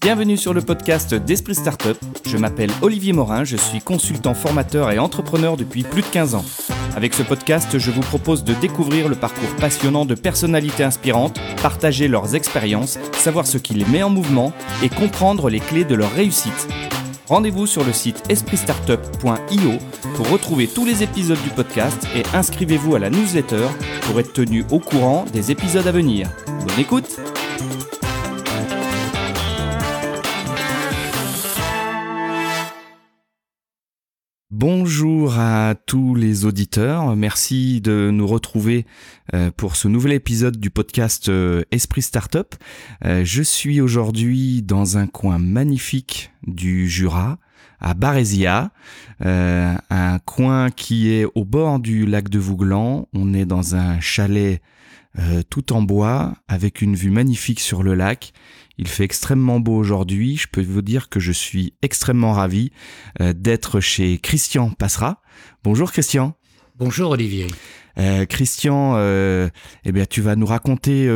Bienvenue 0.00 0.36
sur 0.36 0.54
le 0.54 0.60
podcast 0.60 1.12
d'Esprit 1.12 1.56
Startup. 1.56 1.96
Je 2.24 2.36
m'appelle 2.36 2.70
Olivier 2.82 3.12
Morin, 3.12 3.42
je 3.42 3.56
suis 3.56 3.80
consultant 3.80 4.32
formateur 4.32 4.92
et 4.92 4.98
entrepreneur 5.00 5.56
depuis 5.56 5.82
plus 5.82 6.02
de 6.02 6.06
15 6.06 6.36
ans. 6.36 6.44
Avec 6.94 7.14
ce 7.14 7.24
podcast, 7.24 7.78
je 7.78 7.90
vous 7.90 8.02
propose 8.02 8.44
de 8.44 8.54
découvrir 8.54 9.08
le 9.08 9.16
parcours 9.16 9.48
passionnant 9.56 10.04
de 10.04 10.14
personnalités 10.14 10.84
inspirantes, 10.84 11.40
partager 11.62 12.06
leurs 12.06 12.36
expériences, 12.36 12.96
savoir 13.14 13.48
ce 13.48 13.58
qui 13.58 13.74
les 13.74 13.84
met 13.86 14.04
en 14.04 14.10
mouvement 14.10 14.52
et 14.84 14.88
comprendre 14.88 15.50
les 15.50 15.60
clés 15.60 15.84
de 15.84 15.96
leur 15.96 16.12
réussite. 16.12 16.68
Rendez-vous 17.26 17.66
sur 17.66 17.84
le 17.84 17.92
site 17.92 18.22
espritstartup.io 18.28 19.72
pour 20.14 20.30
retrouver 20.30 20.68
tous 20.68 20.86
les 20.86 21.02
épisodes 21.02 21.42
du 21.42 21.50
podcast 21.50 22.06
et 22.14 22.22
inscrivez-vous 22.34 22.94
à 22.94 23.00
la 23.00 23.10
newsletter 23.10 23.66
pour 24.02 24.20
être 24.20 24.32
tenu 24.32 24.64
au 24.70 24.78
courant 24.78 25.24
des 25.32 25.50
épisodes 25.50 25.86
à 25.88 25.92
venir. 25.92 26.30
Bonne 26.46 26.78
écoute 26.78 27.18
Bonjour 34.60 35.38
à 35.38 35.76
tous 35.86 36.16
les 36.16 36.44
auditeurs, 36.44 37.14
merci 37.14 37.80
de 37.80 38.10
nous 38.12 38.26
retrouver 38.26 38.86
euh, 39.32 39.52
pour 39.56 39.76
ce 39.76 39.86
nouvel 39.86 40.12
épisode 40.12 40.56
du 40.56 40.68
podcast 40.68 41.28
euh, 41.28 41.62
Esprit 41.70 42.02
Startup. 42.02 42.56
Euh, 43.04 43.24
je 43.24 43.44
suis 43.44 43.80
aujourd'hui 43.80 44.62
dans 44.62 44.98
un 44.98 45.06
coin 45.06 45.38
magnifique 45.38 46.32
du 46.44 46.88
Jura, 46.88 47.38
à 47.78 47.94
Barésia, 47.94 48.72
un 49.20 50.18
coin 50.24 50.70
qui 50.70 51.12
est 51.12 51.26
au 51.36 51.44
bord 51.44 51.78
du 51.78 52.04
lac 52.04 52.28
de 52.28 52.40
Vouglan. 52.40 53.06
On 53.12 53.34
est 53.34 53.46
dans 53.46 53.76
un 53.76 54.00
chalet 54.00 54.60
tout 55.50 55.72
en 55.72 55.82
bois 55.82 56.34
avec 56.48 56.82
une 56.82 56.96
vue 56.96 57.12
magnifique 57.12 57.60
sur 57.60 57.84
le 57.84 57.94
lac 57.94 58.32
il 58.78 58.86
fait 58.86 59.04
extrêmement 59.04 59.60
beau 59.60 59.76
aujourd'hui. 59.76 60.36
Je 60.36 60.46
peux 60.46 60.62
vous 60.62 60.82
dire 60.82 61.08
que 61.08 61.20
je 61.20 61.32
suis 61.32 61.74
extrêmement 61.82 62.32
ravi 62.32 62.70
euh, 63.20 63.32
d'être 63.32 63.80
chez 63.80 64.18
Christian 64.18 64.70
Passera. 64.70 65.20
Bonjour 65.64 65.90
Christian. 65.90 66.34
Bonjour 66.76 67.10
Olivier. 67.10 67.48
Euh, 67.98 68.24
Christian, 68.24 68.92
euh, 68.94 69.48
eh 69.84 69.90
bien, 69.90 70.06
tu 70.06 70.20
vas 70.20 70.36
nous 70.36 70.46
raconter 70.46 71.10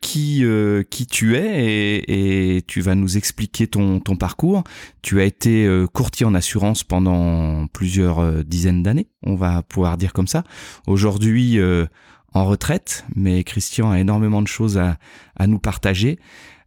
qui 0.00 0.44
qui 0.90 1.06
tu 1.06 1.36
es 1.36 1.64
et, 1.64 2.56
et, 2.56 2.62
tu 2.62 2.80
vas 2.80 2.96
nous 2.96 3.16
expliquer 3.16 3.68
ton 3.68 4.00
ton 4.00 4.16
parcours. 4.16 4.64
Tu 5.00 5.20
as 5.20 5.24
été 5.24 5.68
courtier 5.92 6.26
en 6.26 6.34
assurance 6.34 6.82
pendant 6.82 7.68
plusieurs 7.68 8.44
dizaines 8.44 8.82
d'années, 8.82 9.06
on 9.22 9.36
va 9.36 9.62
pouvoir 9.62 9.96
dire 9.96 10.12
comme 10.12 10.26
ça. 10.26 10.42
Aujourd'hui 10.88 11.60
en 12.34 12.44
retraite, 12.44 13.04
mais 13.14 13.44
Christian 13.44 13.92
a 13.92 14.00
énormément 14.00 14.42
de 14.42 14.48
choses 14.48 14.76
à, 14.76 14.98
à 15.36 15.46
nous 15.46 15.60
partager. 15.60 16.18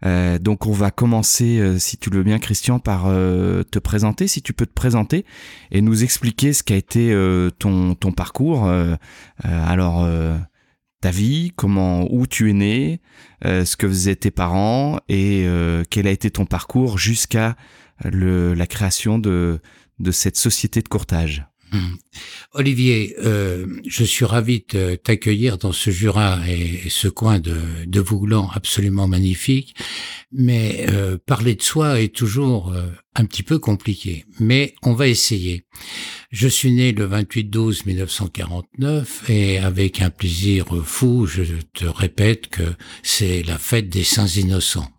Euh, 0.06 0.40
donc 0.40 0.66
on 0.66 0.72
va 0.72 0.92
commencer, 0.92 1.60
euh, 1.60 1.78
si 1.78 1.98
tu 1.98 2.10
le 2.10 2.18
veux 2.18 2.24
bien 2.24 2.40
Christian, 2.40 2.80
par 2.80 3.06
euh, 3.08 3.64
te 3.64 3.80
présenter, 3.80 4.28
si 4.28 4.42
tu 4.42 4.54
peux 4.54 4.66
te 4.66 4.74
présenter 4.74 5.26
et 5.72 5.82
nous 5.82 6.04
expliquer 6.04 6.54
ce 6.54 6.64
qu'a 6.64 6.76
été 6.76 7.16
ton, 7.60 7.96
ton 7.96 8.12
parcours. 8.12 8.72
alors 9.44 10.08
ta 11.02 11.10
vie, 11.10 11.52
comment, 11.56 12.08
où 12.12 12.28
tu 12.28 12.50
es 12.50 12.54
né, 12.54 13.02
ce 13.44 13.76
que 13.76 13.88
faisaient 13.88 14.16
tes 14.16 14.32
parents 14.32 15.00
et 15.10 15.48
quel 15.90 16.08
a 16.08 16.12
été 16.12 16.30
ton 16.32 16.46
parcours 16.46 16.98
jusqu'à 16.98 17.56
la 18.04 18.68
création 18.68 19.20
de, 19.20 19.60
de 20.00 20.12
cette 20.12 20.38
société 20.38 20.82
de 20.82 20.88
courtage. 20.88 21.46
Hum. 21.74 21.98
Olivier, 22.54 23.16
euh, 23.24 23.66
je 23.88 24.04
suis 24.04 24.26
ravi 24.26 24.66
de 24.74 24.96
t'accueillir 24.96 25.58
dans 25.58 25.72
ce 25.72 25.90
Jura 25.90 26.40
et 26.50 26.90
ce 26.90 27.08
coin 27.08 27.40
de, 27.40 27.56
de 27.86 28.04
absolument 28.54 29.08
magnifique, 29.08 29.74
mais 30.34 30.86
euh, 30.90 31.18
parler 31.26 31.56
de 31.56 31.62
soi 31.62 32.02
est 32.02 32.14
toujours 32.14 32.74
euh, 32.74 32.88
un 33.16 33.24
petit 33.24 33.44
peu 33.44 33.58
compliqué, 33.58 34.26
mais 34.40 34.76
on 34.84 34.92
va 34.92 35.08
essayer. 35.08 35.64
Je 36.32 36.50
suis 36.50 36.74
né 36.74 36.92
le 36.92 37.08
28-12-1949 37.08 39.06
et 39.30 39.60
avec 39.60 40.02
un 40.02 40.10
plaisir 40.10 40.66
fou, 40.84 41.26
je 41.26 41.44
te 41.74 41.86
répète 41.86 42.48
que 42.48 42.64
c'est 43.02 43.44
la 43.44 43.58
fête 43.58 43.88
des 43.88 44.04
saints 44.04 44.28
innocents. 44.28 44.92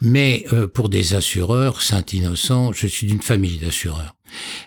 Mais 0.00 0.46
pour 0.74 0.88
des 0.90 1.14
assureurs, 1.14 1.82
saint 1.82 2.04
innocents, 2.12 2.72
je 2.72 2.86
suis 2.86 3.08
d'une 3.08 3.20
famille 3.20 3.58
d'assureurs. 3.58 4.14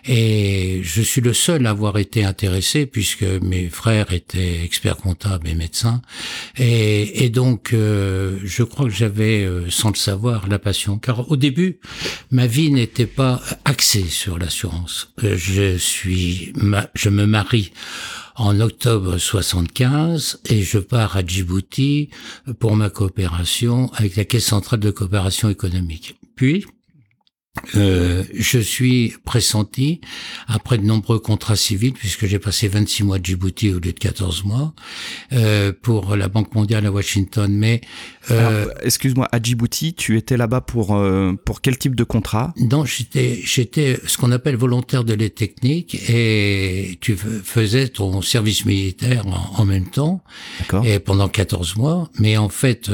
Et 0.06 0.80
je 0.82 1.02
suis 1.02 1.20
le 1.20 1.32
seul 1.32 1.66
à 1.66 1.70
avoir 1.70 1.98
été 1.98 2.24
intéressé 2.24 2.86
puisque 2.86 3.22
mes 3.22 3.68
frères 3.68 4.12
étaient 4.12 4.62
experts 4.64 4.96
comptables 4.96 5.48
et 5.48 5.54
médecins. 5.54 6.02
Et, 6.58 7.30
donc, 7.30 7.72
euh, 7.72 8.38
je 8.44 8.62
crois 8.62 8.86
que 8.86 8.92
j'avais, 8.92 9.44
euh, 9.44 9.70
sans 9.70 9.90
le 9.90 9.96
savoir, 9.96 10.48
la 10.48 10.58
passion. 10.58 10.98
Car 10.98 11.30
au 11.30 11.36
début, 11.36 11.78
ma 12.30 12.46
vie 12.46 12.70
n'était 12.70 13.06
pas 13.06 13.40
axée 13.64 14.04
sur 14.04 14.38
l'assurance. 14.38 15.12
Euh, 15.24 15.36
je 15.36 15.76
suis, 15.76 16.52
je 16.94 17.08
me 17.08 17.26
marie 17.26 17.72
en 18.36 18.60
octobre 18.60 19.18
75 19.18 20.40
et 20.48 20.62
je 20.62 20.78
pars 20.78 21.16
à 21.16 21.24
Djibouti 21.24 22.10
pour 22.58 22.76
ma 22.76 22.90
coopération 22.90 23.90
avec 23.94 24.16
la 24.16 24.24
Caisse 24.24 24.46
centrale 24.46 24.80
de 24.80 24.90
coopération 24.90 25.48
économique. 25.48 26.16
Puis, 26.34 26.64
euh, 27.74 28.24
je 28.34 28.58
suis 28.58 29.14
pressenti, 29.24 30.00
après 30.46 30.78
de 30.78 30.84
nombreux 30.84 31.18
contrats 31.18 31.56
civils, 31.56 31.92
puisque 31.92 32.26
j'ai 32.26 32.38
passé 32.38 32.68
26 32.68 33.04
mois 33.04 33.18
de 33.18 33.24
Djibouti 33.24 33.70
au 33.70 33.74
lieu 33.74 33.92
de 33.92 33.98
14 33.98 34.44
mois, 34.44 34.74
euh, 35.32 35.72
pour 35.80 36.16
la 36.16 36.28
Banque 36.28 36.54
mondiale 36.54 36.86
à 36.86 36.92
Washington. 36.92 37.52
Mais 37.52 37.80
euh, 38.30 38.66
excuse-moi, 38.82 39.28
à 39.32 39.40
Djibouti, 39.40 39.94
tu 39.94 40.16
étais 40.16 40.36
là-bas 40.36 40.60
pour 40.60 40.96
euh, 40.96 41.32
pour 41.44 41.60
quel 41.60 41.78
type 41.78 41.94
de 41.94 42.04
contrat? 42.04 42.52
Non, 42.56 42.84
j'étais 42.84 43.40
j'étais 43.42 43.98
ce 44.06 44.18
qu'on 44.18 44.32
appelle 44.32 44.56
volontaire 44.56 45.04
de 45.04 45.14
l'aide 45.14 45.34
technique 45.34 45.94
et 46.08 46.98
tu 47.00 47.16
faisais 47.16 47.88
ton 47.88 48.22
service 48.22 48.64
militaire 48.64 49.24
en, 49.26 49.64
même 49.64 49.88
temps. 49.88 50.22
Et 50.84 50.98
pendant 50.98 51.28
14 51.28 51.76
mois, 51.76 52.10
mais 52.18 52.36
en 52.36 52.48
fait, 52.48 52.90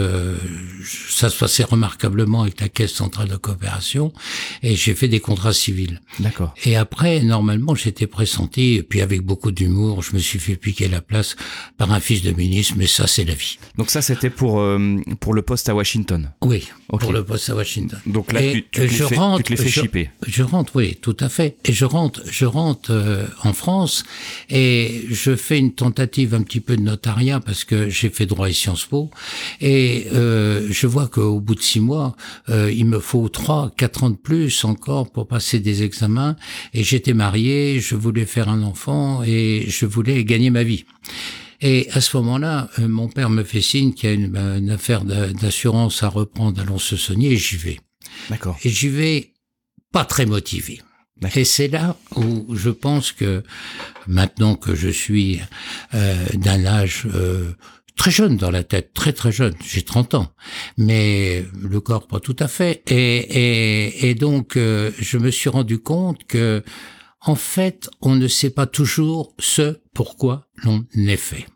ça 0.85 1.31
se 1.31 1.39
passait 1.39 1.65
remarquablement 1.65 2.43
avec 2.43 2.61
la 2.61 2.69
Caisse 2.69 2.93
centrale 2.93 3.29
de 3.29 3.37
coopération 3.37 4.13
et 4.63 4.77
j'ai 4.77 4.95
fait 4.95 5.09
des 5.09 5.21
contrats 5.21 5.53
civils. 5.53 6.01
D'accord. 6.21 6.55
Et 6.65 6.77
après, 6.77 7.21
normalement, 7.21 7.75
j'étais 7.75 8.07
pressenti, 8.07 8.75
et 8.75 8.83
puis 8.83 9.01
avec 9.01 9.23
beaucoup 9.23 9.51
d'humour, 9.51 10.03
je 10.03 10.15
me 10.15 10.19
suis 10.19 10.39
fait 10.39 10.57
piquer 10.57 10.89
la 10.89 11.01
place 11.01 11.37
par 11.77 11.93
un 11.93 12.01
fils 12.01 12.23
de 12.23 12.33
ministre, 12.33 12.75
mais 12.77 12.87
ça, 12.87 13.07
c'est 13.07 13.25
la 13.25 13.35
vie. 13.35 13.59
Donc 13.77 13.91
ça, 13.91 14.03
c'était 14.03 14.31
pour 14.31 14.61
euh, 14.61 14.97
pour 15.21 15.35
le 15.35 15.43
poste 15.43 15.69
à 15.69 15.75
Washington. 15.75 16.31
Oui, 16.43 16.69
pour 16.89 17.13
le 17.13 17.25
poste 17.25 17.51
à 17.51 17.55
Washington. 17.55 17.99
Donc 18.07 18.33
là, 18.33 18.41
tu, 18.41 18.65
tu, 18.71 18.89
je 18.89 19.05
rentre, 19.05 19.45
tu 19.45 19.55
te 19.55 19.63
les 19.63 19.69
fais 19.69 20.11
je, 20.27 20.33
Je 20.33 20.43
rentre, 20.43 20.77
oui, 20.77 20.97
tout 21.01 21.17
à 21.21 21.29
fait. 21.29 21.57
Et 21.65 21.73
je 21.73 21.85
rentre, 21.85 22.23
je 22.31 22.45
rentre 22.45 22.91
euh, 22.91 23.27
en 23.43 23.53
France 23.53 24.05
et 24.49 25.05
je 25.11 25.37
fais 25.37 25.59
une 25.59 25.73
tentative 25.73 26.35
un 26.35 26.43
petit 26.43 26.61
peu 26.61 26.77
de 26.77 26.83
notariat 26.83 27.41
parce 27.41 27.65
que 27.65 27.89
j'ai 27.89 28.11
fait 28.11 28.27
droit 28.27 28.49
et 28.49 28.53
Sciences 28.53 28.87
Po 28.87 29.11
et 29.61 30.07
euh, 30.13 30.67
je 30.71 30.87
vois 30.87 31.09
qu'au 31.09 31.41
bout 31.41 31.55
de 31.55 31.63
six 31.63 31.81
mois, 31.81 32.17
euh, 32.49 32.73
il 32.73 32.87
me 32.87 33.01
faut 33.01 33.29
trois, 33.29 33.71
quatre 33.77 34.05
ans 34.05 34.11
de 34.11 34.17
plus 34.17 34.38
encore 34.65 35.11
pour 35.11 35.27
passer 35.27 35.61
des 35.61 35.83
examens 35.83 36.37
et 36.75 36.83
j'étais 36.83 37.15
marié, 37.15 37.81
je 37.81 37.95
voulais 37.95 38.27
faire 38.27 38.49
un 38.49 38.63
enfant 38.63 39.23
et 39.23 39.65
je 39.69 39.87
voulais 39.87 40.25
gagner 40.25 40.51
ma 40.51 40.63
vie. 40.63 40.85
Et 41.61 41.89
à 41.93 42.01
ce 42.01 42.17
moment-là, 42.19 42.69
euh, 42.79 42.89
mon 42.89 43.09
père 43.09 43.31
me 43.31 43.43
fait 43.43 43.61
signe 43.61 43.93
qu'il 43.93 44.09
y 44.09 44.13
a 44.13 44.15
une, 44.15 44.71
affaire 44.71 45.05
d'assurance 45.05 46.03
à 46.03 46.09
reprendre 46.09 46.61
à 46.61 46.65
Lons-Saunier 46.65 47.33
et 47.33 47.37
j'y 47.37 47.57
vais. 47.57 47.81
D'accord. 48.31 48.57
Et 48.63 48.69
j'y 48.69 48.89
vais 48.89 49.33
pas 49.93 50.05
très 50.05 50.27
motivé. 50.27 50.81
Et 51.35 51.45
c'est 51.45 51.69
là 51.69 51.97
où 52.15 52.55
je 52.55 52.71
pense 52.71 53.11
que 53.11 53.43
maintenant 54.07 54.55
que 54.55 54.75
je 54.75 54.89
suis 54.89 55.41
euh, 55.95 56.27
d'un 56.35 56.65
âge 56.65 57.07
euh, 57.13 57.53
très 57.99 58.11
jeune 58.11 58.39
dans 58.39 58.51
la 58.51 58.65
tête, 58.65 58.95
très 58.95 59.13
très 59.13 59.33
jeune. 59.33 59.55
J'ai 59.63 59.83
30 59.83 60.15
ans, 60.15 60.33
mais 60.79 61.45
le 61.61 61.81
corps 61.81 62.07
pas 62.07 62.21
tout 62.21 62.37
à 62.39 62.49
fait. 62.49 62.83
Et, 62.87 62.95
et, 62.97 64.09
et 64.09 64.15
donc, 64.15 64.57
euh, 64.57 64.91
je 64.99 65.19
me 65.19 65.31
suis 65.31 65.51
rendu 65.51 65.79
compte 65.79 66.25
que, 66.25 66.63
en 67.21 67.35
fait, 67.35 67.91
on 68.01 68.15
ne 68.15 68.29
sait 68.29 68.51
pas 68.51 68.67
toujours 68.67 69.35
ce 69.39 69.81
pourquoi 69.93 70.49
l'on 70.63 70.87
est 70.95 71.17
fait. 71.17 71.47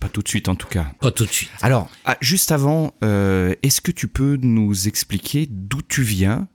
Pas 0.00 0.08
tout 0.08 0.22
de 0.22 0.28
suite 0.28 0.48
en 0.48 0.56
tout 0.56 0.66
cas. 0.66 0.92
Pas 1.00 1.12
tout 1.12 1.26
de 1.26 1.30
suite. 1.30 1.50
Alors, 1.60 1.88
ah, 2.06 2.16
juste 2.20 2.50
avant, 2.50 2.94
euh, 3.04 3.54
est-ce 3.62 3.80
que 3.80 3.92
tu 3.92 4.08
peux 4.08 4.36
nous 4.42 4.88
expliquer 4.88 5.46
d'où 5.48 5.80
tu 5.80 6.02
viens, 6.02 6.48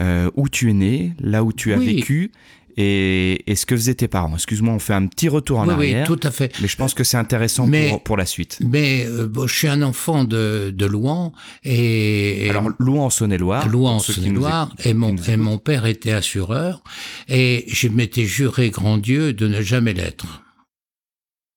euh, 0.00 0.30
où 0.36 0.48
tu 0.48 0.70
es 0.70 0.72
né, 0.72 1.14
là 1.18 1.44
où 1.44 1.52
tu 1.52 1.74
as 1.74 1.76
vécu 1.76 2.32
et, 2.76 3.50
et, 3.50 3.54
ce 3.56 3.66
que 3.66 3.76
faisaient 3.76 3.94
tes 3.94 4.08
parents? 4.08 4.34
Excuse-moi, 4.34 4.74
on 4.74 4.78
fait 4.78 4.94
un 4.94 5.06
petit 5.06 5.28
retour 5.28 5.60
en 5.60 5.68
arrière. 5.68 6.08
Oui, 6.08 6.16
tout 6.16 6.26
à 6.26 6.30
fait. 6.30 6.52
Mais 6.60 6.68
je 6.68 6.76
pense 6.76 6.94
que 6.94 7.04
c'est 7.04 7.16
intéressant 7.16 7.68
pour, 7.70 8.02
pour, 8.02 8.16
la 8.16 8.26
suite. 8.26 8.58
Mais 8.60 9.06
euh, 9.06 9.26
bon, 9.26 9.46
je 9.46 9.54
suis 9.54 9.68
un 9.68 9.82
enfant 9.82 10.24
de, 10.24 10.72
de 10.74 10.86
Louan 10.86 11.32
et 11.64 12.48
alors 12.50 12.70
Louan 12.78 13.06
en 13.06 13.10
Saône-et-Loire. 13.10 13.68
Louan 13.68 13.96
en 13.96 13.98
Saône-et-Loire 13.98 14.72
et 14.84 14.94
mon 14.94 15.14
et 15.16 15.36
mon 15.36 15.58
père 15.58 15.86
était 15.86 16.12
assureur 16.12 16.82
et 17.28 17.64
je 17.68 17.88
m'étais 17.88 18.24
juré 18.24 18.70
grand 18.70 18.98
Dieu 18.98 19.32
de 19.32 19.46
ne 19.46 19.62
jamais 19.62 19.92
l'être. 19.92 20.42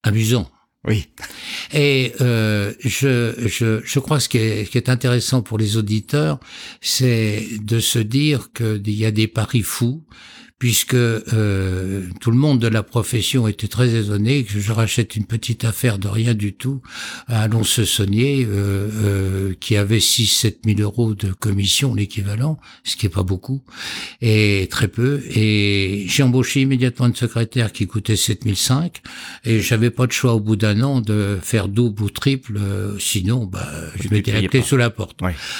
Amusant. 0.04 0.50
Oui. 0.88 1.10
Et 1.74 2.14
euh, 2.22 2.74
je, 2.80 3.34
je, 3.46 3.82
je 3.84 4.00
crois 4.00 4.18
que 4.18 4.24
ce 4.24 4.30
qui 4.30 4.38
est, 4.38 4.70
qui 4.70 4.78
est 4.78 4.90
intéressant 4.90 5.42
pour 5.42 5.58
les 5.58 5.76
auditeurs, 5.76 6.40
c'est 6.80 7.46
de 7.62 7.80
se 7.80 8.00
dire 8.00 8.52
qu'il 8.54 8.90
y 8.90 9.06
a 9.06 9.12
des 9.12 9.28
paris 9.28 9.64
fous 9.64 10.06
puisque 10.60 10.96
euh, 10.96 12.08
tout 12.20 12.32
le 12.32 12.38
monde 12.38 12.60
de 12.60 12.68
la 12.68 12.84
profession 12.84 13.48
était 13.48 13.68
très 13.68 13.96
étonné 13.96 14.44
que 14.44 14.60
je 14.60 14.72
rachète 14.72 15.16
une 15.16 15.26
petite 15.26 15.66
affaire 15.66 16.00
de 16.00 16.08
rien 16.08 16.34
du 16.34 16.54
tout 16.54 16.82
à 17.28 17.48
se 17.64 17.86
saunier 17.86 18.46
euh, 18.46 18.90
euh, 19.04 19.54
qui 19.60 19.78
avait 19.78 19.98
6-7 19.98 20.58
000 20.66 20.80
euros 20.82 21.14
de 21.14 21.32
commission, 21.32 21.94
l'équivalent, 21.94 22.60
ce 22.84 22.96
qui 22.96 23.06
est 23.06 23.10
pas 23.10 23.24
beaucoup, 23.24 23.62
et 24.22 24.68
très 24.70 24.88
peu. 24.88 25.22
Et 25.30 26.06
j'ai 26.08 26.24
embauché 26.24 26.62
immédiatement 26.62 27.08
une 27.08 27.16
secrétaire 27.16 27.72
qui 27.72 27.88
coûtait 27.88 28.16
7 28.16 28.44
500 28.44 28.92
et 29.46 29.60
j'avais 29.62 29.92
pas 29.92 30.08
de 30.08 30.12
choix 30.12 30.34
au 30.34 30.40
bout 30.40 30.56
d'un 30.56 30.82
an 30.82 31.02
de 31.02 31.40
faire 31.42 31.68
double 31.68 32.04
ou 32.04 32.10
triple, 32.10 32.58
euh, 32.58 32.98
sinon 33.00 33.46
bah, 33.46 33.68
je 33.96 34.10
m'étais 34.10 34.42
la 34.42 34.64
sous 34.64 34.78
la 34.78 34.90
porte. 34.90 35.20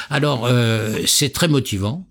Alors 0.10 0.46
euh, 0.46 0.98
c'est 1.06 1.30
très 1.30 1.48
motivant. 1.48 2.08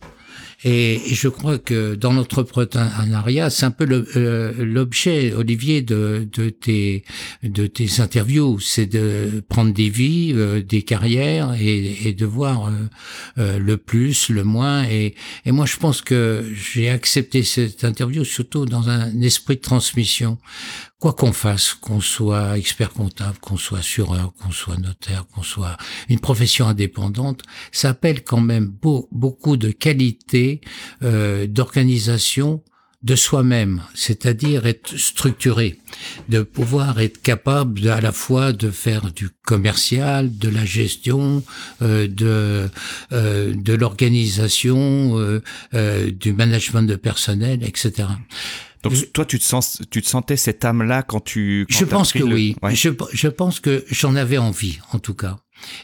Et 0.64 1.00
je 1.06 1.28
crois 1.28 1.58
que 1.58 1.94
dans 1.94 2.12
l'entrepreneuriat, 2.12 3.50
c'est 3.50 3.66
un 3.66 3.70
peu 3.70 3.86
euh, 4.16 4.52
l'objet, 4.58 5.34
Olivier, 5.34 5.82
de, 5.82 6.26
tes, 6.50 7.04
interviews, 7.98 8.58
c'est 8.58 8.86
de 8.86 9.44
prendre 9.48 9.72
des 9.74 9.90
vies, 9.90 10.32
euh, 10.34 10.62
des 10.62 10.82
carrières 10.82 11.54
et, 11.60 12.14
de 12.14 12.26
voir 12.26 12.72
euh, 13.38 13.58
le 13.58 13.76
plus, 13.76 14.30
le 14.30 14.44
moins. 14.44 14.84
Et 14.84 15.14
moi, 15.44 15.66
je 15.66 15.76
pense 15.76 16.00
que 16.00 16.44
j'ai 16.54 16.88
accepté 16.88 17.42
cette 17.42 17.84
interview 17.84 18.24
surtout 18.24 18.64
dans 18.64 18.88
un 18.88 19.20
esprit 19.20 19.56
de 19.56 19.60
transmission 19.60 20.38
quoi 21.00 21.12
qu'on 21.12 21.32
fasse, 21.32 21.74
qu'on 21.74 22.00
soit 22.00 22.58
expert 22.58 22.90
comptable, 22.90 23.38
qu'on 23.40 23.56
soit 23.56 23.78
assureur, 23.78 24.32
qu'on 24.34 24.50
soit 24.50 24.78
notaire, 24.78 25.26
qu'on 25.34 25.42
soit 25.42 25.76
une 26.08 26.20
profession 26.20 26.66
indépendante, 26.66 27.42
ça 27.72 27.90
appelle 27.90 28.24
quand 28.24 28.40
même 28.40 28.72
beaucoup 29.12 29.56
de 29.56 29.70
qualité 29.70 30.60
euh, 31.02 31.46
d'organisation 31.46 32.62
de 33.06 33.14
soi-même, 33.14 33.82
c'est-à-dire 33.94 34.66
être 34.66 34.96
structuré, 34.96 35.78
de 36.28 36.42
pouvoir 36.42 36.98
être 36.98 37.22
capable 37.22 37.88
à 37.88 38.00
la 38.00 38.10
fois 38.10 38.52
de 38.52 38.70
faire 38.70 39.12
du 39.12 39.28
commercial, 39.44 40.36
de 40.36 40.48
la 40.48 40.64
gestion, 40.64 41.44
euh, 41.82 42.08
de 42.08 42.68
euh, 43.12 43.54
de 43.54 43.74
l'organisation, 43.74 45.18
euh, 45.74 46.10
du 46.10 46.32
management 46.32 46.82
de 46.82 46.96
personnel, 46.96 47.62
etc. 47.62 48.08
Donc 48.88 49.12
toi, 49.12 49.24
tu 49.24 49.38
te 49.38 49.44
sens, 49.44 49.82
tu 49.90 50.02
te 50.02 50.08
sentais 50.08 50.36
cette 50.36 50.64
âme-là 50.64 51.02
quand 51.02 51.20
tu. 51.24 51.66
je 51.68 51.84
pense 51.84 52.12
que 52.12 52.22
oui. 52.22 52.56
Je, 52.72 52.90
je 53.12 53.28
pense 53.28 53.60
que 53.60 53.84
j'en 53.90 54.16
avais 54.16 54.38
envie, 54.38 54.78
en 54.92 54.98
tout 54.98 55.14
cas. 55.14 55.38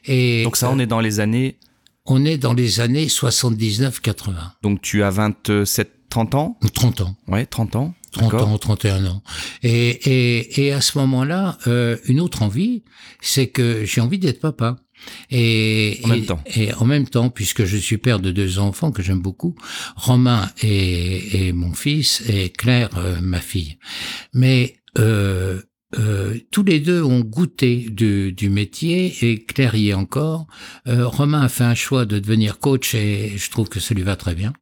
Et 0.05 0.45
donc 0.45 0.57
ça, 0.57 0.71
on 0.71 0.79
est 0.79 0.87
dans 0.87 1.01
les 1.01 1.21
années. 1.21 1.59
On 2.05 2.25
est 2.25 2.37
dans 2.37 2.53
les 2.53 2.81
années 2.81 3.07
79-80. 3.07 4.35
Donc 4.63 4.83
tu 4.83 5.03
as 5.03 5.11
27, 5.11 5.91
30 6.09 6.35
ans? 6.35 6.59
30 6.75 7.01
ans. 7.03 7.17
Ouais, 7.29 7.47
30 7.47 7.77
ans. 7.77 7.95
30 8.13 8.35
ans, 8.35 8.59
31 8.59 9.07
ans. 9.07 9.23
Et, 9.63 9.89
et, 9.89 10.67
et 10.67 10.73
à 10.73 10.81
ce 10.81 10.99
moment-là, 10.99 11.59
euh, 11.67 11.97
une 12.05 12.21
autre 12.21 12.43
envie, 12.43 12.85
c'est 13.21 13.49
que 13.49 13.85
j'ai 13.85 14.01
envie 14.01 14.19
d'être 14.19 14.41
papa. 14.41 14.77
Et, 15.31 16.01
en 16.05 16.09
même 16.09 16.27
temps. 16.27 16.41
Et 16.55 16.73
en 16.75 16.85
même 16.85 17.09
temps, 17.09 17.29
puisque 17.31 17.65
je 17.65 17.77
suis 17.77 17.99
père 17.99 18.21
de 18.21 18.31
deux 18.31 18.59
enfants 18.59 18.93
que 18.93 19.03
j'aime 19.03 19.21
beaucoup, 19.21 19.57
Romain 19.97 20.49
est, 20.63 21.53
mon 21.53 21.73
fils 21.73 22.23
et 22.29 22.51
Claire 22.51 22.91
euh, 22.97 23.21
ma 23.21 23.41
fille. 23.41 23.79
Mais 24.33 24.77
euh, 24.99 25.61
euh, 25.99 26.35
tous 26.51 26.63
les 26.63 26.81
deux 26.81 27.03
ont 27.03 27.21
goûté 27.21 27.87
du, 27.91 28.33
du 28.33 28.49
métier 28.49 29.15
et 29.23 29.45
Claire 29.45 29.75
y 29.75 29.91
est 29.91 29.95
encore. 29.95 30.47
Euh, 30.89 31.07
Romain 31.07 31.43
a 31.43 31.49
fait 31.49 31.65
un 31.65 31.75
choix 31.75 32.07
de 32.07 32.19
devenir 32.19 32.59
coach 32.59 32.95
et 32.95 33.33
je 33.37 33.51
trouve 33.51 33.69
que 33.69 33.79
ça 33.79 33.95
lui 33.95 34.03
va 34.03 34.17
très 34.17 34.35
bien. 34.35 34.53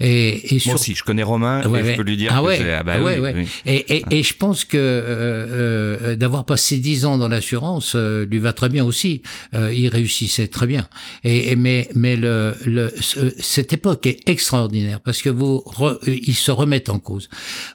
Et, 0.00 0.54
et 0.54 0.62
Moi 0.66 0.74
aussi, 0.74 0.94
je 0.94 1.04
connais 1.04 1.22
Romain 1.22 1.60
et 1.60 1.92
je 1.92 1.96
peux 1.96 2.02
lui 2.02 2.16
dire 2.16 2.32
ah 2.34 2.42
ouais, 2.42 2.72
ah 2.72 2.82
bah 2.82 2.96
oui, 3.00 3.12
oui. 3.20 3.46
Et, 3.64 3.96
et, 3.96 4.04
et, 4.10 4.22
je 4.22 4.34
pense 4.34 4.64
que 4.64 4.76
euh, 4.76 6.10
euh 6.10 6.16
d'avoir 6.16 6.44
passé 6.44 6.78
dix 6.78 7.04
ans 7.04 7.16
dans 7.16 7.28
l'assurance 7.28 7.92
euh, 7.94 8.26
lui 8.26 8.38
va 8.38 8.52
très 8.52 8.68
bien 8.68 8.84
aussi. 8.84 9.22
il 9.52 9.88
réussissait 9.88 10.48
très 10.48 10.66
bien. 10.66 10.88
Et, 11.24 11.54
mais 11.56 11.88
mais 11.94 12.16
le, 12.16 12.54
le 12.66 12.92
cette 13.38 13.72
époque 13.72 14.06
est 14.06 14.28
extraordinaire 14.28 15.00
parce 15.00 15.22
que 15.22 15.28
vous 15.28 15.62
ils 16.06 16.34
se 16.34 16.50
remettent 16.50 16.88
en 16.88 16.98
cause. 16.98 17.28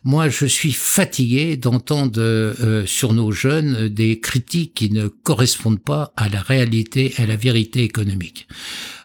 Moi, 0.04 0.30
je 0.30 0.46
suis 0.46 0.74
fatigué 0.74 1.58
d'entendre 1.58 2.20
sur 2.98 3.14
nos 3.14 3.32
jeunes 3.32 3.90
des 3.90 4.20
critiques 4.20 4.74
qui 4.74 4.90
ne 4.90 5.08
correspondent 5.08 5.84
pas 5.84 6.14
à 6.18 6.30
la 6.30 6.42
réalité, 6.42 7.14
à 7.18 7.28
la 7.28 7.36
vérité 7.36 7.84
économique. 7.84 8.48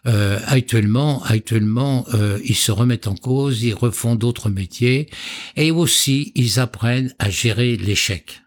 Euh, 0.07 0.39
actuellement, 0.47 1.21
actuellement, 1.23 2.05
euh, 2.15 2.39
ils 2.43 2.55
se 2.55 2.71
remettent 2.71 3.07
en 3.07 3.13
cause, 3.13 3.61
ils 3.61 3.75
refont 3.75 4.15
d'autres 4.15 4.49
métiers 4.49 5.09
et 5.55 5.69
aussi 5.69 6.31
ils 6.33 6.59
apprennent 6.59 7.13
à 7.19 7.29
gérer 7.29 7.77
l'échec. 7.77 8.41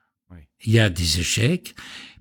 Il 0.64 0.72
y 0.72 0.80
a 0.80 0.90
des 0.90 1.20
échecs. 1.20 1.76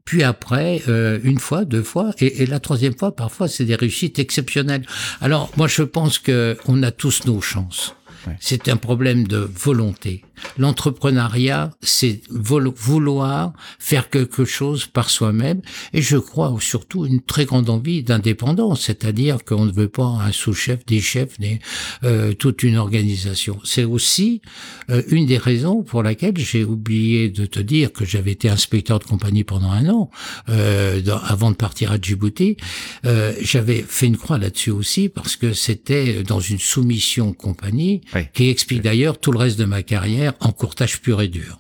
Puis 0.06 0.22
après, 0.22 0.84
euh, 0.88 1.20
une 1.24 1.40
fois, 1.40 1.66
deux 1.66 1.82
fois, 1.82 2.12
et, 2.20 2.44
et, 2.44 2.46
la 2.46 2.60
troisième 2.60 2.96
fois, 2.96 3.16
parfois, 3.16 3.48
c'est 3.48 3.66
des 3.66 3.74
réussites 3.74 4.20
exceptionnelles. 4.20 4.86
Alors, 5.20 5.52
moi, 5.58 5.68
je 5.68 5.82
pense 5.82 6.20
que 6.20 6.56
on 6.68 6.84
a 6.84 6.92
tous 6.92 7.26
nos 7.26 7.42
chances. 7.42 7.96
C'est 8.40 8.70
un 8.70 8.78
problème 8.78 9.28
de 9.28 9.38
volonté. 9.38 10.24
L'entrepreneuriat, 10.58 11.72
c'est 11.82 12.22
vouloir 12.30 13.54
faire 13.80 14.10
quelque 14.10 14.46
chose 14.46 14.86
par 14.86 15.10
soi-même. 15.10 15.62
Et 15.94 16.02
je 16.02 16.18
crois 16.18 16.56
surtout 16.60 17.06
une 17.06 17.22
très 17.22 17.46
grande 17.46 17.70
envie 17.70 18.04
d'indépendance, 18.04 18.82
c'est-à-dire 18.82 19.44
qu'on 19.46 19.66
ne 19.66 19.72
veut 19.72 19.88
pas 19.88 20.04
un 20.06 20.32
sous-chef, 20.32 20.86
des 20.86 21.02
chefs, 21.02 21.40
des, 21.40 21.60
euh, 22.04 22.34
toute 22.34 22.64
une 22.64 22.78
organisation. 22.78 23.60
C'est 23.64 23.84
aussi 23.84 24.42
euh, 24.90 25.02
une 25.08 25.26
des 25.26 25.38
raisons 25.38 25.84
pour 25.84 26.04
laquelle 26.04 26.38
j'ai 26.38 26.64
oublié 26.64 27.30
de 27.30 27.46
te 27.46 27.60
dire 27.60 27.92
que 27.92 28.06
j'avais 28.06 28.32
été 28.32 28.50
inspecteur 28.50 29.00
de 29.00 29.06
compagnie 29.06 29.44
pendant 29.44 29.72
un 29.72 29.88
an, 29.90 30.10
euh, 30.50 31.02
avant 31.24 31.52
de 31.52 31.56
partir 31.56 31.92
à 31.92 31.98
Djibouti. 32.00 32.58
Euh, 33.06 33.34
j'avais 33.42 33.84
fait 33.88 34.08
une 34.08 34.18
croix 34.18 34.38
là-dessus 34.38 34.72
aussi 34.72 35.10
parce 35.10 35.36
que 35.36 35.54
c'était 35.54 36.24
dans 36.24 36.40
une 36.40 36.60
soumission 36.60 37.34
compagnie 37.34 38.02
qui 38.34 38.50
explique 38.50 38.82
d'ailleurs 38.82 39.20
tout 39.20 39.32
le 39.32 39.38
reste 39.38 39.60
de 39.60 39.66
ma 39.66 39.84
carrière 39.84 40.34
en 40.40 40.52
courtage 40.52 41.02
pur 41.02 41.22
et 41.22 41.28
dur. 41.28 41.58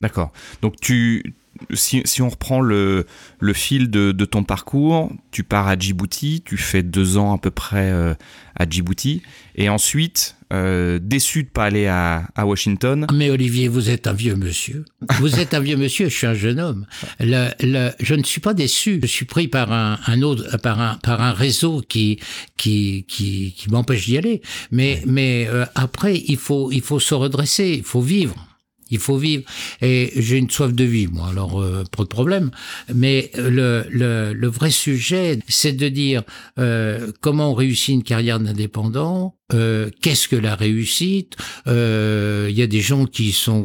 D'accord. 0.00 0.32
Donc 0.62 0.80
tu, 0.80 1.34
si, 1.72 2.02
si, 2.04 2.22
on 2.22 2.28
reprend 2.28 2.60
le, 2.60 3.06
le 3.40 3.52
fil 3.52 3.90
de, 3.90 4.12
de, 4.12 4.24
ton 4.24 4.44
parcours, 4.44 5.10
tu 5.30 5.42
pars 5.42 5.68
à 5.68 5.76
Djibouti, 5.76 6.42
tu 6.44 6.56
fais 6.56 6.82
deux 6.82 7.16
ans 7.16 7.34
à 7.34 7.38
peu 7.38 7.50
près 7.50 7.90
euh, 7.90 8.14
à 8.54 8.68
Djibouti, 8.68 9.22
et 9.56 9.68
ensuite, 9.68 10.36
euh, 10.52 10.98
déçu 11.02 11.44
de 11.44 11.48
pas 11.48 11.64
aller 11.64 11.86
à, 11.86 12.28
à, 12.34 12.46
Washington. 12.46 13.06
Mais 13.12 13.30
Olivier, 13.30 13.68
vous 13.68 13.90
êtes 13.90 14.06
un 14.06 14.12
vieux 14.12 14.34
monsieur. 14.34 14.84
Vous 15.18 15.38
êtes 15.40 15.54
un 15.54 15.60
vieux 15.60 15.76
monsieur, 15.76 16.08
je 16.08 16.14
suis 16.14 16.26
un 16.26 16.34
jeune 16.34 16.60
homme. 16.60 16.86
Le, 17.20 17.50
le, 17.60 17.90
je 18.00 18.14
ne 18.14 18.22
suis 18.22 18.40
pas 18.40 18.54
déçu. 18.54 18.98
Je 19.02 19.06
suis 19.06 19.26
pris 19.26 19.48
par 19.48 19.72
un, 19.72 19.98
un 20.06 20.22
autre, 20.22 20.56
par 20.58 20.80
un, 20.80 20.96
par 21.02 21.20
un 21.20 21.32
réseau 21.32 21.82
qui, 21.86 22.18
qui, 22.56 23.04
qui, 23.08 23.54
qui 23.56 23.70
m'empêche 23.70 24.06
d'y 24.06 24.18
aller. 24.18 24.42
Mais, 24.70 25.02
mais 25.06 25.46
euh, 25.48 25.64
après, 25.74 26.16
il 26.16 26.36
faut, 26.36 26.70
il 26.70 26.82
faut 26.82 27.00
se 27.00 27.14
redresser, 27.14 27.74
il 27.78 27.84
faut 27.84 28.00
vivre. 28.00 28.48
Il 28.90 28.98
faut 28.98 29.18
vivre. 29.18 29.44
Et 29.82 30.12
j'ai 30.16 30.38
une 30.38 30.50
soif 30.50 30.72
de 30.72 30.84
vie, 30.84 31.08
moi, 31.08 31.28
alors 31.28 31.60
euh, 31.60 31.84
pas 31.94 32.04
de 32.04 32.08
problème. 32.08 32.50
Mais 32.94 33.30
le, 33.36 33.84
le, 33.90 34.32
le 34.32 34.48
vrai 34.48 34.70
sujet, 34.70 35.38
c'est 35.48 35.72
de 35.72 35.88
dire 35.88 36.22
euh, 36.58 37.12
comment 37.20 37.50
on 37.52 37.54
réussit 37.54 37.94
une 37.94 38.02
carrière 38.02 38.40
d'indépendant, 38.40 39.34
euh, 39.54 39.90
qu'est-ce 40.02 40.28
que 40.28 40.36
la 40.36 40.54
réussite? 40.54 41.36
Euh, 41.66 42.48
Il 42.50 42.58
y 42.58 42.62
a 42.62 42.66
des 42.66 42.80
gens 42.80 43.06
qui 43.06 43.32
sont 43.32 43.64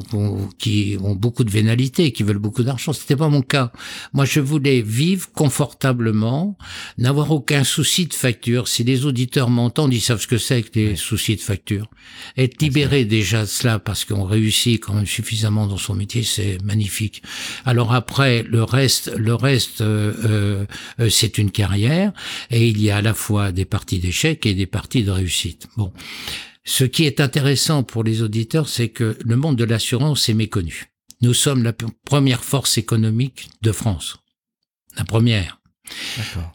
qui 0.58 0.98
ont 1.02 1.16
beaucoup 1.16 1.44
de 1.44 1.52
vénalité, 1.52 2.12
qui 2.12 2.24
veulent 2.24 2.38
beaucoup 2.38 2.63
d'argent. 2.63 2.94
C'était 2.94 3.16
pas 3.16 3.30
mon 3.30 3.42
cas. 3.42 3.72
Moi, 4.13 4.25
je 4.25 4.40
voulais 4.40 4.82
vivre 4.82 5.30
confortablement, 5.34 6.58
n'avoir 6.98 7.32
aucun 7.32 7.63
souci 7.63 8.06
de 8.06 8.13
facture. 8.13 8.68
Si 8.68 8.84
les 8.84 9.06
auditeurs 9.06 9.50
m'entendent, 9.50 9.94
ils 9.94 10.02
savent 10.02 10.22
ce 10.22 10.28
que 10.28 10.38
c'est 10.38 10.63
que 10.63 10.80
les 10.80 10.96
soucis 10.96 11.36
de 11.36 11.42
facture. 11.42 11.90
Être 12.38 12.62
libéré 12.62 13.06
déjà 13.06 13.42
de 13.42 13.48
cela 13.48 13.80
parce 13.80 14.06
qu'on 14.06 14.24
réussit 14.24 14.80
quand 14.80 14.94
même 14.94 15.06
suffisamment 15.06 15.68
dans 15.68 15.78
son 15.78 15.96
métier, 15.96 16.24
c'est 16.24 16.58
magnifique. 16.63 17.24
Alors 17.66 17.94
après, 17.94 18.44
le 18.44 18.63
reste, 18.63 19.12
le 19.18 19.36
reste, 19.36 19.82
euh, 19.82 20.66
euh, 21.00 21.10
c'est 21.10 21.38
une 21.38 21.52
carrière 21.52 22.13
et 22.50 22.68
il 22.68 22.82
y 22.82 22.90
a 22.90 22.98
à 22.98 23.02
la 23.02 23.13
fois 23.13 23.52
des 23.52 23.66
parties 23.66 24.00
d'échec 24.00 24.46
et 24.46 24.54
des 24.54 24.66
parties 24.66 25.04
de 25.04 25.12
réussite. 25.12 25.68
Bon. 25.77 25.92
Ce 26.65 26.84
qui 26.84 27.03
est 27.06 27.20
intéressant 27.20 27.84
pour 27.84 28.03
les 28.03 28.22
auditeurs, 28.22 28.70
c'est 28.70 28.89
que 28.89 29.18
le 29.24 29.36
monde 29.36 29.58
de 29.58 29.65
l'assurance 29.65 30.30
est 30.30 30.34
méconnu. 30.34 30.94
Nous 31.22 31.34
sommes 31.34 31.63
la 31.63 31.74
première 32.06 32.44
force 32.44 32.77
économique 32.77 33.50
de 33.62 33.72
France. 33.72 34.18
La 34.98 35.03
première. 35.03 35.60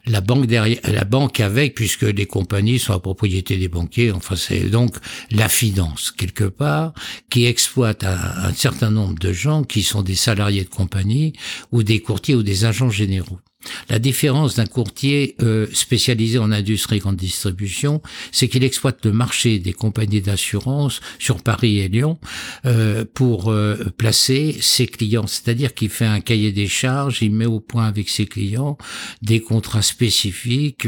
La 0.06 0.22
banque 0.22 0.46
derrière, 0.46 0.80
la 0.84 1.04
banque 1.04 1.40
avec, 1.40 1.74
puisque 1.74 2.02
les 2.02 2.26
compagnies 2.26 2.78
sont 2.78 2.94
à 2.94 3.00
propriété 3.00 3.58
des 3.58 3.68
banquiers. 3.68 4.10
Enfin, 4.10 4.36
c'est 4.36 4.70
donc 4.70 4.96
la 5.30 5.48
finance 5.48 6.10
quelque 6.10 6.44
part 6.44 6.94
qui 7.30 7.44
exploite 7.44 8.04
un, 8.04 8.16
un, 8.16 8.52
certain 8.54 8.90
nombre 8.90 9.18
de 9.18 9.32
gens 9.32 9.64
qui 9.64 9.82
sont 9.82 10.02
des 10.02 10.14
salariés 10.14 10.64
de 10.64 10.70
compagnie 10.70 11.34
ou 11.72 11.82
des 11.82 12.00
courtiers 12.00 12.34
ou 12.34 12.42
des 12.42 12.64
agents 12.64 12.90
généraux. 12.90 13.38
La 13.88 13.98
différence 13.98 14.54
d'un 14.54 14.66
courtier 14.66 15.34
euh, 15.42 15.66
spécialisé 15.72 16.38
en 16.38 16.52
industrie 16.52 16.98
grande 16.98 17.16
distribution, 17.16 18.02
c'est 18.32 18.48
qu'il 18.48 18.64
exploite 18.64 19.04
le 19.04 19.12
marché 19.12 19.58
des 19.58 19.72
compagnies 19.72 20.20
d'assurance 20.20 21.00
sur 21.18 21.42
Paris 21.42 21.78
et 21.78 21.88
Lyon 21.88 22.18
euh, 22.66 23.04
pour 23.14 23.50
euh, 23.50 23.76
placer 23.96 24.56
ses 24.60 24.86
clients. 24.86 25.26
C'est-à-dire 25.26 25.74
qu'il 25.74 25.90
fait 25.90 26.06
un 26.06 26.20
cahier 26.20 26.52
des 26.52 26.68
charges, 26.68 27.22
il 27.22 27.32
met 27.32 27.46
au 27.46 27.60
point 27.60 27.86
avec 27.86 28.08
ses 28.08 28.26
clients 28.26 28.78
des 29.22 29.40
contrats 29.40 29.82
spécifiques, 29.82 30.86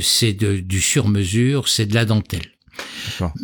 c'est 0.00 0.32
du 0.32 0.80
sur-mesure, 0.80 1.68
c'est 1.68 1.86
de 1.86 1.94
la 1.94 2.04
dentelle. 2.04 2.52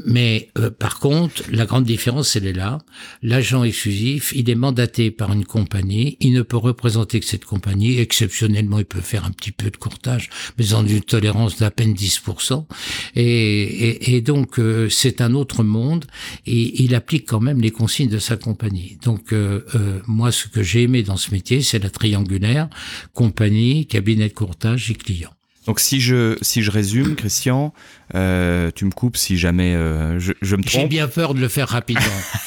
Mais 0.06 0.50
euh, 0.58 0.70
par 0.70 0.98
contre, 0.98 1.42
la 1.50 1.66
grande 1.66 1.84
différence, 1.84 2.36
elle 2.36 2.46
est 2.46 2.52
là. 2.52 2.78
L'agent 3.22 3.64
exclusif, 3.64 4.32
il 4.34 4.48
est 4.50 4.54
mandaté 4.54 5.10
par 5.10 5.32
une 5.32 5.44
compagnie. 5.44 6.16
Il 6.20 6.32
ne 6.32 6.42
peut 6.42 6.56
représenter 6.56 7.20
que 7.20 7.26
cette 7.26 7.44
compagnie. 7.44 7.98
Exceptionnellement, 7.98 8.78
il 8.78 8.84
peut 8.84 9.00
faire 9.00 9.24
un 9.24 9.30
petit 9.30 9.52
peu 9.52 9.70
de 9.70 9.76
courtage, 9.76 10.30
mais 10.58 10.64
dans 10.66 10.86
une 10.86 11.00
tolérance 11.00 11.58
d'à 11.58 11.70
peine 11.70 11.94
10%. 11.94 12.66
Et, 13.14 13.22
et, 13.22 14.16
et 14.16 14.20
donc, 14.20 14.58
euh, 14.58 14.88
c'est 14.88 15.20
un 15.20 15.34
autre 15.34 15.62
monde. 15.62 16.04
Et 16.46 16.82
il 16.82 16.94
applique 16.94 17.28
quand 17.28 17.40
même 17.40 17.60
les 17.60 17.70
consignes 17.70 18.08
de 18.08 18.18
sa 18.18 18.36
compagnie. 18.36 18.98
Donc, 19.02 19.32
euh, 19.32 19.62
moi, 20.06 20.32
ce 20.32 20.48
que 20.48 20.62
j'ai 20.62 20.82
aimé 20.82 21.02
dans 21.02 21.16
ce 21.16 21.30
métier, 21.30 21.62
c'est 21.62 21.78
la 21.78 21.90
triangulaire 21.90 22.68
compagnie, 23.12 23.86
cabinet 23.86 24.28
de 24.28 24.34
courtage 24.34 24.90
et 24.90 24.94
client. 24.94 25.30
Donc 25.68 25.80
si 25.80 26.00
je 26.00 26.38
si 26.40 26.62
je 26.62 26.70
résume, 26.70 27.14
Christian, 27.14 27.74
euh, 28.14 28.70
tu 28.74 28.86
me 28.86 28.90
coupes 28.90 29.18
si 29.18 29.36
jamais 29.36 29.74
euh, 29.74 30.18
je, 30.18 30.32
je, 30.40 30.56
me 30.56 30.62
trompe. 30.62 30.80
J'ai 30.80 30.88
bien 30.88 31.08
peur 31.08 31.34
de 31.34 31.40
le 31.40 31.48
faire 31.48 31.68
rapidement. 31.68 32.02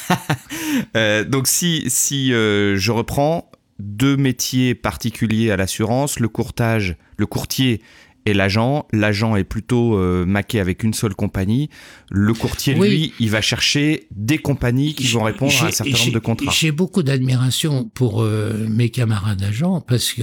euh, 0.98 1.24
donc 1.24 1.46
si 1.46 1.84
si 1.88 2.32
je 2.32 2.92
reprends 2.92 3.52
deux 3.78 4.18
métiers 4.18 4.74
particuliers 4.74 5.52
à 5.52 5.56
l'assurance, 5.56 6.20
le 6.20 6.30
courtage, 6.30 6.96
le 7.18 7.28
courtier 7.28 7.84
et 8.26 8.34
l'agent. 8.34 8.86
L'agent 8.92 9.36
est 9.36 9.44
plutôt 9.44 9.96
euh, 9.96 10.26
maqué 10.26 10.60
avec 10.60 10.84
une 10.84 10.94
seule 10.94 11.16
compagnie. 11.16 11.70
Le 12.10 12.34
courtier, 12.34 12.74
lui, 12.74 13.14
il 13.20 13.30
va 13.30 13.42
chercher 13.42 14.08
des 14.12 14.38
compagnies 14.38 14.94
qui 14.94 15.08
vont 15.08 15.24
répondre 15.24 15.54
à 15.62 15.68
un 15.68 15.72
certain 15.72 15.98
nombre 15.98 16.12
de 16.12 16.20
contrats. 16.20 16.52
J'ai 16.52 16.72
beaucoup 16.72 17.04
d'admiration 17.04 17.90
pour 17.94 18.22
euh, 18.22 18.66
mes 18.70 18.90
camarades 18.90 19.42
agents 19.44 19.82
parce 19.82 20.14
que 20.14 20.22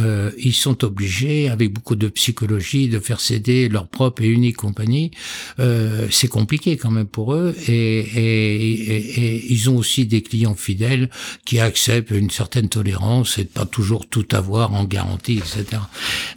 euh, 0.00 0.30
ils 0.38 0.54
sont 0.54 0.84
obligés, 0.84 1.48
avec 1.48 1.72
beaucoup 1.72 1.96
de 1.96 2.08
psychologie, 2.08 2.88
de 2.88 2.98
faire 2.98 3.20
céder 3.20 3.68
leur 3.68 3.88
propre 3.88 4.22
et 4.22 4.28
unique 4.28 4.56
compagnie. 4.56 5.10
Euh, 5.58 6.06
c'est 6.10 6.28
compliqué 6.28 6.76
quand 6.76 6.90
même 6.90 7.06
pour 7.06 7.34
eux 7.34 7.54
et, 7.66 7.72
et, 7.72 8.96
et, 8.96 9.20
et, 9.20 9.52
ils 9.52 9.70
ont 9.70 9.76
aussi 9.76 10.06
des 10.06 10.22
clients 10.22 10.54
fidèles 10.54 11.08
qui 11.44 11.58
acceptent 11.58 12.10
une 12.10 12.30
certaine 12.30 12.68
tolérance 12.68 13.38
et 13.38 13.44
de 13.44 13.48
pas 13.48 13.66
toujours 13.66 14.08
tout 14.08 14.26
avoir 14.32 14.74
en 14.74 14.84
garantie, 14.84 15.38
etc. 15.38 15.82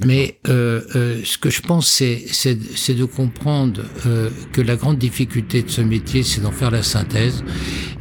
Mais 0.06 0.40
euh, 1.04 1.22
ce 1.24 1.38
que 1.38 1.50
je 1.50 1.62
pense, 1.62 1.88
c'est 1.88 2.96
de 2.96 3.06
comprendre 3.06 3.82
euh, 4.06 4.30
que 4.52 4.62
la 4.62 4.76
grande 4.76 4.98
difficulté 4.98 5.64
de 5.64 5.70
ce 5.70 5.82
métier, 5.82 6.24
c'est 6.24 6.42
d'en 6.42 6.52
faire 6.52 6.72
la 6.72 6.84
synthèse. 6.84 7.44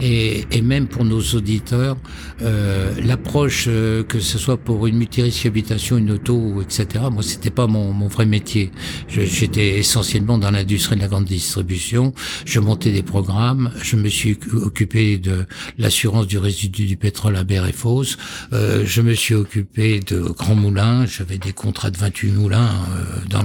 Et, 0.00 0.44
et, 0.50 0.62
même 0.62 0.86
pour 0.88 1.04
nos 1.04 1.20
auditeurs, 1.20 1.96
euh, 2.42 2.92
l'approche, 3.04 3.66
euh, 3.68 4.02
que 4.02 4.20
ce 4.20 4.38
soit 4.38 4.56
pour 4.56 4.86
une 4.86 4.96
multirisque 4.96 5.46
habitation, 5.46 5.96
une 5.96 6.10
auto, 6.12 6.60
etc., 6.62 7.04
moi, 7.10 7.22
c'était 7.22 7.50
pas 7.50 7.66
mon, 7.66 7.92
mon, 7.92 8.08
vrai 8.08 8.26
métier. 8.26 8.70
J'étais 9.08 9.78
essentiellement 9.78 10.38
dans 10.38 10.50
l'industrie 10.50 10.96
de 10.96 11.00
la 11.00 11.08
grande 11.08 11.24
distribution. 11.24 12.12
Je 12.44 12.60
montais 12.60 12.90
des 12.90 13.02
programmes. 13.02 13.70
Je 13.82 13.96
me 13.96 14.08
suis 14.08 14.38
occupé 14.54 15.18
de 15.18 15.46
l'assurance 15.78 16.26
du 16.26 16.38
résidu 16.38 16.86
du 16.86 16.96
pétrole 16.96 17.36
à 17.36 17.44
Berre 17.44 17.66
et 17.66 17.72
Fosse. 17.72 18.16
Je 18.52 19.00
me 19.02 19.14
suis 19.14 19.34
occupé 19.34 20.00
de 20.00 20.20
grands 20.20 20.54
moulins. 20.56 21.06
J'avais 21.06 21.38
des 21.38 21.52
contrats 21.52 21.90
de 21.90 21.98
28 21.98 22.32
moulins 22.32 22.70
euh, 22.90 22.91
dans, 23.28 23.44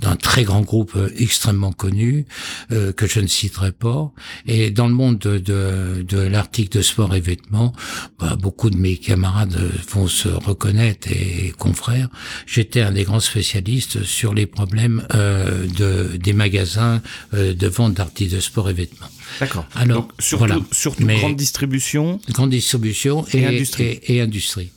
dans, 0.00 0.10
un 0.10 0.16
très 0.16 0.44
grand 0.44 0.62
groupe 0.62 0.92
euh, 0.96 1.10
extrêmement 1.16 1.72
connu 1.72 2.26
euh, 2.72 2.92
que 2.92 3.06
je 3.06 3.20
ne 3.20 3.26
citerai 3.26 3.72
pas. 3.72 4.12
Et 4.46 4.70
dans 4.70 4.88
le 4.88 4.94
monde 4.94 5.18
de, 5.18 5.38
de, 5.38 6.02
de 6.06 6.18
l'article 6.18 6.78
de 6.78 6.82
sport 6.82 7.14
et 7.14 7.20
vêtements, 7.20 7.72
bah, 8.18 8.36
beaucoup 8.36 8.70
de 8.70 8.76
mes 8.76 8.96
camarades 8.96 9.56
vont 9.88 10.08
se 10.08 10.28
reconnaître 10.28 11.08
et 11.10 11.52
confrères. 11.58 12.08
J'étais 12.46 12.80
un 12.80 12.92
des 12.92 13.04
grands 13.04 13.20
spécialistes 13.20 14.02
sur 14.04 14.34
les 14.34 14.46
problèmes 14.46 15.06
euh, 15.14 15.66
de, 15.66 16.16
des 16.16 16.32
magasins 16.32 17.02
de 17.32 17.66
vente 17.66 17.94
d'articles 17.94 18.34
de 18.34 18.40
sport 18.40 18.70
et 18.70 18.72
vêtements. 18.72 19.08
D'accord. 19.40 19.66
Alors, 19.74 20.02
Donc, 20.02 20.12
surtout, 20.18 20.46
voilà. 20.46 20.60
surtout 20.70 21.04
Mais, 21.04 21.18
grande 21.18 21.36
distribution. 21.36 22.20
Grande 22.30 22.50
distribution 22.50 23.24
et, 23.32 23.38
et 23.38 23.46
industrie. 23.46 23.84
Et, 23.84 24.16
et 24.16 24.20
industrie. 24.20 24.70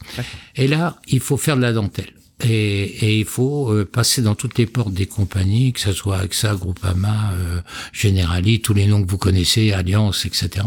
Et 0.55 0.67
là, 0.67 0.97
il 1.07 1.19
faut 1.19 1.37
faire 1.37 1.55
de 1.57 1.61
la 1.61 1.73
dentelle. 1.73 2.11
Et, 2.43 2.83
et, 3.05 3.19
il 3.19 3.25
faut 3.25 3.73
euh, 3.73 3.83
passer 3.83 4.21
dans 4.21 4.35
toutes 4.35 4.59
les 4.59 4.67
portes 4.67 4.93
des 4.93 5.07
compagnies, 5.07 5.73
que 5.73 5.79
ce 5.79 5.91
soit 5.91 6.19
AXA, 6.19 6.53
Groupama, 6.53 7.33
euh, 7.33 7.61
Generali, 7.93 8.61
tous 8.61 8.75
les 8.75 8.85
noms 8.85 9.03
que 9.03 9.09
vous 9.09 9.17
connaissez, 9.17 9.71
Alliance, 9.73 10.25
etc. 10.25 10.65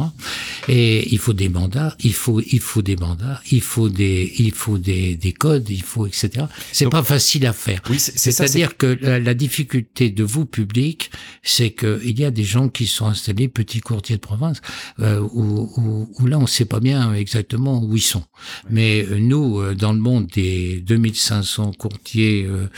Et 0.66 1.08
il 1.12 1.18
faut 1.18 1.32
des 1.32 1.48
mandats, 1.48 1.96
il 2.00 2.12
faut, 2.12 2.40
il 2.40 2.58
faut 2.58 2.82
des 2.82 2.96
mandats, 2.96 3.40
il 3.52 3.60
faut 3.60 3.88
des, 3.88 4.32
il 4.38 4.52
faut 4.52 4.78
des, 4.78 5.14
des 5.14 5.32
codes, 5.32 5.70
il 5.70 5.82
faut, 5.84 6.06
etc. 6.06 6.46
C'est 6.72 6.90
pas 6.90 7.04
facile 7.04 7.46
à 7.46 7.52
faire. 7.52 7.80
Oui, 7.88 8.00
C'est-à-dire 8.00 8.76
que 8.76 8.98
la, 9.00 9.20
la, 9.20 9.34
difficulté 9.34 10.10
de 10.10 10.24
vous 10.24 10.46
public, 10.46 11.12
c'est 11.44 11.70
que 11.70 12.00
il 12.04 12.18
y 12.18 12.24
a 12.24 12.32
des 12.32 12.44
gens 12.44 12.68
qui 12.68 12.88
sont 12.88 13.06
installés 13.06 13.46
petits 13.46 13.80
courtiers 13.80 14.16
de 14.16 14.20
province, 14.20 14.60
euh, 14.98 15.20
où, 15.32 15.70
où, 15.76 16.08
où, 16.18 16.26
là 16.26 16.38
on 16.38 16.48
sait 16.48 16.64
pas 16.64 16.80
bien 16.80 17.14
exactement 17.14 17.80
où 17.82 17.96
ils 17.96 18.02
sont. 18.02 18.24
Mais 18.68 19.06
euh, 19.06 19.18
nous, 19.18 19.60
euh, 19.60 19.74
dans 19.74 19.92
le 19.92 20.00
monde 20.00 20.26
des 20.26 20.80
2500 20.80 21.59
courtiers, 21.72 22.46
euh, 22.46 22.68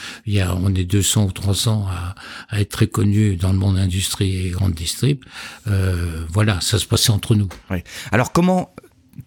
on 0.56 0.74
est 0.74 0.84
200 0.84 1.24
ou 1.26 1.32
300 1.32 1.86
à, 2.50 2.60
être 2.60 2.70
très 2.70 2.86
connus 2.86 3.36
dans 3.36 3.52
le 3.52 3.58
monde 3.58 3.78
industrie 3.78 4.46
et 4.46 4.50
grande 4.50 4.74
distrib. 4.74 5.24
Euh, 5.68 6.24
voilà, 6.30 6.60
ça 6.60 6.78
se 6.78 6.86
passait 6.86 7.10
entre 7.10 7.34
nous. 7.34 7.48
Alors 8.10 8.32
comment 8.32 8.74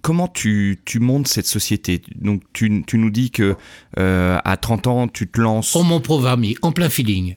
comment 0.02 0.28
tu, 0.28 0.80
tu 0.86 1.00
montes 1.00 1.28
cette 1.28 1.48
société? 1.48 2.02
Donc 2.16 2.42
tu, 2.54 2.84
tu 2.86 2.98
nous 2.98 3.10
dis 3.10 3.32
que 3.32 3.56
euh, 3.98 4.40
à 4.44 4.58
30 4.58 4.88
ans 4.88 5.08
tu 5.08 5.28
te 5.28 5.40
lances. 5.40 5.76
Oh 5.76 5.84
mon 5.84 6.00
pauvre 6.00 6.38
en 6.62 6.72
plein 6.72 6.90
feeling. 6.90 7.36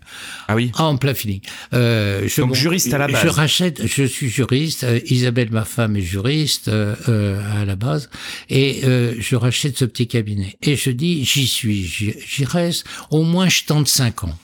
Ah 0.49 0.55
oui? 0.55 0.73
En 0.79 0.97
plein 0.97 1.15
feeling. 1.15 1.41
Euh, 1.75 2.27
je, 2.27 2.41
Donc 2.41 2.51
bon, 2.51 2.55
juriste 2.55 2.93
à 2.93 2.99
la 2.99 3.09
base. 3.09 3.23
Je 3.23 3.29
rachète. 3.29 3.87
Je 3.87 4.05
suis 4.05 4.29
juriste. 4.29 4.85
Euh, 4.85 5.01
Isabelle, 5.07 5.51
ma 5.51 5.65
femme, 5.65 5.97
est 5.97 6.01
juriste 6.01 6.69
euh, 6.69 7.61
à 7.61 7.65
la 7.65 7.77
base, 7.77 8.11
et 8.49 8.83
je 9.19 9.37
rachète 9.37 9.77
ce 9.77 9.85
petit 9.85 10.07
cabinet. 10.07 10.57
Et 10.63 10.77
je 10.77 10.91
dis, 10.91 11.25
j'y 11.25 11.47
suis, 11.47 11.85
j'y 11.85 12.45
reste. 12.45 12.85
Au 13.11 13.23
moins, 13.23 13.49
je 13.49 13.65
tente 13.65 13.89
5 13.89 14.25
ans. 14.25 14.39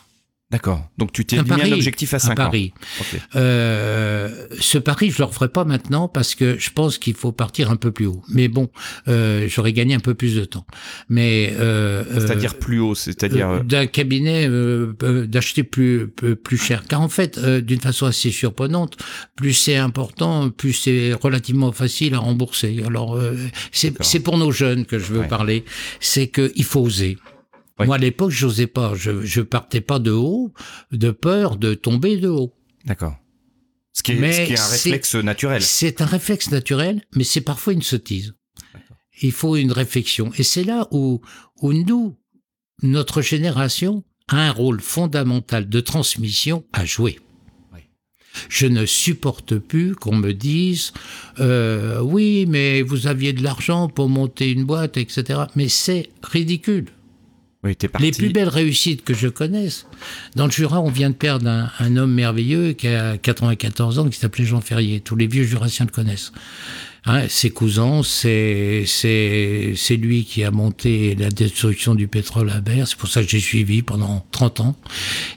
D'accord. 0.54 0.88
Donc 0.98 1.10
tu 1.10 1.24
t'es 1.24 1.42
mis 1.42 1.50
un 1.50 1.72
objectif 1.72 2.14
à 2.14 2.20
5 2.20 2.30
ans. 2.30 2.34
Paris. 2.44 2.72
Okay. 3.00 3.20
Euh, 3.34 4.46
ce 4.60 4.78
pari, 4.78 5.10
je 5.10 5.18
le 5.18 5.24
referai 5.24 5.48
pas 5.48 5.64
maintenant 5.64 6.06
parce 6.06 6.36
que 6.36 6.56
je 6.60 6.70
pense 6.70 6.98
qu'il 6.98 7.14
faut 7.14 7.32
partir 7.32 7.72
un 7.72 7.76
peu 7.76 7.90
plus 7.90 8.06
haut. 8.06 8.22
Mais 8.28 8.46
bon, 8.46 8.70
euh, 9.08 9.48
j'aurais 9.48 9.72
gagné 9.72 9.96
un 9.96 9.98
peu 9.98 10.14
plus 10.14 10.36
de 10.36 10.44
temps. 10.44 10.64
Mais 11.08 11.52
euh, 11.58 12.04
c'est-à-dire 12.20 12.54
plus 12.54 12.78
haut, 12.78 12.94
c'est-à-dire 12.94 13.64
d'un 13.64 13.86
cabinet 13.86 14.48
d'acheter 15.26 15.64
plus 15.64 16.06
plus 16.06 16.56
cher. 16.56 16.84
Car 16.88 17.00
en 17.00 17.08
fait, 17.08 17.36
d'une 17.36 17.80
façon 17.80 18.06
assez 18.06 18.30
surprenante, 18.30 18.96
plus 19.34 19.54
c'est 19.54 19.76
important, 19.76 20.50
plus 20.50 20.72
c'est 20.72 21.14
relativement 21.14 21.72
facile 21.72 22.14
à 22.14 22.18
rembourser. 22.18 22.80
Alors 22.86 23.18
c'est 23.72 24.20
pour 24.20 24.38
nos 24.38 24.52
jeunes 24.52 24.86
que 24.86 25.00
je 25.00 25.06
veux 25.06 25.20
ouais. 25.22 25.28
parler. 25.28 25.64
C'est 25.98 26.28
qu'il 26.28 26.64
faut 26.64 26.82
oser. 26.82 27.18
Oui. 27.78 27.86
Moi, 27.86 27.96
à 27.96 27.98
l'époque, 27.98 28.30
j'osais 28.30 28.66
pas. 28.66 28.94
Je, 28.94 29.22
je 29.22 29.40
partais 29.40 29.80
pas 29.80 29.98
de 29.98 30.12
haut, 30.12 30.52
de 30.92 31.10
peur 31.10 31.56
de 31.56 31.74
tomber 31.74 32.16
de 32.16 32.28
haut. 32.28 32.54
D'accord. 32.84 33.16
Ce, 33.92 34.02
qui 34.02 34.12
est, 34.12 34.32
ce 34.32 34.46
qui 34.46 34.52
est 34.52 34.60
un 34.60 34.66
réflexe 34.66 35.14
naturel. 35.16 35.62
C'est 35.62 36.00
un 36.00 36.06
réflexe 36.06 36.50
naturel, 36.50 37.02
mais 37.14 37.24
c'est 37.24 37.40
parfois 37.40 37.72
une 37.72 37.82
sottise. 37.82 38.34
Il 39.22 39.32
faut 39.32 39.56
une 39.56 39.72
réflexion. 39.72 40.32
Et 40.36 40.42
c'est 40.42 40.64
là 40.64 40.88
où, 40.90 41.20
où 41.62 41.72
nous, 41.72 42.16
notre 42.82 43.22
génération, 43.22 44.04
a 44.28 44.48
un 44.48 44.50
rôle 44.50 44.80
fondamental 44.80 45.68
de 45.68 45.80
transmission 45.80 46.64
à 46.72 46.84
jouer. 46.84 47.18
Je 48.48 48.66
ne 48.66 48.84
supporte 48.84 49.58
plus 49.58 49.94
qu'on 49.94 50.16
me 50.16 50.32
dise 50.32 50.92
euh, 51.38 52.00
oui, 52.00 52.46
mais 52.48 52.82
vous 52.82 53.06
aviez 53.06 53.32
de 53.32 53.42
l'argent 53.42 53.88
pour 53.88 54.08
monter 54.08 54.50
une 54.50 54.64
boîte, 54.64 54.96
etc. 54.96 55.42
Mais 55.54 55.68
c'est 55.68 56.10
ridicule. 56.22 56.86
Oui, 57.64 57.76
les 57.98 58.10
plus 58.10 58.28
belles 58.28 58.48
réussites 58.48 59.04
que 59.04 59.14
je 59.14 59.26
connaisse. 59.28 59.86
Dans 60.36 60.44
le 60.44 60.50
Jura, 60.50 60.80
on 60.82 60.90
vient 60.90 61.08
de 61.08 61.14
perdre 61.14 61.48
un, 61.48 61.70
un 61.78 61.96
homme 61.96 62.12
merveilleux 62.12 62.72
qui 62.72 62.88
a 62.88 63.16
94 63.16 63.98
ans, 63.98 64.08
qui 64.08 64.18
s'appelait 64.18 64.44
Jean 64.44 64.60
Ferrier. 64.60 65.00
Tous 65.00 65.16
les 65.16 65.26
vieux 65.26 65.44
jurassiens 65.44 65.86
le 65.86 65.90
connaissent. 65.90 66.32
Hein, 67.06 67.28
ses 67.28 67.50
cousins, 67.50 68.00
c'est 68.02 68.86
lui 69.90 70.24
qui 70.24 70.42
a 70.42 70.50
monté 70.50 71.14
la 71.14 71.28
destruction 71.28 71.94
du 71.94 72.08
pétrole 72.08 72.48
à 72.48 72.62
Berre. 72.62 72.88
C'est 72.88 72.96
pour 72.96 73.10
ça 73.10 73.22
que 73.22 73.28
j'ai 73.28 73.40
suivi 73.40 73.82
pendant 73.82 74.24
30 74.30 74.60
ans 74.60 74.76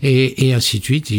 et, 0.01 0.47
et 0.47 0.53
ainsi 0.53 0.79
de 0.79 0.85
suite. 0.85 1.11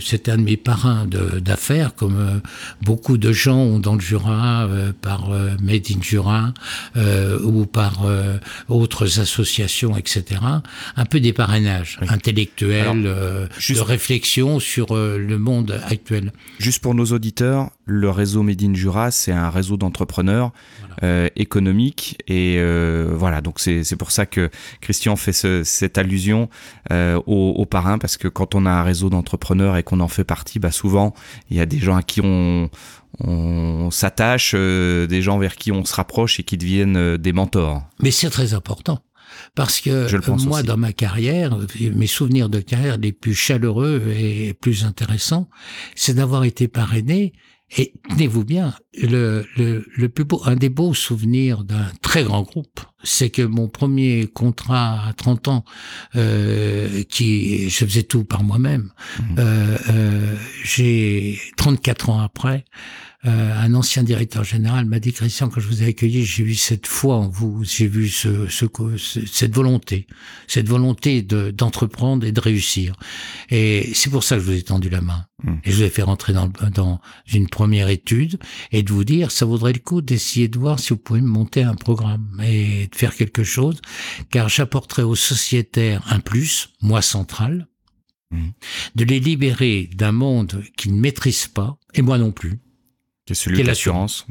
C'était 0.00 0.32
un 0.32 0.38
de 0.38 0.42
mes 0.42 0.56
parrains 0.56 1.06
d'affaires, 1.06 1.94
comme 1.94 2.16
euh, 2.16 2.40
beaucoup 2.82 3.16
de 3.16 3.30
gens 3.30 3.58
ont 3.58 3.78
dans 3.78 3.94
le 3.94 4.00
Jura 4.00 4.66
euh, 4.66 4.92
par 4.92 5.30
euh, 5.30 5.50
Made 5.62 5.86
in 5.90 6.02
Jura 6.02 6.52
ou 7.44 7.66
par 7.66 8.06
autres 8.68 9.20
associations, 9.20 9.96
etc. 9.96 10.40
Un 10.96 11.04
peu 11.04 11.20
des 11.20 11.32
parrainages 11.32 11.98
intellectuels, 12.08 13.02
de 13.04 13.80
réflexion 13.80 14.58
sur 14.58 14.96
le 14.96 15.38
monde 15.38 15.80
actuel. 15.88 16.32
Juste 16.58 16.80
pour 16.80 16.94
nos 16.94 17.06
auditeurs, 17.06 17.70
le 17.86 18.10
réseau 18.10 18.42
Made 18.42 18.62
in 18.62 18.74
Jura, 18.74 19.10
c'est 19.10 19.32
un 19.32 19.48
réseau 19.48 19.76
d'entrepreneurs 19.76 20.52
euh, 21.02 21.28
économiques. 21.36 22.18
Et 22.26 22.56
euh, 22.58 23.14
voilà, 23.16 23.40
donc 23.40 23.60
c'est 23.60 23.96
pour 23.96 24.10
ça 24.10 24.26
que 24.26 24.50
Christian 24.80 25.16
fait 25.16 25.32
ce, 25.32 25.62
cette 25.64 25.96
allusion 25.96 26.48
euh, 26.92 27.20
aux, 27.26 27.54
aux, 27.56 27.66
parrains, 27.66 27.98
parce 27.98 28.16
que 28.16 28.28
quand 28.28 28.54
on 28.54 28.66
a 28.66 28.70
un 28.70 28.82
réseau 28.82 29.08
d'entrepreneurs 29.08 29.76
et 29.76 29.82
qu'on 29.84 30.00
en 30.00 30.08
fait 30.08 30.24
partie, 30.24 30.58
bah 30.58 30.72
souvent, 30.72 31.14
il 31.50 31.56
y 31.56 31.60
a 31.60 31.66
des 31.66 31.78
gens 31.78 31.96
à 31.96 32.02
qui 32.02 32.20
on, 32.22 32.68
on 33.20 33.90
s'attache, 33.90 34.52
euh, 34.54 35.06
des 35.06 35.22
gens 35.22 35.38
vers 35.38 35.56
qui 35.56 35.72
on 35.72 35.84
se 35.84 35.94
rapproche 35.94 36.40
et 36.40 36.42
qui 36.42 36.56
deviennent 36.56 36.96
euh, 36.96 37.18
des 37.18 37.32
mentors. 37.32 37.82
Mais 38.00 38.10
c'est 38.10 38.30
très 38.30 38.54
important. 38.54 39.00
Parce 39.54 39.80
que 39.80 40.46
moi, 40.46 40.62
dans 40.62 40.76
ma 40.76 40.92
carrière, 40.92 41.58
mes 41.94 42.06
souvenirs 42.06 42.48
de 42.48 42.60
carrière 42.60 42.96
les 42.96 43.12
plus 43.12 43.34
chaleureux 43.34 44.02
et 44.16 44.54
plus 44.54 44.84
intéressants, 44.84 45.48
c'est 45.94 46.14
d'avoir 46.14 46.44
été 46.44 46.68
parrainé 46.68 47.32
et 47.76 47.92
tenez-vous 48.08 48.44
bien, 48.44 48.74
le, 48.96 49.44
le, 49.56 49.84
le, 49.96 50.08
plus 50.08 50.24
beau, 50.24 50.40
un 50.44 50.54
des 50.54 50.68
beaux 50.68 50.94
souvenirs 50.94 51.64
d'un 51.64 51.90
très 52.00 52.22
grand 52.22 52.42
groupe, 52.42 52.80
c'est 53.02 53.28
que 53.28 53.42
mon 53.42 53.68
premier 53.68 54.28
contrat 54.28 55.08
à 55.08 55.12
30 55.12 55.48
ans, 55.48 55.64
euh, 56.14 57.02
qui 57.04 57.68
je 57.68 57.84
faisais 57.84 58.04
tout 58.04 58.24
par 58.24 58.44
moi-même, 58.44 58.92
mmh. 59.18 59.24
euh, 59.38 59.78
euh, 59.90 60.36
j'ai 60.62 61.40
34 61.56 62.10
ans 62.10 62.20
après, 62.20 62.64
euh, 63.26 63.60
un 63.60 63.74
ancien 63.74 64.02
directeur 64.02 64.44
général 64.44 64.86
m'a 64.86 65.00
dit 65.00 65.12
Christian, 65.12 65.48
quand 65.48 65.60
je 65.60 65.66
vous 65.66 65.82
ai 65.82 65.86
accueilli, 65.86 66.24
j'ai 66.24 66.44
vu 66.44 66.54
cette 66.54 66.86
foi 66.86 67.16
en 67.16 67.28
vous, 67.28 67.64
j'ai 67.64 67.88
vu 67.88 68.08
ce, 68.08 68.46
ce, 68.48 68.66
cette 69.26 69.54
volonté, 69.54 70.06
cette 70.46 70.68
volonté 70.68 71.22
de, 71.22 71.50
d'entreprendre 71.50 72.24
et 72.24 72.32
de 72.32 72.40
réussir. 72.40 72.94
Et 73.50 73.90
c'est 73.94 74.10
pour 74.10 74.22
ça 74.22 74.36
que 74.36 74.42
je 74.42 74.46
vous 74.46 74.56
ai 74.56 74.62
tendu 74.62 74.88
la 74.90 75.00
main. 75.00 75.26
Mmh. 75.42 75.54
Et 75.64 75.70
je 75.72 75.76
vous 75.76 75.82
ai 75.82 75.90
fait 75.90 76.02
rentrer 76.02 76.32
dans, 76.32 76.50
dans 76.72 77.00
une 77.26 77.48
première 77.48 77.88
étude 77.88 78.38
et 78.70 78.82
de 78.82 78.92
vous 78.92 79.04
dire, 79.04 79.30
ça 79.30 79.44
vaudrait 79.44 79.72
le 79.72 79.80
coup 79.80 80.02
d'essayer 80.02 80.48
de 80.48 80.58
voir 80.58 80.78
si 80.78 80.90
vous 80.90 80.98
pouvez 80.98 81.20
monter 81.20 81.62
un 81.62 81.74
programme 81.74 82.40
et 82.44 82.86
de 82.86 82.94
faire 82.94 83.14
quelque 83.14 83.44
chose, 83.44 83.80
car 84.30 84.48
j'apporterai 84.48 85.02
aux 85.02 85.16
sociétaires 85.16 86.02
un 86.08 86.20
plus, 86.20 86.70
moi 86.80 87.02
central, 87.02 87.66
mmh. 88.30 88.48
de 88.94 89.04
les 89.04 89.20
libérer 89.20 89.90
d'un 89.94 90.12
monde 90.12 90.62
qu'ils 90.76 90.94
ne 90.94 91.00
maîtrisent 91.00 91.48
pas, 91.48 91.76
et 91.94 92.02
moi 92.02 92.18
non 92.18 92.30
plus, 92.30 92.60
qui 93.26 93.32
est 93.32 93.36
celui 93.36 93.62
de 93.62 93.66
l'assurance. 93.66 94.24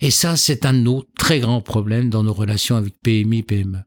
Et 0.00 0.12
ça, 0.12 0.36
c'est 0.36 0.64
un 0.64 0.72
de 0.72 0.78
nos 0.78 1.04
très 1.18 1.40
grands 1.40 1.60
problèmes 1.60 2.10
dans 2.10 2.22
nos 2.22 2.32
relations 2.32 2.76
avec 2.76 2.94
PMI, 3.02 3.42
PME. 3.42 3.78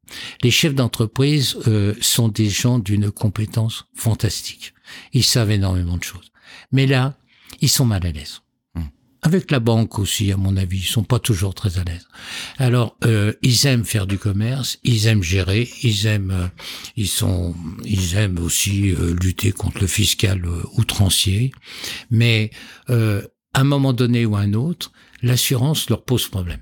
Les 0.43 0.51
chefs 0.51 0.75
d'entreprise 0.75 1.57
euh, 1.67 1.95
sont 2.01 2.27
des 2.27 2.49
gens 2.49 2.77
d'une 2.77 3.09
compétence 3.09 3.85
fantastique. 3.95 4.73
Ils 5.13 5.23
savent 5.23 5.51
énormément 5.51 5.97
de 5.97 6.03
choses. 6.03 6.31
Mais 6.71 6.85
là, 6.87 7.15
ils 7.61 7.69
sont 7.69 7.85
mal 7.85 8.05
à 8.05 8.11
l'aise. 8.11 8.41
Hmm. 8.75 8.81
Avec 9.21 9.49
la 9.49 9.61
banque 9.61 9.97
aussi, 9.97 10.33
à 10.33 10.37
mon 10.37 10.57
avis, 10.57 10.79
ils 10.79 10.85
sont 10.85 11.05
pas 11.05 11.19
toujours 11.19 11.55
très 11.55 11.79
à 11.79 11.85
l'aise. 11.85 12.05
Alors, 12.57 12.97
euh, 13.05 13.31
ils 13.41 13.65
aiment 13.65 13.85
faire 13.85 14.07
du 14.07 14.17
commerce, 14.17 14.77
ils 14.83 15.07
aiment 15.07 15.23
gérer, 15.23 15.69
ils 15.83 16.05
aiment, 16.05 16.31
euh, 16.31 16.47
ils 16.97 17.07
sont, 17.07 17.55
ils 17.85 18.15
aiment 18.15 18.39
aussi 18.39 18.91
euh, 18.91 19.15
lutter 19.21 19.53
contre 19.53 19.79
le 19.79 19.87
fiscal 19.87 20.43
euh, 20.45 20.63
outrancier, 20.73 21.51
mais 22.11 22.51
à 23.53 23.61
un 23.61 23.63
moment 23.63 23.93
donné 23.93 24.25
ou 24.25 24.35
à 24.35 24.39
un 24.39 24.53
autre, 24.53 24.91
l'assurance 25.21 25.89
leur 25.89 26.03
pose 26.03 26.27
problème. 26.27 26.61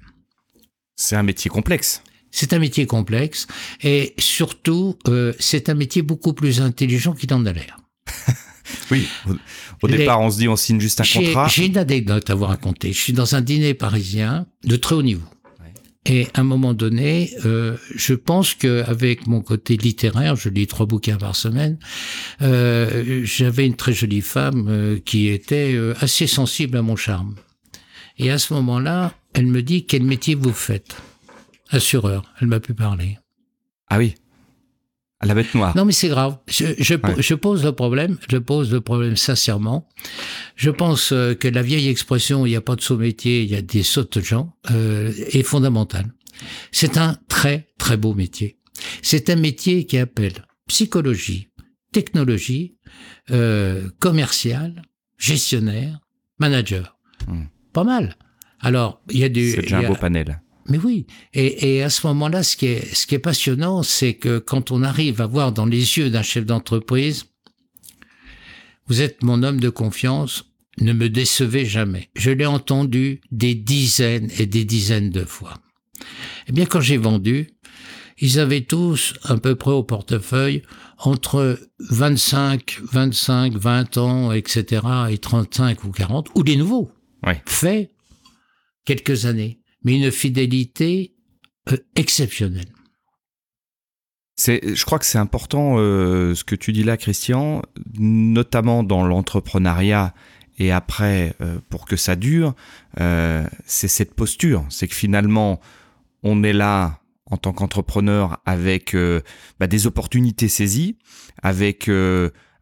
C'est 0.96 1.16
un 1.16 1.24
métier 1.24 1.50
complexe. 1.50 2.04
C'est 2.32 2.54
un 2.54 2.60
métier 2.60 2.86
complexe 2.86 3.48
et 3.82 4.14
surtout, 4.18 4.98
euh, 5.08 5.34
c'est 5.40 5.68
un 5.70 5.74
métier 5.74 6.02
beaucoup 6.02 6.34
plus 6.34 6.62
intelligent 6.62 7.14
qu'il 7.14 7.34
en 7.34 7.46
a 7.46 7.52
l'air. 7.52 7.78
oui, 8.92 9.08
au, 9.82 9.88
départ, 9.88 10.22
on 10.22 10.30
se 10.30 10.38
dit 10.38 10.48
on 10.48 10.56
signe 10.56 10.80
juste 10.80 11.02
un 11.02 11.04
contrat. 11.04 11.48
J'ai 11.50 11.66
une 11.66 11.78
anecdote 11.78 12.30
à 12.30 12.36
vous 12.36 12.46
raconter. 12.46 12.94
Je 12.94 13.00
suis 13.00 13.14
dans 13.14 13.36
un 13.36 13.42
dîner 13.42 13.74
parisien 13.74 14.46
de 14.64 14.76
très 14.78 14.96
haut 14.96 15.04
niveau. 15.04 15.28
Et 16.06 16.28
à 16.34 16.42
un 16.42 16.44
moment 16.44 16.74
donné, 16.74 17.32
euh, 17.46 17.78
je 17.94 18.16
pense 18.16 18.56
qu'avec 18.56 19.28
mon 19.28 19.42
côté 19.42 19.78
littéraire, 19.78 20.36
je 20.36 20.50
lis 20.50 20.66
trois 20.66 20.88
bouquins 20.88 21.18
par 21.18 21.36
semaine, 21.36 21.78
euh, 22.42 23.22
j'avais 23.24 23.68
une 23.68 23.76
très 23.76 23.94
jolie 23.94 24.22
femme 24.22 24.68
euh, 24.68 25.00
qui 25.00 25.28
était 25.28 25.74
euh, 25.74 25.94
assez 26.02 26.26
sensible 26.26 26.78
à 26.78 26.82
mon 26.82 26.96
charme. 26.96 27.36
Et 28.18 28.32
à 28.32 28.40
ce 28.40 28.54
moment-là, 28.56 29.14
elle 29.34 29.46
me 29.46 29.62
dit 29.62 29.86
quel 29.86 30.04
métier 30.04 30.34
vous 30.34 30.54
faites? 30.54 30.98
Assureur. 31.70 32.24
Elle 32.42 32.48
m'a 32.48 32.60
pu 32.60 32.74
parler. 32.74 33.20
Ah 33.88 34.00
oui. 34.00 34.16
À 35.22 35.28
la 35.28 35.36
bête 35.36 35.54
noire. 35.54 35.78
Non, 35.78 35.86
mais 35.86 35.92
c'est 35.92 36.08
grave. 36.08 36.38
Je, 36.48 36.66
je, 36.80 36.96
je, 37.20 37.36
pose 37.36 37.64
le 37.64 37.74
problème. 37.74 38.18
Je 38.28 38.38
pose 38.38 38.72
le 38.72 38.82
problème 38.82 39.16
sincèrement. 39.16 39.88
Je 40.56 40.72
pense 40.72 41.12
euh, 41.12 41.36
que 41.36 41.48
la 41.48 41.62
vieille 41.62 41.90
expression 41.90 42.46
"il 42.46 42.50
n'y 42.50 42.56
a 42.56 42.62
pas 42.62 42.76
de 42.76 42.82
saut 42.82 42.98
métier, 42.98 43.44
il 43.44 43.50
y 43.50 43.56
a 43.56 43.62
des 43.62 43.84
sautes 43.84 44.20
gens" 44.20 44.56
euh, 44.72 45.14
est 45.28 45.44
fondamentale. 45.44 46.12
C'est 46.72 46.98
un 46.98 47.18
très 47.28 47.68
très 47.78 47.98
beau 47.98 48.16
métier. 48.16 48.58
C'est 49.04 49.30
un 49.30 49.36
métier 49.36 49.86
qui 49.86 50.00
appelle 50.00 50.46
psychologie, 50.68 51.50
technologie, 51.92 52.78
euh, 53.30 53.90
commercial, 54.00 54.82
gestionnaire, 55.20 56.00
manager. 56.40 56.98
Hmm. 57.28 57.44
Pas 57.74 57.84
mal. 57.84 58.18
Alors, 58.60 59.02
il 59.12 59.20
y 59.20 59.24
a 59.24 59.30
du. 59.30 59.52
C'est 59.52 59.72
un 59.74 59.84
beau 59.84 59.96
panel. 59.96 60.42
Mais 60.72 60.78
oui, 60.78 61.06
et, 61.34 61.76
et 61.76 61.84
à 61.84 61.90
ce 61.90 62.08
moment-là, 62.08 62.44
ce 62.44 62.56
qui 62.56 62.68
est, 62.68 62.96
ce 62.96 63.06
qui 63.06 63.16
est 63.16 63.20
passionnant, 63.20 63.84
c'est 63.84 64.14
que 64.14 64.40
quand 64.40 64.72
on 64.72 64.84
arrive 64.84 65.20
à 65.20 65.28
voir 65.28 65.52
dans 65.52 65.66
les 65.66 65.98
yeux 65.98 66.10
d'un 66.10 66.22
chef 66.22 66.46
d'entreprise, 66.46 67.26
vous 68.88 69.02
êtes 69.02 69.22
mon 69.22 69.44
homme 69.44 69.60
de 69.60 69.68
confiance, 69.68 70.46
ne 70.80 70.94
me 70.94 71.10
décevez 71.10 71.66
jamais. 71.66 72.10
Je 72.16 72.32
l'ai 72.32 72.46
entendu 72.46 73.20
des 73.32 73.54
dizaines 73.54 74.32
et 74.40 74.46
des 74.46 74.64
dizaines 74.64 75.10
de 75.10 75.26
fois. 75.26 75.60
Eh 76.48 76.54
bien, 76.54 76.66
quand 76.66 76.80
j'ai 76.80 76.96
vendu, 76.96 77.50
ils 78.18 78.40
avaient 78.40 78.62
tous 78.62 79.16
à 79.24 79.36
peu 79.36 79.56
près 79.56 79.72
au 79.72 79.84
portefeuille 79.84 80.62
entre 81.00 81.60
25, 81.80 82.80
25, 82.82 83.56
20 83.56 83.98
ans, 83.98 84.32
etc., 84.32 84.84
et 85.10 85.18
35 85.18 85.84
ou 85.84 85.92
40, 85.92 86.30
ou 86.36 86.44
des 86.44 86.56
nouveaux, 86.56 86.92
ouais. 87.28 87.42
faits 87.46 87.92
quelques 88.86 89.26
années 89.26 89.61
mais 89.84 89.96
une 89.96 90.12
fidélité 90.12 91.14
euh, 91.72 91.78
exceptionnelle. 91.96 92.72
Je 94.38 94.86
crois 94.86 94.98
que 94.98 95.06
c'est 95.06 95.20
important 95.20 95.76
euh, 95.78 96.34
ce 96.34 96.44
que 96.44 96.56
tu 96.56 96.72
dis 96.72 96.84
là, 96.84 96.98
Christian, 96.98 97.62
notamment 98.00 98.84
dans 98.84 99.06
l'entrepreneuriat 99.06 100.16
et 100.58 100.72
après, 100.72 101.36
euh, 101.42 101.60
pour 101.70 101.86
que 101.86 101.96
ça 101.96 102.16
dure, 102.16 102.56
c'est 102.98 103.88
cette 103.88 104.16
posture. 104.16 104.66
C'est 104.70 104.88
que 104.88 104.96
finalement, 104.96 105.60
on 106.24 106.44
est 106.44 106.54
là 106.54 107.00
en 107.26 107.38
tant 107.38 107.54
qu'entrepreneur 107.54 108.42
avec 108.46 108.96
bah, 109.60 109.68
des 109.68 109.88
opportunités 109.88 110.50
saisies, 110.50 110.98
avec 111.42 111.90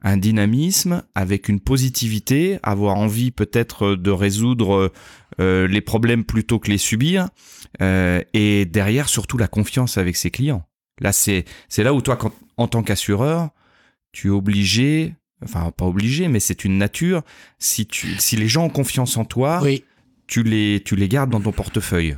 un 0.01 0.17
dynamisme, 0.17 1.03
avec 1.15 1.49
une 1.49 1.59
positivité, 1.59 2.59
avoir 2.63 2.95
envie 2.95 3.31
peut-être 3.31 3.95
de 3.95 4.11
résoudre 4.11 4.91
euh, 5.39 5.67
les 5.67 5.81
problèmes 5.81 6.23
plutôt 6.23 6.59
que 6.59 6.71
les 6.71 6.77
subir, 6.77 7.29
euh, 7.81 8.21
et 8.33 8.65
derrière 8.65 9.09
surtout 9.09 9.37
la 9.37 9.47
confiance 9.47 9.97
avec 9.97 10.15
ses 10.15 10.31
clients. 10.31 10.63
Là, 10.99 11.13
c'est 11.13 11.45
là 11.77 11.93
où 11.93 12.01
toi, 12.01 12.17
quand, 12.17 12.33
en 12.57 12.67
tant 12.67 12.83
qu'assureur, 12.83 13.49
tu 14.11 14.27
es 14.27 14.31
obligé, 14.31 15.15
enfin 15.43 15.71
pas 15.71 15.85
obligé, 15.85 16.27
mais 16.27 16.39
c'est 16.39 16.65
une 16.65 16.77
nature. 16.77 17.21
Si 17.57 17.85
tu, 17.85 18.17
si 18.19 18.35
les 18.35 18.47
gens 18.47 18.65
ont 18.65 18.69
confiance 18.69 19.15
en 19.17 19.25
toi, 19.25 19.59
oui. 19.63 19.83
tu 20.27 20.43
les, 20.43 20.81
tu 20.83 20.95
les 20.95 21.07
gardes 21.07 21.29
dans 21.29 21.41
ton 21.41 21.51
portefeuille. 21.51 22.17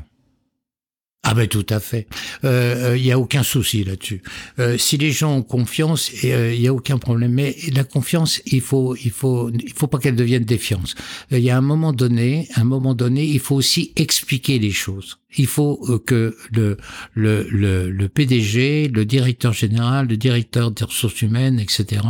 Ah 1.23 1.35
ben 1.35 1.47
tout 1.47 1.65
à 1.69 1.79
fait. 1.79 2.07
Il 2.41 2.49
euh, 2.49 2.97
n'y 2.97 3.11
a 3.11 3.19
aucun 3.19 3.43
souci 3.43 3.83
là-dessus. 3.83 4.23
Euh, 4.57 4.77
si 4.77 4.97
les 4.97 5.11
gens 5.11 5.35
ont 5.37 5.43
confiance, 5.43 6.11
il 6.23 6.31
euh, 6.31 6.57
n'y 6.57 6.67
a 6.67 6.73
aucun 6.73 6.97
problème. 6.97 7.33
Mais 7.33 7.55
la 7.73 7.83
confiance, 7.83 8.41
il 8.47 8.61
faut, 8.61 8.95
il 8.95 9.11
faut, 9.11 9.51
il 9.51 9.73
faut 9.73 9.87
pas 9.87 9.99
qu'elle 9.99 10.15
devienne 10.15 10.43
défiance. 10.43 10.95
Il 11.29 11.39
y 11.39 11.51
a 11.51 11.57
un 11.57 11.61
moment 11.61 11.93
donné, 11.93 12.47
un 12.55 12.63
moment 12.63 12.95
donné, 12.95 13.23
il 13.23 13.39
faut 13.39 13.55
aussi 13.55 13.93
expliquer 13.95 14.57
les 14.57 14.71
choses. 14.71 15.20
Il 15.37 15.47
faut 15.47 15.79
euh, 15.89 15.99
que 15.99 16.35
le, 16.51 16.77
le, 17.13 17.47
le, 17.49 17.89
le, 17.89 18.09
PDG, 18.09 18.89
le 18.89 19.05
directeur 19.05 19.53
général, 19.53 20.07
le 20.07 20.17
directeur 20.17 20.71
des 20.71 20.83
ressources 20.83 21.21
humaines, 21.21 21.59
etc. 21.59 22.01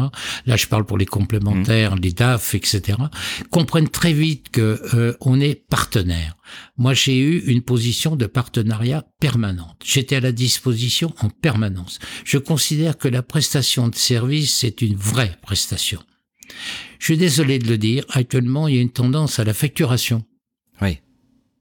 Là, 0.45 0.55
je 0.55 0.67
parle 0.67 0.85
pour 0.85 0.97
les 0.97 1.05
complémentaires, 1.05 1.95
les 1.95 2.11
DAF, 2.11 2.55
etc. 2.55 2.97
comprennent 3.49 3.89
très 3.89 4.13
vite 4.13 4.49
que 4.49 4.81
euh, 4.93 5.13
on 5.21 5.39
est 5.39 5.55
partenaire. 5.55 6.35
Moi, 6.77 6.93
j'ai 6.93 7.17
eu 7.17 7.39
une 7.45 7.61
position 7.61 8.15
de 8.15 8.25
partenariat 8.25 9.05
permanente. 9.19 9.81
J'étais 9.85 10.15
à 10.15 10.19
la 10.19 10.31
disposition 10.31 11.13
en 11.21 11.29
permanence. 11.29 11.99
Je 12.25 12.37
considère 12.37 12.97
que 12.97 13.07
la 13.07 13.21
prestation 13.21 13.87
de 13.87 13.95
service, 13.95 14.57
c'est 14.57 14.81
une 14.81 14.95
vraie 14.95 15.37
prestation. 15.41 16.01
Je 16.99 17.05
suis 17.05 17.17
désolé 17.17 17.59
de 17.59 17.67
le 17.67 17.77
dire, 17.77 18.05
actuellement, 18.09 18.67
il 18.67 18.75
y 18.75 18.79
a 18.79 18.81
une 18.81 18.91
tendance 18.91 19.39
à 19.39 19.43
la 19.43 19.53
facturation. 19.53 20.23
Oui. 20.81 20.99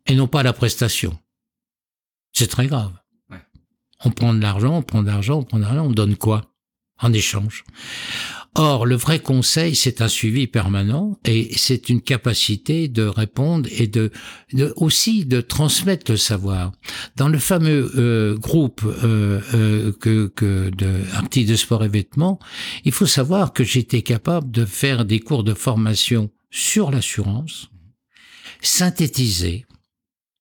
Et 0.07 0.15
non 0.15 0.27
pas 0.27 0.41
à 0.41 0.43
la 0.43 0.53
prestation. 0.53 1.19
C'est 2.33 2.49
très 2.49 2.67
grave. 2.67 2.93
On 4.05 4.11
prend 4.11 4.33
de 4.33 4.41
l'argent, 4.41 4.79
on 4.79 4.83
prend 4.83 5.03
de 5.03 5.09
l'argent, 5.09 5.41
on 5.41 5.45
prend 5.45 5.59
de 5.59 5.65
l'argent, 5.65 5.85
on 5.85 5.93
donne 5.93 6.17
quoi? 6.17 6.47
En 7.03 7.13
échange 7.13 7.65
Or, 8.57 8.85
le 8.85 8.97
vrai 8.97 9.21
conseil, 9.21 9.77
c'est 9.77 10.03
un 10.03 10.09
suivi 10.09 10.49
permanent 10.49 11.17
et 11.25 11.53
c'est 11.57 11.89
une 11.89 12.01
capacité 12.01 12.89
de 12.89 13.05
répondre 13.05 13.69
et 13.71 13.87
de, 13.87 14.11
aussi 14.75 15.25
de 15.25 15.41
transmettre 15.41 16.11
le 16.11 16.17
savoir. 16.17 16.73
Dans 17.17 17.29
le 17.29 17.39
fameux 17.39 17.93
euh, 17.95 18.37
groupe 18.37 18.83
euh, 18.85 19.41
euh, 19.55 19.93
que, 19.93 20.27
que 20.35 20.71
de 20.71 21.05
artistes 21.15 21.49
de 21.49 21.55
sport 21.55 21.85
et 21.85 21.89
vêtements, 21.89 22.41
il 22.85 22.91
faut 22.91 23.07
savoir 23.07 23.53
que 23.53 23.63
j'étais 23.63 24.03
capable 24.03 24.51
de 24.51 24.65
faire 24.65 25.05
des 25.05 25.21
cours 25.21 25.45
de 25.45 25.55
formation 25.55 26.31
sur 26.51 26.91
l'assurance, 26.91 27.71
synthétiser 28.63 29.65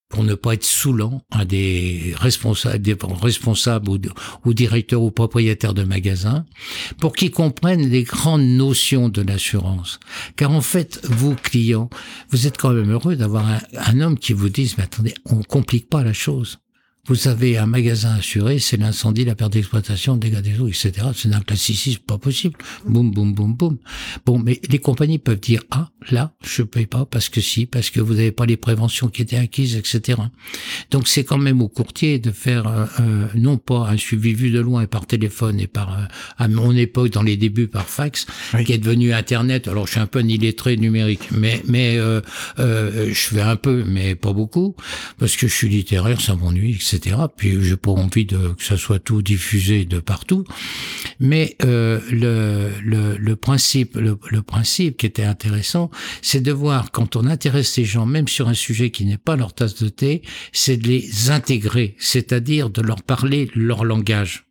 pour 0.09 0.23
ne 0.23 0.33
pas 0.33 0.55
être 0.55 0.63
saoulant 0.63 1.21
à 1.29 1.45
des 1.45 2.13
responsables, 2.17 2.79
des 2.79 2.97
responsables 3.21 3.89
ou, 3.89 4.53
directeurs 4.53 5.03
ou 5.03 5.11
propriétaires 5.11 5.75
de 5.75 5.83
magasins, 5.83 6.45
pour 6.99 7.13
qu'ils 7.13 7.31
comprennent 7.31 7.87
les 7.87 8.03
grandes 8.03 8.41
notions 8.41 9.07
de 9.07 9.21
l'assurance. 9.21 9.99
Car 10.35 10.51
en 10.51 10.61
fait, 10.61 10.99
vous, 11.03 11.35
clients, 11.35 11.89
vous 12.31 12.47
êtes 12.47 12.57
quand 12.57 12.71
même 12.71 12.91
heureux 12.91 13.15
d'avoir 13.15 13.47
un, 13.47 13.59
un 13.73 14.01
homme 14.01 14.17
qui 14.17 14.33
vous 14.33 14.49
dise, 14.49 14.77
mais 14.77 14.85
attendez, 14.85 15.13
on 15.25 15.43
complique 15.43 15.89
pas 15.89 16.03
la 16.03 16.13
chose. 16.13 16.59
Vous 17.07 17.27
avez 17.27 17.57
un 17.57 17.65
magasin 17.65 18.15
assuré, 18.15 18.59
c'est 18.59 18.77
l'incendie, 18.77 19.25
la 19.25 19.33
perte 19.33 19.53
d'exploitation, 19.53 20.15
dégâts 20.15 20.41
des 20.41 20.59
eaux, 20.59 20.67
etc. 20.67 20.91
C'est 21.15 21.33
un 21.33 21.39
classicisme 21.39 22.01
pas 22.05 22.19
possible. 22.19 22.55
Boum, 22.85 23.11
boum, 23.11 23.33
boum, 23.33 23.55
boum. 23.55 23.77
Bon, 24.25 24.37
mais 24.37 24.59
les 24.69 24.77
compagnies 24.77 25.17
peuvent 25.17 25.39
dire, 25.39 25.63
ah, 25.71 25.89
là, 26.11 26.33
je 26.43 26.61
paye 26.61 26.85
pas 26.85 27.05
parce 27.05 27.29
que 27.29 27.41
si, 27.41 27.65
parce 27.65 27.89
que 27.89 27.99
vous 27.99 28.13
n'avez 28.13 28.31
pas 28.31 28.45
les 28.45 28.57
préventions 28.57 29.07
qui 29.07 29.23
étaient 29.23 29.37
acquises, 29.37 29.75
etc. 29.75 30.19
Donc 30.91 31.07
c'est 31.07 31.23
quand 31.23 31.37
même 31.37 31.61
au 31.61 31.67
courtier 31.67 32.19
de 32.19 32.31
faire, 32.31 32.67
euh, 32.67 32.85
euh, 32.99 33.27
non 33.33 33.57
pas 33.57 33.87
un 33.89 33.97
suivi 33.97 34.33
vu 34.33 34.51
de 34.51 34.59
loin 34.59 34.83
et 34.83 34.87
par 34.87 35.07
téléphone 35.07 35.59
et 35.59 35.67
par, 35.67 35.97
euh, 35.97 36.03
à 36.37 36.47
mon 36.47 36.75
époque, 36.75 37.09
dans 37.09 37.23
les 37.23 37.37
débuts, 37.37 37.67
par 37.67 37.89
fax, 37.89 38.27
qui 38.65 38.73
est 38.73 38.77
devenu 38.77 39.13
Internet. 39.13 39.67
Alors 39.67 39.87
je 39.87 39.93
suis 39.93 39.99
un 39.99 40.07
peu 40.07 40.19
un 40.19 40.27
illettré 40.27 40.77
numérique, 40.77 41.29
mais, 41.31 41.63
mais 41.67 41.97
je 42.57 43.13
fais 43.13 43.41
un 43.41 43.55
peu, 43.55 43.83
mais 43.87 44.15
pas 44.15 44.33
beaucoup, 44.33 44.75
parce 45.17 45.35
que 45.35 45.47
je 45.47 45.53
suis 45.53 45.69
littéraire, 45.69 46.21
ça 46.21 46.35
m'ennuie, 46.35 46.73
etc. 46.73 46.88
Puis 47.35 47.63
j'ai 47.63 47.77
pas 47.77 47.91
envie 47.91 48.25
de 48.25 48.49
que 48.49 48.63
ça 48.63 48.77
soit 48.77 48.99
tout 48.99 49.21
diffusé 49.21 49.85
de 49.85 49.99
partout. 49.99 50.43
Mais 51.19 51.55
euh, 51.63 51.99
le, 52.11 52.71
le, 52.83 53.17
le, 53.17 53.35
principe, 53.35 53.95
le, 53.95 54.17
le, 54.29 54.41
principe 54.41 54.97
qui 54.97 55.05
était 55.05 55.23
intéressant, 55.23 55.89
c'est 56.21 56.41
de 56.41 56.51
voir 56.51 56.91
quand 56.91 57.15
on 57.15 57.25
intéresse 57.25 57.77
les 57.77 57.85
gens, 57.85 58.05
même 58.05 58.27
sur 58.27 58.47
un 58.47 58.53
sujet 58.53 58.91
qui 58.91 59.05
n'est 59.05 59.17
pas 59.17 59.35
leur 59.35 59.53
tasse 59.53 59.75
de 59.81 59.89
thé, 59.89 60.21
c'est 60.53 60.77
de 60.77 60.87
les 60.87 61.29
intégrer, 61.29 61.95
c'est-à-dire 61.99 62.69
de 62.69 62.81
leur 62.81 63.03
parler 63.03 63.49
leur 63.53 63.83
langage. 63.85 64.48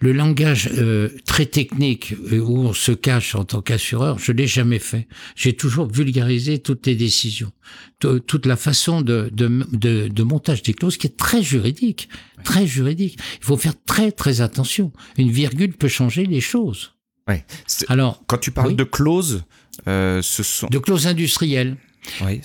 Le 0.00 0.12
langage 0.12 0.70
euh, 0.76 1.08
très 1.26 1.46
technique 1.46 2.14
euh, 2.32 2.38
où 2.38 2.58
on 2.58 2.72
se 2.72 2.92
cache 2.92 3.34
en 3.34 3.44
tant 3.44 3.62
qu'assureur, 3.62 4.18
je 4.18 4.32
l'ai 4.32 4.46
jamais 4.46 4.78
fait. 4.78 5.06
J'ai 5.36 5.54
toujours 5.54 5.86
vulgarisé 5.86 6.58
toutes 6.58 6.86
les 6.86 6.94
décisions, 6.94 7.52
toute 8.00 8.46
la 8.46 8.56
façon 8.56 9.00
de, 9.00 9.30
de, 9.32 9.64
de, 9.72 10.08
de, 10.08 10.22
montage 10.22 10.62
des 10.62 10.74
clauses 10.74 10.96
qui 10.96 11.06
est 11.06 11.16
très 11.16 11.42
juridique, 11.42 12.08
très 12.44 12.66
juridique. 12.66 13.18
Il 13.40 13.44
faut 13.44 13.56
faire 13.56 13.74
très 13.86 14.12
très 14.12 14.40
attention. 14.40 14.92
Une 15.18 15.30
virgule 15.30 15.72
peut 15.72 15.88
changer 15.88 16.26
les 16.26 16.40
choses. 16.40 16.92
Ouais. 17.28 17.44
Alors, 17.88 18.22
quand 18.26 18.38
tu 18.38 18.50
parles 18.50 18.76
de 18.76 18.84
clauses, 18.84 19.44
euh, 19.88 20.20
ce 20.22 20.42
sont 20.42 20.66
de 20.68 20.78
clauses 20.78 21.06
industrielles. 21.06 21.76
Oui, 22.22 22.40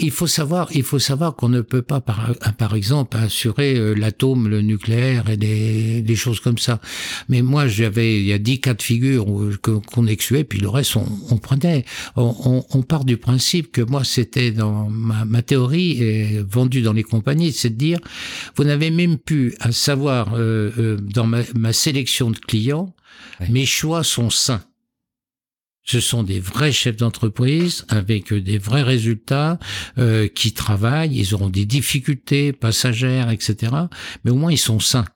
il 0.00 0.10
faut 0.10 0.26
savoir, 0.26 0.68
il 0.72 0.82
faut 0.82 0.98
savoir 0.98 1.34
qu'on 1.34 1.48
ne 1.48 1.62
peut 1.62 1.82
pas, 1.82 2.00
par, 2.00 2.34
par 2.58 2.74
exemple, 2.74 3.16
assurer 3.16 3.74
euh, 3.76 3.94
l'atome, 3.94 4.48
le 4.48 4.60
nucléaire 4.60 5.30
et 5.30 5.36
des, 5.36 6.02
des, 6.02 6.16
choses 6.16 6.40
comme 6.40 6.58
ça. 6.58 6.80
Mais 7.28 7.42
moi, 7.42 7.66
j'avais, 7.66 8.20
il 8.20 8.26
y 8.26 8.32
a 8.32 8.38
dix 8.38 8.60
cas 8.60 8.74
de 8.74 8.82
figure 8.82 9.26
qu'on 9.62 10.06
excluait, 10.06 10.44
puis 10.44 10.60
le 10.60 10.68
reste, 10.68 10.96
on, 10.96 11.06
on 11.30 11.36
prenait. 11.38 11.84
On, 12.16 12.64
on, 12.70 12.82
part 12.82 13.04
du 13.04 13.16
principe 13.16 13.72
que 13.72 13.80
moi, 13.80 14.04
c'était 14.04 14.50
dans 14.50 14.88
ma, 14.88 15.24
ma, 15.24 15.42
théorie 15.42 16.02
et 16.02 16.40
vendue 16.40 16.82
dans 16.82 16.92
les 16.92 17.02
compagnies, 17.02 17.52
c'est 17.52 17.70
de 17.70 17.76
dire, 17.76 17.98
vous 18.56 18.64
n'avez 18.64 18.90
même 18.90 19.16
plus 19.18 19.54
à 19.60 19.72
savoir 19.72 20.34
euh, 20.34 20.70
euh, 20.78 20.96
dans 20.96 21.26
ma, 21.26 21.40
ma, 21.54 21.72
sélection 21.72 22.30
de 22.30 22.38
clients, 22.38 22.94
mes 23.48 23.66
choix 23.66 24.04
sont 24.04 24.30
sains. 24.30 24.62
Ce 25.88 26.00
sont 26.00 26.22
des 26.22 26.38
vrais 26.38 26.70
chefs 26.70 26.98
d'entreprise 26.98 27.86
avec 27.88 28.34
des 28.34 28.58
vrais 28.58 28.82
résultats 28.82 29.58
euh, 29.96 30.28
qui 30.28 30.52
travaillent. 30.52 31.18
Ils 31.18 31.34
auront 31.34 31.48
des 31.48 31.64
difficultés 31.64 32.52
passagères, 32.52 33.30
etc. 33.30 33.72
Mais 34.22 34.30
au 34.30 34.34
moins 34.34 34.52
ils 34.52 34.58
sont 34.58 34.80
sains. 34.80 35.06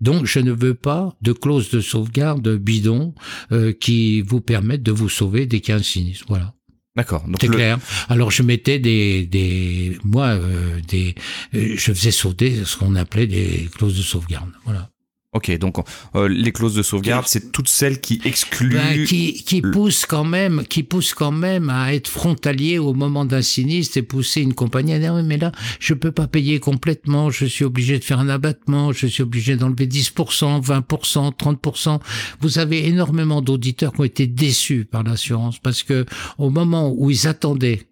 Donc 0.00 0.26
je 0.26 0.40
ne 0.40 0.50
veux 0.50 0.74
pas 0.74 1.14
de 1.22 1.32
clause 1.32 1.70
de 1.70 1.80
sauvegarde 1.80 2.56
bidon 2.56 3.14
euh, 3.52 3.72
qui 3.72 4.20
vous 4.22 4.40
permettent 4.40 4.82
de 4.82 4.90
vous 4.90 5.08
sauver 5.08 5.46
des 5.46 5.60
cas 5.60 5.80
sinistres. 5.80 6.24
Voilà. 6.28 6.54
D'accord. 6.96 7.24
C'est 7.40 7.46
clair. 7.46 7.78
Alors 8.08 8.32
je 8.32 8.42
mettais 8.42 8.80
des, 8.80 9.26
des 9.26 9.96
moi, 10.02 10.26
euh, 10.30 10.80
des, 10.88 11.14
je 11.52 11.92
faisais 11.92 12.10
sauter 12.10 12.64
ce 12.64 12.76
qu'on 12.76 12.96
appelait 12.96 13.28
des 13.28 13.70
clauses 13.72 13.96
de 13.96 14.02
sauvegarde. 14.02 14.50
Voilà. 14.64 14.91
Ok, 15.34 15.50
donc 15.56 15.78
euh, 16.14 16.28
les 16.28 16.52
clauses 16.52 16.74
de 16.74 16.82
sauvegarde, 16.82 17.24
c'est 17.26 17.52
toutes 17.52 17.68
celles 17.68 18.02
qui 18.02 18.20
excluent, 18.26 18.74
ben, 18.74 19.06
qui, 19.06 19.32
qui 19.32 19.62
poussent 19.62 20.04
quand 20.04 20.24
même, 20.24 20.62
qui 20.66 20.82
poussent 20.82 21.14
quand 21.14 21.32
même 21.32 21.70
à 21.70 21.94
être 21.94 22.08
frontalier 22.08 22.78
au 22.78 22.92
moment 22.92 23.24
d'un 23.24 23.40
sinistre 23.40 23.96
et 23.96 24.02
pousser 24.02 24.42
une 24.42 24.52
compagnie 24.52 24.92
à 24.92 24.98
dire 24.98 25.14
oui, 25.14 25.22
mais 25.22 25.38
là, 25.38 25.50
je 25.80 25.94
peux 25.94 26.12
pas 26.12 26.26
payer 26.26 26.60
complètement, 26.60 27.30
je 27.30 27.46
suis 27.46 27.64
obligé 27.64 27.98
de 27.98 28.04
faire 28.04 28.20
un 28.20 28.28
abattement, 28.28 28.92
je 28.92 29.06
suis 29.06 29.22
obligé 29.22 29.56
d'enlever 29.56 29.86
10%, 29.86 30.62
20%, 30.62 31.34
30%. 31.34 32.00
Vous 32.40 32.58
avez 32.58 32.86
énormément 32.86 33.40
d'auditeurs 33.40 33.94
qui 33.94 34.00
ont 34.00 34.04
été 34.04 34.26
déçus 34.26 34.84
par 34.84 35.02
l'assurance 35.02 35.58
parce 35.58 35.82
que 35.82 36.04
au 36.36 36.50
moment 36.50 36.92
où 36.94 37.10
ils 37.10 37.26
attendaient, 37.26 37.88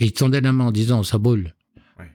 ils 0.00 0.12
tendaient 0.12 0.40
la 0.40 0.52
main 0.52 0.68
en 0.68 0.72
disant 0.72 1.02
ça 1.02 1.18
boule 1.18 1.52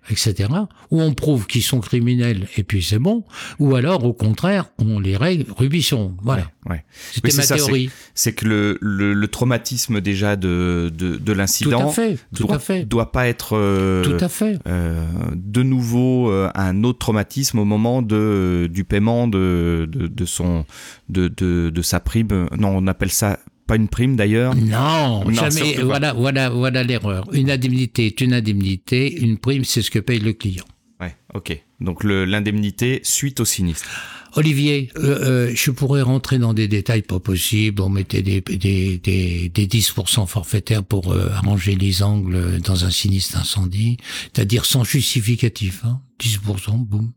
etc. 0.09 0.49
Ou 0.89 1.01
on 1.01 1.13
prouve 1.13 1.47
qu'ils 1.47 1.63
sont 1.63 1.79
criminels 1.79 2.47
et 2.57 2.63
puis 2.63 2.81
c'est 2.81 2.99
bon, 2.99 3.23
ou 3.59 3.75
alors 3.75 4.03
au 4.03 4.13
contraire 4.13 4.65
on 4.79 4.99
les 4.99 5.17
règle 5.17 5.45
rubichon. 5.51 6.15
Voilà. 6.21 6.45
Ouais, 6.69 6.83
C'était 7.11 7.35
ma 7.35 7.45
théorie. 7.45 7.89
C'est 8.13 8.33
que 8.33 8.45
le, 8.45 8.77
le, 8.81 9.13
le, 9.13 9.27
traumatisme 9.27 9.99
déjà 9.99 10.35
de, 10.35 10.91
de, 10.95 11.17
de 11.17 11.33
l'incident 11.33 11.91
doit, 12.31 12.59
doit 12.85 13.11
pas 13.11 13.27
être 13.27 13.57
euh, 13.57 14.03
tout 14.03 14.23
à 14.23 14.29
fait. 14.29 14.59
Euh, 14.67 15.07
de 15.33 15.63
nouveau 15.63 16.29
euh, 16.29 16.51
un 16.53 16.83
autre 16.83 16.99
traumatisme 16.99 17.57
au 17.59 17.65
moment 17.65 18.03
de, 18.03 18.69
du 18.71 18.83
paiement 18.83 19.27
de, 19.27 19.89
de, 19.91 20.07
de 20.07 20.25
son 20.25 20.65
de, 21.09 21.27
de, 21.27 21.71
de 21.71 21.81
sa 21.81 21.99
prime. 21.99 22.47
Non, 22.57 22.77
on 22.77 22.85
appelle 22.87 23.11
ça 23.11 23.39
pas 23.71 23.77
une 23.77 23.87
prime 23.87 24.17
d'ailleurs? 24.17 24.53
Non, 24.53 25.23
jamais. 25.31 25.75
Voilà, 25.81 26.11
voilà, 26.11 26.49
voilà 26.49 26.83
l'erreur. 26.83 27.25
Une 27.31 27.49
indemnité 27.49 28.07
est 28.07 28.19
une 28.19 28.33
indemnité, 28.33 29.21
une 29.21 29.37
prime 29.37 29.63
c'est 29.63 29.81
ce 29.81 29.89
que 29.89 29.99
paye 29.99 30.19
le 30.19 30.33
client. 30.33 30.65
Ouais, 30.99 31.15
ok. 31.33 31.57
Donc 31.79 32.03
l'indemnité 32.03 32.99
suite 33.03 33.39
au 33.39 33.45
sinistre. 33.45 33.87
Olivier, 34.35 34.91
euh, 34.97 35.47
euh, 35.47 35.51
je 35.55 35.71
pourrais 35.71 36.01
rentrer 36.01 36.37
dans 36.37 36.53
des 36.53 36.67
détails 36.67 37.01
pas 37.01 37.21
possibles. 37.21 37.81
On 37.81 37.87
mettait 37.89 38.21
des, 38.21 38.41
des, 38.41 38.97
des, 38.97 39.49
des 39.49 39.67
10% 39.67 40.27
forfaitaires 40.27 40.83
pour 40.83 41.13
euh, 41.13 41.29
arranger 41.33 41.75
les 41.75 42.03
angles 42.03 42.59
dans 42.59 42.83
un 42.83 42.91
sinistre 42.91 43.37
incendie, 43.37 43.95
c'est-à-dire 44.33 44.65
sans 44.65 44.83
justificatif. 44.83 45.85
Hein, 45.85 46.01
10%, 46.21 46.77
boum, 46.85 47.11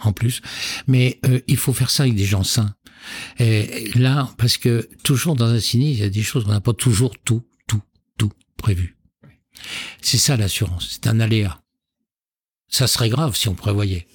en 0.00 0.12
plus. 0.12 0.40
Mais 0.86 1.18
euh, 1.26 1.40
il 1.46 1.56
faut 1.56 1.72
faire 1.72 1.90
ça 1.90 2.04
avec 2.04 2.14
des 2.14 2.24
gens 2.24 2.44
sains. 2.44 2.74
Et 3.38 3.90
là, 3.94 4.30
parce 4.36 4.58
que 4.58 4.88
toujours 5.04 5.34
dans 5.34 5.46
un 5.46 5.60
sinistre, 5.60 6.00
il 6.00 6.02
y 6.02 6.06
a 6.06 6.10
des 6.10 6.22
choses 6.22 6.44
qu'on 6.44 6.52
n'a 6.52 6.60
pas 6.60 6.74
toujours 6.74 7.16
tout, 7.24 7.42
tout, 7.66 7.82
tout 8.18 8.32
prévu. 8.56 8.96
C'est 10.02 10.18
ça 10.18 10.36
l'assurance, 10.36 10.88
c'est 10.90 11.06
un 11.06 11.20
aléa. 11.20 11.60
Ça 12.68 12.86
serait 12.86 13.08
grave 13.08 13.36
si 13.36 13.48
on 13.48 13.54
prévoyait. 13.54 14.06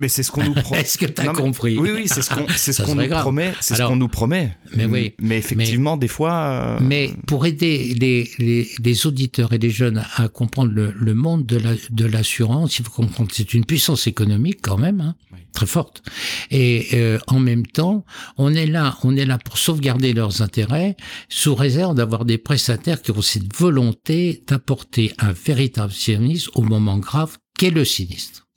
Mais 0.00 0.08
c'est 0.08 0.22
ce 0.22 0.30
qu'on 0.30 0.42
nous 0.42 0.54
promet. 0.54 0.80
Est-ce 0.80 0.98
que 0.98 1.06
tu 1.06 1.20
as 1.20 1.32
compris 1.32 1.78
Oui, 1.78 1.90
oui, 1.92 2.04
c'est 2.06 2.22
ce 2.22 2.30
qu'on 2.30 2.46
ce 2.56 2.82
qu'on 2.82 2.94
nous 2.94 3.08
promet. 3.08 3.52
C'est 3.60 3.76
ce 3.76 3.82
qu'on 3.82 3.96
nous 3.96 4.08
promet. 4.08 4.56
Mais 4.74 4.86
oui. 4.86 5.14
Mais 5.20 5.38
effectivement, 5.38 5.96
des 5.96 6.08
fois. 6.08 6.32
Euh, 6.32 6.78
mais 6.80 7.10
pour 7.26 7.46
aider 7.46 7.94
les, 8.00 8.30
les, 8.38 8.68
les, 8.82 9.06
auditeurs 9.06 9.52
et 9.52 9.58
les 9.58 9.70
jeunes 9.70 10.02
à 10.16 10.28
comprendre 10.28 10.72
le, 10.72 10.92
le 10.92 11.14
monde 11.14 11.44
de 11.44 12.06
l'assurance, 12.06 12.72
la, 12.72 12.78
de 12.78 12.80
il 12.80 12.84
faut 12.84 13.02
comprendre 13.02 13.28
que 13.28 13.36
c'est 13.36 13.54
une 13.54 13.64
puissance 13.64 14.06
économique 14.06 14.60
quand 14.62 14.78
même, 14.78 15.00
hein, 15.00 15.14
très 15.52 15.66
forte. 15.66 16.02
Et 16.50 16.88
euh, 16.94 17.18
en 17.26 17.38
même 17.38 17.66
temps, 17.66 18.04
on 18.38 18.54
est 18.54 18.66
là, 18.66 18.96
on 19.04 19.16
est 19.16 19.26
là 19.26 19.38
pour 19.38 19.58
sauvegarder 19.58 20.12
leurs 20.12 20.42
intérêts, 20.42 20.96
sous 21.28 21.54
réserve 21.54 21.94
d'avoir 21.94 22.24
des 22.24 22.38
prestataires 22.38 23.02
qui 23.02 23.10
ont 23.10 23.22
cette 23.22 23.54
volonté 23.54 24.42
d'apporter 24.46 25.12
un 25.18 25.32
véritable 25.32 25.92
service 25.92 26.48
au 26.54 26.62
moment 26.62 26.98
grave 26.98 27.36
qu'est 27.58 27.70
le 27.70 27.84
sinistre. 27.84 28.49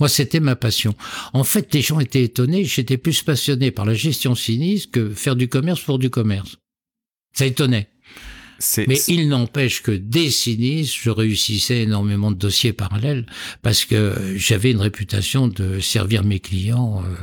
Moi, 0.00 0.08
c'était 0.08 0.40
ma 0.40 0.56
passion. 0.56 0.94
En 1.32 1.44
fait, 1.44 1.72
les 1.74 1.82
gens 1.82 2.00
étaient 2.00 2.24
étonnés. 2.24 2.64
J'étais 2.64 2.96
plus 2.96 3.22
passionné 3.22 3.70
par 3.70 3.84
la 3.84 3.94
gestion 3.94 4.34
sinistre 4.34 4.90
que 4.90 5.10
faire 5.10 5.36
du 5.36 5.48
commerce 5.48 5.82
pour 5.82 5.98
du 5.98 6.10
commerce. 6.10 6.56
Ça 7.32 7.46
étonnait. 7.46 7.88
Mais 8.88 8.98
il 9.08 9.28
n'empêche 9.28 9.82
que 9.82 9.92
des 9.92 10.30
sinistres, 10.30 10.98
je 11.00 11.10
réussissais 11.10 11.82
énormément 11.82 12.30
de 12.30 12.36
dossiers 12.36 12.72
parallèles 12.72 13.26
parce 13.62 13.84
que 13.84 14.34
j'avais 14.36 14.70
une 14.70 14.80
réputation 14.80 15.48
de 15.48 15.80
servir 15.80 16.24
mes 16.24 16.40
clients 16.40 17.02
euh, 17.02 17.14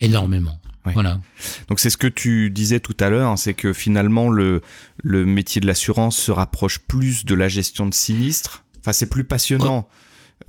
énormément. 0.00 0.60
Voilà. 0.94 1.20
Donc 1.68 1.78
c'est 1.78 1.90
ce 1.90 1.98
que 1.98 2.06
tu 2.06 2.50
disais 2.50 2.80
tout 2.80 2.96
à 3.00 3.10
l'heure, 3.10 3.38
c'est 3.38 3.52
que 3.52 3.74
finalement 3.74 4.30
le 4.30 4.62
le 5.02 5.26
métier 5.26 5.60
de 5.60 5.66
l'assurance 5.66 6.16
se 6.16 6.32
rapproche 6.32 6.78
plus 6.78 7.26
de 7.26 7.34
la 7.34 7.48
gestion 7.48 7.86
de 7.86 7.92
sinistres. 7.92 8.64
Enfin, 8.80 8.92
c'est 8.92 9.10
plus 9.10 9.24
passionnant. 9.24 9.88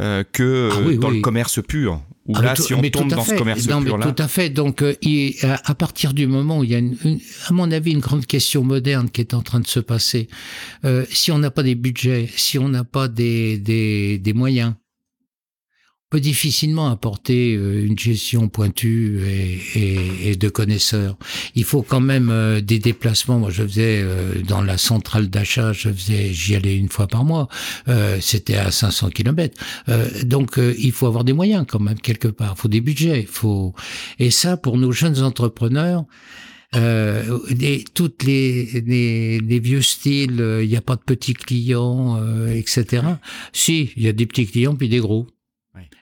Euh, 0.01 0.23
que 0.31 0.69
ah 0.71 0.77
euh, 0.79 0.97
dans 0.97 1.11
le 1.11 1.21
commerce 1.21 1.61
pur. 1.61 2.01
Ou 2.27 2.33
ah, 2.35 2.41
là, 2.41 2.55
si 2.55 2.73
on 2.73 2.81
tombe 2.81 3.09
dans 3.09 3.23
ce 3.23 3.35
commerce 3.35 3.67
pur 3.67 3.97
là. 3.97 4.11
Tout 4.11 4.23
à 4.23 4.27
fait. 4.27 4.49
Donc, 4.49 4.81
euh, 4.81 4.95
à, 5.43 5.75
partir 5.75 6.13
du 6.13 6.25
moment 6.25 6.59
où 6.59 6.63
il 6.63 6.71
y 6.71 6.75
a, 6.75 6.79
une, 6.79 7.19
à 7.47 7.53
mon 7.53 7.71
avis, 7.71 7.91
une 7.91 7.99
grande 7.99 8.25
question 8.25 8.63
moderne 8.63 9.09
qui 9.09 9.21
est 9.21 9.33
en 9.33 9.41
train 9.41 9.59
de 9.59 9.67
se 9.67 9.79
passer, 9.79 10.27
si 11.09 11.31
on 11.31 11.37
n'a 11.37 11.51
pas 11.51 11.63
des 11.63 11.75
budgets, 11.75 12.29
si 12.35 12.57
on 12.57 12.69
n'a 12.69 12.83
pas 12.83 13.07
des, 13.07 13.57
des, 13.57 14.17
des 14.17 14.33
moyens, 14.33 14.73
peut 16.11 16.19
difficilement 16.19 16.89
apporter 16.89 17.55
euh, 17.55 17.85
une 17.85 17.97
gestion 17.97 18.49
pointue 18.49 19.21
et, 19.25 20.29
et, 20.29 20.35
de 20.35 20.49
connaisseurs. 20.49 21.17
Il 21.55 21.63
faut 21.63 21.83
quand 21.83 22.01
même 22.01 22.29
euh, 22.29 22.59
des 22.59 22.79
déplacements. 22.79 23.39
Moi, 23.39 23.49
je 23.49 23.63
faisais 23.63 24.01
euh, 24.03 24.41
dans 24.45 24.61
la 24.61 24.77
centrale 24.77 25.29
d'achat, 25.29 25.71
je 25.71 25.87
faisais, 25.87 26.33
j'y 26.33 26.55
allais 26.55 26.75
une 26.75 26.89
fois 26.89 27.07
par 27.07 27.23
mois. 27.23 27.47
C'était 28.19 28.57
à 28.57 28.71
500 28.71 29.09
km. 29.11 29.57
donc, 30.23 30.59
il 30.77 30.91
faut 30.91 31.07
avoir 31.07 31.23
des 31.23 31.33
moyens 31.33 31.65
quand 31.67 31.79
même 31.79 31.99
quelque 31.99 32.27
part. 32.27 32.55
Il 32.57 32.61
faut 32.61 32.67
des 32.67 32.81
budgets. 32.81 33.21
Il 33.21 33.27
faut 33.27 33.73
et 34.19 34.31
ça 34.31 34.57
pour 34.57 34.77
nos 34.77 34.91
jeunes 34.91 35.23
entrepreneurs. 35.23 36.03
Euh, 36.75 37.39
les, 37.49 37.85
toutes 37.93 38.23
les, 38.23 38.81
les, 38.81 39.39
les, 39.39 39.59
vieux 39.59 39.81
styles, 39.81 40.61
il 40.61 40.67
n'y 40.67 40.77
a 40.77 40.81
pas 40.81 40.95
de 40.95 41.01
petits 41.01 41.33
clients, 41.33 42.19
etc. 42.47 43.03
Si, 43.53 43.91
il 43.95 44.03
y 44.03 44.07
a 44.09 44.13
des 44.13 44.25
petits 44.25 44.45
clients 44.45 44.75
puis 44.75 44.89
des 44.89 44.99
gros. 44.99 45.27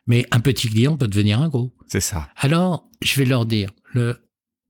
Mais 0.09 0.25
un 0.31 0.41
petit 0.41 0.67
client 0.67 0.97
peut 0.97 1.07
devenir 1.07 1.39
un 1.39 1.47
gros. 1.47 1.71
C'est 1.87 2.01
ça. 2.01 2.29
Alors, 2.35 2.89
je 3.01 3.17
vais 3.17 3.25
leur 3.25 3.45
dire, 3.45 3.69
le, 3.93 4.17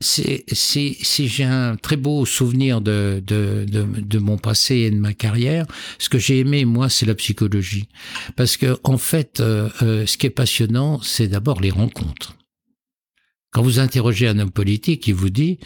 c'est, 0.02 0.43
si, 0.52 0.97
si 1.02 1.28
j'ai 1.28 1.43
un 1.43 1.75
très 1.75 1.97
beau 1.97 2.25
souvenir 2.25 2.82
de, 2.82 3.21
de, 3.25 3.65
de, 3.67 3.84
de, 3.84 4.19
mon 4.19 4.38
passé 4.38 4.75
et 4.75 4.91
de 4.91 4.97
ma 4.97 5.13
carrière, 5.13 5.65
ce 5.97 6.10
que 6.10 6.17
j'ai 6.17 6.39
aimé, 6.39 6.65
moi, 6.65 6.89
c'est 6.89 7.06
la 7.06 7.15
psychologie. 7.15 7.88
Parce 8.36 8.58
que, 8.58 8.78
en 8.84 8.97
fait, 8.97 9.39
euh, 9.39 9.69
euh, 9.82 10.06
ce 10.06 10.17
qui 10.17 10.28
est 10.28 10.30
passionnant, 10.30 11.02
c'est 11.02 11.28
d'abord 11.28 11.60
les 11.60 11.71
rencontres. 11.71 12.38
Quand 13.52 13.62
vous 13.62 13.80
interrogez 13.80 14.28
un 14.28 14.39
homme 14.39 14.52
politique, 14.52 15.08
il 15.08 15.15
vous 15.15 15.30
dit, 15.30 15.60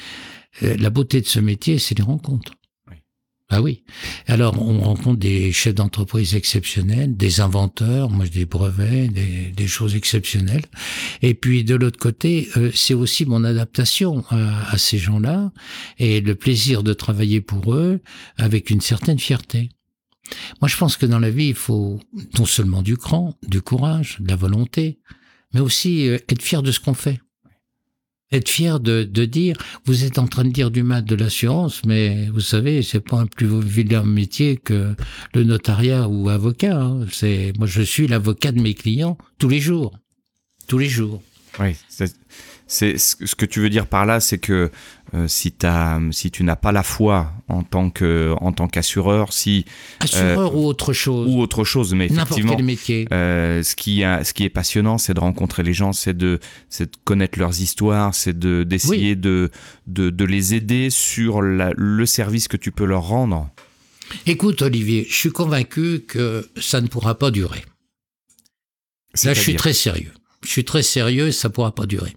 euh, 0.64 0.78
la 0.78 0.90
beauté 0.90 1.22
de 1.22 1.28
ce 1.28 1.40
métier, 1.40 1.78
c'est 1.78 1.98
les 1.98 2.04
rencontres. 2.04 2.54
Ah 3.56 3.62
oui. 3.62 3.84
Alors, 4.26 4.60
on 4.60 4.80
rencontre 4.80 5.20
des 5.20 5.52
chefs 5.52 5.76
d'entreprise 5.76 6.34
exceptionnels, 6.34 7.16
des 7.16 7.40
inventeurs, 7.40 8.10
moi 8.10 8.26
des 8.26 8.46
brevets, 8.46 9.10
des, 9.14 9.68
choses 9.68 9.96
exceptionnelles. 9.96 10.64
Et 11.22 11.36
puis, 11.36 11.64
de 11.64 11.76
l'autre 11.76 12.00
côté, 12.00 12.50
euh, 12.58 12.72
c'est 12.74 12.96
aussi 12.96 13.28
mon 13.28 13.44
adaptation 13.44 14.26
à, 14.32 14.76
ces 14.80 14.98
gens-là 14.98 15.52
et 16.00 16.20
le 16.20 16.34
plaisir 16.34 16.82
de 16.82 16.94
travailler 16.94 17.42
pour 17.42 17.76
eux 17.76 18.02
avec 18.38 18.72
une 18.72 18.82
certaine 18.82 19.20
fierté. 19.20 19.70
Moi, 20.60 20.68
je 20.68 20.76
pense 20.76 20.98
que 20.98 21.06
dans 21.06 21.20
la 21.20 21.30
vie, 21.30 21.50
il 21.50 21.56
faut 21.56 22.00
non 22.40 22.46
seulement 22.46 22.82
du 22.82 22.98
cran, 22.98 23.38
du 23.48 23.62
courage, 23.62 24.18
de 24.20 24.30
la 24.30 24.36
volonté, 24.36 25.00
mais 25.54 25.60
aussi 25.60 26.10
euh, 26.10 26.18
être 26.28 26.42
fier 26.42 26.64
de 26.64 26.72
ce 26.72 26.80
qu'on 26.80 26.96
fait 26.96 27.20
être 28.34 28.50
fier 28.50 28.80
de, 28.80 29.04
de, 29.04 29.26
dire, 29.26 29.56
vous 29.86 30.04
êtes 30.04 30.20
en 30.20 30.28
train 30.28 30.44
de 30.44 30.50
dire 30.50 30.72
du 30.72 30.84
mal 30.84 31.06
de 31.06 31.16
l'assurance, 31.16 31.84
mais 31.86 32.28
vous 32.34 32.42
savez, 32.42 32.82
c'est 32.82 33.00
pas 33.00 33.18
un 33.18 33.26
plus 33.26 33.48
vilain 33.62 34.04
métier 34.04 34.58
que 34.58 34.96
le 35.34 35.44
notariat 35.44 36.08
ou 36.08 36.30
avocat. 36.30 36.82
Hein. 36.82 37.06
C'est, 37.12 37.54
moi, 37.58 37.68
je 37.68 37.82
suis 37.82 38.08
l'avocat 38.08 38.52
de 38.52 38.62
mes 38.62 38.74
clients 38.74 39.18
tous 39.38 39.50
les 39.50 39.60
jours, 39.60 39.94
tous 40.68 40.78
les 40.78 40.90
jours. 40.90 41.22
Oui, 41.60 41.76
c'est 42.74 42.98
ce 42.98 43.36
que 43.36 43.46
tu 43.46 43.60
veux 43.60 43.70
dire 43.70 43.86
par 43.86 44.08
là, 44.08 44.20
c'est 44.20 44.40
que 44.40 44.72
euh, 45.14 45.28
si, 45.28 45.54
as, 45.62 46.00
si 46.10 46.32
tu 46.32 46.44
n'as 46.44 46.56
pas 46.56 46.72
la 46.72 46.82
foi 46.82 47.32
en 47.48 47.62
tant 47.62 47.92
que 47.92 48.34
en 48.42 48.52
tant 48.52 48.68
qu'assureur, 48.68 49.32
si 49.32 49.66
assureur 50.00 50.52
euh, 50.52 50.58
ou 50.58 50.66
autre 50.66 50.92
chose 50.92 51.30
ou 51.30 51.40
autre 51.40 51.64
chose, 51.66 51.94
mais 51.94 52.08
effectivement, 52.08 52.56
quel 52.56 52.66
métier. 52.66 53.08
Euh, 53.14 53.62
ce 53.62 53.76
qui 53.76 54.04
a, 54.04 54.24
ce 54.24 54.34
qui 54.34 54.44
est 54.44 54.50
passionnant, 54.50 54.98
c'est 54.98 55.14
de 55.14 55.20
rencontrer 55.20 55.62
les 55.62 55.74
gens, 55.74 55.94
c'est 55.94 56.18
de 56.18 56.40
connaître 57.04 57.38
leurs 57.38 57.62
histoires, 57.62 58.16
c'est 58.16 58.38
de 58.38 58.64
d'essayer 58.64 59.16
de, 59.16 59.52
de, 59.86 60.10
de 60.10 60.26
les 60.26 60.56
aider 60.56 60.90
sur 60.90 61.44
la, 61.44 61.74
le 61.78 62.06
service 62.08 62.48
que 62.48 62.58
tu 62.58 62.72
peux 62.72 62.86
leur 62.86 63.04
rendre. 63.04 63.52
Écoute 64.26 64.64
Olivier, 64.64 65.06
je 65.08 65.16
suis 65.16 65.32
convaincu 65.32 66.06
que 66.08 66.50
ça 66.60 66.82
ne 66.82 66.88
pourra 66.88 67.20
pas 67.20 67.30
durer. 67.30 67.64
Là, 69.24 69.36
je 69.36 69.40
suis 69.42 69.56
très 69.56 69.74
sérieux 69.74 70.12
je 70.44 70.50
suis 70.50 70.66
très 70.66 70.84
sérieux, 70.84 71.32
ça 71.32 71.50
pourra 71.50 71.74
pas 71.74 71.86
durer. 71.86 72.16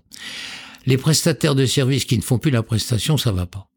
Les 0.86 0.96
prestataires 0.96 1.54
de 1.54 1.66
services 1.66 2.04
qui 2.04 2.16
ne 2.16 2.22
font 2.22 2.38
plus 2.38 2.50
la 2.50 2.62
prestation, 2.62 3.16
ça 3.16 3.32
va 3.32 3.46
pas. 3.46 3.68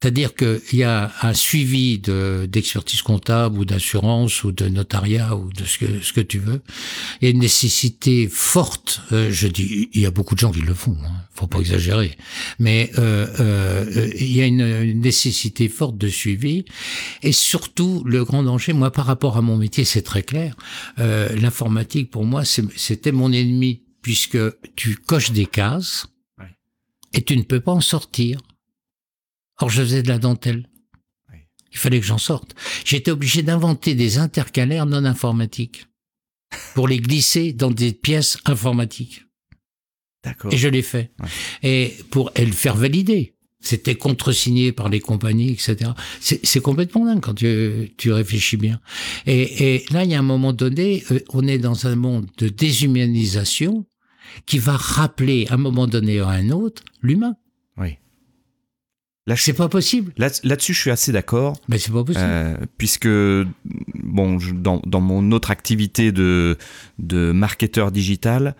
C'est-à-dire 0.00 0.34
qu'il 0.34 0.78
y 0.78 0.84
a 0.84 1.12
un 1.22 1.34
suivi 1.34 1.98
d'expertise 1.98 3.02
comptable 3.02 3.58
ou 3.58 3.64
d'assurance 3.64 4.44
ou 4.44 4.52
de 4.52 4.68
notariat 4.68 5.34
ou 5.34 5.52
de 5.52 5.64
ce 5.64 5.78
que, 5.78 6.00
ce 6.00 6.12
que 6.12 6.20
tu 6.20 6.38
veux. 6.38 6.62
Il 7.20 7.24
y 7.24 7.28
a 7.28 7.30
une 7.30 7.40
nécessité 7.40 8.28
forte. 8.30 9.00
Euh, 9.10 9.30
je 9.32 9.48
dis, 9.48 9.90
il 9.92 10.00
y 10.00 10.06
a 10.06 10.12
beaucoup 10.12 10.36
de 10.36 10.40
gens 10.40 10.52
qui 10.52 10.60
le 10.60 10.74
font. 10.74 10.96
Hein, 11.04 11.28
faut 11.38 11.46
pas 11.46 11.60
exagérer. 11.60 12.16
Mais 12.58 12.90
euh, 12.98 13.26
euh, 13.40 14.10
il 14.18 14.36
y 14.36 14.42
a 14.42 14.46
une, 14.46 15.00
nécessité 15.00 15.68
forte 15.68 15.96
de 15.96 16.08
suivi. 16.08 16.64
Et 17.22 17.32
surtout, 17.32 18.02
le 18.04 18.24
grand 18.24 18.42
danger, 18.42 18.72
moi, 18.72 18.90
par 18.90 19.06
rapport 19.06 19.36
à 19.36 19.42
mon 19.42 19.56
métier, 19.56 19.84
c'est 19.84 20.02
très 20.02 20.22
clair. 20.22 20.56
Euh, 20.98 21.34
l'informatique, 21.36 22.10
pour 22.10 22.24
moi, 22.24 22.44
c'était 22.44 23.12
mon 23.12 23.32
ennemi 23.32 23.82
puisque 24.02 24.38
tu 24.74 24.96
coches 24.96 25.32
des 25.32 25.46
cases 25.46 26.06
et 27.14 27.22
tu 27.22 27.36
ne 27.36 27.42
peux 27.42 27.60
pas 27.60 27.72
en 27.72 27.80
sortir. 27.80 28.40
Or, 29.60 29.70
je 29.70 29.82
faisais 29.82 30.02
de 30.02 30.08
la 30.08 30.18
dentelle. 30.18 30.68
Il 31.72 31.78
fallait 31.78 32.00
que 32.00 32.06
j'en 32.06 32.18
sorte. 32.18 32.54
J'étais 32.84 33.10
obligé 33.10 33.42
d'inventer 33.42 33.94
des 33.94 34.18
intercalaires 34.18 34.86
non 34.86 35.04
informatiques 35.04 35.86
pour 36.74 36.88
les 36.88 36.98
glisser 36.98 37.52
dans 37.52 37.70
des 37.70 37.92
pièces 37.92 38.38
informatiques. 38.46 39.24
D'accord. 40.24 40.52
Et 40.52 40.56
je 40.56 40.68
l'ai 40.68 40.82
fait. 40.82 41.12
Et 41.62 41.94
pour 42.10 42.32
le 42.36 42.52
faire 42.52 42.76
valider. 42.76 43.34
C'était 43.60 43.96
contresigné 43.96 44.70
par 44.70 44.88
les 44.88 45.00
compagnies, 45.00 45.50
etc. 45.50 45.90
C'est 46.20 46.60
complètement 46.60 47.04
dingue 47.04 47.20
quand 47.20 47.34
tu, 47.34 47.92
tu 47.96 48.12
réfléchis 48.12 48.56
bien. 48.56 48.80
Et, 49.26 49.74
et, 49.74 49.84
là, 49.90 50.04
il 50.04 50.12
y 50.12 50.14
a 50.14 50.20
un 50.20 50.22
moment 50.22 50.52
donné, 50.52 51.02
euh, 51.10 51.18
on 51.30 51.44
est 51.46 51.58
dans 51.58 51.88
un 51.88 51.96
monde 51.96 52.28
de 52.38 52.48
déshumanisation 52.48 53.84
qui 54.46 54.60
va 54.60 54.76
rappeler 54.76 55.46
à 55.50 55.54
un 55.54 55.56
moment 55.56 55.88
donné 55.88 56.20
à 56.20 56.28
un 56.28 56.50
autre 56.50 56.84
l'humain. 57.02 57.34
C'est 59.36 59.52
pas 59.52 59.68
possible. 59.68 60.12
Là-dessus, 60.16 60.74
je 60.74 60.80
suis 60.80 60.90
assez 60.90 61.12
d'accord. 61.12 61.56
Mais 61.68 61.78
c'est 61.78 61.92
pas 61.92 62.04
possible. 62.04 62.24
Euh, 62.26 62.56
puisque, 62.78 63.08
bon, 63.08 64.38
dans, 64.54 64.80
dans, 64.84 65.00
mon 65.00 65.32
autre 65.32 65.50
activité 65.50 66.12
de, 66.12 66.56
de 66.98 67.32
marketeur 67.32 67.92
digital, 67.92 68.54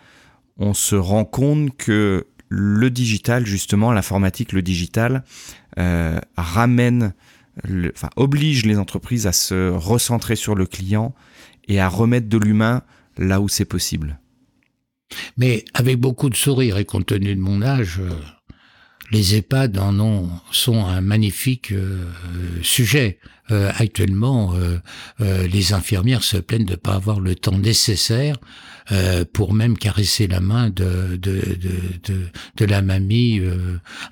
on 0.58 0.74
se 0.74 0.96
rend 0.96 1.24
compte 1.24 1.76
que 1.76 2.26
le 2.48 2.90
digital, 2.90 3.46
justement, 3.46 3.92
l'informatique, 3.92 4.52
le 4.52 4.62
digital, 4.62 5.24
euh, 5.78 6.18
ramène, 6.36 7.14
le, 7.64 7.92
enfin, 7.94 8.10
oblige 8.16 8.64
les 8.66 8.78
entreprises 8.78 9.26
à 9.26 9.32
se 9.32 9.70
recentrer 9.70 10.36
sur 10.36 10.54
le 10.54 10.66
client 10.66 11.14
et 11.68 11.80
à 11.80 11.88
remettre 11.88 12.28
de 12.28 12.38
l'humain 12.38 12.82
là 13.16 13.40
où 13.40 13.48
c'est 13.48 13.64
possible. 13.64 14.18
Mais 15.36 15.64
avec 15.74 15.98
beaucoup 15.98 16.30
de 16.30 16.36
sourire 16.36 16.78
et 16.78 16.84
compte 16.84 17.06
tenu 17.06 17.34
de 17.34 17.40
mon 17.40 17.62
âge, 17.62 18.00
euh, 18.00 18.10
Les 19.10 19.36
EHPAD 19.36 19.78
en 19.78 19.98
ont, 20.00 20.28
sont 20.52 20.84
un 20.84 21.00
magnifique 21.00 21.72
euh, 21.72 22.04
sujet. 22.62 23.18
Euh, 23.50 23.72
actuellement, 23.78 24.54
euh, 24.54 25.46
les 25.46 25.72
infirmières 25.72 26.22
se 26.22 26.36
plaignent 26.36 26.66
de 26.66 26.72
ne 26.72 26.76
pas 26.76 26.94
avoir 26.94 27.20
le 27.20 27.34
temps 27.34 27.58
nécessaire 27.58 28.36
pour 29.34 29.52
même 29.52 29.76
caresser 29.76 30.26
la 30.26 30.40
main 30.40 30.70
de, 30.70 31.18
de 31.18 32.64
la 32.64 32.80
mamie 32.80 33.38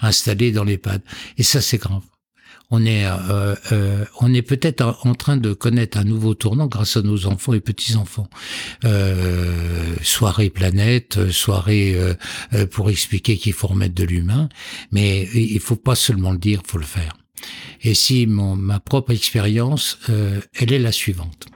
installée 0.03 0.53
dans 0.53 0.65
l'EHPAD. 0.65 1.01
Et 1.39 1.43
ça, 1.43 1.63
c'est 1.63 1.79
grave 1.79 2.03
on 2.71 2.85
est, 2.85 3.07
euh, 3.07 3.55
euh, 3.73 4.05
on 4.21 4.35
est 4.35 4.43
peut-être 4.43 4.99
en 5.05 5.15
train 5.15 5.37
de 5.37 5.53
connaître 5.53 5.99
un 5.99 6.05
nouveau 6.05 6.35
tournant 6.35 6.67
grâce 6.67 6.97
à 6.97 7.03
nos 7.03 7.27
enfants 7.27 7.53
et 7.53 7.61
petits-enfants. 7.61 8.29
Euh, 8.85 9.95
soirée 10.03 10.51
planète, 10.51 11.31
soirée 11.31 11.97
pour 12.71 12.91
expliquer 12.91 13.37
qu'il 13.37 13.53
faut 13.53 13.69
remettre 13.69 13.95
de 13.95 14.05
l'humain, 14.05 14.49
mais 14.91 15.29
il 15.35 15.61
faut 15.61 15.77
pas 15.77 15.95
seulement 15.95 16.33
le 16.33 16.39
dire, 16.39 16.63
faut 16.67 16.79
le 16.79 16.85
faire. 16.85 17.17
Et 17.83 17.95
si 17.95 18.27
mon, 18.27 18.57
ma 18.57 18.81
propre 18.81 19.13
expérience, 19.13 19.99
elle 20.09 20.73
est 20.73 20.79
la 20.79 20.93
suivante. 20.93 21.47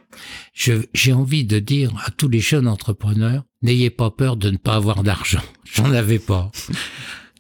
J'ai 0.53 1.13
envie 1.13 1.45
de 1.45 1.59
dire 1.59 1.93
à 2.05 2.11
tous 2.11 2.29
les 2.29 2.41
jeunes 2.41 2.69
entrepreneurs, 2.69 3.45
n'ayez 3.63 3.91
pas 3.91 4.11
peur 4.11 4.37
de 4.37 4.51
ne 4.51 4.59
pas 4.59 4.75
avoir 4.75 5.03
d'argent. 5.03 5.43
J'en 5.65 5.93
avais 5.93 6.19
pas. 6.19 6.51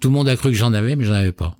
Tout 0.00 0.09
le 0.09 0.14
monde 0.14 0.28
a 0.28 0.37
cru 0.37 0.50
que 0.50 0.56
j'en 0.56 0.72
avais, 0.72 0.96
mais 0.96 1.04
j'en 1.04 1.12
avais 1.12 1.33
pas. 1.33 1.59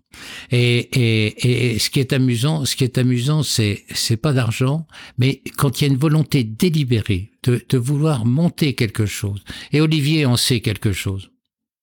Et, 0.50 0.78
et, 0.78 1.72
et, 1.74 1.78
ce 1.78 1.90
qui 1.90 2.00
est 2.00 2.12
amusant, 2.12 2.64
ce 2.64 2.76
qui 2.76 2.85
est 2.85 2.98
amusant, 2.98 3.42
c'est 3.42 3.85
c'est 3.92 4.16
pas 4.16 4.33
d'argent, 4.33 4.87
mais 5.18 5.42
quand 5.56 5.80
il 5.80 5.85
y 5.85 5.88
a 5.88 5.92
une 5.92 5.98
volonté 5.98 6.44
délibérée 6.44 7.30
de, 7.42 7.64
de 7.68 7.78
vouloir 7.78 8.24
monter 8.26 8.74
quelque 8.74 9.06
chose. 9.06 9.42
Et 9.72 9.80
Olivier 9.80 10.26
en 10.26 10.37
sait 10.37 10.61
quelque 10.61 10.92
chose. 10.92 11.30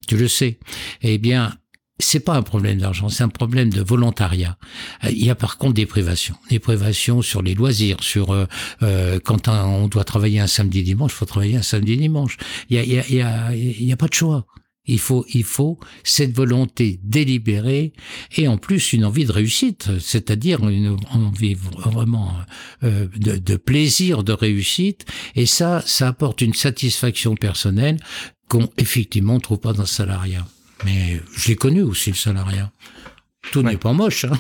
Tu 0.08 0.18
le 0.18 0.28
sais. 0.28 0.60
Eh 1.02 1.18
bien, 1.18 1.54
c'est 2.00 2.20
pas 2.20 2.36
un 2.36 2.44
problème 2.44 2.78
d'argent, 2.78 3.10
c'est 3.10 3.24
un 3.24 3.30
problème 3.30 3.72
de 3.72 3.82
volontariat. 3.82 4.58
Il 5.04 5.24
y 5.24 5.30
a 5.30 5.36
par 5.36 5.58
contre 5.58 5.74
des 5.74 5.86
privations, 5.86 6.36
des 6.50 6.60
privations 6.60 7.22
sur 7.22 7.42
les 7.42 7.56
loisirs, 7.56 7.98
sur 8.02 8.32
euh, 8.32 8.46
euh 8.84 9.20
quand 9.24 9.48
on 9.48 9.88
doit 9.88 10.04
travailler 10.04 10.40
un 10.40 10.48
samedi 10.48 10.84
dimanche, 10.84 11.14
faut 11.14 11.26
travailler 11.26 11.58
un 11.58 11.64
samedi 11.64 11.98
dimanche. 11.98 12.38
Il 12.70 12.76
y 12.76 12.80
a, 12.80 12.84
il 12.84 12.94
y 12.94 13.00
a, 13.00 13.06
il 13.10 13.16
y 13.16 13.22
a, 13.22 13.56
il 13.56 13.84
y 13.84 13.92
a 13.92 13.98
pas 13.98 14.08
de 14.08 14.14
choix. 14.14 14.46
Il 14.88 15.00
faut, 15.00 15.26
il 15.34 15.44
faut 15.44 15.80
cette 16.04 16.36
volonté 16.36 17.00
délibérée 17.04 17.94
et 18.36 18.48
en 18.48 18.58
plus 18.58 18.94
une 18.94 19.06
envie 19.06 19.26
de 19.26 19.32
réussite, 19.32 19.90
c'est-à-dire 20.00 20.68
une 20.68 20.98
envie 21.12 21.56
vraiment 21.56 22.34
euh, 22.84 23.08
de, 23.16 23.38
de, 23.38 23.56
plaisir 23.58 24.24
de 24.24 24.34
réussite. 24.34 25.06
Et 25.36 25.46
ça, 25.46 25.84
ça 25.86 26.08
apporte 26.08 26.42
une 26.42 26.54
satisfaction 26.54 27.36
personnelle 27.36 27.98
qu'on 28.48 28.70
effectivement 28.78 29.40
trouve 29.40 29.60
pas 29.60 29.74
dans 29.74 29.84
le 29.84 29.88
salariat. 29.88 30.48
Mais 30.86 31.22
je 31.36 31.50
l'ai 31.50 31.56
connu 31.56 31.82
aussi 31.82 32.12
le 32.12 32.16
salariat. 32.16 32.72
Tout 33.52 33.64
n'est 33.64 33.78
pas 33.78 33.94
moche. 33.94 34.26
Hein. 34.26 34.38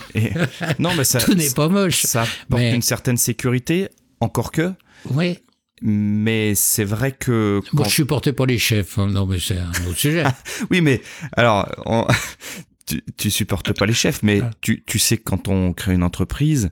non, 0.79 0.93
mais 0.95 1.03
ça, 1.03 1.19
tout 1.23 1.33
n'est 1.33 1.49
pas 1.51 1.69
moche. 1.69 2.01
Ça 2.01 2.23
apporte 2.43 2.61
une 2.61 2.81
certaine 2.81 3.17
sécurité, 3.17 3.89
encore 4.19 4.51
que. 4.51 4.73
Oui. 5.11 5.37
Mais 5.81 6.55
c'est 6.55 6.83
vrai 6.83 7.11
que. 7.11 7.61
Quand... 7.75 7.83
je 7.83 7.89
suis 7.89 8.05
porté 8.05 8.33
par 8.33 8.45
les 8.45 8.57
chefs. 8.57 8.97
Hein. 8.97 9.07
Non, 9.07 9.25
mais 9.25 9.39
c'est 9.39 9.57
un 9.57 9.69
autre 9.87 9.97
sujet. 9.97 10.23
oui, 10.71 10.81
mais 10.81 11.01
alors, 11.33 11.69
tu, 12.85 13.03
tu 13.17 13.29
supportes 13.29 13.73
pas 13.73 13.85
les 13.85 13.93
chefs, 13.93 14.23
mais 14.23 14.41
ah. 14.41 14.49
tu, 14.61 14.83
tu 14.85 14.99
sais 14.99 15.17
que 15.17 15.23
quand 15.23 15.47
on 15.47 15.73
crée 15.73 15.93
une 15.93 16.03
entreprise, 16.03 16.71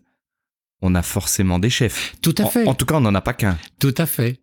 on 0.81 0.95
a 0.95 1.01
forcément 1.01 1.59
des 1.59 1.69
chefs. 1.69 2.15
Tout 2.21 2.35
à 2.37 2.45
fait. 2.45 2.67
En, 2.67 2.73
tout 2.73 2.85
cas, 2.85 2.95
on 2.95 3.01
n'en 3.01 3.15
a 3.15 3.21
pas 3.21 3.33
qu'un. 3.33 3.57
Tout 3.79 3.95
à 3.97 4.05
fait. 4.05 4.39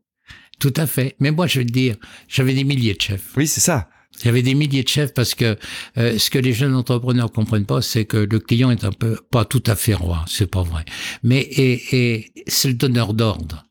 Tout 0.58 0.74
à 0.76 0.86
fait. 0.86 1.16
Mais 1.18 1.30
moi, 1.30 1.46
je 1.46 1.60
veux 1.60 1.66
te 1.66 1.72
dire, 1.72 1.96
j'avais 2.28 2.54
des 2.54 2.64
milliers 2.64 2.94
de 2.94 3.00
chefs. 3.00 3.36
Oui, 3.36 3.46
c'est 3.46 3.60
ça. 3.60 3.88
J'avais 4.22 4.42
des 4.42 4.54
milliers 4.54 4.82
de 4.82 4.88
chefs 4.88 5.14
parce 5.14 5.34
que 5.34 5.56
euh, 5.96 6.18
ce 6.18 6.30
que 6.30 6.38
les 6.38 6.52
jeunes 6.52 6.74
entrepreneurs 6.74 7.32
comprennent 7.32 7.66
pas, 7.66 7.80
c'est 7.80 8.04
que 8.04 8.18
le 8.18 8.38
client 8.38 8.70
est 8.70 8.84
un 8.84 8.92
peu 8.92 9.18
pas 9.30 9.44
tout 9.44 9.62
à 9.66 9.74
fait 9.74 9.94
roi, 9.94 10.24
c'est 10.28 10.50
pas 10.50 10.62
vrai. 10.62 10.84
Mais 11.22 11.40
et, 11.40 11.96
et 11.96 12.32
c'est 12.46 12.68
le 12.68 12.74
donneur 12.74 13.14
d'ordre. 13.14 13.64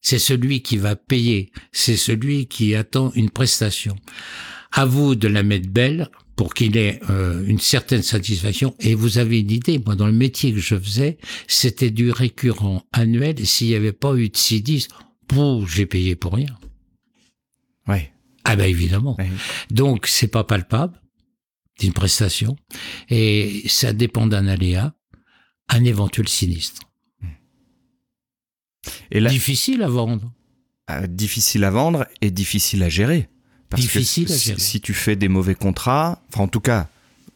C'est 0.00 0.18
celui 0.18 0.62
qui 0.62 0.78
va 0.78 0.96
payer, 0.96 1.50
c'est 1.72 1.96
celui 1.96 2.46
qui 2.46 2.74
attend 2.74 3.12
une 3.14 3.30
prestation. 3.30 3.96
À 4.72 4.86
vous 4.86 5.14
de 5.14 5.28
la 5.28 5.42
mettre 5.42 5.68
belle 5.68 6.08
pour 6.36 6.54
qu'il 6.54 6.76
ait 6.78 7.00
euh, 7.10 7.44
une 7.46 7.58
certaine 7.58 8.02
satisfaction. 8.02 8.74
Et 8.80 8.94
vous 8.94 9.18
avez 9.18 9.40
une 9.40 9.50
idée, 9.50 9.78
moi 9.78 9.94
dans 9.94 10.06
le 10.06 10.12
métier 10.12 10.54
que 10.54 10.60
je 10.60 10.76
faisais, 10.76 11.18
c'était 11.48 11.90
du 11.90 12.10
récurrent 12.10 12.86
annuel. 12.92 13.46
S'il 13.46 13.68
n'y 13.68 13.74
avait 13.74 13.92
pas 13.92 14.14
eu 14.14 14.28
de 14.28 14.36
6-10, 14.36 14.88
j'ai 15.66 15.86
payé 15.86 16.16
pour 16.16 16.34
rien. 16.34 16.56
Ouais. 17.86 18.12
Ah 18.44 18.56
ben 18.56 18.68
évidemment. 18.68 19.16
Donc 19.70 20.06
c'est 20.06 20.28
pas 20.28 20.44
palpable, 20.44 21.00
d'une 21.78 21.92
prestation, 21.92 22.56
et 23.08 23.62
ça 23.66 23.92
dépend 23.92 24.26
d'un 24.26 24.46
aléa, 24.46 24.94
un 25.68 25.84
éventuel 25.84 26.28
sinistre. 26.28 26.80
Et 29.10 29.20
difficile 29.20 29.82
à 29.82 29.88
vendre. 29.88 30.32
Euh, 30.90 31.06
difficile 31.06 31.64
à 31.64 31.70
vendre 31.70 32.06
et 32.20 32.30
difficile 32.30 32.82
à 32.82 32.88
gérer. 32.88 33.28
Parce 33.68 33.82
difficile 33.82 34.26
que 34.26 34.32
à 34.32 34.36
gérer. 34.36 34.60
Si, 34.60 34.80
tu 34.80 34.94
fais 34.94 35.16
des 35.16 35.28
mauvais 35.28 35.54
contrats, 35.54 36.22
enfin 36.32 36.44
en 36.44 36.48
tout 36.48 36.60
cas, 36.60 36.88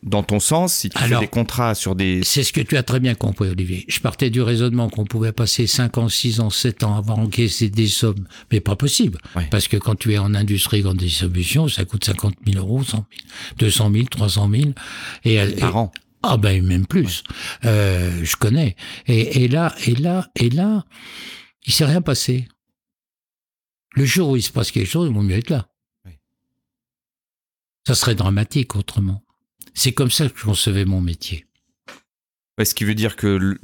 dans 0.03 0.23
ton 0.23 0.39
sens, 0.39 0.75
si 0.75 0.91
tu 0.91 0.99
fais 0.99 1.19
des 1.19 1.29
contrats 1.29 1.75
sur 1.75 1.95
des... 1.95 2.21
C'est 2.25 2.43
ce 2.43 2.53
que 2.53 2.61
tu 2.61 2.77
as 2.77 2.83
très 2.83 3.01
bien 3.01 3.15
compris, 3.15 3.49
Olivier. 3.49 3.85
Je 3.89 4.01
partais 4.01 4.29
du 4.29 4.43
raisonnement 4.43 4.91
qu'on 4.91 5.05
pouvait 5.05 5.33
passer 5.33 5.67
5 5.67 5.97
ans, 5.97 6.09
6 6.11 6.41
ans, 6.41 6.51
7 6.51 6.85
ans 6.85 6.97
avant 6.97 7.15
encaisser 7.15 7.71
des 7.71 7.87
sommes, 7.87 8.27
mais 8.53 8.61
pas 8.61 8.77
possible. 8.77 9.19
Parce 9.51 9.67
que 9.67 9.79
quand 9.79 9.95
tu 9.95 10.13
es 10.13 10.19
en 10.19 10.35
industrie, 10.35 10.83
grande 10.83 10.99
distribution, 10.99 11.69
ça 11.69 11.87
coûte 11.87 12.05
50 12.05 12.35
000 12.47 12.59
euros, 12.59 12.83
100 12.83 12.97
000, 12.97 13.07
200 13.59 13.93
000, 13.93 14.05
300 14.11 14.51
000. 14.51 14.63
Et, 15.25 15.39
Par 15.59 15.77
an 15.77 15.93
Ah 16.27 16.37
ben 16.39 16.65
même 16.65 16.87
plus. 16.87 17.23
Euh, 17.65 18.25
je 18.25 18.37
connais. 18.37 18.77
Et, 19.07 19.45
et 19.45 19.49
là, 19.49 19.75
et 19.87 19.95
là, 19.95 20.31
et 20.37 20.51
là... 20.51 20.85
Il 21.67 21.73
s'est 21.73 21.85
rien 21.85 22.03
passé. 22.03 22.49
Le 23.93 24.05
jour 24.05 24.31
où 24.31 24.37
il 24.37 24.43
se 24.43 24.53
passe 24.53 24.71
quelque 24.71 24.89
chose, 24.89 25.09
il 25.09 25.15
vaut 25.15 25.23
mieux 25.23 25.37
être 25.37 25.51
là. 25.51 25.69
Ça 27.87 27.95
serait 27.95 28.15
dramatique 28.15 28.77
autrement. 28.77 29.23
C'est 29.75 29.93
comme 29.93 30.11
ça 30.11 30.29
que 30.29 30.39
je 30.39 30.45
concevais 30.45 30.85
mon 30.85 31.01
métier. 31.01 31.47
ce 32.63 32.75
qui 32.75 32.85
veut 32.85 32.95
dire 32.95 33.17
que 33.17 33.59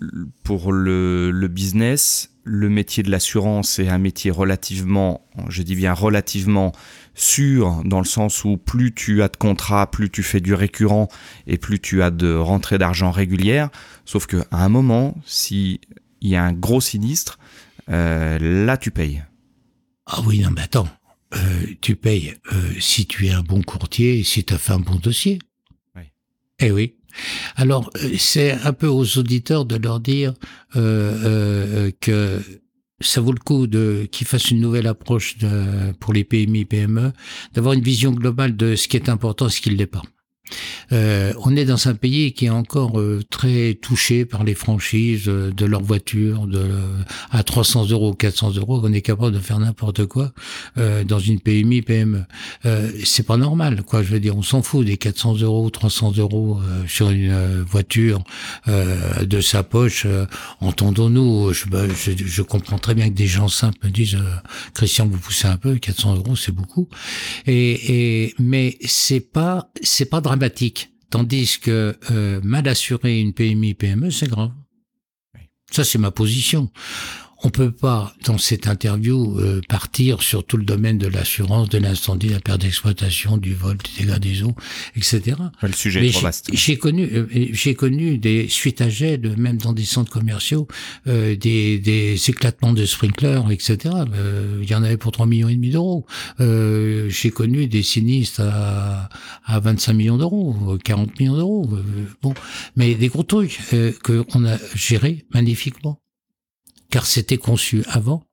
pour 0.45 0.73
le, 0.73 1.31
le 1.31 1.49
business, 1.49 2.31
le 2.45 2.69
métier 2.69 3.03
de 3.03 3.11
l'assurance 3.11 3.79
est 3.79 3.89
un 3.89 3.99
métier 3.99 4.31
relativement, 4.31 5.29
je 5.49 5.63
dis 5.63 5.77
bien 5.77 5.93
relativement 5.93 6.73
sûr, 7.21 7.83
dans 7.85 7.99
le 7.99 8.07
sens 8.07 8.45
où 8.45 8.57
plus 8.57 8.95
tu 8.95 9.23
as 9.23 9.29
de 9.29 9.37
contrats, 9.37 9.91
plus 9.91 10.11
tu 10.11 10.23
fais 10.23 10.41
du 10.41 10.55
récurrent 10.55 11.09
et 11.47 11.59
plus 11.59 11.79
tu 11.79 12.03
as 12.03 12.11
de 12.11 12.35
rentrées 12.35 12.79
d'argent 12.79 13.11
régulières. 13.11 13.69
Sauf 14.05 14.27
qu'à 14.27 14.47
un 14.51 14.69
moment, 14.69 15.17
s'il 15.27 15.79
y 16.23 16.37
a 16.37 16.43
un 16.43 16.53
gros 16.53 16.81
sinistre, 16.81 17.39
euh, 17.91 18.39
là 18.39 18.77
tu 18.77 18.91
payes. 18.91 19.23
Ah 20.07 20.21
oui, 20.27 20.41
non, 20.41 20.51
mais 20.51 20.63
attends. 20.63 20.89
Euh, 21.35 21.67
tu 21.81 21.95
payes 21.95 22.35
euh, 22.53 22.73
si 22.81 23.07
tu 23.07 23.27
es 23.27 23.31
un 23.31 23.43
bon 23.43 23.63
courtier 23.63 24.19
et 24.19 24.25
si 24.25 24.43
tu 24.43 24.55
as 24.55 24.59
fait 24.59 24.73
un 24.73 24.81
bon 24.81 24.97
dossier. 24.97 25.39
Oui. 25.95 26.03
Eh 26.59 26.73
oui. 26.73 26.97
Alors, 27.57 27.91
c'est 28.19 28.53
un 28.53 28.73
peu 28.73 28.87
aux 28.87 29.19
auditeurs 29.19 29.65
de 29.65 29.77
leur 29.77 30.01
dire 30.01 30.35
que 30.73 32.43
ça 33.01 33.21
vaut 33.21 33.33
le 33.33 33.39
coup 33.39 33.67
de 33.67 34.09
qu'ils 34.11 34.27
fassent 34.27 34.51
une 34.51 34.61
nouvelle 34.61 34.87
approche 34.87 35.37
pour 36.01 36.13
les 36.13 36.25
PMI, 36.25 36.65
PME, 36.65 37.13
d'avoir 37.55 37.75
une 37.75 37.83
vision 37.83 38.13
globale 38.13 38.57
de 38.57 38.77
ce 38.77 38.89
qui 38.89 38.97
est 38.97 39.09
important, 39.09 39.49
ce 39.49 39.61
qui 39.61 39.71
ne 39.71 39.77
l'est 39.77 39.87
pas. 39.87 40.03
Euh, 40.93 41.33
on 41.45 41.57
est 41.57 41.65
dans 41.65 41.89
un 41.89 41.95
pays 41.95 42.33
qui 42.33 42.47
est 42.47 42.51
encore 42.51 42.99
euh, 42.99 43.23
très 43.31 43.75
touché 43.75 44.25
par 44.25 44.45
les 44.45 44.55
franchises 44.55 45.29
euh, 45.29 45.53
de 45.53 45.65
leur 45.65 45.83
voiture, 45.83 46.47
de 46.47 46.69
à 47.31 47.43
300 47.43 47.89
euros, 47.91 48.15
400 48.15 48.55
euros, 48.57 48.81
on 48.83 48.93
est 48.93 49.01
capable 49.01 49.33
de 49.33 49.39
faire 49.39 49.59
n'importe 49.59 50.07
quoi 50.07 50.33
dans 50.77 51.19
une 51.19 51.41
PMI, 51.41 51.83
PME. 51.83 52.25
c'est 53.05 53.27
pas 53.27 53.37
normal, 53.37 53.83
quoi. 53.83 54.03
Je 54.03 54.09
veux 54.13 54.21
dire, 54.21 54.37
on 54.37 54.43
s'en 54.43 54.63
fout 54.63 54.87
des 54.87 54.97
400 54.97 55.39
euros, 55.41 55.69
300 55.71 56.15
euros 56.17 56.61
sur 56.87 57.11
une 57.11 57.63
voiture 57.63 58.23
de 58.67 59.41
sa 59.41 59.63
poche. 59.63 60.07
Entendons-nous. 60.61 61.53
Bah, 61.71 61.85
je, 61.89 62.13
je, 62.17 62.43
comprends 62.43 62.79
très 62.79 62.95
bien 62.95 63.09
que 63.09 63.15
des 63.15 63.27
gens 63.27 63.49
simples 63.49 63.79
me 63.85 63.91
disent, 63.91 64.19
Christian, 64.75 65.07
vous 65.07 65.19
poussez 65.19 65.49
un 65.49 65.57
peu, 65.57 65.77
400 65.77 66.17
euros, 66.17 66.37
c'est 66.37 66.53
beaucoup. 66.53 66.89
Et, 67.47 68.27
et 68.27 68.35
mais 68.39 68.79
c'est 68.85 69.21
pas, 69.21 69.71
c'est 69.83 70.09
pas 70.09 70.21
dramatique 70.21 70.40
Tandis 71.11 71.59
que 71.61 71.99
euh, 72.11 72.41
mal 72.43 72.69
assurer 72.69 73.21
une 73.21 73.33
PMI, 73.33 73.75
PME, 73.75 74.11
c'est 74.11 74.29
grave. 74.29 74.53
Ça, 75.71 75.85
c'est 75.85 75.99
ma 75.99 76.11
position. 76.11 76.71
On 77.43 77.51
peut 77.51 77.71
pas, 77.71 78.15
dans 78.27 78.39
cette 78.39 78.67
interview, 78.67 79.39
euh, 79.39 79.61
partir 79.69 80.23
sur 80.23 80.45
tout 80.45 80.57
le 80.57 80.65
domaine 80.65 80.99
de 80.99 81.07
l'assurance, 81.07 81.69
de 81.71 81.79
l'incendie, 81.79 82.29
de 82.29 82.35
la 82.35 82.41
perte 82.41 82.61
d'exploitation, 82.61 83.39
du 83.39 83.55
vol, 83.55 83.79
des 83.79 84.05
dégâts 84.05 84.19
des 84.19 84.43
eaux, 84.43 84.55
etc. 84.97 85.37
Le 85.63 85.73
sujet 85.73 86.07
est 86.07 86.13
trop 86.13 86.23
vaste. 86.23 86.51
J'ai 86.53 86.77
connu, 86.77 87.09
euh, 87.13 87.27
j'ai 87.53 87.75
connu 87.75 88.19
des 88.19 88.49
suites 88.49 88.81
à 88.83 88.91
jet, 88.91 89.19
même 89.39 89.57
dans 89.57 89.73
des 89.73 89.85
centres 89.85 90.13
commerciaux, 90.13 90.69
euh, 91.07 91.35
des, 91.35 91.79
des 91.79 92.19
éclatements 92.29 92.73
de 92.73 92.85
sprinklers, 92.85 93.51
etc. 93.51 93.95
Il 94.61 94.69
y 94.69 94.75
en 94.75 94.83
avait 94.83 94.99
pour 94.99 95.13
3 95.13 95.27
millions 95.27 95.49
et 95.49 95.55
demi 95.55 95.71
d'euros. 95.71 96.07
j'ai 96.39 97.31
connu 97.31 97.67
des 97.67 97.83
sinistres 97.83 98.43
à, 98.43 99.09
à 99.47 99.61
25 99.61 99.93
millions 99.95 100.19
d'euros, 100.19 100.79
40 100.85 101.19
millions 101.19 101.37
d'euros. 101.37 101.71
bon, 102.23 102.35
mais 102.77 102.95
des 102.95 103.09
gros 103.09 103.23
trucs 103.23 103.59
que 104.03 104.25
on 104.35 104.45
a 104.45 104.59
gérés 104.75 105.25
magnifiquement 105.33 106.01
car 106.91 107.07
c'était 107.07 107.39
conçu 107.39 107.83
avant 107.89 108.25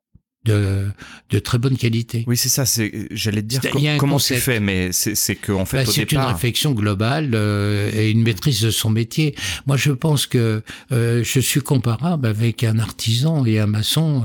de, 0.48 0.88
de 1.30 1.40
très 1.40 1.58
bonne 1.58 1.78
qualité. 1.78 2.24
Oui, 2.28 2.38
c'est 2.38 2.50
ça. 2.50 2.66
C'est, 2.66 3.08
j'allais 3.12 3.42
te 3.42 3.48
dire 3.48 3.62
comment 3.98 4.20
c'est 4.20 4.38
fait, 4.38 4.60
mais 4.60 4.92
c'est, 4.92 5.16
c'est 5.16 5.36
que 5.36 5.52
en 5.52 5.66
fait, 5.66 5.86
bah, 5.86 5.92
c'est 5.92 6.12
une 6.12 6.20
réflexion 6.20 6.72
globale 6.72 7.32
euh, 7.34 7.92
et 7.94 8.10
une 8.10 8.24
maîtrise 8.24 8.62
de 8.62 8.72
son 8.72 8.90
métier. 8.90 9.36
Moi, 9.66 9.78
je 9.78 9.92
pense 9.92 10.26
que 10.26 10.64
euh, 10.92 11.24
je 11.24 11.40
suis 11.40 11.62
comparable 11.62 12.26
avec 12.28 12.64
un 12.64 12.80
artisan 12.80 13.46
et 13.46 13.60
un 13.60 13.68
maçon 13.68 14.24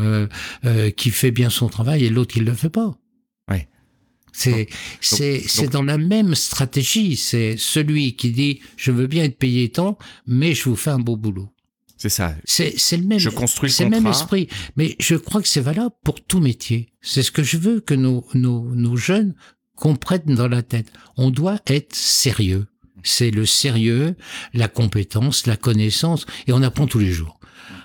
euh, 0.65 0.91
qui 0.91 1.11
fait 1.11 1.33
bien 1.33 1.51
son 1.51 1.69
travail 1.69 2.05
et 2.05 2.09
l'autre 2.09 2.35
qui 2.35 2.41
le 2.41 2.55
fait 2.55 2.71
pas. 2.71 2.97
Oui. 3.51 3.59
C'est 4.33 4.69
c'est 5.01 5.43
c'est 5.47 5.69
dans 5.69 5.83
la 5.83 5.99
même 5.99 6.35
stratégie. 6.35 7.17
C'est 7.17 7.57
celui 7.59 8.17
qui 8.17 8.31
dit 8.31 8.61
je 8.77 8.91
veux 8.91 9.07
bien 9.07 9.25
être 9.25 9.37
payé 9.37 9.69
tant, 9.69 9.99
mais 10.27 10.55
je 10.55 10.71
vous 10.71 10.77
fais 10.77 10.91
un 10.91 11.01
beau 11.01 11.17
boulot. 11.17 11.51
C'est 12.03 12.09
ça. 12.09 12.35
C'est 12.45 12.97
le 12.97 13.05
même. 13.05 13.21
Je 13.21 13.29
construis 13.29 13.73
le, 13.79 13.89
même 13.89 14.09
esprit. 14.09 14.49
Mais 14.75 14.97
je 14.99 15.15
crois 15.15 15.41
que 15.41 15.47
c'est 15.47 15.61
valable 15.61 15.95
pour 16.03 16.21
tout 16.21 16.41
métier. 16.41 16.93
C'est 17.01 17.23
ce 17.23 17.31
que 17.31 17.45
je 17.45 17.57
veux 17.57 17.79
que 17.79 17.95
nos, 17.95 18.27
nos, 18.35 18.75
nos 18.75 18.97
jeunes 18.97 19.37
comprennent 19.77 20.35
dans 20.35 20.49
la 20.49 20.65
tête. 20.65 20.93
On 21.17 21.31
doit 21.31 21.61
être 21.69 21.95
sérieux. 21.95 22.67
C'est 23.05 23.31
le 23.31 23.47
sérieux, 23.47 24.17
la 24.53 24.67
compétence, 24.67 25.47
la 25.47 25.57
connaissance, 25.57 26.27
et 26.49 26.53
on 26.53 26.63
apprend 26.65 26.89
tous 26.89 26.99
les 26.99 27.13
jours. 27.13 27.39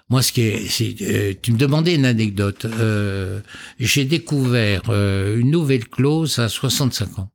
Moi, 0.10 0.24
ce 0.24 0.32
qui 0.32 0.42
est, 0.42 1.02
euh, 1.04 1.34
tu 1.40 1.52
me 1.52 1.58
demandais 1.60 1.94
une 1.94 2.06
anecdote. 2.06 2.66
Euh, 2.66 3.42
J'ai 3.80 4.06
découvert 4.06 4.82
euh, 4.90 5.38
une 5.38 5.52
nouvelle 5.52 5.88
clause 5.88 6.40
à 6.40 6.50
65 6.50 7.20
ans. 7.20 7.30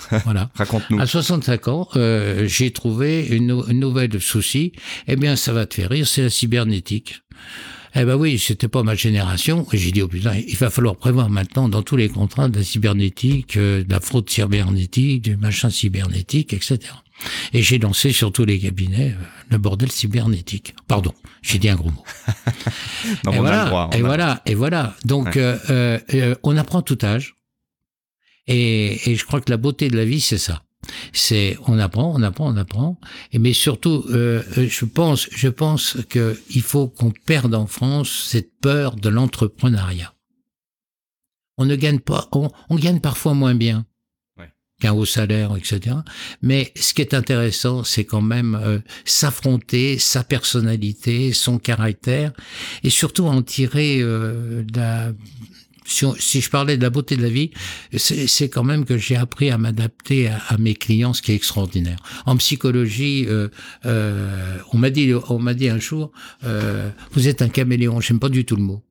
Voilà. 0.24 0.50
Raconte-nous. 0.54 1.00
À 1.00 1.06
65 1.06 1.68
ans, 1.68 1.88
euh, 1.96 2.46
j'ai 2.46 2.70
trouvé 2.70 3.26
une, 3.26 3.46
nouvelle 3.72 4.20
souci. 4.20 4.72
Eh 5.08 5.16
bien, 5.16 5.36
ça 5.36 5.52
va 5.52 5.66
te 5.66 5.74
faire 5.74 5.90
rire, 5.90 6.06
c'est 6.06 6.22
la 6.22 6.30
cybernétique. 6.30 7.22
Eh 7.94 8.04
ben 8.04 8.14
oui, 8.14 8.38
c'était 8.38 8.68
pas 8.68 8.82
ma 8.82 8.94
génération. 8.94 9.66
Et 9.72 9.78
j'ai 9.78 9.92
dit, 9.92 10.00
oh 10.00 10.08
putain, 10.08 10.34
il 10.34 10.56
va 10.56 10.70
falloir 10.70 10.96
prévoir 10.96 11.28
maintenant 11.28 11.68
dans 11.68 11.82
tous 11.82 11.96
les 11.96 12.08
contrats 12.08 12.48
de 12.48 12.58
la 12.58 12.64
cybernétique, 12.64 13.56
euh, 13.58 13.84
de 13.84 13.90
la 13.90 14.00
fraude 14.00 14.30
cybernétique, 14.30 15.22
du 15.22 15.36
machin 15.36 15.68
cybernétique, 15.68 16.54
etc. 16.54 16.78
Et 17.52 17.62
j'ai 17.62 17.78
lancé 17.78 18.12
sur 18.12 18.32
tous 18.32 18.46
les 18.46 18.58
cabinets 18.58 19.10
euh, 19.10 19.24
le 19.50 19.58
bordel 19.58 19.92
cybernétique. 19.92 20.74
Pardon, 20.88 21.12
j'ai 21.42 21.58
dit 21.58 21.68
un 21.68 21.76
gros 21.76 21.90
mot. 21.90 22.04
et, 23.30 23.36
voilà, 23.36 23.90
et 23.92 24.00
voilà, 24.00 24.42
et 24.46 24.54
voilà. 24.54 24.96
Donc, 25.04 25.38
on 26.42 26.56
apprend 26.56 26.80
tout 26.80 26.98
âge. 27.02 27.36
Et, 28.46 29.10
et 29.10 29.16
je 29.16 29.24
crois 29.24 29.40
que 29.40 29.50
la 29.50 29.56
beauté 29.56 29.88
de 29.88 29.96
la 29.96 30.04
vie, 30.04 30.20
c'est 30.20 30.38
ça. 30.38 30.62
C'est 31.12 31.56
on 31.66 31.78
apprend, 31.78 32.12
on 32.14 32.22
apprend, 32.22 32.52
on 32.52 32.56
apprend. 32.56 32.98
Et 33.32 33.38
mais 33.38 33.52
surtout, 33.52 34.04
euh, 34.10 34.42
je 34.56 34.84
pense, 34.84 35.28
je 35.30 35.48
pense 35.48 35.98
que 36.08 36.40
il 36.50 36.62
faut 36.62 36.88
qu'on 36.88 37.12
perde 37.12 37.54
en 37.54 37.66
France 37.66 38.26
cette 38.28 38.58
peur 38.60 38.96
de 38.96 39.08
l'entrepreneuriat. 39.08 40.14
On 41.58 41.66
ne 41.66 41.76
gagne 41.76 42.00
pas, 42.00 42.28
on, 42.32 42.50
on 42.70 42.76
gagne 42.76 43.00
parfois 43.00 43.34
moins 43.34 43.54
bien 43.54 43.86
qu'un 44.82 44.92
haut 44.92 45.04
salaire, 45.04 45.56
etc. 45.56 45.96
Mais 46.42 46.72
ce 46.74 46.92
qui 46.92 47.02
est 47.02 47.14
intéressant, 47.14 47.84
c'est 47.84 48.04
quand 48.04 48.20
même 48.20 48.56
euh, 48.60 48.80
s'affronter, 49.04 49.98
sa 49.98 50.24
personnalité, 50.24 51.32
son 51.32 51.58
caractère, 51.58 52.32
et 52.82 52.90
surtout 52.90 53.26
en 53.26 53.42
tirer 53.42 54.00
euh, 54.00 54.64
la, 54.74 55.12
si, 55.84 56.40
je 56.40 56.50
parlais 56.50 56.76
de 56.76 56.82
la 56.82 56.90
beauté 56.90 57.16
de 57.16 57.22
la 57.22 57.28
vie, 57.28 57.50
c'est 57.96 58.48
quand 58.48 58.64
même 58.64 58.84
que 58.84 58.96
j'ai 58.96 59.16
appris 59.16 59.50
à 59.50 59.58
m'adapter 59.58 60.28
à, 60.28 60.56
mes 60.58 60.74
clients, 60.74 61.12
ce 61.12 61.22
qui 61.22 61.32
est 61.32 61.34
extraordinaire. 61.34 61.98
En 62.26 62.36
psychologie, 62.36 63.26
euh, 63.28 63.48
euh, 63.86 64.58
on 64.72 64.78
m'a 64.78 64.90
dit, 64.90 65.12
on 65.28 65.38
m'a 65.38 65.54
dit 65.54 65.68
un 65.68 65.78
jour, 65.78 66.12
euh, 66.44 66.90
vous 67.12 67.28
êtes 67.28 67.42
un 67.42 67.48
caméléon. 67.48 68.00
J'aime 68.00 68.20
pas 68.20 68.28
du 68.28 68.44
tout 68.44 68.56
le 68.56 68.62
mot. 68.62 68.84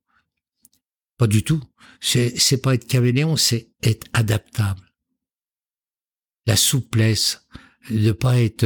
Pas 1.18 1.28
du 1.28 1.44
tout. 1.44 1.62
C'est, 2.00 2.62
pas 2.62 2.74
être 2.74 2.88
caméléon, 2.88 3.38
c'est 3.38 3.70
être 3.84 4.08
adaptable. 4.14 4.82
La 6.48 6.56
souplesse, 6.56 7.48
ne 7.92 8.12
pas 8.12 8.40
être 8.40 8.64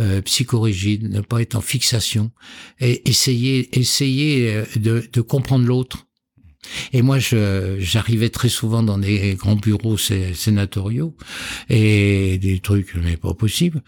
euh, 0.00 0.22
psychorigide, 0.22 1.10
ne 1.10 1.20
pas 1.20 1.42
être 1.42 1.54
en 1.54 1.60
fixation, 1.60 2.32
et 2.80 3.08
essayer, 3.08 3.78
essayer 3.78 4.54
euh, 4.54 4.64
de, 4.76 5.08
de 5.12 5.20
comprendre 5.20 5.66
l'autre 5.66 6.07
et 6.92 7.02
moi, 7.02 7.18
j'arrivais 7.18 8.30
très 8.30 8.48
souvent 8.48 8.82
dans 8.82 8.98
des 8.98 9.34
grands 9.34 9.56
bureaux 9.56 9.96
sénatoriaux 9.98 11.16
et 11.68 12.38
des 12.38 12.60
trucs 12.60 12.94
mais 12.94 13.16
pas 13.16 13.34
possible 13.34 13.82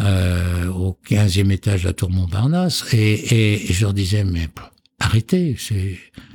euh, 0.00 0.66
au 0.68 0.98
15e 1.08 1.50
étage 1.50 1.82
de 1.82 1.88
la 1.88 1.92
tour 1.92 2.10
Montparnasse 2.10 2.92
et, 2.92 3.64
et, 3.64 3.72
je 3.72 3.82
leur 3.82 3.94
disais 3.94 4.24
mais 4.24 4.48
arrêtez, 4.98 5.56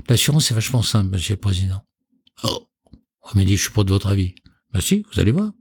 l'assurance 0.08 0.48
c'est 0.48 0.54
vachement 0.54 0.84
simple, 0.84 1.12
Monsieur 1.12 1.36
le 1.36 1.40
Président. 1.40 1.84
Oh, 2.44 2.68
on 3.24 3.38
m'a 3.38 3.46
dit 3.46 3.58
je 3.58 3.64
suis 3.64 3.72
pas 3.72 3.84
de 3.84 3.90
votre 3.90 4.08
avis. 4.08 4.36
Ben 4.74 4.82
si, 4.82 5.06
vous 5.14 5.20
allez 5.20 5.32
voir. 5.32 5.52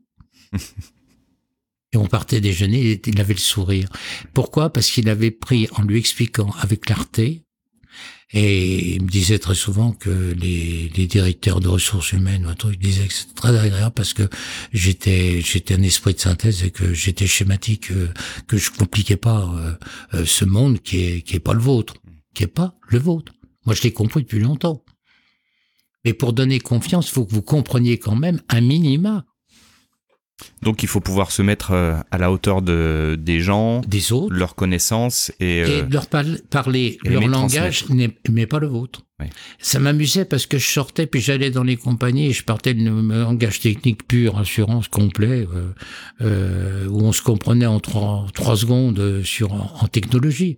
Et 1.93 1.97
on 1.97 2.07
partait 2.07 2.41
déjeuner, 2.41 3.01
il 3.05 3.21
avait 3.21 3.35
le 3.35 3.41
sourire. 3.41 3.89
Pourquoi? 4.33 4.73
Parce 4.73 4.89
qu'il 4.89 5.09
avait 5.09 5.33
pris, 5.33 5.69
en 5.73 5.83
lui 5.83 5.99
expliquant 5.99 6.51
avec 6.61 6.83
clarté, 6.83 7.45
et 8.33 8.95
il 8.95 9.03
me 9.03 9.09
disait 9.09 9.41
très 9.41 9.57
souvent 9.57 9.93
que 9.93 10.11
les, 10.11 10.91
les 10.95 11.07
directeurs 11.07 11.61
de 11.61 11.69
ressources 11.69 12.13
humaines 12.13 12.47
ou 12.47 12.49
un 12.49 12.55
truc 12.55 12.79
disaient 12.79 13.09
que 13.09 13.13
c'était 13.13 13.35
très 13.35 13.59
agréable 13.59 13.95
parce 13.95 14.15
que 14.15 14.29
j'étais 14.73 15.41
j'étais 15.41 15.75
un 15.75 15.83
esprit 15.83 16.15
de 16.15 16.21
synthèse 16.21 16.63
et 16.63 16.71
que 16.71 16.95
j'étais 16.95 17.27
schématique, 17.27 17.91
euh, 17.91 18.09
que 18.47 18.57
je 18.57 18.71
compliquais 18.71 19.17
pas 19.17 19.53
euh, 19.53 19.75
euh, 20.15 20.25
ce 20.25 20.45
monde 20.45 20.81
qui 20.81 21.03
est 21.03 21.23
qui 21.23 21.37
est 21.37 21.41
pas 21.41 21.55
le 21.55 21.61
vôtre, 21.61 21.95
qui 22.35 22.45
est 22.45 22.47
pas 22.47 22.77
le 22.89 22.99
vôtre. 23.01 23.33
Moi, 23.67 23.75
je 23.75 23.83
l'ai 23.83 23.93
compris 23.93 24.23
depuis 24.23 24.39
longtemps. 24.41 24.85
Mais 26.05 26.15
pour 26.15 26.33
donner 26.33 26.61
confiance, 26.61 27.11
faut 27.11 27.27
que 27.27 27.33
vous 27.33 27.43
compreniez 27.43 27.99
quand 27.99 28.17
même 28.17 28.41
un 28.49 28.61
minima 28.61 29.27
donc 30.63 30.83
il 30.83 30.89
faut 30.89 31.01
pouvoir 31.01 31.31
se 31.31 31.43
mettre 31.43 31.73
euh, 31.73 31.97
à 32.11 32.19
la 32.19 32.31
hauteur 32.31 32.63
de, 32.63 33.17
des 33.19 33.41
gens, 33.41 33.81
des 33.81 34.13
autres, 34.13 34.35
leurs 34.35 34.55
connaissances 34.55 35.33
et, 35.41 35.63
euh, 35.63 35.87
leur 35.91 36.07
parler 36.07 36.99
leur 37.05 37.27
langage, 37.27 37.87
mais 37.89 38.47
pas 38.47 38.59
le 38.59 38.67
vôtre. 38.67 39.03
Ça 39.59 39.79
m'amusait 39.79 40.25
parce 40.25 40.47
que 40.47 40.57
je 40.57 40.67
sortais 40.67 41.07
puis 41.07 41.21
j'allais 41.21 41.51
dans 41.51 41.63
les 41.63 41.77
compagnies 41.77 42.29
et 42.29 42.33
je 42.33 42.43
partais 42.43 42.73
de 42.73 42.89
langage 42.89 43.61
technique 43.61 44.07
pur, 44.07 44.39
assurance 44.39 44.89
complet, 44.89 45.47
euh, 46.23 46.87
où 46.89 47.03
on 47.03 47.13
se 47.13 47.21
comprenait 47.21 47.67
en 47.67 47.81
trois, 47.81 48.27
trois 48.33 48.57
secondes 48.57 49.23
sur 49.23 49.53
en 49.53 49.87
technologie. 49.89 50.57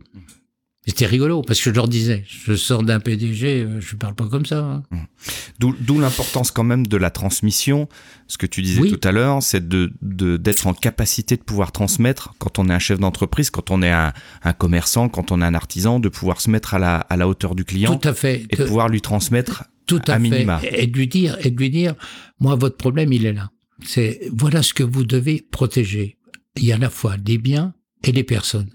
C'était 0.85 1.07
rigolo 1.07 1.43
parce 1.43 1.61
que 1.61 1.70
je 1.70 1.74
leur 1.76 1.87
disais, 1.87 2.24
je 2.26 2.55
sors 2.55 2.83
d'un 2.83 2.99
PDG, 2.99 3.62
euh, 3.62 3.80
je 3.80 3.95
parle 3.95 4.16
pas 4.16 4.26
comme 4.26 4.45
ça. 4.45 4.59
Hein. 4.59 4.83
Mmh. 4.91 5.72
D'où 5.80 6.01
l'importance 6.01 6.51
quand 6.51 6.64
même 6.64 6.89
de 6.89 6.97
la 6.97 7.11
transmission. 7.11 7.89
Ce 8.26 8.37
que 8.37 8.47
tu 8.47 8.62
disais 8.62 8.89
tout 8.89 9.01
à 9.05 9.12
l'heure, 9.12 9.43
c'est 9.43 9.68
de 9.68 9.93
d'être 10.03 10.66
en 10.66 10.74
capacité 10.74 11.37
de 11.37 11.43
pouvoir 11.43 11.70
transmettre 11.70 12.35
quand 12.39 12.59
on 12.59 12.68
est 12.68 12.72
un 12.72 12.80
chef 12.80 12.99
d'entreprise, 12.99 13.51
quand 13.51 13.70
on 13.70 13.80
est 13.83 13.93
un, 13.93 14.12
un, 14.43 14.53
commerçant, 14.53 15.09
quand 15.09 15.30
on 15.30 15.41
est 15.41 15.45
un 15.45 15.55
artisan, 15.55 16.01
de 16.01 16.09
pouvoir 16.09 16.41
se 16.41 16.51
mettre 16.51 16.74
à 16.74 16.80
la, 16.80 16.97
à 16.97 17.16
la 17.16 17.28
hauteur 17.28 17.55
du 17.55 17.64
client. 17.64 17.97
Tout 17.97 18.09
à 18.09 18.14
fait. 18.14 18.47
Et 18.51 18.57
de 18.57 18.64
pouvoir 18.64 18.89
lui 18.89 19.01
transmettre 19.01 19.64
tout 19.87 20.01
à, 20.09 20.18
minima. 20.18 20.61
Et 20.64 20.87
de 20.89 20.97
lui 20.97 21.07
dire, 21.07 21.37
et 21.45 21.51
de 21.51 21.57
lui 21.57 21.70
dire, 21.70 21.95
moi 22.41 22.57
votre 22.57 22.76
problème 22.76 23.12
il 23.12 23.26
est 23.26 23.33
là. 23.33 23.51
C'est 23.85 24.20
voilà 24.33 24.62
ce 24.62 24.74
que 24.74 24.83
vous 24.83 25.05
devez 25.05 25.47
protéger. 25.51 26.16
Il 26.57 26.64
y 26.64 26.72
a 26.72 26.76
à 26.76 26.78
la 26.78 26.91
fois 26.91 27.16
les 27.24 27.39
biens 27.39 27.74
et 28.03 28.11
les 28.11 28.24
personnes. 28.24 28.70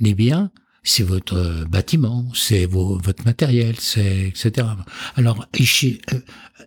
Les 0.00 0.14
biens, 0.14 0.50
c'est 0.88 1.02
votre 1.02 1.36
euh, 1.36 1.64
bâtiment, 1.64 2.26
c'est 2.34 2.66
votre 2.66 3.24
matériel, 3.24 3.76
c'est 3.78 4.28
etc. 4.28 4.66
Alors 5.16 5.46
euh, 5.60 6.18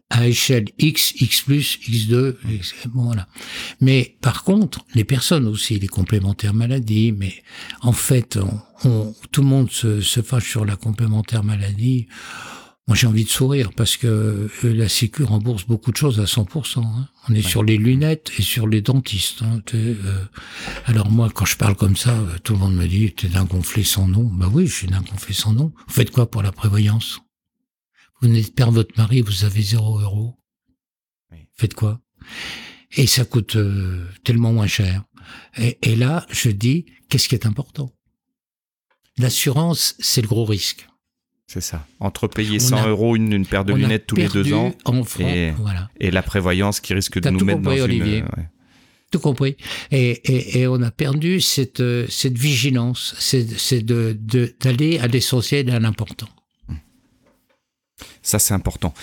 à 0.10 0.28
échelle 0.28 0.66
X, 0.78 1.14
X 1.20 1.42
plus, 1.42 1.80
X2, 1.88 2.36
bon, 2.90 3.04
voilà. 3.04 3.28
Mais 3.80 4.18
par 4.22 4.44
contre, 4.44 4.86
les 4.94 5.04
personnes 5.04 5.48
aussi, 5.48 5.80
les 5.80 5.88
complémentaires 5.88 6.54
maladies, 6.54 7.14
mais 7.14 7.34
en 7.82 7.94
fait, 7.94 8.38
on, 8.84 9.14
tout 9.32 9.42
le 9.42 9.48
monde 9.48 9.72
se, 9.72 10.02
se 10.02 10.22
fâche 10.22 10.50
sur 10.50 10.66
la 10.66 10.76
complémentaire 10.76 11.44
maladie. 11.44 12.08
Moi, 12.92 12.98
j'ai 12.98 13.08
envie 13.08 13.24
de 13.24 13.30
sourire 13.30 13.72
parce 13.72 13.96
que 13.96 14.50
euh, 14.66 14.74
la 14.74 14.90
Sécu 14.90 15.24
rembourse 15.24 15.66
beaucoup 15.66 15.94
de 15.94 15.96
choses 15.96 16.20
à 16.20 16.26
100%. 16.26 16.86
Hein. 16.86 17.08
On 17.30 17.34
est 17.34 17.42
sur 17.42 17.64
les 17.64 17.78
lunettes 17.78 18.34
et 18.38 18.42
sur 18.42 18.68
les 18.68 18.82
dentistes. 18.82 19.44
Hein. 19.44 19.62
Euh, 19.76 20.26
alors 20.88 21.10
moi, 21.10 21.30
quand 21.34 21.46
je 21.46 21.56
parle 21.56 21.78
comme 21.78 21.96
ça, 21.96 22.14
euh, 22.14 22.38
tout 22.44 22.52
le 22.52 22.60
monde 22.60 22.76
me 22.76 22.86
dit, 22.86 23.14
t'es 23.14 23.30
d'un 23.30 23.46
gonflé 23.46 23.86
sans 23.86 24.10
nom. 24.10 24.26
Bah 24.26 24.50
oui, 24.52 24.68
je 24.68 24.74
suis 24.74 24.88
d'un 24.88 25.00
gonflé 25.00 25.34
sans 25.34 25.54
nom. 25.54 25.72
Vous 25.88 25.94
faites 25.94 26.12
quoi 26.12 26.30
pour 26.30 26.44
la 26.44 26.52
prévoyance? 26.52 27.22
Vous 28.20 28.28
venez 28.28 28.42
de 28.42 28.50
perdre 28.50 28.74
votre 28.74 28.98
mari, 28.98 29.22
vous 29.22 29.46
avez 29.46 29.62
zéro 29.62 29.98
euro. 29.98 30.38
Faites 31.56 31.76
quoi? 31.76 32.02
Et 32.98 33.08
ça 33.08 33.24
coûte 33.24 33.56
euh, 33.56 34.06
tellement 34.26 34.52
moins 34.52 34.68
cher. 34.68 35.06
Et, 35.58 35.78
et 35.82 35.96
là, 35.96 36.26
je 36.30 36.50
dis, 36.50 36.88
qu'est-ce 37.08 37.30
qui 37.30 37.36
est 37.36 37.46
important? 37.46 37.96
L'assurance, 39.18 39.96
c'est 40.00 40.22
le 40.22 40.28
gros 40.28 40.44
risque. 40.44 40.90
C'est 41.54 41.60
ça. 41.60 41.86
Entre 42.00 42.30
payer 42.30 42.60
100 42.60 42.88
euros 42.88 43.18
une, 43.18 43.34
une, 43.34 43.46
paire 43.46 43.66
de 43.66 43.74
lunettes 43.74 44.08
tous 44.08 44.16
les 44.16 44.30
deux 44.30 44.54
ans 44.54 44.72
francs, 45.04 45.20
et, 45.20 45.52
voilà. 45.58 45.90
et 46.00 46.10
la 46.10 46.22
prévoyance 46.22 46.80
qui 46.80 46.94
risque 46.94 47.20
de 47.20 47.30
nous 47.30 47.40
tout 47.40 47.44
mettre 47.46 47.62
compris, 47.62 47.78
dans 47.80 47.84
Olivier. 47.84 48.18
une... 48.20 48.24
ouais. 48.24 48.48
Tout 49.12 49.20
compris. 49.20 49.58
Et, 49.92 50.12
et, 50.12 50.60
et 50.62 50.68
on 50.68 50.82
a 50.82 50.92
perdu 50.92 51.42
cette, 51.42 51.82
euh, 51.82 52.06
cette 52.08 52.38
vigilance, 52.38 53.16
c'est 53.20 53.46
c'est 53.60 53.82
de 53.82 54.18
de- 54.18 54.56
d'aller 54.62 55.00
à 55.00 55.08
l'essentiel 55.08 55.68
et 55.68 55.74
à 55.74 55.80
l'important. 55.82 56.30
Ça, 58.22 58.40
c'est 58.40 58.54
important. 58.54 58.94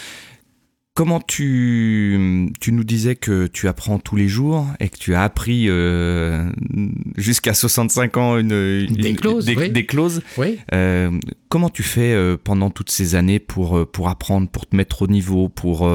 Comment 0.99 1.21
tu, 1.21 2.51
tu 2.61 2.73
nous 2.73 2.83
disais 2.83 3.15
que 3.15 3.47
tu 3.47 3.69
apprends 3.69 4.01
tous 4.01 4.17
les 4.17 4.27
jours 4.27 4.67
et 4.81 4.89
que 4.89 4.97
tu 4.99 5.15
as 5.15 5.23
appris 5.23 5.67
euh, 5.69 6.51
jusqu'à 7.17 7.55
65 7.55 8.17
ans 8.17 8.37
une, 8.37 8.51
une- 8.51 8.97
Des 8.97 9.15
clauses, 9.15 9.45
des, 9.45 9.55
oui. 9.55 9.71
des 9.71 9.87
clauses. 9.87 10.23
Oui. 10.39 10.59
Euh, 10.75 11.13
comment 11.49 11.71
tu 11.71 11.85
fais 11.85 12.13
euh, 12.13 12.37
pendant 12.43 12.71
toutes 12.71 12.91
ces 12.91 13.15
années 13.15 13.39
pour, 13.39 13.79
euh, 13.79 13.87
pour 13.87 14.09
apprendre, 14.09 14.49
pour 14.49 14.67
te 14.67 14.75
mettre 14.75 15.03
au 15.03 15.07
niveau, 15.07 15.49
pour, 15.49 15.89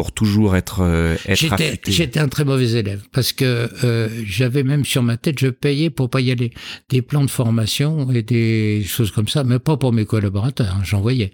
pour 0.00 0.12
toujours 0.12 0.56
être, 0.56 0.80
euh, 0.80 1.14
être 1.26 1.38
J'étais 1.38 1.64
affûté 1.66 1.92
j'étais 1.92 2.20
un 2.20 2.28
très 2.28 2.46
mauvais 2.46 2.70
élève 2.70 3.02
parce 3.12 3.34
que 3.34 3.68
euh, 3.84 4.08
j'avais 4.24 4.62
même 4.62 4.86
sur 4.86 5.02
ma 5.02 5.18
tête, 5.18 5.38
je 5.38 5.48
payais 5.48 5.90
pour 5.90 6.08
pas 6.08 6.22
y 6.22 6.30
aller. 6.30 6.54
Des 6.88 7.02
plans 7.02 7.22
de 7.22 7.28
formation 7.28 8.10
et 8.10 8.22
des 8.22 8.82
choses 8.86 9.10
comme 9.10 9.28
ça, 9.28 9.44
mais 9.44 9.58
pas 9.58 9.76
pour 9.76 9.92
mes 9.92 10.06
collaborateurs, 10.06 10.74
hein, 10.74 10.80
j'en 10.84 11.02
voyais. 11.02 11.32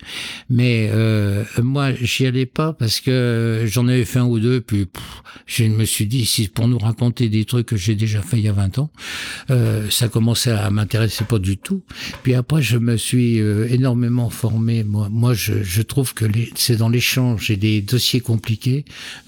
Mais 0.51 0.91
euh, 0.93 1.45
moi, 1.63 1.93
j'y 1.95 2.27
allais 2.27 2.45
pas 2.45 2.73
parce 2.73 2.99
que 2.99 3.63
j'en 3.67 3.87
avais 3.87 4.05
fait 4.05 4.19
un 4.19 4.25
ou 4.25 4.41
deux, 4.41 4.61
puis 4.61 4.87
pff, 4.87 5.23
je 5.47 5.63
me 5.63 5.85
suis 5.85 6.07
dit, 6.07 6.27
si 6.27 6.43
c'est 6.43 6.53
pour 6.53 6.67
nous 6.67 6.79
raconter 6.79 7.29
des 7.29 7.45
trucs 7.45 7.67
que 7.67 7.77
j'ai 7.77 7.95
déjà 7.95 8.21
fait 8.21 8.39
il 8.39 8.47
y 8.47 8.49
a 8.49 8.53
20 8.53 8.81
ans, 8.81 8.91
euh, 9.51 9.89
ça 9.91 10.09
commençait 10.09 10.51
à 10.51 10.69
m'intéresser 10.71 11.23
pas 11.23 11.39
du 11.39 11.57
tout. 11.57 11.85
Puis 12.25 12.35
après, 12.35 12.63
je 12.63 12.79
me 12.79 12.97
suis 12.97 13.37
énormément 13.37 14.29
formé. 14.29 14.83
Moi, 14.83 15.09
moi 15.09 15.35
je, 15.35 15.63
je 15.63 15.83
trouve 15.83 16.15
que 16.15 16.25
c'est 16.57 16.79
dans 16.79 16.89
l'échange 16.89 17.49
et 17.53 17.57
des 17.57 17.81
dossiers 17.81 18.19
compliqués 18.19 18.56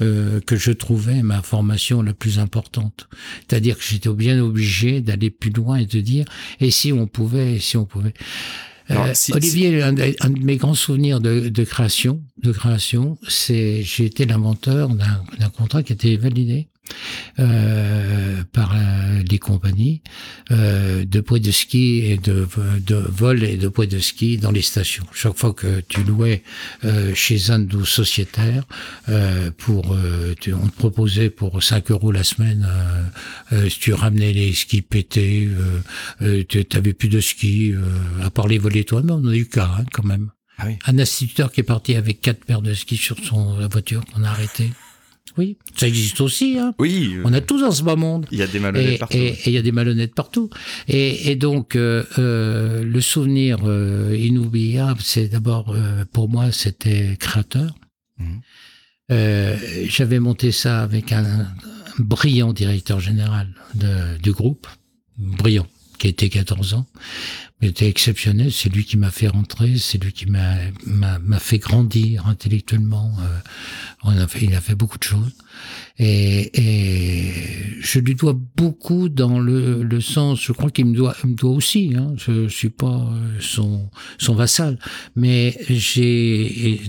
euh, 0.01 0.41
que 0.41 0.57
je 0.57 0.71
trouvais 0.73 1.23
ma 1.23 1.43
formation 1.43 2.03
la 2.03 2.15
plus 2.15 2.39
importante. 2.39 3.09
C'est-à-dire 3.49 3.77
que 3.79 3.85
j'étais 3.85 4.09
bien 4.11 4.43
obligé 4.43 5.01
d'aller 5.01 5.31
plus 5.31 5.51
loin 5.51 5.77
et 5.77 5.87
de 5.87 6.01
dire 6.01 6.25
et 6.61 6.71
si 6.71 6.93
on 6.93 7.07
pouvait, 7.07 7.55
et 7.55 7.59
si 7.61 7.77
on 7.77 7.85
pouvait. 7.85 8.15
Euh, 8.91 9.11
si- 9.13 9.33
Olivier, 9.35 9.83
un, 9.83 9.93
de- 9.93 10.17
un 10.21 10.31
de 10.31 10.39
mes 10.43 10.57
grands 10.57 10.75
souvenirs 10.75 11.21
de, 11.21 11.49
de 11.51 11.65
création, 11.65 12.23
de 12.43 12.53
création, 12.53 13.19
c'est 13.29 13.83
j'ai 13.83 14.07
été 14.07 14.25
l'inventeur 14.25 14.89
d'un 14.89 15.23
d'un 15.39 15.51
contrat 15.51 15.83
qui 15.83 15.93
a 15.93 15.95
été 15.95 16.17
validé 16.17 16.69
euh, 17.39 18.43
par 18.53 18.75
euh, 18.75 19.23
les 19.31 19.39
compagnies 19.39 20.03
euh, 20.51 21.05
de 21.05 21.21
poids 21.21 21.39
de 21.39 21.51
ski 21.51 22.01
et 22.05 22.17
de, 22.17 22.47
de 22.87 22.95
vol 22.95 23.45
et 23.45 23.57
de 23.57 23.69
poids 23.69 23.87
de 23.87 23.99
ski 23.99 24.39
dans 24.39 24.51
les 24.51 24.63
stations. 24.63 25.05
Chaque 25.13 25.37
fois 25.37 25.53
que 25.53 25.81
tu 25.89 26.03
louais 26.05 26.43
euh, 26.85 27.15
chez 27.15 27.51
un 27.51 27.59
de 27.61 27.77
nos 27.77 27.85
sociétaires, 27.85 28.65
euh, 29.09 29.51
pour, 29.57 29.95
euh, 29.95 30.35
tu- 30.41 30.53
on 30.55 30.67
te 30.69 30.77
proposait 30.77 31.31
pour 31.31 31.63
5 31.63 31.91
euros 31.91 32.13
la 32.13 32.25
semaine, 32.25 32.67
euh, 32.69 33.03
euh, 33.65 33.69
si 33.69 33.79
tu 33.79 33.93
ramenais 33.93 34.33
les 34.33 34.53
skis 34.53 34.83
pétés, 34.83 35.47
euh, 35.51 35.81
euh, 36.23 36.45
tu 36.49 36.65
avais 36.77 36.93
plus 36.93 37.09
de 37.09 37.21
skis, 37.21 37.73
euh, 37.73 37.83
à 38.23 38.31
part 38.31 38.49
les 38.49 38.59
voler 38.59 38.85
toi, 38.85 39.03
mais 39.05 39.13
on 39.13 39.17
en 39.17 39.29
a 39.29 39.37
eu 39.37 39.47
qu'un 39.47 39.65
hein, 39.65 39.85
quand 39.93 40.05
même. 40.05 40.31
Ah 40.59 40.65
oui. 40.67 40.77
Un 40.87 40.99
instituteur 40.99 41.53
qui 41.53 41.61
est 41.61 41.65
parti 41.65 41.95
avec 41.95 42.21
quatre 42.21 42.45
paires 42.45 42.63
de 42.63 42.75
skis 42.75 42.97
sur 42.97 43.17
son 43.23 43.69
voiture 43.69 44.05
qu'on 44.07 44.25
a 44.25 44.29
arrêté. 44.31 44.71
Oui, 45.39 45.57
ça 45.77 45.87
existe 45.87 46.21
aussi. 46.21 46.59
Hein. 46.59 46.75
Oui, 46.81 47.17
On 47.25 47.33
a 47.33 47.41
tous 47.41 47.61
dans 47.61 47.71
ce 47.71 47.83
bas 47.85 47.95
monde. 47.97 48.27
il 48.33 48.39
y 48.39 48.43
a 48.43 48.47
des 48.49 48.59
malhonnêtes 48.59 48.95
Et 48.95 48.99
partout. 48.99 49.17
et- 49.17 49.27
et 49.29 49.41
il 49.47 49.53
y 49.53 49.57
a 49.59 49.63
des 49.63 49.73
malhonnêtes 49.73 50.15
partout. 50.15 50.51
Et, 50.89 51.31
et 51.31 51.37
donc, 51.37 51.77
euh, 51.77 52.03
euh, 52.19 52.83
le 52.83 53.01
souvenir 53.01 53.59
euh, 53.65 54.17
inoubliable, 54.19 55.01
c'est 55.03 55.29
d'abord, 55.29 55.75
pour 56.13 56.29
moi, 56.29 56.51
c'était 56.53 57.17
créateur. 57.21 57.73
Mhm. 58.19 58.41
J'avais 59.89 60.19
monté 60.19 60.53
ça 60.53 60.83
avec 60.83 61.13
un, 61.13 61.25
un 61.25 61.47
brillant 61.99 62.53
directeur 62.53 63.01
général 63.01 63.49
de- 63.75 64.19
du 64.19 64.33
groupe, 64.33 64.67
brillant, 65.17 65.67
qui 65.99 66.09
était 66.09 66.29
14 66.29 66.75
ans, 66.75 66.87
mais 67.61 67.69
était 67.69 67.89
exceptionnel. 67.89 68.53
C'est 68.53 68.69
lui 68.69 68.85
qui 68.85 68.97
m'a 68.97 69.11
fait 69.11 69.29
rentrer, 69.29 69.79
c'est 69.79 70.03
lui 70.03 70.13
qui 70.13 70.27
m'a 70.27 71.39
fait 71.41 71.59
grandir 71.59 72.27
intellectuellement. 72.27 73.13
Euh, 73.21 73.39
on 74.05 74.17
a 74.17 74.29
fait, 74.29 74.45
il 74.45 74.55
a 74.55 74.61
fait 74.61 74.75
beaucoup 74.75 74.99
de 74.99 75.05
choses. 75.05 75.33
Et, 75.99 76.51
et 76.55 77.33
je 77.81 77.99
lui 77.99 78.15
dois 78.15 78.39
beaucoup 78.57 79.09
dans 79.09 79.41
le, 79.41 79.83
le 79.83 80.01
sens, 80.01 80.41
je 80.41 80.53
crois 80.53 80.71
qu'il 80.71 80.87
me 80.87 80.95
doit, 80.95 81.17
il 81.25 81.31
me 81.31 81.35
doit 81.35 81.51
aussi. 81.51 81.95
Hein, 81.97 82.15
je, 82.17 82.47
je 82.47 82.55
suis 82.55 82.71
pas 82.71 83.11
euh, 83.13 83.37
son, 83.41 83.91
son 84.19 84.35
vassal, 84.35 84.79
mais 85.17 85.59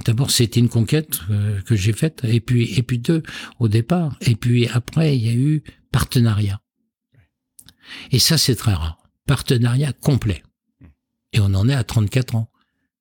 d'abord 0.05 0.29
c'était 0.29 0.59
une 0.59 0.69
conquête 0.69 1.21
euh, 1.31 1.59
que 1.61 1.75
j'ai 1.75 1.93
faite, 1.93 2.21
et 2.23 2.39
puis 2.39 2.71
et 2.77 2.83
puis 2.83 2.99
deux 2.99 3.23
au 3.59 3.67
départ, 3.67 4.15
et 4.21 4.35
puis 4.35 4.67
après 4.67 5.17
il 5.17 5.25
y 5.25 5.29
a 5.29 5.33
eu 5.33 5.63
partenariat. 5.91 6.61
Et 8.11 8.19
ça 8.19 8.37
c'est 8.37 8.55
très 8.55 8.73
rare, 8.73 8.99
partenariat 9.25 9.93
complet. 9.93 10.43
Et 11.33 11.39
on 11.39 11.53
en 11.53 11.69
est 11.69 11.73
à 11.75 11.83
34 11.83 12.35
ans, 12.35 12.49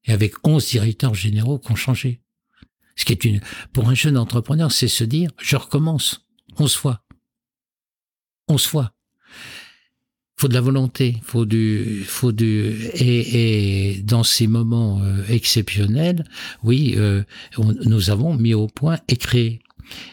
et 0.04 0.12
avec 0.12 0.34
11 0.46 0.66
directeurs 0.68 1.14
généraux 1.14 1.58
qui 1.58 1.72
ont 1.72 1.76
changé. 1.76 2.20
Ce 2.96 3.04
qui 3.04 3.12
est 3.12 3.24
une, 3.24 3.40
pour 3.72 3.88
un 3.88 3.94
jeune 3.94 4.16
entrepreneur, 4.18 4.72
c'est 4.72 4.88
se 4.88 5.04
dire, 5.04 5.30
je 5.40 5.56
recommence, 5.56 6.26
11 6.58 6.74
fois. 6.74 7.04
11 8.48 8.66
fois. 8.66 8.92
Faut 10.36 10.48
de 10.48 10.54
la 10.54 10.60
volonté, 10.60 11.16
faut 11.22 11.44
du, 11.46 12.04
faut 12.06 12.30
du, 12.32 12.46
et, 12.94 13.92
et 13.94 14.02
dans 14.02 14.22
ces 14.22 14.46
moments 14.46 15.00
euh, 15.02 15.24
exceptionnels, 15.28 16.24
oui, 16.62 16.94
euh, 16.96 17.24
nous 17.58 18.10
avons 18.10 18.34
mis 18.36 18.54
au 18.54 18.68
point 18.68 18.98
et 19.08 19.16
créé. 19.16 19.60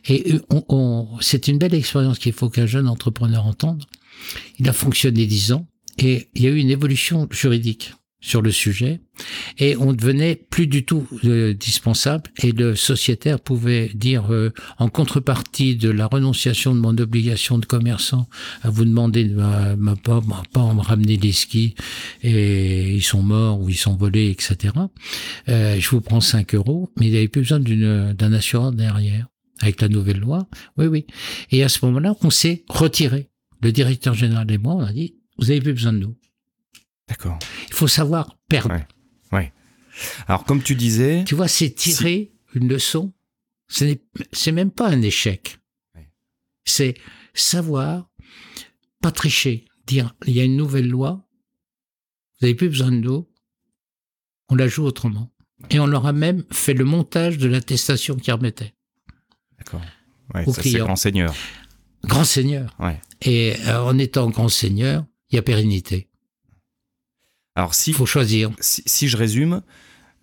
Et 0.08 0.34
euh, 0.34 0.42
on, 0.50 0.64
on- 0.70 1.20
c'est 1.22 1.48
une 1.48 1.60
belle 1.60 1.76
expérience 1.76 2.18
qu'il 2.18 2.34
faut 2.34 2.50
qu'un 2.50 2.66
jeune 2.66 2.88
entrepreneur 2.88 3.46
entende. 3.46 3.84
Il 4.58 4.68
a 4.68 4.74
fonctionné 4.74 5.28
10 5.28 5.52
ans 5.52 5.68
et 6.00 6.28
il 6.34 6.42
y 6.42 6.48
a 6.48 6.50
eu 6.50 6.58
une 6.58 6.72
évolution 6.72 7.28
juridique 7.30 7.94
sur 8.22 8.42
le 8.42 8.52
sujet 8.52 9.02
et 9.60 9.76
on 9.78 9.94
devenait 9.94 10.36
plus 10.36 10.66
du 10.68 10.84
tout 10.84 11.08
euh, 11.26 11.54
dispensable 11.54 12.32
et 12.42 12.52
le 12.52 12.76
sociétaire 12.76 13.40
pouvait 13.40 13.92
dire 13.94 14.34
euh, 14.34 14.52
en 14.80 14.90
contrepartie 14.90 15.76
de 15.76 15.90
la 15.90 16.08
renonciation 16.08 16.74
de 16.74 16.80
mon 16.80 16.98
obligation 16.98 17.60
de 17.60 17.66
commerçant 17.68 18.28
à 18.64 18.70
vous 18.72 18.84
demander 18.86 19.26
de 19.26 19.36
ma, 19.36 19.76
ma- 19.76 19.96
pas, 19.96 20.22
ma- 20.22 20.44
pas 20.52 20.74
me 20.74 20.82
ramener 20.82 21.18
les 21.18 21.34
skis 21.34 21.76
et 22.24 22.96
ils 22.96 23.04
sont 23.04 23.22
morts 23.22 23.62
ou 23.62 23.70
ils 23.70 23.78
sont 23.78 23.96
volés 23.96 24.30
etc 24.32 24.74
euh, 25.50 25.80
je 25.80 25.90
vous 25.90 26.02
prends 26.02 26.22
5 26.22 26.56
euros 26.56 26.90
mais 27.00 27.08
il 27.08 27.14
n'avait 27.14 27.28
plus 27.28 27.42
besoin 27.42 27.60
d'une 27.60 28.14
d'un 28.14 28.34
assureur 28.34 28.72
derrière 28.72 29.28
avec 29.62 29.80
la 29.82 29.88
nouvelle 29.88 30.20
loi. 30.20 30.48
Oui 30.78 30.88
oui. 30.88 31.06
Et 31.52 31.64
à 31.64 31.70
ce 31.70 31.86
moment-là 31.86 32.14
on 32.22 32.30
s'est 32.30 32.66
retiré. 32.68 33.30
Le 33.62 33.72
directeur 33.72 34.14
général 34.14 34.52
et 34.52 34.58
moi 34.58 34.76
on 34.76 34.82
a 34.84 34.92
dit 34.92 35.16
vous 35.38 35.50
avez 35.50 35.62
plus 35.62 35.74
besoin 35.74 35.94
de 35.94 36.00
nous 36.00 36.16
D'accord. 37.08 37.38
il 37.68 37.74
faut 37.74 37.88
savoir 37.88 38.38
perdre 38.50 38.76
Ouais. 39.32 39.54
Alors, 40.28 40.44
comme 40.44 40.62
tu 40.62 40.76
disais, 40.76 41.24
Tu 41.26 41.36
vois, 41.36 41.48
c'est 41.48 41.70
tirer 41.72 42.34
une 42.54 42.68
leçon. 42.68 43.14
Ce 43.70 43.86
n'est, 43.86 44.02
c'est 44.34 44.52
même 44.52 44.72
pas 44.72 44.90
un 44.90 45.02
échec. 45.02 45.60
Ouais. 45.96 46.10
C'est 46.66 46.96
savoir 47.34 48.10
pas 49.02 49.12
tricher. 49.12 49.66
Dire, 49.88 50.14
il 50.26 50.34
y 50.36 50.42
a 50.42 50.44
une 50.44 50.58
nouvelle 50.58 50.88
loi. 50.90 51.26
Vous 52.34 52.48
n'avez 52.48 52.56
plus 52.56 52.70
besoin 52.70 52.92
de 52.92 52.98
nous. 52.98 53.30
On 54.50 54.56
la 54.56 54.68
joue 54.68 54.84
autrement. 54.84 55.32
Et 55.70 55.80
on 55.80 55.88
leur 55.88 56.06
a 56.06 56.14
même 56.14 56.44
fait 56.52 56.74
le 56.74 56.84
montage 56.86 57.38
de 57.38 57.48
l'attestation 57.48 58.16
qui 58.16 58.32
remettait. 58.32 58.74
d'accord. 59.58 59.82
Ouais, 60.34 60.44
ça, 60.46 60.62
c'est 60.62 60.72
grand 60.80 60.96
seigneur. 60.96 61.34
Grand 62.04 62.26
seigneur. 62.26 62.76
Ouais. 62.80 63.00
Et 63.22 63.56
euh, 63.68 63.82
en 63.84 63.98
étant 63.98 64.30
grand 64.30 64.50
seigneur, 64.50 65.06
il 65.30 65.36
y 65.36 65.40
a 65.40 65.42
pérennité. 65.42 66.10
Alors, 67.56 67.74
si, 67.74 67.94
faut 67.94 68.06
choisir. 68.06 68.52
si, 68.60 68.84
si 68.86 69.08
je 69.08 69.18
résume, 69.18 69.62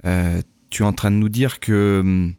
euh, 0.04 0.42
tu 0.70 0.82
es 0.82 0.86
en 0.86 0.92
train 0.92 1.10
de 1.10 1.16
nous 1.16 1.28
dire 1.28 1.60
que, 1.60 2.00
hum, 2.00 2.34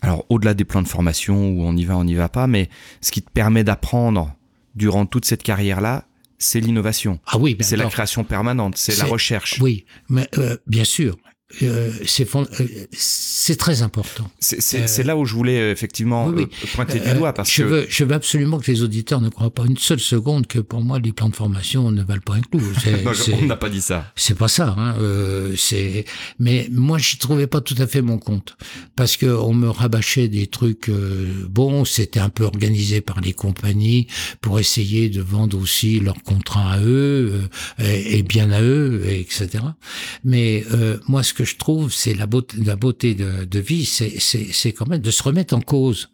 alors 0.00 0.24
au-delà 0.28 0.54
des 0.54 0.64
plans 0.64 0.82
de 0.82 0.88
formation 0.88 1.48
où 1.50 1.62
on 1.62 1.76
y 1.76 1.84
va, 1.84 1.96
on 1.96 2.04
n'y 2.04 2.14
va 2.14 2.28
pas, 2.28 2.46
mais 2.46 2.68
ce 3.00 3.10
qui 3.10 3.22
te 3.22 3.30
permet 3.30 3.64
d'apprendre 3.64 4.34
durant 4.74 5.06
toute 5.06 5.24
cette 5.24 5.42
carrière-là, 5.42 6.04
c'est 6.38 6.60
l'innovation. 6.60 7.18
Ah 7.26 7.38
oui, 7.38 7.56
C'est 7.60 7.76
la 7.76 7.86
création 7.86 8.22
permanente, 8.22 8.76
c'est 8.76 8.96
la 8.98 9.06
recherche. 9.06 9.60
Oui, 9.60 9.86
mais 10.08 10.28
euh, 10.38 10.56
bien 10.68 10.84
sûr. 10.84 11.16
Euh, 11.62 11.90
c'est 12.04 12.28
euh, 12.34 13.54
très 13.56 13.80
important. 13.80 14.30
C'est 14.38 15.02
là 15.02 15.16
où 15.16 15.24
je 15.24 15.34
voulais 15.34 15.70
effectivement 15.70 16.30
pointer 16.74 17.00
du 17.00 17.14
doigt 17.14 17.32
parce 17.32 17.50
je 17.50 17.62
que 17.62 17.68
veux, 17.68 17.86
je 17.88 18.04
veux 18.04 18.14
absolument 18.14 18.58
que 18.58 18.70
les 18.70 18.82
auditeurs 18.82 19.22
ne 19.22 19.30
croient 19.30 19.50
pas 19.50 19.64
une 19.64 19.78
seule 19.78 19.98
seconde 19.98 20.46
que 20.46 20.58
pour 20.58 20.82
moi 20.82 20.98
les 20.98 21.12
plans 21.12 21.30
de 21.30 21.34
formation 21.34 21.90
ne 21.90 22.02
valent 22.02 22.20
pas 22.20 22.34
un 22.34 22.42
clou. 22.42 22.60
on 23.32 23.46
n'a 23.46 23.56
pas 23.56 23.70
dit 23.70 23.80
ça. 23.80 24.12
C'est 24.14 24.36
pas 24.36 24.48
ça. 24.48 24.74
Hein. 24.78 24.96
c'est 25.56 26.04
mais 26.38 26.68
moi 26.70 26.98
j'y 26.98 27.16
trouvais 27.16 27.46
pas 27.46 27.62
tout 27.62 27.76
à 27.78 27.86
fait 27.86 28.02
mon 28.02 28.18
compte 28.18 28.58
parce 28.94 29.16
que 29.16 29.26
on 29.26 29.54
me 29.54 29.70
rabâchait 29.70 30.28
des 30.28 30.48
trucs. 30.48 30.90
bon, 31.48 31.86
c'était 31.86 32.20
un 32.20 32.28
peu 32.28 32.44
organisé 32.44 33.00
par 33.00 33.22
les 33.22 33.32
compagnies 33.32 34.06
pour 34.42 34.60
essayer 34.60 35.08
de 35.08 35.22
vendre 35.22 35.58
aussi 35.58 35.98
leurs 35.98 36.22
contrats 36.22 36.72
à 36.72 36.80
eux 36.80 37.48
et, 37.78 38.18
et 38.18 38.22
bien 38.22 38.50
à 38.50 38.60
eux, 38.60 39.02
etc. 39.08 39.64
Mais 40.24 40.62
moi 41.06 41.22
ce 41.22 41.37
que 41.38 41.44
je 41.44 41.56
trouve, 41.56 41.92
c'est 41.92 42.14
la 42.14 42.26
beauté, 42.26 42.56
la 42.64 42.74
beauté 42.74 43.14
de, 43.14 43.44
de 43.44 43.58
vie, 43.60 43.86
c'est 43.86 44.72
quand 44.72 44.88
même 44.88 45.00
de 45.00 45.10
se 45.12 45.22
remettre 45.22 45.54
en 45.54 45.60
cause. 45.60 46.10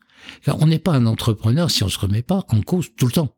on 0.47 0.67
n'est 0.67 0.79
pas 0.79 0.93
un 0.93 1.07
entrepreneur 1.07 1.71
si 1.71 1.83
on 1.83 1.89
se 1.89 1.99
remet 1.99 2.23
pas 2.23 2.45
en 2.49 2.61
cause 2.61 2.91
tout 2.95 3.07
le 3.07 3.13
temps. 3.13 3.35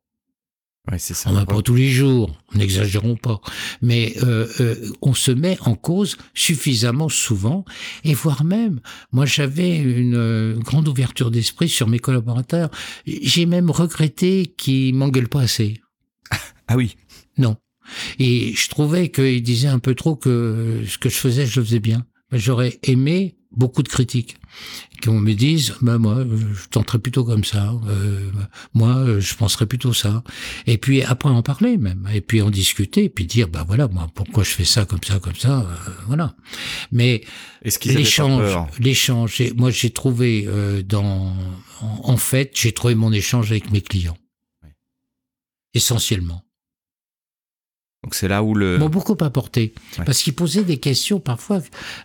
Ouais, 0.90 0.98
c'est 0.98 1.14
ça. 1.14 1.30
On 1.30 1.34
va 1.34 1.46
pas 1.46 1.62
tous 1.62 1.76
les 1.76 1.88
jours, 1.88 2.36
n'exagérons 2.54 3.14
pas, 3.14 3.40
mais 3.82 4.14
euh, 4.22 4.48
euh, 4.60 4.92
on 5.00 5.14
se 5.14 5.30
met 5.30 5.58
en 5.60 5.76
cause 5.76 6.16
suffisamment 6.34 7.08
souvent, 7.08 7.64
et 8.02 8.14
voire 8.14 8.44
même, 8.44 8.80
moi 9.12 9.26
j'avais 9.26 9.76
une 9.76 10.16
euh, 10.16 10.56
grande 10.58 10.88
ouverture 10.88 11.30
d'esprit 11.30 11.68
sur 11.68 11.88
mes 11.88 12.00
collaborateurs. 12.00 12.70
J'ai 13.06 13.46
même 13.46 13.70
regretté 13.70 14.54
qu'ils 14.56 14.94
m'engueulent 14.94 15.28
pas 15.28 15.42
assez. 15.42 15.80
Ah 16.68 16.76
oui. 16.76 16.96
Non. 17.38 17.56
Et 18.18 18.54
je 18.54 18.68
trouvais 18.68 19.10
qu'il 19.10 19.42
disait 19.42 19.68
un 19.68 19.78
peu 19.78 19.94
trop 19.94 20.16
que 20.16 20.82
ce 20.86 20.98
que 20.98 21.08
je 21.08 21.16
faisais, 21.16 21.46
je 21.46 21.60
le 21.60 21.66
faisais 21.66 21.80
bien. 21.80 22.06
J'aurais 22.32 22.78
aimé 22.82 23.36
beaucoup 23.52 23.82
de 23.82 23.88
critiques 23.88 24.36
qu'on 25.02 25.20
me 25.20 25.34
dise 25.34 25.74
bah 25.82 25.98
moi 25.98 26.24
je 26.24 26.68
tenterais 26.68 26.98
plutôt 26.98 27.24
comme 27.24 27.44
ça. 27.44 27.74
Euh, 27.88 28.30
moi 28.74 29.20
je 29.20 29.34
penserais 29.34 29.66
plutôt 29.66 29.92
ça. 29.92 30.22
Et 30.66 30.78
puis 30.78 31.02
après 31.02 31.28
en 31.28 31.42
parler 31.42 31.76
même. 31.76 32.08
Et 32.12 32.20
puis 32.20 32.42
en 32.42 32.50
discuter 32.50 33.04
et 33.04 33.08
puis 33.08 33.26
dire 33.26 33.48
bah 33.48 33.64
voilà 33.66 33.88
moi 33.88 34.08
pourquoi 34.14 34.44
je 34.44 34.50
fais 34.50 34.64
ça 34.64 34.84
comme 34.84 35.02
ça 35.02 35.18
comme 35.18 35.34
ça 35.34 35.60
euh, 35.60 35.90
voilà. 36.06 36.34
Mais 36.92 37.24
l'échange 37.84 38.56
l'échange 38.78 39.42
moi 39.56 39.70
j'ai 39.70 39.90
trouvé 39.90 40.44
euh, 40.46 40.82
dans 40.82 41.36
en, 41.80 42.16
fait 42.16 42.52
j'ai 42.54 42.72
trouvé 42.72 42.94
mon 42.94 43.12
échange 43.12 43.50
avec 43.50 43.70
mes 43.70 43.80
clients. 43.80 44.18
Essentiellement 45.74 46.45
donc 48.02 48.14
c'est 48.14 48.28
là 48.28 48.42
où 48.42 48.54
le... 48.54 48.78
M'ont 48.78 48.88
beaucoup 48.88 49.16
apporté. 49.20 49.74
Parce 50.04 50.22
qu'ils 50.22 50.34
posaient 50.34 50.64
des 50.64 50.78
questions 50.78 51.18
parfois, 51.18 51.60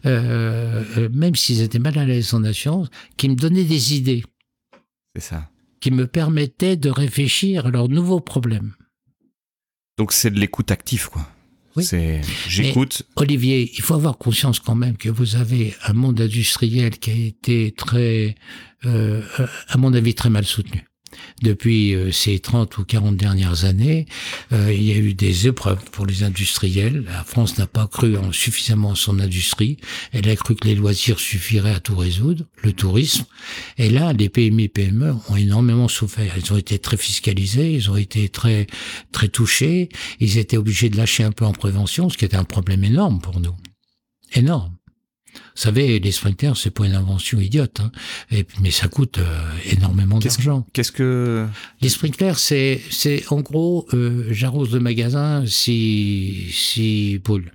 euh, 0.06 0.84
euh, 0.98 1.10
même 1.14 1.36
s'ils 1.36 1.62
étaient 1.62 1.80
mal 1.80 1.98
à 1.98 2.06
l'aise 2.06 2.34
en 2.34 2.44
assurance, 2.44 2.90
qui 3.18 3.30
me 3.30 3.36
donnaient 3.36 3.64
des 3.64 3.96
idées. 3.96 4.24
C'est 5.16 5.22
ça. 5.22 5.50
Qui 5.80 5.92
me 5.92 6.08
permettaient 6.08 6.76
de 6.76 6.90
réfléchir 6.90 7.68
à 7.68 7.70
leurs 7.70 7.90
nouveaux 7.90 8.20
problèmes. 8.20 8.74
Donc 9.98 10.12
c'est 10.12 10.32
de 10.32 10.40
l'écoute 10.40 10.72
active, 10.72 11.10
quoi. 11.10 11.28
Oui. 11.76 11.86
J'écoute. 12.48 13.04
Olivier, 13.16 13.72
il 13.74 13.82
faut 13.82 13.94
avoir 13.94 14.18
conscience 14.18 14.60
quand 14.60 14.76
même 14.76 14.98
que 14.98 15.08
vous 15.08 15.36
avez 15.36 15.74
un 15.86 15.94
monde 15.94 16.20
industriel 16.20 16.98
qui 17.00 17.12
a 17.12 17.14
été 17.14 17.72
très, 17.72 18.36
euh, 18.86 19.22
à 19.70 19.78
mon 19.78 19.94
avis, 19.94 20.14
très 20.14 20.30
mal 20.30 20.46
soutenu 20.46 20.84
depuis 21.42 21.94
euh, 21.94 22.12
ces 22.12 22.40
30 22.40 22.78
ou 22.78 22.86
40 22.86 23.16
dernières 23.16 23.66
années, 23.66 24.06
euh, 24.52 24.74
il 24.74 24.84
y 24.84 24.92
a 24.92 24.98
eu 24.98 25.14
des 25.14 25.48
épreuves 25.48 25.84
pour 25.92 26.06
les 26.06 26.24
industriels. 26.24 27.04
La 27.06 27.24
France 27.24 27.58
n'a 27.58 27.68
pas 27.68 27.88
cru 27.88 28.18
en 28.18 28.32
suffisamment 28.32 28.90
en 28.90 28.96
son 28.96 29.20
industrie. 29.20 29.78
Elle 30.12 30.30
a 30.30 30.36
cru 30.36 30.56
que 30.56 30.68
les 30.68 30.76
loisirs 30.76 31.20
suffiraient 31.20 31.76
à 31.76 31.80
tout 31.80 31.96
résoudre, 31.96 32.46
le 32.64 32.74
tourisme. 32.74 33.26
Et 33.78 33.90
là, 33.90 34.14
les 34.14 34.30
PMI 34.30 34.70
PME 34.70 35.16
ont 35.30 35.36
énormément 35.36 35.88
souffert. 35.88 36.34
Ils 36.38 36.54
ont 36.54 36.58
été 36.58 36.80
très 36.80 36.98
fiscalisés, 36.98 37.74
ils 37.74 37.90
ont 37.90 37.98
été 37.98 38.30
très 38.30 38.68
très 39.12 39.28
touchés. 39.28 39.90
Ils 40.20 40.38
étaient 40.38 40.58
obligés 40.58 40.90
de 40.90 40.98
lâcher 40.98 41.24
un 41.24 41.32
peu 41.32 41.46
en 41.46 41.54
prévention, 41.54 42.10
ce 42.10 42.18
qui 42.18 42.26
était 42.26 42.38
un 42.38 42.44
problème 42.44 42.84
énorme 42.84 43.20
pour 43.20 43.40
nous. 43.40 43.56
Énorme. 44.34 44.81
Vous 45.56 45.62
savez, 45.62 46.00
les 46.00 46.12
sprinters, 46.12 46.56
c'est 46.56 46.72
pas 46.72 46.86
une 46.86 46.96
invention 46.96 47.40
idiote, 47.40 47.80
hein. 47.82 47.92
Et, 48.32 48.46
mais 48.62 48.72
ça 48.72 48.88
coûte 48.88 49.18
euh, 49.18 49.50
énormément 49.66 50.20
d'argent. 50.20 50.66
Qu'est-ce 50.74 50.92
que 50.92 51.46
les 51.82 51.90
sprinklers, 51.90 52.40
c'est 52.40 52.82
c'est 52.90 53.24
en 53.32 53.42
gros, 53.42 53.88
euh, 53.94 54.28
j'arrose 54.32 54.74
le 54.74 54.80
magasin 54.80 55.44
si 55.46 56.48
si 56.52 57.20
poules. 57.24 57.52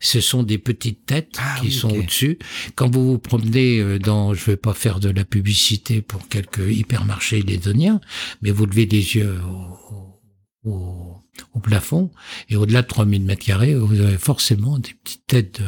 Ce 0.00 0.20
sont 0.20 0.42
des 0.42 0.58
petites 0.58 1.06
têtes 1.06 1.36
ah 1.38 1.60
qui 1.60 1.70
sont 1.70 1.90
au-dessus. 1.90 2.38
Quand 2.74 2.90
vous 2.90 3.12
vous 3.12 3.18
promenez 3.18 3.78
euh, 3.78 3.98
dans, 3.98 4.34
je 4.34 4.44
vais 4.44 4.56
pas 4.56 4.74
faire 4.74 5.00
de 5.00 5.08
la 5.08 5.24
publicité 5.24 6.02
pour 6.02 6.28
quelques 6.28 6.68
hypermarchés 6.70 7.42
lédoniens, 7.42 8.00
mais 8.42 8.50
vous 8.50 8.66
levez 8.66 8.86
les 8.86 9.16
yeux 9.16 9.38
au, 9.42 10.70
au, 10.70 11.24
au 11.52 11.60
plafond 11.60 12.10
et 12.48 12.56
au-delà 12.56 12.82
de 12.82 12.86
3000 12.86 13.22
mètres 13.24 13.44
carrés, 13.44 13.74
vous 13.74 14.00
avez 14.00 14.18
forcément 14.18 14.78
des 14.78 14.94
petites 15.02 15.26
têtes 15.26 15.60
de, 15.60 15.66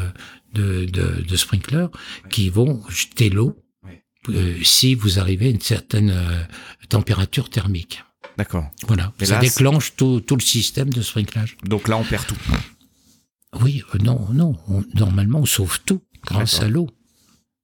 de, 0.57 0.86
de, 0.86 1.22
de 1.22 1.36
sprinklers 1.36 1.90
qui 2.30 2.48
vont 2.48 2.82
jeter 2.88 3.30
l'eau 3.30 3.57
euh, 4.28 4.54
si 4.62 4.94
vous 4.94 5.18
arrivez 5.18 5.46
à 5.46 5.50
une 5.50 5.61
certaine 5.61 6.11
euh, 6.11 6.42
température 6.88 7.48
thermique. 7.48 8.02
D'accord. 8.38 8.66
Voilà. 8.86 9.12
ça 9.22 9.38
déclenche 9.38 9.94
tout, 9.96 10.20
tout, 10.20 10.36
le 10.36 10.42
système 10.42 10.90
de 10.90 11.00
sprinklage. 11.00 11.57
Donc 11.64 11.88
là, 11.88 11.96
on 11.96 12.04
perd 12.04 12.26
tout. 12.26 12.36
Oui, 13.61 13.82
euh, 13.94 13.98
non, 14.02 14.26
non. 14.32 14.57
normalement, 14.94 15.40
on 15.40 15.46
sauve 15.46 15.80
tout 15.86 16.02
grâce 16.24 16.61
à 16.61 16.68
l'eau. 16.68 16.88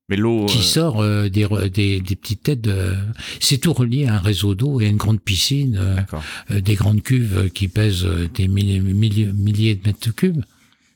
Mais 0.09 0.16
l'eau 0.16 0.47
qui 0.47 0.62
sort 0.62 1.03
des, 1.03 1.30
des, 1.70 2.01
des, 2.01 2.16
petites 2.16 2.43
têtes 2.43 2.61
de... 2.61 2.95
c'est 3.40 3.59
tout 3.59 3.72
relié 3.72 4.07
à 4.07 4.16
un 4.16 4.18
réseau 4.18 4.55
d'eau 4.55 4.80
et 4.80 4.86
à 4.86 4.88
une 4.88 4.97
grande 4.97 5.20
piscine 5.20 6.05
des 6.51 6.74
grandes 6.74 7.03
cuves 7.03 7.51
qui 7.51 7.68
pèsent 7.68 8.07
des 8.34 8.49
milliers, 8.49 8.80
milliers 8.80 9.74
de 9.76 9.86
mètres 9.86 10.14
cubes 10.14 10.43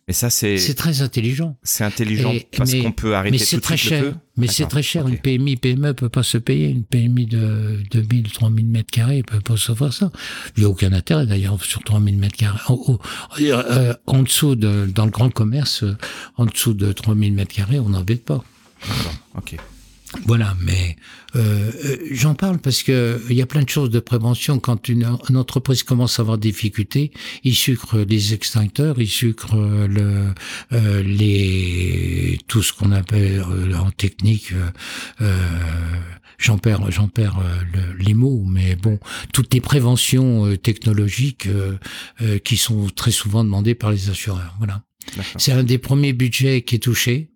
et 0.09 0.13
ça, 0.13 0.31
c'est. 0.31 0.59
C'est 0.59 0.75
très 0.75 1.03
intelligent. 1.03 1.57
C'est 1.65 1.83
intelligent 1.83 2.33
parce 2.57 2.73
qu'on 2.75 2.93
peut 2.93 3.17
arrêter 3.17 3.39
mais 3.39 3.45
c'est 3.45 3.61
très 3.61 3.77
cher. 3.77 4.15
Mais 4.37 4.47
c'est 4.47 4.67
très 4.67 4.83
cher. 4.83 5.09
Une 5.09 5.19
PMI, 5.19 5.57
PME 5.57 5.95
peut 5.95 6.09
pas 6.09 6.23
se 6.23 6.39
payer. 6.39 6.69
Une 6.69 6.85
PMI 6.85 7.27
de 7.27 7.81
2000, 7.91 8.31
3000 8.31 8.67
mètres 8.67 8.91
carrés 8.91 9.25
peut 9.25 9.41
pas 9.41 9.57
se 9.57 9.75
faire 9.75 9.93
ça. 9.93 10.13
Il 10.57 10.61
n'y 10.61 10.67
a 10.67 10.69
aucun 10.69 10.93
intérêt 10.93 11.27
d'ailleurs 11.27 11.63
sur 11.65 11.83
3000 11.83 12.19
mètres 12.19 12.37
carrés. 12.37 12.61
En, 12.69 12.99
euh, 13.41 13.95
en 14.07 14.23
dessous 14.23 14.55
de, 14.55 14.87
dans 14.87 15.07
le 15.07 15.11
grand 15.11 15.31
commerce, 15.31 15.85
en 16.37 16.47
dessous 16.47 16.75
de 16.75 16.93
3000 16.93 17.33
mètres 17.33 17.55
carrés, 17.55 17.81
on 17.81 17.89
n'embête 17.89 18.25
pas. 18.25 18.45
Ok. 19.37 19.57
Voilà, 20.25 20.57
mais 20.61 20.97
euh, 21.37 21.71
euh, 21.85 21.97
j'en 22.11 22.35
parle 22.35 22.59
parce 22.59 22.83
que 22.83 23.21
il 23.29 23.37
y 23.37 23.43
a 23.43 23.47
plein 23.47 23.62
de 23.62 23.69
choses 23.69 23.91
de 23.91 24.01
prévention. 24.01 24.59
Quand 24.59 24.89
une, 24.89 25.05
entreprise 25.35 25.83
commence 25.83 26.19
à 26.19 26.23
avoir 26.23 26.39
des 26.39 26.51
difficultés, 26.51 27.12
il 27.45 27.55
sucre 27.55 27.99
les 27.99 28.35
extincteurs, 28.35 29.01
il 29.01 29.09
sucre 29.09 29.57
le, 29.57 30.33
euh, 30.73 31.03
les 31.03 32.39
tout 32.47 32.62
ce 32.62 32.73
qu'on 32.73 32.93
appelle 32.93 33.45
en 33.75 33.91
technique. 33.91 34.53
j'en 36.39 36.59
perds, 36.59 36.91
j'en 36.91 37.09
perds 37.09 37.41
les 37.99 38.14
mots, 38.14 38.45
mais 38.47 38.77
bon, 38.77 38.99
toutes 39.33 39.53
les 39.53 39.61
préventions 39.61 40.57
technologiques 40.57 41.49
qui 42.45 42.57
sont 42.57 42.89
très 42.95 43.11
souvent 43.11 43.45
demandées 43.45 43.75
par 43.75 43.91
les 43.91 44.11
assureurs. 44.11 44.55
Voilà. 44.59 44.83
C'est 45.37 45.53
un 45.53 45.62
des 45.62 45.79
premiers 45.79 46.12
budgets 46.12 46.62
qui 46.62 46.77
est 46.77 46.81
touché 46.81 47.31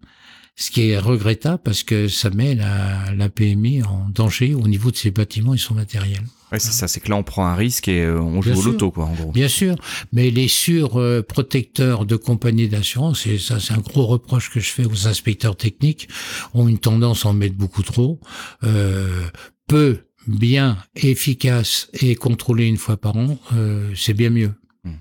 ce 0.61 0.71
qui 0.71 0.91
est 0.91 0.99
regrettable 0.99 1.63
parce 1.65 1.83
que 1.83 2.07
ça 2.07 2.29
met 2.29 2.55
la, 2.55 3.15
la 3.15 3.31
PMI 3.31 3.83
en 3.83 4.11
danger 4.11 4.55
au 4.55 4.69
niveau 4.69 4.91
de 4.91 4.97
ses 4.97 5.11
bâtiments 5.11 5.55
et 5.55 5.59
son 5.59 5.75
matériel. 5.75 6.21
Oui, 6.53 6.61
c'est 6.61 6.73
ça, 6.73 6.87
c'est 6.87 7.01
que 7.01 7.09
là 7.09 7.17
on 7.17 7.23
prend 7.23 7.47
un 7.47 7.55
risque 7.55 7.89
et 7.89 8.03
euh, 8.05 8.21
on 8.21 8.43
joue 8.43 8.53
au 8.53 8.63
loto, 8.63 8.91
quoi, 8.91 9.07
en 9.07 9.15
gros. 9.15 9.33
Bien 9.33 9.49
sûr, 9.49 9.77
mais 10.13 10.31
les 10.31 10.49
surprotecteurs 10.49 12.05
de 12.05 12.17
compagnies 12.17 12.69
d'assurance, 12.69 13.27
et 13.27 13.39
ça 13.39 13.59
c'est 13.59 13.73
un 13.73 13.79
gros 13.79 14.05
reproche 14.05 14.51
que 14.51 14.61
je 14.61 14.69
fais 14.69 14.85
aux 14.85 15.07
inspecteurs 15.09 15.57
techniques, 15.57 16.09
ont 16.53 16.69
une 16.69 16.79
tendance 16.79 17.25
à 17.25 17.31
en 17.31 17.33
mettre 17.33 17.55
beaucoup 17.57 17.83
trop. 17.83 18.21
Euh, 18.63 19.29
peu, 19.67 20.01
bien, 20.27 20.77
efficace 20.95 21.89
et 21.95 22.17
contrôlé 22.17 22.67
une 22.67 22.77
fois 22.77 22.99
par 22.99 23.17
an, 23.17 23.39
euh, 23.55 23.91
c'est 23.97 24.15
bien 24.15 24.31
mieux. 24.31 24.53
Hmm. 24.85 24.97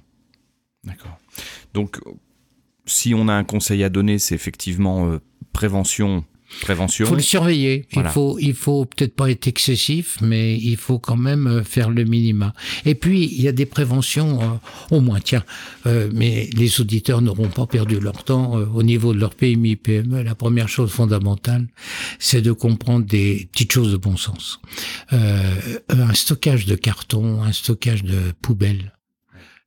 D'accord. 0.86 1.18
Donc, 1.74 2.00
si 2.86 3.14
on 3.14 3.28
a 3.28 3.34
un 3.34 3.44
conseil 3.44 3.84
à 3.84 3.90
donner, 3.90 4.20
c'est 4.20 4.36
effectivement 4.36 5.20
euh, 5.60 5.68
prévention. 5.68 6.26
Prévention. 6.62 7.06
Faut 7.06 7.14
le 7.14 7.22
surveiller. 7.22 7.86
Il 7.92 8.04
faut, 8.06 8.40
il 8.40 8.56
faut 8.56 8.86
peut-être 8.86 9.16
pas 9.16 9.30
être 9.30 9.46
excessif, 9.46 10.18
mais 10.20 10.58
il 10.58 10.78
faut 10.78 10.98
quand 10.98 11.16
même 11.16 11.46
euh, 11.46 11.64
faire 11.64 11.92
le 11.92 12.06
minima. 12.06 12.54
Et 12.86 12.96
puis 12.96 13.26
il 13.26 13.42
y 13.42 13.48
a 13.48 13.52
des 13.52 13.68
préventions, 13.68 14.42
euh, 14.42 14.96
au 14.96 15.00
moins 15.00 15.20
tiens, 15.20 15.44
mais 15.86 16.50
les 16.54 16.82
auditeurs 16.82 17.22
n'auront 17.22 17.50
pas 17.50 17.68
perdu 17.68 18.00
leur 18.00 18.24
temps 18.24 18.54
au 18.54 18.82
niveau 18.82 19.14
de 19.14 19.20
leur 19.20 19.36
PMI 19.36 19.76
PME. 19.76 20.24
La 20.24 20.34
première 20.34 20.70
chose 20.70 20.90
fondamentale, 20.90 21.68
c'est 22.18 22.42
de 22.42 22.52
comprendre 22.52 23.06
des 23.06 23.48
petites 23.52 23.72
choses 23.72 23.92
de 23.92 23.98
bon 23.98 24.18
sens. 24.18 24.60
un 25.12 26.14
stockage 26.14 26.66
de 26.66 26.76
carton, 26.76 27.44
un 27.44 27.52
stockage 27.52 28.04
de 28.04 28.34
poubelles 28.42 28.94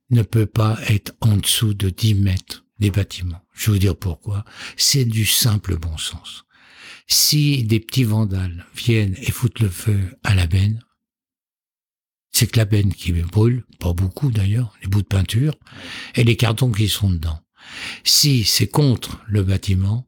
ne 0.09 0.21
peut 0.21 0.45
pas 0.45 0.77
être 0.89 1.13
en 1.21 1.37
dessous 1.37 1.73
de 1.73 1.89
10 1.89 2.15
mètres 2.15 2.65
des 2.79 2.91
bâtiments. 2.91 3.42
Je 3.53 3.67
vais 3.67 3.73
vous 3.73 3.79
dire 3.79 3.95
pourquoi. 3.95 4.45
C'est 4.77 5.05
du 5.05 5.25
simple 5.25 5.77
bon 5.77 5.97
sens. 5.97 6.45
Si 7.07 7.63
des 7.63 7.79
petits 7.79 8.03
vandales 8.03 8.65
viennent 8.75 9.15
et 9.17 9.31
foutent 9.31 9.59
le 9.59 9.69
feu 9.69 10.15
à 10.23 10.33
la 10.33 10.47
benne, 10.47 10.83
c'est 12.31 12.47
que 12.47 12.57
la 12.57 12.65
benne 12.65 12.93
qui 12.93 13.11
brûle, 13.11 13.63
pas 13.79 13.93
beaucoup 13.93 14.31
d'ailleurs, 14.31 14.73
les 14.81 14.87
bouts 14.87 15.03
de 15.03 15.07
peinture, 15.07 15.55
et 16.15 16.23
les 16.23 16.35
cartons 16.35 16.71
qui 16.71 16.89
sont 16.89 17.09
dedans. 17.09 17.39
Si 18.03 18.43
c'est 18.43 18.67
contre 18.67 19.21
le 19.27 19.43
bâtiment, 19.43 20.07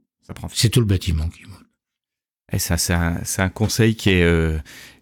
c'est 0.51 0.69
tout 0.69 0.79
le 0.79 0.85
bâtiment 0.85 1.29
qui 1.29 1.43
brûle. 1.43 1.65
Et 2.51 2.59
ça, 2.59 2.77
c'est 2.77 2.93
un, 2.93 3.21
un, 3.37 3.49
conseil 3.49 3.95
qui 3.95 4.09
est, 4.11 4.23
euh, 4.23 4.57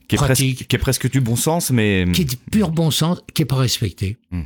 qui, 0.07 0.15
est 0.15 0.17
presque, 0.17 0.41
qui 0.41 0.75
est 0.75 0.79
presque 0.79 1.09
du 1.09 1.21
bon 1.21 1.35
sens, 1.35 1.71
mais... 1.71 2.05
Qui 2.13 2.21
est 2.21 2.25
du 2.25 2.37
pur 2.37 2.71
bon 2.71 2.91
sens, 2.91 3.19
qui 3.33 3.41
n'est 3.41 3.47
pas 3.47 3.57
respecté. 3.57 4.17
Hmm. 4.31 4.43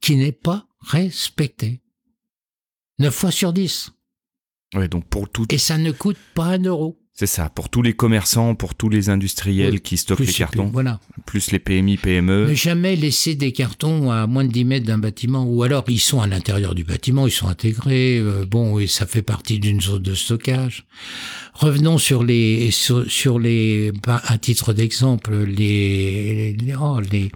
Qui 0.00 0.16
n'est 0.16 0.32
pas 0.32 0.66
respecté. 0.80 1.81
9 3.02 3.14
fois 3.14 3.30
sur 3.30 3.52
10. 3.52 3.92
Ouais, 4.74 4.88
donc 4.88 5.06
pour 5.06 5.28
tout. 5.28 5.46
Et 5.50 5.58
ça 5.58 5.76
ne 5.76 5.90
coûte 5.90 6.16
pas 6.34 6.46
un 6.46 6.62
euro. 6.62 6.98
C'est 7.14 7.26
ça, 7.26 7.50
pour 7.50 7.68
tous 7.68 7.82
les 7.82 7.92
commerçants, 7.92 8.54
pour 8.54 8.74
tous 8.74 8.88
les 8.88 9.10
industriels 9.10 9.82
qui 9.82 9.98
stockent 9.98 10.20
les 10.20 10.32
cartons, 10.32 10.70
voilà. 10.72 10.98
plus 11.26 11.50
les 11.50 11.58
PMI, 11.58 11.98
PME. 11.98 12.46
Ne 12.48 12.54
jamais 12.54 12.96
laisser 12.96 13.34
des 13.34 13.52
cartons 13.52 14.10
à 14.10 14.26
moins 14.26 14.44
de 14.44 14.50
10 14.50 14.64
mètres 14.64 14.86
d'un 14.86 14.96
bâtiment, 14.96 15.44
ou 15.44 15.62
alors 15.62 15.84
ils 15.88 16.00
sont 16.00 16.22
à 16.22 16.26
l'intérieur 16.26 16.74
du 16.74 16.84
bâtiment, 16.84 17.26
ils 17.26 17.32
sont 17.32 17.48
intégrés, 17.48 18.18
euh, 18.18 18.46
bon, 18.46 18.78
et 18.78 18.86
ça 18.86 19.06
fait 19.06 19.20
partie 19.20 19.58
d'une 19.58 19.82
zone 19.82 20.02
de 20.02 20.14
stockage. 20.14 20.86
Revenons 21.52 21.98
sur 21.98 22.24
les, 22.24 22.70
sur, 22.70 23.38
les, 23.38 23.92
bah, 24.06 24.22
à 24.24 24.38
titre 24.38 24.72
d'exemple, 24.72 25.34
les, 25.44 26.54
les, 26.54 26.74
oh, 26.80 26.98
les, 27.00 27.30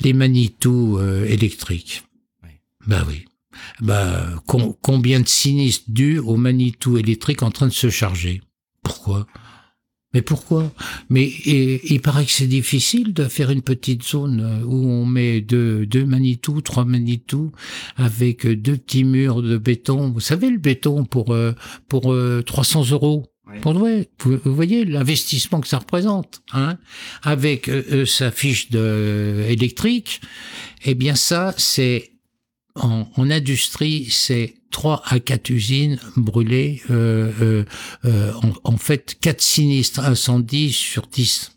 les 0.00 0.12
Manitou 0.14 0.98
euh, 0.98 1.26
électriques. 1.26 2.02
Oui. 2.42 2.50
Bah 2.88 3.04
oui 3.06 3.24
bah, 3.80 4.42
combien 4.82 5.20
de 5.20 5.28
sinistres 5.28 5.84
dus 5.88 6.18
au 6.18 6.36
Manitou 6.36 6.98
électrique 6.98 7.42
en 7.42 7.50
train 7.50 7.66
de 7.66 7.72
se 7.72 7.90
charger? 7.90 8.40
Pourquoi? 8.82 9.26
Mais 10.14 10.22
pourquoi? 10.22 10.70
Mais 11.08 11.32
il 11.46 12.00
paraît 12.02 12.26
que 12.26 12.30
c'est 12.30 12.46
difficile 12.46 13.14
de 13.14 13.24
faire 13.24 13.50
une 13.50 13.62
petite 13.62 14.02
zone 14.02 14.40
euh, 14.40 14.64
où 14.64 14.86
on 14.86 15.06
met 15.06 15.40
deux, 15.40 15.86
deux 15.86 16.04
Manitou, 16.04 16.60
trois 16.60 16.84
Manitou, 16.84 17.52
avec 17.96 18.46
deux 18.46 18.76
petits 18.76 19.04
murs 19.04 19.42
de 19.42 19.56
béton. 19.56 20.10
Vous 20.10 20.20
savez 20.20 20.50
le 20.50 20.58
béton 20.58 21.04
pour 21.04 21.32
euh, 21.32 21.52
pour 21.88 22.14
300 22.44 22.82
euh, 22.82 22.92
euros. 22.92 23.26
Pour 23.60 23.74
vous, 23.74 23.86
vous 24.18 24.54
voyez 24.54 24.86
l'investissement 24.86 25.60
que 25.60 25.68
ça 25.68 25.78
représente, 25.78 26.42
hein? 26.52 26.78
Avec 27.22 27.70
sa 28.06 28.30
fiche 28.30 28.70
de 28.70 29.44
électrique, 29.46 30.22
eh 30.84 30.94
bien 30.94 31.14
ça 31.16 31.52
c'est 31.58 32.11
en, 32.74 33.06
en 33.16 33.30
industrie, 33.30 34.08
c'est 34.10 34.54
3 34.70 35.02
à 35.06 35.20
4 35.20 35.50
usines 35.50 35.98
brûlées, 36.16 36.82
euh, 36.90 37.32
euh, 37.40 37.64
euh, 38.04 38.32
en, 38.34 38.72
en, 38.72 38.76
fait 38.76 39.16
4 39.20 39.40
sinistres 39.40 40.00
incendies 40.00 40.72
sur 40.72 41.06
10. 41.06 41.52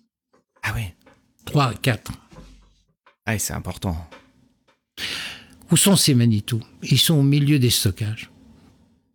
Ah 0.63 0.73
oui 0.75 0.83
3 1.45 1.65
à 1.65 1.73
4. 1.73 2.11
Ah, 3.25 3.39
c'est 3.39 3.53
important. 3.53 3.97
Où 5.71 5.77
sont 5.77 5.95
ces 5.95 6.13
Manitou? 6.13 6.61
Ils 6.83 6.99
sont 6.99 7.15
au 7.15 7.23
milieu 7.23 7.57
des 7.59 7.69
stockages, 7.69 8.29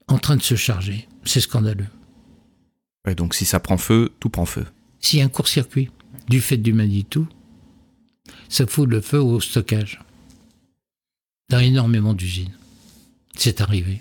en 0.08 0.18
train 0.18 0.36
de 0.36 0.42
se 0.42 0.56
charger. 0.56 1.08
C'est 1.24 1.40
scandaleux. 1.40 1.86
Ouais, 3.06 3.14
donc 3.14 3.34
si 3.34 3.44
ça 3.44 3.60
prend 3.60 3.78
feu, 3.78 4.12
tout 4.20 4.30
prend 4.30 4.46
feu. 4.46 4.66
S'il 5.00 5.20
y 5.20 5.22
a 5.22 5.24
un 5.24 5.28
court-circuit 5.28 5.90
du 6.28 6.40
fait 6.40 6.56
du 6.56 6.72
Manitou, 6.72 7.28
ça 8.48 8.66
fout 8.66 8.88
le 8.88 9.00
feu 9.00 9.20
au 9.20 9.40
stockage 9.40 10.00
dans 11.50 11.58
énormément 11.58 12.14
d'usines. 12.14 12.52
C'est 13.36 13.60
arrivé. 13.60 14.00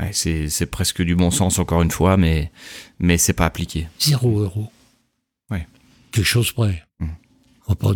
Ouais, 0.00 0.10
c'est 0.12 0.66
presque 0.66 1.02
du 1.02 1.14
bon 1.14 1.30
sens 1.30 1.58
encore 1.58 1.82
une 1.82 1.90
fois, 1.90 2.16
mais 2.16 2.50
mais 2.98 3.18
c'est 3.18 3.32
pas 3.32 3.46
appliqué. 3.46 3.88
Zéro 3.98 4.40
euro. 4.40 4.70
Ouais. 5.50 5.66
Quelque 6.12 6.24
chose 6.24 6.52
près. 6.52 6.84
Mmh. 7.00 7.06
On 7.66 7.72
va 7.72 7.76
pas 7.76 7.92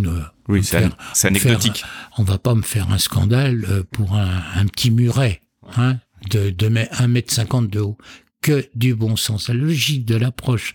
oui, 0.48 0.64
c'est 0.64 1.28
anecdotique. 1.28 1.84
on 2.18 2.24
va 2.24 2.38
pas 2.38 2.56
me 2.56 2.62
faire 2.62 2.90
un 2.90 2.98
scandale 2.98 3.64
euh, 3.68 3.84
pour 3.88 4.14
un, 4.14 4.42
un 4.56 4.66
petit 4.66 4.90
muret, 4.90 5.42
hein, 5.76 5.98
de, 6.30 6.50
de 6.50 6.86
1 6.90 7.06
mètre 7.06 7.32
50 7.32 7.70
de 7.70 7.78
haut 7.80 7.96
que 8.42 8.66
du 8.74 8.94
bon 8.94 9.16
sens, 9.16 9.48
la 9.48 9.54
logique 9.54 10.06
de 10.06 10.16
l'approche. 10.16 10.72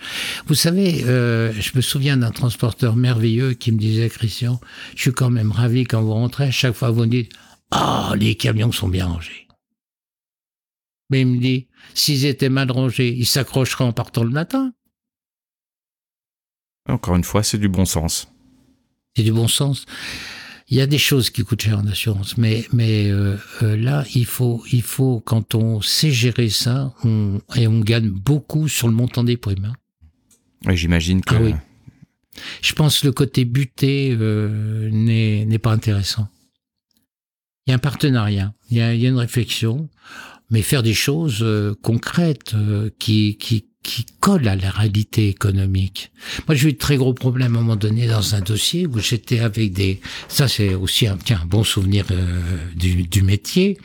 Vous 0.48 0.56
savez, 0.56 1.04
euh, 1.06 1.52
je 1.60 1.72
me 1.76 1.82
souviens 1.82 2.16
d'un 2.16 2.32
transporteur 2.32 2.96
merveilleux 2.96 3.54
qui 3.54 3.72
me 3.72 3.80
disait, 3.80 4.08
Christian, 4.08 4.60
je 4.96 5.02
suis 5.02 5.14
quand 5.14 5.32
même 5.32 5.52
ravi 5.52 5.84
quand 5.84 6.02
vous 6.02 6.14
rentrez, 6.14 6.46
à 6.46 6.52
chaque 6.52 6.76
fois 6.76 6.92
vous 6.92 7.06
dites, 7.06 7.32
ah, 7.72 8.14
les 8.16 8.36
camions 8.36 8.72
sont 8.72 8.88
bien 8.88 9.08
rangés. 9.08 9.48
Mais 11.10 11.22
il 11.22 11.28
me 11.28 11.38
dit, 11.38 11.68
s'ils 11.94 12.26
étaient 12.26 12.50
mal 12.50 12.72
rangés, 12.72 13.14
ils 13.14 13.26
s'accrocheraient 13.26 13.84
en 13.84 13.94
partant 13.94 14.24
le 14.24 14.32
matin. 14.32 14.74
Encore 16.88 17.16
une 17.16 17.24
fois, 17.24 17.44
c'est 17.44 17.58
du 17.58 17.70
bon 17.70 17.86
sens. 17.86 18.28
C'est 19.16 19.24
du 19.24 19.32
bon 19.32 19.48
sens. 19.48 19.86
Il 20.68 20.78
y 20.78 20.82
a 20.82 20.88
des 20.88 20.98
choses 20.98 21.30
qui 21.30 21.44
coûtent 21.44 21.62
cher 21.62 21.78
en 21.78 21.86
assurance, 21.86 22.38
mais 22.38 22.66
mais 22.74 23.10
euh, 23.12 23.38
euh, 23.62 23.78
là, 23.78 24.04
il 24.16 24.26
faut 24.26 24.64
il 24.72 24.82
faut 24.82 25.20
quand 25.20 25.54
on 25.54 25.80
sait 25.82 26.12
gérer 26.12 26.50
ça, 26.50 26.94
on, 27.04 27.40
et 27.56 27.68
on 27.68 27.82
gagne 27.82 28.10
beaucoup 28.10 28.68
sur 28.68 28.88
le 28.88 28.94
montant 28.96 29.24
des 29.24 29.38
primes. 29.38 29.74
Hein. 30.66 30.74
J'imagine 30.76 31.22
que. 31.22 31.36
Ah 31.36 31.40
oui. 31.40 31.54
Je 32.62 32.74
pense 32.74 33.00
que 33.00 33.08
le 33.08 33.14
côté 33.14 33.46
buté 33.46 34.16
euh, 34.20 34.90
n'est 34.92 35.60
pas 35.60 35.72
intéressant. 35.72 36.28
Il 37.66 37.72
y 37.72 37.74
a 37.74 37.76
un 37.76 37.80
partenariat, 37.80 38.54
il 38.70 38.78
y 38.78 38.82
a, 38.82 38.94
il 38.94 39.02
y 39.02 39.08
a 39.08 39.10
une 39.10 39.18
réflexion, 39.18 39.90
mais 40.52 40.62
faire 40.62 40.84
des 40.84 40.94
choses 40.94 41.40
euh, 41.42 41.74
concrètes 41.82 42.54
euh, 42.54 42.92
qui, 43.00 43.38
qui, 43.38 43.66
qui 43.82 44.06
collent 44.20 44.48
à 44.48 44.56
la 44.56 44.70
réalité 44.70 45.30
économique. 45.30 46.12
Moi, 46.48 46.56
j'ai 46.56 46.70
eu 46.70 46.74
de 46.74 46.78
très 46.78 46.98
gros 46.98 47.16
problèmes 47.16 47.56
à 47.56 47.60
un 47.60 47.62
moment 47.62 47.76
donné 47.76 48.06
dans 48.08 48.36
un 48.36 48.42
dossier 48.42 48.86
où 48.86 49.00
j'étais 49.00 49.40
avec 49.40 49.74
des... 49.74 50.00
Ça, 50.28 50.48
c'est 50.48 50.76
aussi 50.76 51.08
un, 51.08 51.18
tiens, 51.18 51.40
un 51.42 51.48
bon 51.48 51.64
souvenir 51.64 52.06
euh, 52.12 52.42
du, 52.76 53.04
du 53.04 53.24
métier. 53.24 53.80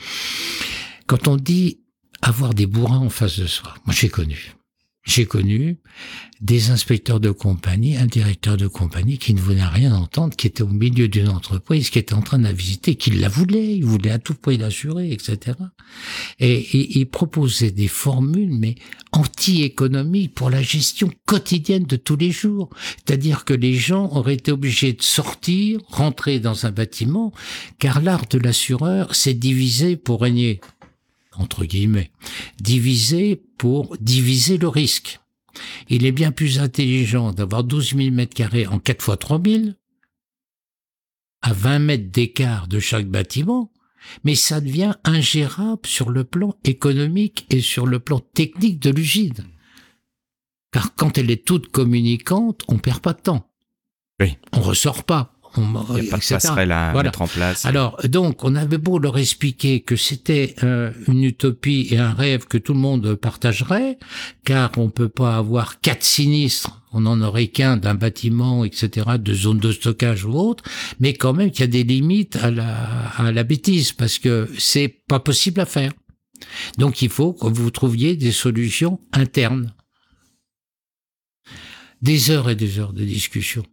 Quand 1.07 1.27
on 1.27 1.37
dit 1.37 1.81
avoir 2.21 2.53
des 2.53 2.67
bourrins 2.67 2.99
en 2.99 3.11
face 3.11 3.39
de 3.39 3.47
soi, 3.47 3.75
moi 3.87 3.95
j'ai 3.99 4.11
connu. 4.11 4.53
J'ai 5.05 5.25
connu 5.25 5.79
des 6.43 6.71
inspecteurs 6.71 7.21
de 7.21 7.31
compagnie, 7.31 7.97
un 7.97 8.07
directeur 8.07 8.59
de 8.59 8.67
compagnie 8.67 9.17
qui 9.17 9.33
ne 9.33 9.41
voulait 9.41 9.65
rien 9.65 9.95
entendre, 9.95 10.37
qui 10.37 10.47
était 10.47 10.63
au 10.63 10.69
milieu 10.69 11.09
d'une 11.09 11.29
entreprise, 11.29 11.89
qui 11.89 11.99
était 11.99 12.15
en 12.15 12.21
train 12.21 12.39
de 12.39 12.45
la 12.45 12.53
visiter, 12.53 12.97
qui 12.97 13.11
la 13.11 13.29
voulait, 13.29 13.77
il 13.77 13.85
voulait 13.85 14.11
à 14.11 14.19
tout 14.19 14.35
prix 14.35 14.59
l'assurer, 14.59 15.11
etc. 15.11 15.57
Et, 16.39 16.99
il 16.99 17.07
proposait 17.07 17.71
des 17.71 17.89
formules, 17.89 18.53
mais 18.53 18.75
anti-économiques 19.13 20.35
pour 20.35 20.51
la 20.51 20.63
gestion 20.63 21.11
quotidienne 21.25 21.85
de 21.85 21.97
tous 21.97 22.17
les 22.17 22.31
jours. 22.31 22.69
C'est-à-dire 22.99 23.47
que 23.47 23.55
les 23.55 23.75
gens 23.75 24.11
auraient 24.13 24.35
été 24.35 24.53
obligés 24.53 24.93
de 24.93 25.03
sortir, 25.03 25.81
rentrer 25.89 26.41
dans 26.41 26.67
un 26.67 26.73
bâtiment, 26.73 27.33
car 27.79 28.03
l'art 28.03 28.27
de 28.29 28.39
l'assureur 28.39 29.15
s'est 29.15 29.35
divisé 29.35 29.97
pour 29.97 30.21
régner 30.21 30.61
entre 31.37 31.65
guillemets, 31.65 32.11
diviser 32.61 33.43
pour 33.59 33.97
diviser 33.99 34.59
le 34.59 34.69
risque. 34.69 35.21
Il 35.89 36.07
est 36.07 36.13
bien 36.13 36.33
plus 36.33 36.59
intelligent 36.59 37.33
d'avoir 37.33 37.65
12 37.65 37.97
000 37.97 38.11
mètres 38.11 38.35
carrés 38.35 38.67
en 38.67 38.79
4 38.79 39.03
fois 39.03 39.17
3 39.17 39.41
000, 39.45 39.65
à 41.43 41.53
20 41.53 41.79
mètres 41.81 42.11
d'écart 42.11 42.69
de 42.69 42.79
chaque 42.79 43.09
bâtiment, 43.09 43.73
mais 44.25 44.35
ça 44.35 44.61
devient 44.61 44.95
ingérable 45.05 45.87
sur 45.87 46.11
le 46.11 46.25
plan 46.25 46.55
économique 46.65 47.47
et 47.51 47.61
sur 47.61 47.87
le 47.87 48.01
plan 48.01 48.21
technique 48.21 48.79
de 48.81 48.91
l'usine. 48.91 49.47
Car 50.73 50.95
quand 50.95 51.19
elle 51.19 51.31
est 51.31 51.45
toute 51.45 51.71
communicante, 51.71 52.63
on 52.69 52.79
perd 52.79 53.01
pas 53.01 53.13
de 53.13 53.21
temps. 53.21 53.51
Oui. 54.21 54.37
On 54.53 54.61
ressort 54.61 55.05
pas. 55.05 55.40
Il 55.57 55.63
n'y 55.63 56.09
a 56.09 56.11
pas 56.11 56.19
de 56.19 56.29
passerelle 56.29 56.73
à 56.73 56.93
mettre 56.93 57.23
en 57.23 57.27
place. 57.27 57.67
Alors, 57.67 57.97
donc, 58.09 58.45
on 58.45 58.55
avait 58.55 58.79
beau 58.79 58.99
leur 58.99 59.19
expliquer 59.19 59.81
que 59.81 59.97
c'était 59.97 60.55
euh, 60.63 60.93
une 61.09 61.25
utopie 61.25 61.89
et 61.91 61.99
un 61.99 62.13
rêve 62.13 62.47
que 62.47 62.59
tout 62.59 62.73
le 62.73 62.79
monde 62.79 63.15
partagerait, 63.15 63.99
car 64.45 64.71
on 64.77 64.91
peut 64.91 65.09
pas 65.09 65.37
avoir 65.37 65.81
quatre 65.81 66.05
sinistres, 66.05 66.81
on 66.93 67.01
n'en 67.01 67.21
aurait 67.21 67.49
qu'un 67.49 67.77
d'un 67.77 67.95
bâtiment, 67.95 68.65
etc., 68.65 69.07
de 69.19 69.35
zone 69.35 69.59
de 69.59 69.73
stockage 69.73 70.25
ou 70.25 70.33
autre, 70.33 70.65
mais 71.01 71.15
quand 71.15 71.33
même 71.33 71.51
qu'il 71.51 71.61
y 71.61 71.65
a 71.65 71.67
des 71.67 71.85
limites 71.85 72.37
à 72.37 72.51
la, 72.51 73.09
à 73.17 73.33
la 73.33 73.43
bêtise, 73.43 73.93
parce 73.93 74.19
que 74.19 74.49
c'est 74.59 74.89
pas 75.09 75.21
possible 75.21 75.61
à 75.61 75.67
faire. 75.67 75.93
Donc, 76.79 77.03
il 77.03 77.11
faut 77.11 77.33
que 77.33 77.47
vous 77.47 77.71
trouviez 77.71 78.17
des 78.17 78.33
solutions 78.33 79.01
internes. 79.13 79.75
Des 82.03 82.31
heures 82.31 82.49
et 82.49 82.57
des 82.57 82.79
heures 82.79 82.95
de 82.95 83.05
discussion. 83.05 83.65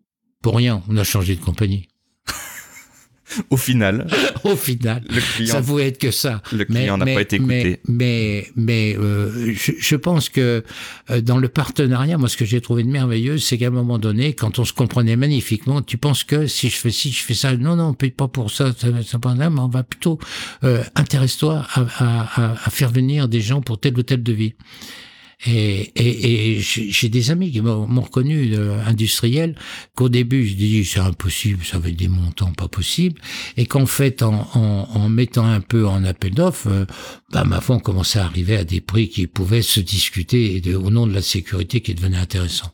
Pour 0.42 0.56
rien, 0.56 0.84
on 0.88 0.98
a 0.98 1.04
changé 1.04 1.36
de 1.36 1.42
compagnie. 1.42 1.88
Au 3.50 3.58
final. 3.58 4.08
Au 4.44 4.56
final. 4.56 5.04
Le 5.10 5.20
client, 5.20 5.56
ça 5.56 5.62
pouvait 5.62 5.88
être 5.88 5.98
que 5.98 6.12
ça. 6.12 6.42
Le 6.52 6.66
client 6.66 6.98
n'a 6.98 7.06
pas 7.06 7.22
été 7.22 7.38
écouté. 7.38 7.82
Mais, 7.88 8.48
mais, 8.56 8.94
mais 8.94 8.98
euh, 8.98 9.54
je, 9.54 9.74
je, 9.78 9.96
pense 9.96 10.30
que 10.30 10.64
euh, 11.10 11.22
dans 11.22 11.38
le 11.38 11.50
partenariat, 11.50 12.18
moi, 12.18 12.30
ce 12.30 12.38
que 12.38 12.46
j'ai 12.46 12.62
trouvé 12.62 12.84
de 12.84 12.90
merveilleux, 12.90 13.38
c'est 13.38 13.58
qu'à 13.58 13.68
un 13.68 13.72
moment 13.72 14.00
donné, 14.00 14.34
quand 14.34 14.60
on 14.60 14.66
se 14.66 14.74
comprenait 14.74 15.16
magnifiquement, 15.16 15.82
tu 15.82 15.98
penses 15.98 16.24
que 16.24 16.48
si 16.48 16.70
je 16.70 16.78
fais 16.78 16.92
ci, 16.92 17.12
je 17.12 17.24
fais 17.24 17.34
ça. 17.34 17.56
Non, 17.58 17.76
non, 17.76 17.90
on 17.90 17.94
paye 17.94 18.12
pas 18.12 18.28
pour 18.28 18.52
ça. 18.52 18.72
ça, 18.78 18.88
ça 19.04 19.18
mais 19.36 19.60
on 19.60 19.68
va 19.68 19.84
plutôt 19.84 20.20
euh, 20.64 20.84
intéresse-toi 20.96 21.66
à, 21.74 21.86
à, 22.00 22.54
à, 22.66 22.70
faire 22.70 22.92
venir 22.92 23.28
des 23.28 23.42
gens 23.42 23.62
pour 23.62 23.80
tel 23.80 23.98
ou 23.98 24.04
tel 24.04 24.24
devis. 24.24 24.54
Et, 25.46 25.92
et, 25.96 26.56
et 26.56 26.60
j'ai 26.60 27.10
des 27.10 27.30
amis 27.30 27.52
qui 27.52 27.62
m'ont 27.62 28.02
reconnu 28.02 28.56
euh, 28.56 28.84
industriel 28.84 29.56
qu'au 29.94 30.10
début 30.10 30.48
je 30.48 30.56
dis 30.56 30.84
c'est 30.84 31.00
impossible, 31.00 31.64
ça 31.64 31.78
va 31.78 31.90
être 31.90 31.96
des 31.96 32.08
montants 32.08 32.54
pas 32.54 32.68
possibles, 32.68 33.22
et 33.56 33.68
qu'en 33.68 33.86
fait 33.86 34.24
en, 34.24 34.50
en, 34.56 34.90
en, 34.92 35.10
mettant 35.10 35.46
un 35.46 35.62
peu 35.62 35.86
en 35.86 36.04
appel 36.06 36.34
d'offres, 36.34 36.70
euh, 36.70 36.86
bah 37.32 37.44
ma 37.44 37.62
foi 37.62 37.76
on 37.76 37.80
commençait 37.80 38.18
à 38.18 38.26
arriver 38.26 38.58
à 38.58 38.64
des 38.64 38.82
prix 38.82 39.10
qui 39.10 39.28
pouvaient 39.28 39.62
se 39.62 39.80
discuter 39.80 40.56
et 40.56 40.62
de, 40.62 40.74
au 40.74 40.90
nom 40.90 41.06
de 41.06 41.14
la 41.14 41.22
sécurité 41.22 41.82
qui 41.82 41.94
devenait 41.94 42.18
intéressant. 42.18 42.72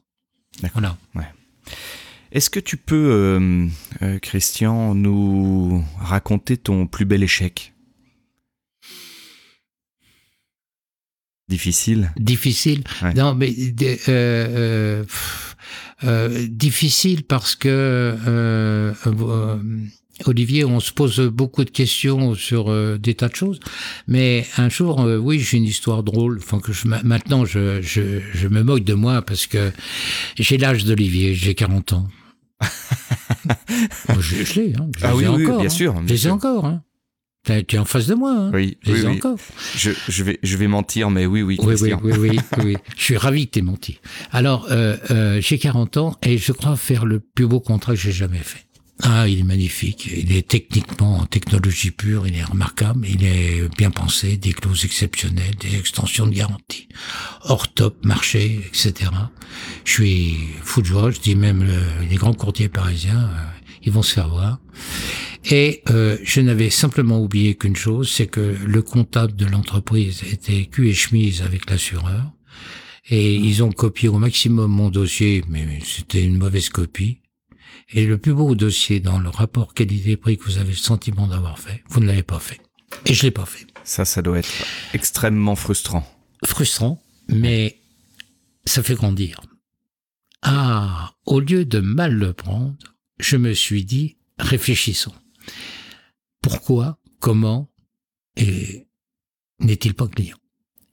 Voilà. 0.74 0.98
Ouais. 1.16 1.24
Est-ce 2.32 2.50
que 2.50 2.60
tu 2.60 2.78
peux, 2.78 3.12
euh, 3.12 3.68
euh, 4.02 4.20
Christian, 4.20 4.96
nous 4.96 5.84
raconter 6.00 6.58
ton 6.58 6.88
plus 6.88 7.06
bel 7.06 7.22
échec? 7.24 7.73
Difficile. 11.50 12.12
Difficile. 12.18 12.84
Ouais. 13.02 13.14
Non, 13.14 13.36
mais 13.36 13.54
euh, 13.82 13.96
euh, 14.08 15.04
euh, 16.04 16.48
difficile 16.50 17.24
parce 17.24 17.56
que 17.56 17.68
euh, 17.70 18.94
Olivier, 20.26 20.64
on 20.64 20.80
se 20.80 20.94
pose 20.94 21.20
beaucoup 21.20 21.66
de 21.66 21.70
questions 21.70 22.34
sur 22.36 22.72
des 22.98 23.16
tas 23.16 23.28
de 23.28 23.36
choses, 23.36 23.60
mais 24.08 24.46
un 24.58 24.70
jour, 24.70 25.00
oui, 25.22 25.40
j'ai 25.40 25.58
une 25.58 25.66
histoire 25.66 26.04
drôle. 26.04 26.40
Enfin 26.40 26.60
que 26.60 26.72
je, 26.72 26.88
maintenant, 26.88 27.46
je, 27.46 27.82
je, 27.82 28.22
je 28.34 28.48
me 28.48 28.64
moque 28.64 28.84
de 28.84 28.94
moi 28.94 29.22
parce 29.22 29.48
que 29.48 29.72
j'ai 30.36 30.58
l'âge 30.58 30.86
d'Olivier, 30.86 31.34
j'ai 31.34 31.56
40 31.56 31.94
ans. 31.94 32.08
je, 34.20 34.44
je 34.44 34.60
l'ai, 34.62 34.74
hein. 34.80 34.90
je 34.98 35.06
ah 35.06 35.16
oui, 35.16 35.26
oui, 35.28 35.44
encore, 35.46 35.58
bien 35.58 35.66
hein. 35.66 35.70
sûr. 35.70 36.02
Je 36.06 36.14
les 36.14 36.28
ai 36.28 36.32
encore. 36.32 36.66
Hein. 36.66 36.84
Tu 37.46 37.52
es 37.76 37.78
en 37.78 37.84
face 37.86 38.08
de 38.08 38.16
moi. 38.16 38.32
Hein 38.32 38.52
oui, 38.54 38.78
je 38.84 38.92
oui, 38.94 39.02
oui. 39.02 39.18
encore. 39.18 39.38
Je, 39.76 39.92
je, 40.08 40.24
vais, 40.24 40.40
je 40.44 40.56
vais 40.56 40.68
mentir, 40.68 41.10
mais 41.10 41.26
oui, 41.26 41.42
oui, 41.42 41.58
Oui, 41.62 41.76
oui, 41.82 41.94
oui, 42.02 42.12
oui, 42.18 42.40
oui. 42.64 42.78
Je 42.98 43.04
suis 43.04 43.18
ravi 43.18 43.48
que 43.48 43.52
tu 43.54 43.60
aies 43.60 43.64
menti. 43.64 44.00
Alors, 44.32 44.68
euh, 44.72 44.96
euh, 45.12 45.42
j'ai 45.42 45.58
40 45.58 45.98
ans 45.98 46.16
et 46.24 46.38
je 46.38 46.54
crois 46.54 46.78
faire 46.78 47.06
le 47.06 47.20
plus 47.20 47.46
beau 47.46 47.60
contrat 47.60 47.94
que 47.96 48.00
j'ai 48.00 48.14
jamais 48.14 48.38
fait. 48.38 48.66
Ah, 49.02 49.28
il 49.28 49.40
est 49.40 49.44
magnifique. 49.44 50.08
Il 50.16 50.32
est 50.34 50.48
techniquement 50.48 51.18
en 51.18 51.26
technologie 51.26 51.92
pure, 51.92 52.28
il 52.28 52.38
est 52.38 52.44
remarquable, 52.46 53.06
il 53.10 53.26
est 53.26 53.68
bien 53.78 53.92
pensé, 53.92 54.38
des 54.38 54.54
clauses 54.54 54.86
exceptionnelles, 54.86 55.56
des 55.60 55.76
extensions 55.78 56.26
de 56.28 56.34
garantie, 56.34 56.88
hors 57.42 57.68
top, 57.74 58.06
marché, 58.06 58.62
etc. 58.70 59.12
Je 59.84 59.92
suis 59.92 60.38
fou 60.64 60.82
de 60.82 60.86
joie. 60.86 61.12
Je 61.12 61.20
dis 61.20 61.36
même 61.36 61.64
le- 61.64 62.08
les 62.10 62.16
grands 62.16 62.34
courtiers 62.34 62.70
parisiens, 62.70 63.30
euh, 63.34 63.46
ils 63.84 63.92
vont 63.92 64.02
se 64.02 64.14
faire 64.14 64.30
voir. 64.30 64.60
Et 65.46 65.84
euh, 65.90 66.18
je 66.24 66.40
n'avais 66.42 66.70
simplement 66.70 67.22
oublié 67.22 67.56
qu'une 67.56 67.76
chose, 67.76 68.10
c'est 68.10 68.28
que 68.28 68.56
le 68.66 68.82
comptable 68.82 69.36
de 69.36 69.46
l'entreprise 69.46 70.24
était 70.32 70.66
cul 70.66 70.90
et 70.90 70.94
chemise 70.94 71.42
avec 71.42 71.70
l'assureur. 71.70 72.32
Et 73.10 73.36
ils 73.36 73.62
ont 73.64 73.72
copié 73.72 74.08
au 74.08 74.18
maximum 74.18 74.72
mon 74.72 74.90
dossier, 74.90 75.44
mais 75.50 75.80
c'était 75.84 76.24
une 76.24 76.38
mauvaise 76.38 76.70
copie. 76.70 77.20
Et 77.92 78.06
le 78.06 78.18
plus 78.18 78.34
beau 78.34 78.56
dossier 78.56 79.02
dans 79.02 79.20
le 79.20 79.28
rapport 79.28 79.74
qualité-prix 79.74 80.38
que 80.38 80.46
vous 80.46 80.58
avez 80.58 80.72
le 80.72 80.78
sentiment 80.78 81.28
d'avoir 81.28 81.60
fait, 81.60 81.84
vous 81.90 82.00
ne 82.00 82.08
l'avez 82.08 82.24
pas 82.24 82.40
fait. 82.40 82.62
Et 83.06 83.14
je 83.14 83.24
l'ai 83.24 83.32
pas 83.32 83.46
fait. 83.46 83.68
Ça, 83.84 84.06
ça 84.06 84.22
doit 84.22 84.40
être 84.40 84.50
extrêmement 84.94 85.56
frustrant. 85.56 86.08
Frustrant, 86.46 87.04
mais 87.28 87.82
ça 88.66 88.82
fait 88.82 88.96
grandir. 88.96 89.42
Ah, 90.42 91.14
au 91.26 91.40
lieu 91.40 91.66
de 91.66 91.80
mal 91.80 92.14
le 92.14 92.34
prendre, 92.34 92.76
je 93.24 93.38
me 93.38 93.54
suis 93.54 93.86
dit, 93.86 94.18
réfléchissons. 94.38 95.14
Pourquoi, 96.42 97.00
comment, 97.20 97.70
et 98.36 98.86
n'est-il 99.60 99.94
pas 99.94 100.08
client? 100.08 100.38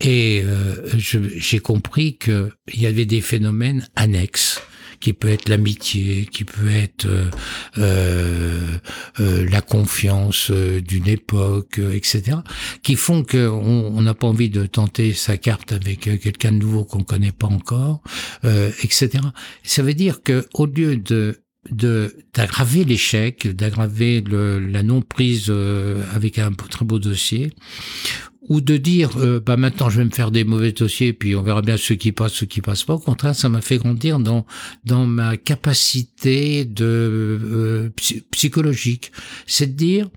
Et 0.00 0.42
euh, 0.44 0.88
j'ai 0.96 1.58
compris 1.58 2.16
qu'il 2.16 2.50
y 2.74 2.86
avait 2.86 3.04
des 3.04 3.20
phénomènes 3.20 3.86
annexes 3.96 4.62
qui 5.00 5.12
peut 5.14 5.28
être 5.28 5.48
l'amitié, 5.48 6.26
qui 6.26 6.44
peut 6.44 6.70
être 6.70 7.06
euh, 7.06 7.30
euh, 7.78 8.78
euh, 9.18 9.48
la 9.50 9.62
confiance 9.62 10.50
euh, 10.50 10.80
d'une 10.80 11.08
époque, 11.08 11.78
euh, 11.78 11.94
etc., 11.94 12.38
qui 12.82 12.96
font 12.96 13.24
qu'on 13.24 13.48
on 13.48 14.02
n'a 14.02 14.14
pas 14.14 14.26
envie 14.26 14.50
de 14.50 14.66
tenter 14.66 15.14
sa 15.14 15.38
carte 15.38 15.72
avec 15.72 16.00
quelqu'un 16.00 16.52
de 16.52 16.58
nouveau 16.58 16.84
qu'on 16.84 17.02
connaît 17.02 17.32
pas 17.32 17.46
encore, 17.46 18.02
etc. 18.44 19.10
Ça 19.62 19.82
veut 19.82 19.94
dire 19.94 20.22
que 20.22 20.46
au 20.54 20.66
lieu 20.66 20.96
de 20.96 21.42
d'aggraver 21.70 22.84
l'échec, 22.84 23.46
d'aggraver 23.48 24.22
la 24.30 24.82
non 24.82 25.02
prise 25.02 25.46
euh, 25.48 26.02
avec 26.14 26.38
un 26.38 26.52
très 26.52 26.84
beau 26.84 26.98
dossier, 26.98 27.52
ou 28.48 28.60
de 28.60 28.76
dire 28.78 29.10
euh, 29.18 29.40
bah 29.40 29.56
maintenant 29.56 29.90
je 29.90 29.98
vais 29.98 30.04
me 30.06 30.10
faire 30.10 30.30
des 30.30 30.44
mauvais 30.44 30.72
dossiers 30.72 31.12
puis 31.12 31.36
on 31.36 31.42
verra 31.42 31.60
bien 31.62 31.76
ceux 31.76 31.94
qui 31.94 32.12
passent 32.12 32.32
ceux 32.32 32.46
qui 32.46 32.62
passent 32.62 32.84
pas 32.84 32.94
au 32.94 32.98
contraire 32.98 33.34
ça 33.34 33.48
m'a 33.50 33.60
fait 33.60 33.76
grandir 33.76 34.18
dans 34.18 34.46
dans 34.84 35.04
ma 35.06 35.36
capacité 35.36 36.64
de 36.64 36.84
euh, 36.84 37.90
psy- 37.96 38.22
psychologique 38.30 39.12
c'est 39.46 39.66
de 39.66 39.76
dire 39.76 40.08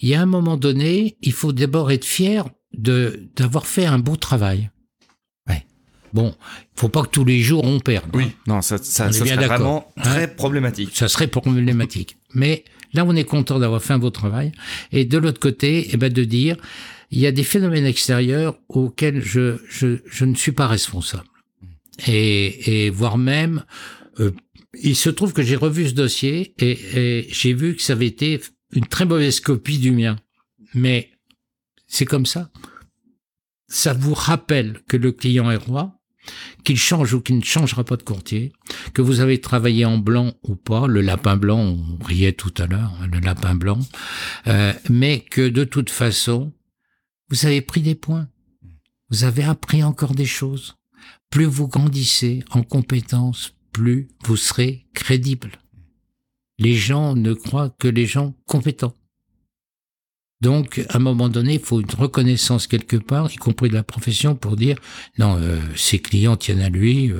il 0.00 0.08
y 0.08 0.14
a 0.14 0.20
un 0.20 0.26
moment 0.26 0.56
donné 0.56 1.16
il 1.22 1.32
faut 1.32 1.52
d'abord 1.52 1.90
être 1.92 2.04
fier 2.04 2.44
de 2.76 3.28
d'avoir 3.36 3.66
fait 3.66 3.86
un 3.86 3.98
beau 3.98 4.16
travail. 4.16 4.70
Bon 6.12 6.34
faut 6.74 6.88
pas 6.88 7.02
que 7.02 7.08
tous 7.10 7.24
les 7.24 7.40
jours 7.40 7.64
on 7.64 7.80
perde 7.80 8.10
hein. 8.16 8.30
Non, 8.46 8.62
ça, 8.62 8.78
ça, 8.78 9.12
ça 9.12 9.12
serait 9.12 9.36
vraiment 9.46 9.92
Hein 9.96 10.02
très 10.02 10.34
problématique. 10.34 10.90
ça 10.94 11.08
serait 11.08 11.26
problématique. 11.28 12.16
Mais 12.34 12.64
là, 12.92 13.04
on 13.06 13.14
est 13.14 13.24
content 13.24 13.58
d'avoir 13.58 13.82
fait 13.82 13.92
un 13.92 13.98
beau 13.98 14.10
travail. 14.10 14.52
Et 14.92 15.04
de 15.04 15.18
l'autre 15.18 15.40
côté, 15.40 15.88
eh 15.92 15.96
ben, 15.96 16.12
de 16.12 16.24
dire, 16.24 16.56
il 17.10 17.18
y 17.20 17.26
a 17.26 17.32
des 17.32 17.44
phénomènes 17.44 17.86
extérieurs 17.86 18.58
auxquels 18.68 19.22
je, 19.22 19.58
je, 19.68 19.98
je 20.06 20.24
ne 20.24 20.34
suis 20.34 20.52
pas 20.52 20.66
responsable. 20.66 21.24
Et, 22.06 22.86
et 22.86 22.90
voire 22.90 23.18
même, 23.18 23.64
euh, 24.20 24.30
il 24.80 24.96
se 24.96 25.10
trouve 25.10 25.32
que 25.32 25.42
j'ai 25.42 25.56
revu 25.56 25.88
ce 25.88 25.94
dossier 25.94 26.54
et, 26.58 26.78
et 26.94 27.28
j'ai 27.30 27.52
vu 27.52 27.76
que 27.76 27.82
ça 27.82 27.92
avait 27.94 28.06
été 28.06 28.40
une 28.72 28.86
très 28.86 29.04
mauvaise 29.04 29.40
copie 29.40 29.78
du 29.78 29.90
mien. 29.90 30.16
Mais 30.74 31.10
c'est 31.88 32.06
comme 32.06 32.26
ça. 32.26 32.50
Ça 33.68 33.92
vous 33.92 34.14
rappelle 34.14 34.80
que 34.88 34.96
le 34.96 35.12
client 35.12 35.50
est 35.50 35.56
roi, 35.56 35.99
qu'il 36.64 36.78
change 36.78 37.14
ou 37.14 37.20
qu'il 37.20 37.38
ne 37.38 37.44
changera 37.44 37.84
pas 37.84 37.96
de 37.96 38.02
courtier, 38.02 38.52
que 38.94 39.02
vous 39.02 39.20
avez 39.20 39.40
travaillé 39.40 39.84
en 39.84 39.98
blanc 39.98 40.32
ou 40.42 40.56
pas, 40.56 40.86
le 40.86 41.00
lapin 41.00 41.36
blanc, 41.36 41.60
on 41.60 42.04
riait 42.04 42.32
tout 42.32 42.54
à 42.58 42.66
l'heure, 42.66 42.92
hein, 43.00 43.08
le 43.12 43.20
lapin 43.20 43.54
blanc, 43.54 43.78
euh, 44.46 44.72
mais 44.88 45.20
que 45.20 45.48
de 45.48 45.64
toute 45.64 45.90
façon, 45.90 46.52
vous 47.28 47.46
avez 47.46 47.60
pris 47.60 47.80
des 47.80 47.94
points, 47.94 48.28
vous 49.10 49.24
avez 49.24 49.44
appris 49.44 49.82
encore 49.82 50.14
des 50.14 50.26
choses. 50.26 50.76
Plus 51.30 51.44
vous 51.44 51.68
grandissez 51.68 52.44
en 52.50 52.62
compétences, 52.62 53.54
plus 53.72 54.08
vous 54.24 54.36
serez 54.36 54.86
crédible. 54.94 55.52
Les 56.58 56.74
gens 56.74 57.14
ne 57.14 57.32
croient 57.32 57.70
que 57.70 57.88
les 57.88 58.06
gens 58.06 58.34
compétents. 58.46 58.94
Donc, 60.40 60.80
à 60.88 60.96
un 60.96 61.00
moment 61.00 61.28
donné, 61.28 61.54
il 61.54 61.60
faut 61.60 61.80
une 61.80 61.86
reconnaissance 61.98 62.66
quelque 62.66 62.96
part, 62.96 63.30
y 63.30 63.36
compris 63.36 63.68
de 63.68 63.74
la 63.74 63.82
profession, 63.82 64.34
pour 64.34 64.56
dire 64.56 64.78
non, 65.18 65.36
euh, 65.38 65.60
ses 65.76 65.98
clients 65.98 66.36
tiennent 66.36 66.62
à 66.62 66.70
lui, 66.70 67.10
euh, 67.12 67.18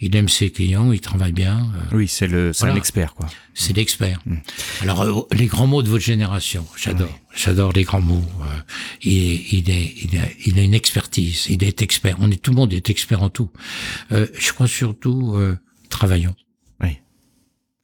il 0.00 0.16
aime 0.16 0.30
ses 0.30 0.50
clients, 0.50 0.90
il 0.92 1.00
travaille 1.00 1.32
bien, 1.32 1.70
euh, 1.92 1.96
Oui, 1.96 2.08
c'est 2.08 2.26
le, 2.26 2.54
c'est 2.54 2.60
Voilà. 2.60 2.74
un 2.74 2.78
expert, 2.78 3.14
quoi. 3.14 3.26
c'est 3.52 3.76
l'expert. 3.76 4.20
Mm. 4.24 4.36
Alors, 4.80 5.26
les 5.32 5.44
grands 5.46 5.66
mots 5.66 5.82
de 5.82 5.88
votre 5.88 6.04
génération, 6.04 6.66
j'adore, 6.76 7.18
j'adore 7.36 7.72
les 7.72 7.84
grands 7.84 8.00
mots. 8.00 8.24
euh, 8.40 8.60
il, 9.02 9.12
est, 9.18 9.44
il, 9.52 9.70
est, 9.70 9.94
il, 10.04 10.18
a, 10.18 10.22
il 10.46 10.58
a 10.58 10.62
une 10.62 10.74
expertise, 10.74 11.46
il 11.50 11.62
est 11.64 11.82
expert. 11.82 12.16
On 12.18 12.30
est 12.30 12.40
tout 12.42 12.52
le 12.52 12.56
monde 12.56 12.72
est 12.72 12.88
expert 12.88 13.22
en 13.22 13.28
tout. 13.28 13.50
Euh, 14.12 14.26
je 14.38 14.52
crois 14.54 14.66
surtout 14.66 15.34
euh, 15.36 15.56
travaillons. 15.90 16.34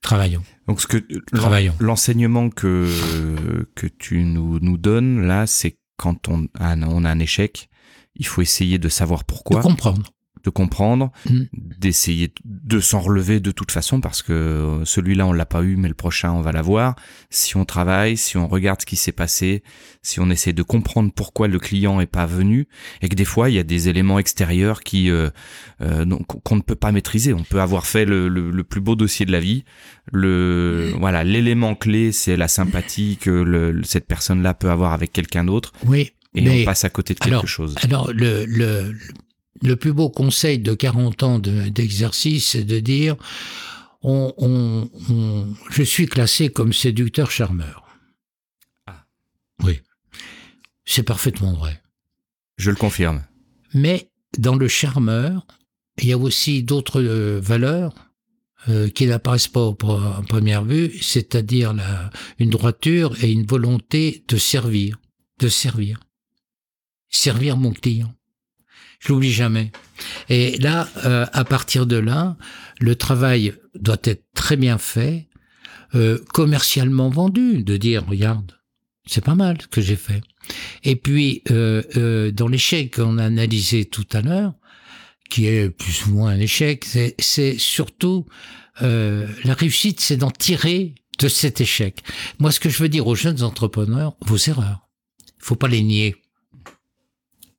Travaillons. 0.05 0.44
Donc, 0.68 0.80
ce 0.82 0.86
que, 0.86 0.98
Travaillons. 1.34 1.74
l'enseignement 1.80 2.50
que, 2.50 2.86
que 3.74 3.86
tu 3.86 4.22
nous, 4.24 4.61
nous 4.61 4.76
donnes, 4.76 5.26
là, 5.26 5.46
c'est 5.46 5.78
quand 5.96 6.28
on 6.28 6.46
a, 6.61 6.76
on 6.76 7.05
a 7.05 7.11
un 7.11 7.18
échec, 7.18 7.68
il 8.14 8.26
faut 8.26 8.42
essayer 8.42 8.78
de 8.78 8.88
savoir 8.88 9.20
De 9.20 9.24
pourquoi. 9.24 9.61
comprendre. 9.62 10.11
De 10.45 10.51
comprendre, 10.51 11.11
Mm. 11.28 11.42
d'essayer 11.78 12.32
de 12.45 12.80
s'en 12.80 13.01
relever 13.01 13.40
de 13.40 13.51
toute 13.51 13.70
façon 13.72 14.01
parce 14.01 14.22
que 14.22 14.32
euh, 14.32 14.84
celui-là 14.84 15.26
on 15.26 15.32
l'a 15.32 15.47
pas 15.47 15.62
eu 15.62 15.76
mais 15.76 15.88
le 15.88 15.95
prochain 15.95 16.32
on 16.32 16.40
va 16.42 16.53
l'avoir. 16.53 16.97
Si 17.30 17.57
on 17.57 17.64
travaille, 17.64 18.16
si 18.16 18.36
on 18.36 18.47
regarde 18.47 18.80
ce 18.82 18.86
qui 18.86 18.97
s'est 18.97 19.12
passé, 19.12 19.62
si 20.03 20.20
on 20.20 20.28
essaie 20.30 20.53
de 20.53 20.62
comprendre 20.62 21.11
pourquoi 21.14 21.49
le 21.49 21.59
client 21.59 22.01
est 22.01 22.07
pas 22.07 22.26
venu 22.26 22.68
et 23.03 23.09
que 23.09 23.14
des 23.16 23.24
fois 23.24 23.49
il 23.51 23.55
y 23.57 23.59
a 23.59 23.62
des 23.62 23.88
éléments 23.88 24.18
extérieurs 24.18 24.82
qui 24.82 25.11
euh, 25.11 25.30
euh, 25.80 26.05
qu'on 26.45 26.57
ne 26.57 26.61
peut 26.62 26.74
pas 26.74 26.92
maîtriser. 26.92 27.32
On 27.32 27.42
peut 27.45 27.61
avoir 27.61 27.86
fait 27.86 28.05
le, 28.05 28.28
le- 28.28 28.51
le 28.51 28.64
plus 28.64 28.80
beau 28.80 28.95
dossier 28.97 29.24
de 29.26 29.32
la 29.32 29.40
vie. 29.40 29.64
Le 30.12 30.92
voilà 30.99 31.24
l'élément 31.24 31.74
clé 31.74 32.12
c'est 32.12 32.36
la 32.36 32.49
sympathie 32.49 33.16
que 33.20 33.30
le- 33.30 33.80
cette 33.84 34.07
personne-là 34.07 34.55
peut 34.55 34.70
avoir 34.70 34.92
avec 34.92 35.12
quelqu'un 35.12 35.45
d'autre 35.45 35.72
Oui, 35.86 36.12
et 36.34 36.42
mais 36.42 36.62
on 36.62 36.64
passe 36.66 36.84
à 36.84 36.90
côté 36.90 37.14
de 37.14 37.18
quelque 37.20 37.32
alors, 37.32 37.49
chose. 37.49 37.74
alors 37.82 38.12
le, 38.12 38.45
le, 38.47 38.95
le 39.62 39.76
plus 39.76 39.92
beau 39.92 40.11
conseil 40.11 40.59
de 40.59 40.74
40 40.74 41.22
ans 41.22 41.38
de- 41.38 41.68
d'exercice, 41.68 42.48
c'est 42.50 42.64
de 42.64 42.80
dire 42.80 43.16
on, 44.02 44.32
on, 44.36 44.90
on- 45.11 45.55
je 45.70 45.82
suis 45.82 46.07
classé 46.07 46.50
comme 46.50 46.72
séducteur 46.72 47.30
charmeur. 47.30 47.84
Ah. 48.86 49.07
Oui, 49.62 49.80
c'est 50.84 51.02
parfaitement 51.05 51.55
vrai. 51.55 51.80
Je 52.59 52.70
le 52.70 52.76
confirme. 52.76 53.24
Mais 53.72 54.11
dans 54.38 54.57
le 54.57 54.68
charmeur, 54.68 55.46
il 56.02 56.09
y 56.09 56.12
a 56.12 56.18
aussi 56.18 56.62
d'autres 56.62 57.00
euh, 57.02 57.40
valeurs 57.40 57.94
euh, 58.68 58.88
qui 58.88 59.07
n'apparaissent 59.07 59.48
pas 59.48 59.61
au 59.62 59.76
en 59.82 60.22
première 60.22 60.64
vue, 60.64 60.92
c'est-à-dire 61.00 61.74
une 62.38 62.50
droiture 62.50 63.22
et 63.22 63.30
une 63.30 63.46
volonté 63.46 64.24
de 64.28 64.36
servir, 64.36 64.98
de 65.38 65.48
servir, 65.48 66.00
servir 67.11 67.57
mon 67.57 67.72
client. 67.72 68.12
Je 69.05 69.12
l'oublie 69.12 69.32
jamais. 69.32 69.70
Et 70.28 70.57
là, 70.59 70.88
euh, 71.05 71.26
à 71.32 71.44
partir 71.44 71.86
de 71.86 71.96
là, 71.96 72.36
le 72.80 72.96
travail 72.96 73.52
doit 73.74 73.98
être 74.05 74.24
très 74.34 74.57
bien 74.57 74.78
fait, 74.78 75.28
euh, 75.94 76.18
commercialement 76.32 77.11
vendu, 77.11 77.62
de 77.62 77.76
dire 77.76 78.07
regarde, 78.07 78.52
c'est 79.07 79.22
pas 79.24 79.34
mal 79.34 79.59
ce 79.61 79.66
que 79.66 79.80
j'ai 79.82 79.96
fait. 79.96 80.22
Et 80.82 80.96
puis, 80.96 81.42
euh, 81.50 81.82
euh, 81.96 82.30
dans 82.30 82.48
l'échec 82.48 82.96
qu'on 82.96 83.18
a 83.18 83.24
analysé 83.24 83.84
tout 83.84 84.07
à 84.12 84.22
l'heure, 84.22 84.55
qui 85.30 85.46
est 85.46 85.68
plus 85.70 86.07
ou 86.07 86.11
moins 86.14 86.30
un 86.30 86.40
échec, 86.40 86.84
c'est- 87.18 87.59
surtout 87.59 88.26
euh, 88.82 89.26
la 89.44 89.55
réussite, 89.55 90.00
c'est 90.00 90.16
d'en 90.16 90.30
tirer 90.30 90.94
de 91.20 91.28
cet 91.28 91.61
échec. 91.61 92.02
Moi, 92.40 92.50
ce 92.50 92.59
que 92.59 92.68
je 92.68 92.82
veux 92.82 92.88
dire 92.88 93.07
aux 93.07 93.14
jeunes 93.14 93.42
entrepreneurs, 93.42 94.16
vos 94.22 94.36
erreurs, 94.36 94.88
faut 95.38 95.55
pas 95.55 95.68
les 95.68 95.82
nier. 95.82 96.16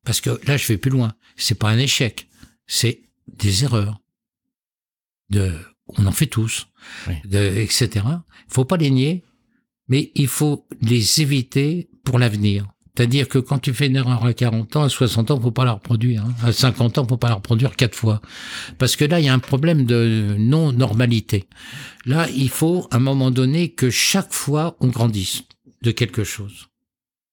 Parce 0.06 0.22
que 0.22 0.40
là, 0.48 0.56
je 0.58 0.68
vais 0.68 0.78
plus 0.78 0.92
loin. 0.92 1.14
C'est 1.36 1.60
pas 1.60 1.70
un 1.70 1.78
échec, 1.80 2.28
c'est 2.68 3.02
des 3.28 3.64
erreurs. 3.64 4.00
De, 5.30 5.52
on 5.98 6.06
en 6.06 6.12
fait 6.12 6.28
tous, 6.28 6.68
Oui. 7.08 7.16
de, 7.26 7.40
etc. 7.40 7.90
Il 8.06 8.54
faut 8.54 8.66
pas 8.66 8.78
les 8.78 8.92
nier, 8.92 9.24
mais 9.88 10.12
il 10.16 10.28
faut 10.28 10.68
les 10.82 11.22
éviter 11.22 11.90
pour 12.04 12.20
l'avenir. 12.20 12.68
C'est-à-dire 12.96 13.28
que 13.28 13.40
quand 13.40 13.60
tu 13.60 13.74
fais 13.74 13.88
une 13.88 13.98
erreur 13.98 14.24
à 14.24 14.34
40 14.34 14.76
ans, 14.78 14.84
à 14.84 14.90
60 14.90 15.32
ans, 15.32 15.42
faut 15.42 15.52
pas 15.52 15.66
la 15.66 15.74
reproduire. 15.74 16.24
hein. 16.24 16.34
À 16.44 16.54
50 16.54 16.98
ans, 16.98 17.06
faut 17.08 17.18
pas 17.18 17.28
la 17.28 17.36
reproduire 17.36 17.76
quatre 17.76 17.96
fois. 17.96 18.22
Parce 18.78 18.96
que 18.96 19.04
là, 19.04 19.20
il 19.20 19.26
y 19.26 19.30
a 19.30 19.34
un 19.34 19.40
problème 19.40 19.86
de 19.86 20.36
non-normalité. 20.38 21.50
Là, 22.06 22.30
il 22.30 22.48
faut, 22.50 22.88
à 22.92 22.96
un 22.98 23.00
moment 23.00 23.32
donné, 23.32 23.74
que 23.74 23.90
chaque 23.90 24.32
fois, 24.32 24.78
on 24.80 24.88
grandisse 24.88 25.44
de 25.82 25.92
quelque 25.92 26.24
chose. 26.24 26.68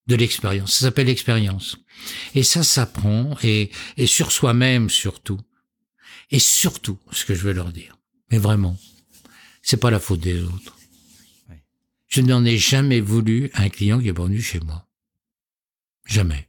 De 0.06 0.16
l'expérience. 0.16 0.74
Ça 0.74 0.86
s'appelle 0.86 1.06
l'expérience. 1.06 1.76
Et 2.34 2.42
ça 2.42 2.62
s'apprend, 2.62 3.36
et, 3.42 3.70
et 3.96 4.06
sur 4.06 4.32
soi-même 4.32 4.90
surtout. 4.90 5.40
Et 6.30 6.38
surtout, 6.38 6.98
ce 7.12 7.24
que 7.24 7.34
je 7.34 7.42
veux 7.42 7.52
leur 7.52 7.72
dire. 7.72 7.98
Mais 8.30 8.38
vraiment, 8.38 8.76
c'est 9.62 9.76
pas 9.76 9.90
la 9.90 10.00
faute 10.00 10.20
des 10.20 10.42
autres. 10.42 10.76
Oui. 11.48 11.56
Je 12.08 12.20
n'en 12.20 12.44
ai 12.44 12.58
jamais 12.58 13.00
voulu 13.00 13.50
à 13.54 13.62
un 13.62 13.68
client 13.68 14.00
qui 14.00 14.08
est 14.08 14.18
venu 14.18 14.40
chez 14.40 14.60
moi. 14.60 14.88
Jamais. 16.06 16.48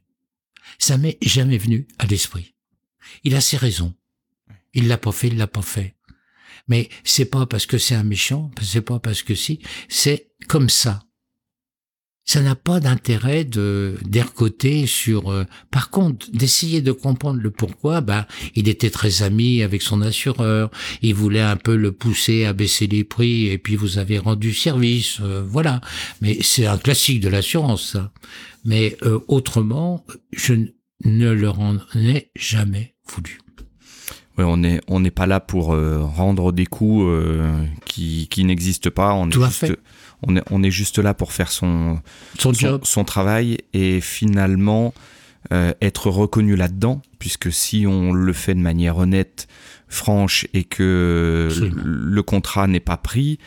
Ça 0.78 0.98
m'est 0.98 1.18
jamais 1.22 1.58
venu 1.58 1.86
à 1.98 2.06
l'esprit. 2.06 2.54
Il 3.22 3.34
a 3.36 3.40
ses 3.40 3.56
raisons. 3.56 3.94
Il 4.72 4.88
l'a 4.88 4.98
pas 4.98 5.12
fait, 5.12 5.28
il 5.28 5.36
l'a 5.36 5.46
pas 5.46 5.62
fait. 5.62 5.94
Mais 6.66 6.88
c'est 7.04 7.26
pas 7.26 7.46
parce 7.46 7.66
que 7.66 7.78
c'est 7.78 7.94
un 7.94 8.04
méchant, 8.04 8.50
c'est 8.60 8.80
pas 8.80 8.98
parce 8.98 9.22
que 9.22 9.34
si, 9.34 9.60
c'est 9.88 10.32
comme 10.48 10.70
ça. 10.70 11.04
Ça 12.26 12.40
n'a 12.40 12.54
pas 12.54 12.80
d'intérêt 12.80 13.44
de 13.44 13.96
d'ergoter 14.06 14.86
sur. 14.86 15.30
euh, 15.30 15.44
par 15.70 15.90
contre, 15.90 16.30
d'essayer 16.32 16.80
de 16.80 16.90
comprendre 16.92 17.38
le 17.40 17.50
pourquoi. 17.50 18.00
Bah, 18.00 18.26
il 18.54 18.66
était 18.68 18.88
très 18.90 19.22
ami 19.22 19.62
avec 19.62 19.82
son 19.82 20.00
assureur. 20.00 20.70
Il 21.02 21.14
voulait 21.14 21.42
un 21.42 21.56
peu 21.56 21.76
le 21.76 21.92
pousser 21.92 22.46
à 22.46 22.54
baisser 22.54 22.86
les 22.86 23.04
prix, 23.04 23.48
et 23.48 23.58
puis 23.58 23.76
vous 23.76 23.98
avez 23.98 24.18
rendu 24.18 24.54
service. 24.54 25.18
euh, 25.20 25.44
voilà. 25.46 25.82
Mais 26.22 26.38
c'est 26.40 26.66
un 26.66 26.78
classique 26.78 27.20
de 27.20 27.28
l'assurance. 27.28 27.98
Mais 28.64 28.96
euh, 29.02 29.18
autrement, 29.28 30.06
je 30.32 30.54
ne 31.04 31.30
leur 31.30 31.60
en 31.60 31.76
ai 31.94 32.30
jamais 32.34 32.94
voulu. 33.06 33.38
Ouais, 34.38 34.44
on 34.44 34.56
n'est 34.56 34.80
on 34.88 34.98
n'est 34.98 35.12
pas 35.12 35.26
là 35.26 35.38
pour 35.40 35.74
euh, 35.74 36.00
rendre 36.02 36.50
des 36.52 36.66
coups 36.66 37.04
euh, 37.06 37.64
qui, 37.84 38.26
qui 38.30 38.44
n'existent 38.44 38.90
pas. 38.90 39.12
On 39.12 39.28
Tout 39.28 39.44
à 39.44 39.50
fait. 39.50 39.76
On, 40.26 40.36
est, 40.36 40.42
on 40.50 40.62
est 40.62 40.70
juste 40.70 40.98
là 40.98 41.14
pour 41.14 41.32
faire 41.32 41.50
son, 41.50 42.00
Son 42.38 42.52
son, 42.52 42.58
job. 42.58 42.80
son 42.84 43.04
travail 43.04 43.58
et 43.72 44.00
finalement 44.00 44.94
euh, 45.52 45.72
être 45.82 46.08
reconnu 46.10 46.56
là-dedans, 46.56 47.02
puisque 47.18 47.52
si 47.52 47.86
on 47.86 48.12
le 48.12 48.32
fait 48.32 48.54
de 48.54 48.60
manière 48.60 48.96
honnête, 48.98 49.46
franche 49.88 50.46
et 50.54 50.64
que 50.64 51.48
Absolument. 51.50 51.82
le 51.84 52.22
contrat 52.22 52.66
n'est 52.66 52.80
pas 52.80 52.96
pris, 52.96 53.38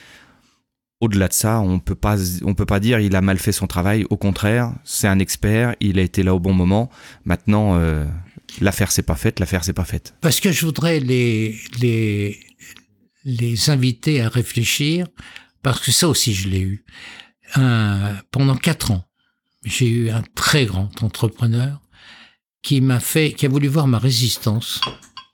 au-delà 0.99 1.27
de 1.27 1.33
ça, 1.33 1.59
on 1.59 1.79
peut 1.79 1.95
pas 1.95 2.17
on 2.43 2.53
peut 2.53 2.65
pas 2.65 2.79
dire 2.79 2.99
il 2.99 3.15
a 3.15 3.21
mal 3.21 3.37
fait 3.37 3.51
son 3.51 3.67
travail. 3.67 4.05
Au 4.09 4.17
contraire, 4.17 4.73
c'est 4.83 5.07
un 5.07 5.19
expert, 5.19 5.75
il 5.79 5.99
a 5.99 6.01
été 6.01 6.23
là 6.23 6.33
au 6.33 6.39
bon 6.39 6.53
moment. 6.53 6.89
Maintenant, 7.25 7.77
euh, 7.77 8.05
l'affaire 8.61 8.91
c'est 8.91 9.03
pas 9.03 9.15
faite, 9.15 9.39
l'affaire 9.39 9.63
c'est 9.63 9.73
pas 9.73 9.83
faite. 9.85 10.15
Parce 10.21 10.39
que 10.39 10.51
je 10.51 10.65
voudrais 10.65 10.99
les, 10.99 11.55
les, 11.81 12.39
les 13.25 13.69
inviter 13.69 14.21
à 14.21 14.29
réfléchir, 14.29 15.07
parce 15.73 15.85
que 15.85 15.91
ça 15.91 16.07
aussi 16.07 16.33
je 16.33 16.47
l'ai 16.49 16.61
eu. 16.61 16.85
Un- 17.55 18.15
pendant 18.31 18.55
quatre 18.55 18.91
ans, 18.91 19.05
j'ai 19.65 19.87
eu 19.89 20.09
un 20.09 20.21
très 20.35 20.65
grand 20.65 20.89
entrepreneur 21.03 21.81
qui 22.61 22.79
m'a 22.81 22.99
fait, 22.99 23.33
qui 23.33 23.45
a 23.45 23.49
voulu 23.49 23.67
voir 23.67 23.87
ma 23.87 23.99
résistance 23.99 24.79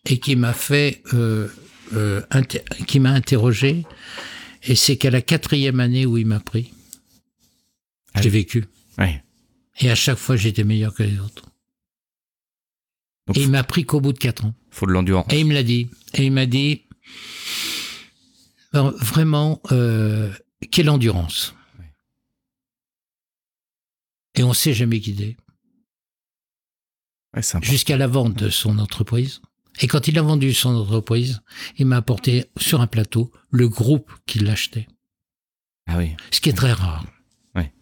et 0.05 0.19
qui 0.19 0.35
m'a 0.35 0.53
fait, 0.53 1.01
euh, 1.13 1.47
euh, 1.93 2.21
qui 2.87 2.99
m'a 2.99 3.11
interrogé. 3.11 3.85
Et 4.63 4.75
c'est 4.75 4.97
qu'à 4.97 5.11
la 5.11 5.21
quatrième 5.21 5.79
année 5.79 6.05
où 6.05 6.17
il 6.17 6.25
m'a 6.25 6.39
pris, 6.39 6.73
Ah 8.13 8.21
j'ai 8.21 8.29
vécu. 8.29 8.65
Et 9.79 9.89
à 9.89 9.95
chaque 9.95 10.17
fois, 10.19 10.35
j'étais 10.35 10.63
meilleur 10.63 10.93
que 10.93 11.03
les 11.03 11.19
autres. 11.19 11.43
Donc, 13.27 13.37
Et 13.37 13.41
il 13.41 13.49
m'a 13.49 13.63
pris 13.63 13.85
qu'au 13.85 13.99
bout 14.01 14.13
de 14.13 14.19
quatre 14.19 14.45
ans. 14.45 14.53
faut 14.71 14.85
de 14.85 14.91
l'endurance. 14.91 15.31
Et 15.31 15.39
il 15.39 15.45
me 15.47 15.53
l'a 15.53 15.63
dit. 15.63 15.89
Et 16.13 16.25
il 16.25 16.31
m'a 16.31 16.45
dit, 16.45 16.83
ben, 18.73 18.89
vraiment, 18.99 19.61
euh, 19.71 20.31
quelle 20.71 20.89
endurance. 20.89 21.55
Et 24.35 24.43
on 24.43 24.53
s'est 24.53 24.73
jamais. 24.73 24.99
Ouais, 24.99 25.35
important. 27.35 27.61
Jusqu'à 27.61 27.97
la 27.97 28.07
vente 28.07 28.33
de 28.33 28.49
son 28.49 28.79
entreprise. 28.79 29.41
Et 29.81 29.87
quand 29.87 30.07
il 30.07 30.19
a 30.19 30.21
vendu 30.21 30.53
son 30.53 30.75
entreprise, 30.75 31.41
il 31.77 31.85
m'a 31.87 31.97
apporté 31.97 32.45
sur 32.57 32.81
un 32.81 32.87
plateau 32.87 33.31
le 33.49 33.67
groupe 33.67 34.11
qui 34.25 34.39
l'achetait. 34.39 34.87
Ah 35.87 35.97
oui. 35.97 36.15
Ce 36.31 36.41
qui 36.41 36.49
est 36.49 36.53
très 36.53 36.73
rare. 36.73 37.05
Ouais. 37.55 37.73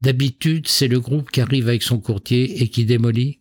D'habitude, 0.00 0.68
c'est 0.68 0.88
le 0.88 1.00
groupe 1.00 1.30
qui 1.30 1.40
arrive 1.40 1.68
avec 1.68 1.82
son 1.82 1.98
courtier 1.98 2.62
et 2.62 2.68
qui 2.68 2.84
démolit 2.84 3.40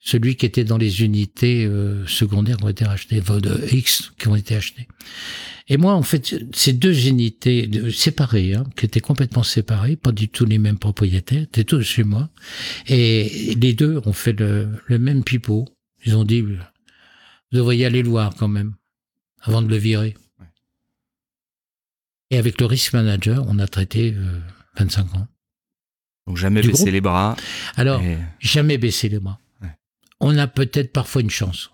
celui 0.00 0.36
qui 0.36 0.44
était 0.46 0.64
dans 0.64 0.78
les 0.78 1.02
unités 1.02 1.64
euh, 1.64 2.06
secondaires 2.06 2.56
qui 2.56 2.64
ont 2.64 2.68
été 2.68 2.84
rachetées, 2.84 3.20
de 3.20 3.74
X 3.74 4.12
qui 4.18 4.28
ont 4.28 4.36
été 4.36 4.56
achetées. 4.56 4.88
Et 5.68 5.76
moi, 5.76 5.94
en 5.94 6.02
fait, 6.02 6.34
ces 6.54 6.72
deux 6.72 7.06
unités 7.06 7.66
de- 7.66 7.88
séparées, 7.90 8.54
hein, 8.54 8.64
qui 8.76 8.84
étaient 8.86 9.00
complètement 9.00 9.42
séparées, 9.44 9.96
pas 9.96 10.12
du 10.12 10.28
tout 10.28 10.44
les 10.44 10.58
mêmes 10.58 10.78
propriétaires, 10.78 11.42
étaient 11.42 11.64
tous 11.64 11.82
chez 11.82 12.04
moi, 12.04 12.28
et 12.88 13.54
les 13.56 13.72
deux 13.74 14.00
ont 14.04 14.12
fait 14.12 14.32
le, 14.32 14.68
le 14.86 14.98
même 14.98 15.22
pipeau. 15.24 15.68
Ils 16.04 16.16
ont 16.16 16.24
dit, 16.24 16.40
vous 16.42 16.56
devriez 17.52 17.86
aller 17.86 18.02
le 18.02 18.08
voir 18.08 18.34
quand 18.34 18.48
même, 18.48 18.74
avant 19.40 19.62
de 19.62 19.68
le 19.68 19.76
virer. 19.76 20.14
Et 22.30 22.38
avec 22.38 22.60
le 22.60 22.66
risk 22.66 22.92
manager, 22.94 23.44
on 23.46 23.58
a 23.58 23.66
traité 23.66 24.14
euh, 24.16 24.40
25 24.78 25.14
ans. 25.16 25.28
Donc 26.26 26.36
jamais 26.38 26.60
baisser 26.62 26.72
groupe. 26.84 26.88
les 26.92 27.00
bras. 27.00 27.36
Alors, 27.76 28.00
et- 28.02 28.16
jamais 28.40 28.78
baisser 28.78 29.08
les 29.08 29.18
bras. 29.18 29.38
Ouais. 29.60 29.68
On 30.20 30.36
a 30.38 30.46
peut-être 30.46 30.92
parfois 30.92 31.20
une 31.22 31.30
chance. 31.30 31.70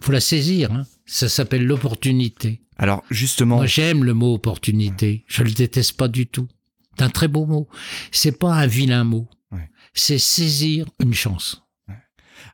Faut 0.00 0.12
la 0.12 0.20
saisir. 0.20 0.72
Hein. 0.72 0.86
Ça 1.06 1.28
s'appelle 1.28 1.64
l'opportunité. 1.66 2.62
Alors 2.78 3.02
justement, 3.10 3.56
Moi, 3.56 3.66
j'aime 3.66 4.04
le 4.04 4.14
mot 4.14 4.34
opportunité. 4.34 5.24
Je 5.26 5.42
le 5.42 5.50
déteste 5.50 5.96
pas 5.96 6.08
du 6.08 6.26
tout. 6.26 6.48
C'est 6.96 7.04
un 7.04 7.10
très 7.10 7.28
beau 7.28 7.46
mot. 7.46 7.68
C'est 8.12 8.32
pas 8.38 8.54
un 8.54 8.66
vilain 8.66 9.04
mot. 9.04 9.28
Ouais. 9.52 9.68
C'est 9.94 10.18
saisir 10.18 10.86
une 11.00 11.14
chance. 11.14 11.62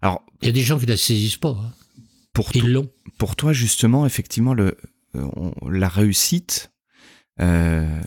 alors 0.03 0.23
Il 0.43 0.47
y 0.47 0.49
a 0.49 0.53
des 0.53 0.63
gens 0.63 0.79
qui 0.79 0.87
la 0.87 0.97
saisissent 0.97 1.37
pas. 1.37 1.57
hein. 1.61 1.73
pour, 2.33 2.51
Ils 2.55 2.73
l'ont. 2.73 2.91
pour 3.19 3.37
toi, 3.37 3.53
justement, 3.53 4.05
effectivement, 4.07 4.55
le, 4.55 4.77
euh, 5.15 5.27
la 5.71 5.89
réussite, 5.89 6.71
euh, 7.41 8.01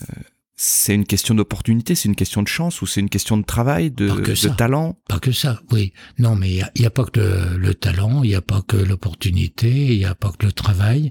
c'est 0.62 0.94
une 0.94 1.06
question 1.06 1.34
d'opportunité, 1.34 1.94
c'est 1.94 2.06
une 2.10 2.14
question 2.14 2.42
de 2.42 2.48
chance 2.48 2.82
ou 2.82 2.86
c'est 2.86 3.00
une 3.00 3.08
question 3.08 3.38
de 3.38 3.44
travail, 3.44 3.90
de, 3.90 4.08
Pas 4.08 4.16
que 4.16 4.30
de 4.32 4.34
ça. 4.34 4.50
talent? 4.50 4.98
Pas 5.08 5.18
que 5.18 5.32
ça, 5.32 5.62
oui. 5.72 5.94
Non, 6.18 6.36
mais 6.36 6.50
il 6.50 6.80
n'y 6.80 6.84
a, 6.84 6.90
pas 6.90 7.06
que 7.06 7.18
le, 7.18 7.56
le 7.56 7.74
talent, 7.74 8.22
il 8.22 8.28
n'y 8.28 8.34
a 8.34 8.42
pas 8.42 8.60
que 8.60 8.76
l'opportunité, 8.76 9.70
il 9.94 9.96
n'y 9.98 10.04
a 10.04 10.14
pas 10.14 10.32
que 10.32 10.44
le 10.44 10.52
travail. 10.52 11.08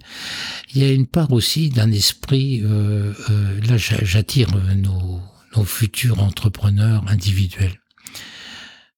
Il 0.75 0.83
y 0.83 0.85
a 0.85 0.91
une 0.91 1.07
part 1.07 1.31
aussi 1.33 1.69
d'un 1.69 1.91
esprit, 1.91 2.61
euh, 2.63 3.11
euh, 3.31 3.59
là 3.67 3.75
j'a- 3.77 4.03
j'attire 4.05 4.49
euh, 4.55 4.75
nos, 4.75 5.19
nos 5.57 5.63
futurs 5.65 6.21
entrepreneurs 6.21 7.03
individuels, 7.07 7.79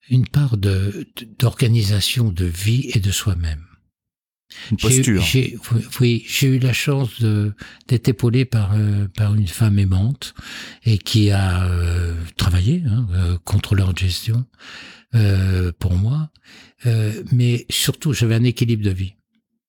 une 0.10 0.28
part 0.28 0.58
de- 0.58 1.08
d'organisation 1.40 2.30
de 2.30 2.44
vie 2.44 2.90
et 2.94 3.00
de 3.00 3.12
soi-même. 3.12 3.64
Une 4.72 4.78
posture. 4.78 5.22
j'ai- 5.22 5.58
oui, 6.00 6.24
j'ai 6.28 6.48
eu 6.48 6.60
la 6.60 6.74
chance 6.74 7.20
de- 7.22 7.54
d'être 7.88 8.10
épaulé 8.10 8.46
par 8.46 8.74
euh, 8.74 9.08
par 9.16 9.34
une 9.36 9.48
femme 9.48 9.80
aimante 9.80 10.34
et 10.84 10.98
qui 10.98 11.32
a 11.32 11.66
euh, 11.66 12.16
travaillé 12.38 12.84
hein, 12.88 13.08
euh, 13.14 13.38
contre 13.46 13.76
leur 13.76 13.96
gestion 13.96 14.46
euh, 15.16 15.72
pour 15.80 15.94
moi, 15.96 16.30
mais 17.32 17.66
surtout 17.70 18.14
j'avais 18.14 18.36
un 18.36 18.44
équilibre 18.44 18.84
de 18.84 18.92
vie. 18.92 19.14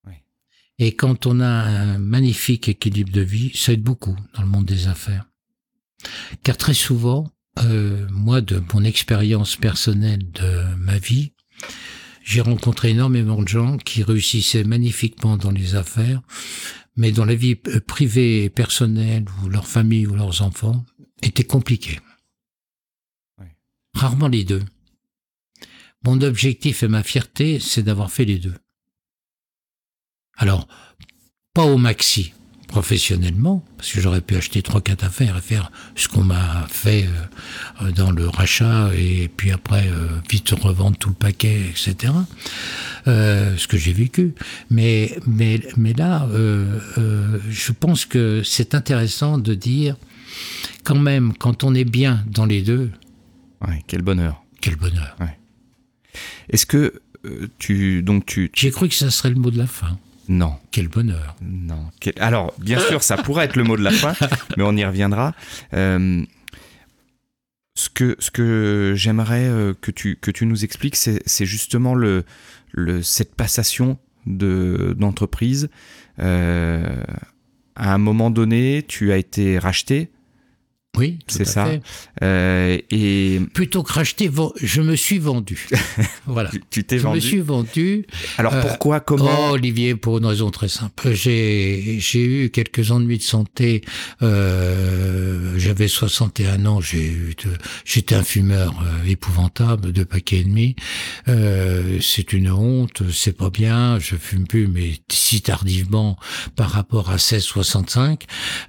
Oui. 0.07 0.14
Et 0.78 0.95
quand 0.95 1.26
on 1.26 1.41
a 1.41 1.47
un 1.49 1.99
magnifique 1.99 2.68
équilibre 2.68 3.12
de 3.12 3.20
vie, 3.22 3.51
ça 3.55 3.72
aide 3.72 3.83
beaucoup 3.83 4.16
dans 4.35 4.43
le 4.43 4.49
monde 4.49 4.66
des 4.66 4.87
affaires. 4.89 5.26
Car 6.43 6.57
très 6.57 6.74
souvent, 6.74 7.30
moi, 8.11 8.41
de 8.41 8.62
mon 8.72 8.83
expérience 8.85 9.57
personnelle 9.57 10.30
de 10.33 10.74
ma 10.76 10.99
vie, 10.99 11.33
j'ai 12.24 12.40
rencontré 12.40 12.90
énormément 12.90 13.42
de 13.42 13.48
gens 13.48 13.78
qui 13.78 14.02
réussissaient 14.02 14.64
magnifiquement 14.64 15.36
dans 15.36 15.50
les 15.50 15.74
affaires, 15.74 16.22
mais 16.96 17.12
dans 17.12 17.24
la 17.24 17.34
vie 17.34 17.54
privée 17.54 18.44
et 18.44 18.50
personnelle, 18.50 19.24
ou 19.42 19.48
leur 19.48 19.66
famille 19.66 20.06
ou 20.06 20.14
leurs 20.14 20.42
enfants, 20.42 20.84
était 21.22 21.44
compliqué. 21.44 21.98
Ouais. 23.38 23.56
Rarement 23.94 24.28
les 24.28 24.44
deux. 24.44 24.62
Mon 26.04 26.20
objectif 26.20 26.82
et 26.82 26.88
ma 26.88 27.02
fierté, 27.02 27.60
c'est 27.60 27.82
d'avoir 27.82 28.10
fait 28.10 28.24
les 28.24 28.38
deux. 28.38 28.56
Alors, 30.36 30.66
pas 31.54 31.64
au 31.64 31.78
maxi 31.78 32.32
professionnellement, 32.72 33.62
parce 33.76 33.92
que 33.92 34.00
j'aurais 34.00 34.22
pu 34.22 34.34
acheter 34.34 34.62
trois 34.62 34.80
quatre 34.80 35.04
affaires 35.04 35.36
et 35.36 35.42
faire 35.42 35.70
ce 35.94 36.08
qu'on 36.08 36.24
m'a 36.24 36.66
fait 36.70 37.06
euh, 37.82 37.90
dans 37.92 38.10
le 38.10 38.26
rachat 38.28 38.90
et 38.96 39.28
puis 39.28 39.52
après 39.52 39.86
euh, 39.88 40.08
vite 40.30 40.48
revendre 40.50 40.96
tout 40.96 41.10
le 41.10 41.14
paquet, 41.14 41.60
etc. 41.68 42.12
Euh, 43.06 43.56
ce 43.58 43.68
que 43.68 43.76
j'ai 43.76 43.92
vécu. 43.92 44.34
Mais 44.70 45.18
mais 45.26 45.60
mais 45.76 45.92
là, 45.92 46.26
euh, 46.30 46.78
euh, 46.96 47.38
je 47.50 47.72
pense 47.72 48.06
que 48.06 48.42
c'est 48.42 48.74
intéressant 48.74 49.36
de 49.36 49.54
dire 49.54 49.96
quand 50.82 50.98
même 50.98 51.34
quand 51.38 51.64
on 51.64 51.74
est 51.74 51.84
bien 51.84 52.24
dans 52.30 52.46
les 52.46 52.62
deux, 52.62 52.90
Ouais, 53.68 53.84
quel 53.86 54.00
bonheur. 54.02 54.42
quel 54.62 54.76
bonheur. 54.76 55.14
Est-ce 56.48 56.64
que 56.66 57.00
tu 57.58 58.02
donc 58.02 58.24
tu 58.26 58.50
J'ai 58.54 58.70
cru 58.70 58.88
que 58.88 58.94
ça 58.94 59.10
serait 59.10 59.28
le 59.30 59.36
mot 59.36 59.50
de 59.50 59.58
la 59.58 59.66
fin. 59.66 59.98
Non 60.28 60.54
Quel 60.70 60.88
bonheur. 60.88 61.36
non 61.42 61.90
Quel- 62.00 62.14
alors 62.20 62.54
bien 62.58 62.78
sûr 62.78 63.02
ça 63.02 63.16
pourrait 63.16 63.44
être 63.46 63.56
le 63.56 63.64
mot 63.64 63.76
de 63.76 63.82
la 63.82 63.90
fin 63.90 64.14
mais 64.56 64.62
on 64.62 64.76
y 64.76 64.84
reviendra. 64.84 65.34
Euh, 65.74 66.24
ce 67.74 67.88
que 67.88 68.16
ce 68.18 68.30
que 68.30 68.92
j'aimerais 68.96 69.46
euh, 69.46 69.74
que 69.80 69.90
tu 69.90 70.16
que 70.16 70.30
tu 70.30 70.44
nous 70.46 70.64
expliques 70.64 70.96
c'est 70.96 71.46
justement 71.46 71.94
le 71.94 72.24
le 72.72 73.02
cette 73.02 73.34
passation 73.34 73.98
de 74.26 74.94
d'entreprise. 74.98 75.68
Euh, 76.18 77.02
à 77.74 77.94
un 77.94 77.98
moment 77.98 78.30
donné, 78.30 78.84
tu 78.86 79.12
as 79.12 79.16
été 79.16 79.58
racheté, 79.58 80.10
Oui, 80.99 81.20
C'est 81.26 81.47
ça. 81.47 81.70
euh, 82.22 82.76
et 82.90 83.40
Plutôt 83.55 83.82
que 83.82 83.95
racheter, 83.95 84.30
je 84.61 84.82
me 84.82 84.95
suis 84.95 85.18
vendu. 85.18 85.66
voilà. 86.26 86.51
tu- 86.70 86.84
t'es 86.84 86.99
Je 86.99 87.05
me 87.05 87.09
vendu. 87.09 87.20
suis 87.22 87.40
vendu. 87.40 88.05
Alors 88.36 88.53
euh, 88.53 88.61
pourquoi, 88.61 89.01
comment 89.01 89.49
Oh, 89.49 89.53
Olivier, 89.53 89.95
pour 89.95 90.18
une 90.18 90.26
raison 90.26 90.51
très 90.51 90.68
simple. 90.68 91.12
J'ai 91.14 91.97
j'ai 91.99 92.22
eu 92.45 92.51
quelques 92.51 92.90
ennuis 92.90 93.16
de 93.16 93.22
santé. 93.22 93.80
Euh, 94.20 95.55
J'avais 95.57 95.88
61 95.88 96.66
ans. 96.66 96.82
J'ai 96.82 97.16
j'étais 97.86 98.14
un 98.14 98.22
fumeur 98.22 98.74
euh, 98.82 99.09
épouvantable, 99.09 99.93
deux 99.93 100.05
paquets 100.05 100.40
et 100.40 100.45
demi. 100.45 100.76
Euh, 101.26 102.01
c'est 102.03 102.34
une 102.34 102.51
honte. 102.51 103.03
C'est 103.11 103.34
pas 103.36 103.49
bien. 103.49 103.99
Je 103.99 104.16
fume 104.16 104.47
plus, 104.47 104.66
mais 104.68 104.93
si 105.11 105.40
tardivement 105.40 106.18
par 106.55 106.68
rapport 106.68 107.09
à 107.11 107.16
16-65. 107.16 108.24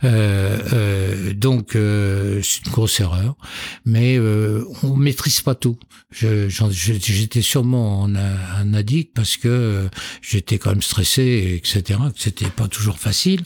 Euh, 0.05 0.57
euh, 0.71 1.33
donc 1.33 1.75
euh, 1.75 2.11
c'est 2.43 2.65
une 2.65 2.71
grosse 2.71 2.99
erreur. 2.99 3.35
Mais 3.85 4.17
euh, 4.17 4.65
on 4.83 4.95
maîtrise 4.95 5.41
pas 5.41 5.55
tout. 5.55 5.77
J'étais 6.19 7.41
sûrement 7.41 8.05
un, 8.05 8.15
un 8.15 8.73
addict 8.73 9.11
parce 9.13 9.37
que 9.37 9.47
euh, 9.47 9.87
j'étais 10.21 10.57
quand 10.57 10.69
même 10.71 10.81
stressé, 10.81 11.53
etc. 11.55 11.99
Que 12.15 12.19
c'était 12.21 12.49
pas 12.49 12.67
toujours 12.67 12.99
facile. 12.99 13.41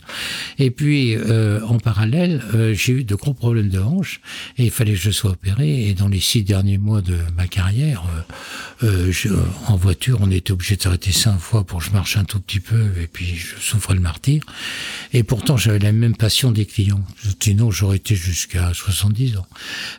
Et 0.59 0.71
puis 0.71 1.15
euh, 1.15 1.61
en 1.65 1.77
parallèle, 1.79 2.43
euh, 2.53 2.73
j'ai 2.73 2.93
eu 2.93 3.03
de 3.03 3.15
gros 3.15 3.33
problèmes 3.33 3.69
de 3.69 3.79
hanche 3.79 4.21
et 4.57 4.65
il 4.65 4.71
fallait 4.71 4.93
que 4.93 4.99
je 4.99 5.11
sois 5.11 5.31
opéré. 5.31 5.87
Et 5.87 5.93
dans 5.93 6.07
les 6.07 6.19
six 6.19 6.43
derniers 6.43 6.77
mois 6.77 7.01
de 7.01 7.17
ma 7.35 7.47
carrière, 7.47 8.03
euh, 8.83 8.85
euh, 8.87 9.11
je- 9.11 9.29
en 9.67 9.75
voiture, 9.75 10.19
on 10.21 10.31
était 10.31 10.51
obligé 10.51 10.75
de 10.75 10.81
s'arrêter 10.81 11.11
cinq 11.11 11.37
fois 11.39 11.65
pour 11.65 11.79
que 11.79 11.85
je 11.85 11.91
marche 11.91 12.17
un 12.17 12.23
tout 12.25 12.39
petit 12.39 12.59
peu. 12.59 12.89
Et 13.01 13.07
puis 13.07 13.35
je 13.35 13.55
souffrais 13.59 13.93
le 13.93 13.99
martyr. 14.01 14.43
Et 15.13 15.23
pourtant, 15.23 15.57
j'avais 15.57 15.79
la 15.79 15.91
même 15.91 16.15
passion 16.15 16.51
des 16.51 16.65
clients. 16.65 17.03
Sinon, 17.41 17.71
j'aurais 17.71 17.97
été 17.97 18.15
jusqu'à 18.15 18.73
70 18.73 19.37
ans. 19.37 19.47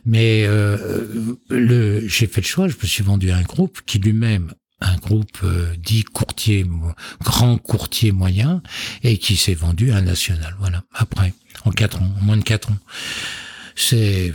Mais 0.06 0.44
euh, 0.46 0.76
le, 1.50 2.06
j'ai 2.06 2.26
fait 2.26 2.40
le 2.40 2.46
choix. 2.46 2.57
Je 2.66 2.76
me 2.76 2.86
suis 2.86 3.04
vendu 3.04 3.30
à 3.30 3.36
un 3.36 3.42
groupe 3.42 3.80
qui 3.86 3.98
lui-même 4.00 4.52
un 4.80 4.96
groupe 4.96 5.38
euh, 5.42 5.74
dit 5.76 6.04
courtier, 6.04 6.64
grand 7.20 7.58
courtier 7.58 8.12
moyen, 8.12 8.62
et 9.02 9.18
qui 9.18 9.36
s'est 9.36 9.54
vendu 9.54 9.90
à 9.90 9.96
un 9.96 10.02
national. 10.02 10.56
Voilà. 10.60 10.84
Après, 10.94 11.34
en 11.64 11.70
quatre 11.70 12.00
ans, 12.00 12.14
en 12.20 12.24
moins 12.24 12.36
de 12.36 12.42
quatre 12.42 12.70
ans. 12.70 12.78
C'est, 13.74 14.32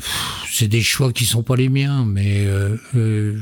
c'est 0.49 0.67
des 0.67 0.81
choix 0.81 1.11
qui 1.11 1.25
sont 1.25 1.43
pas 1.43 1.55
les 1.55 1.69
miens, 1.69 2.05
mais 2.05 2.45
euh, 2.45 2.77
euh, 2.95 3.41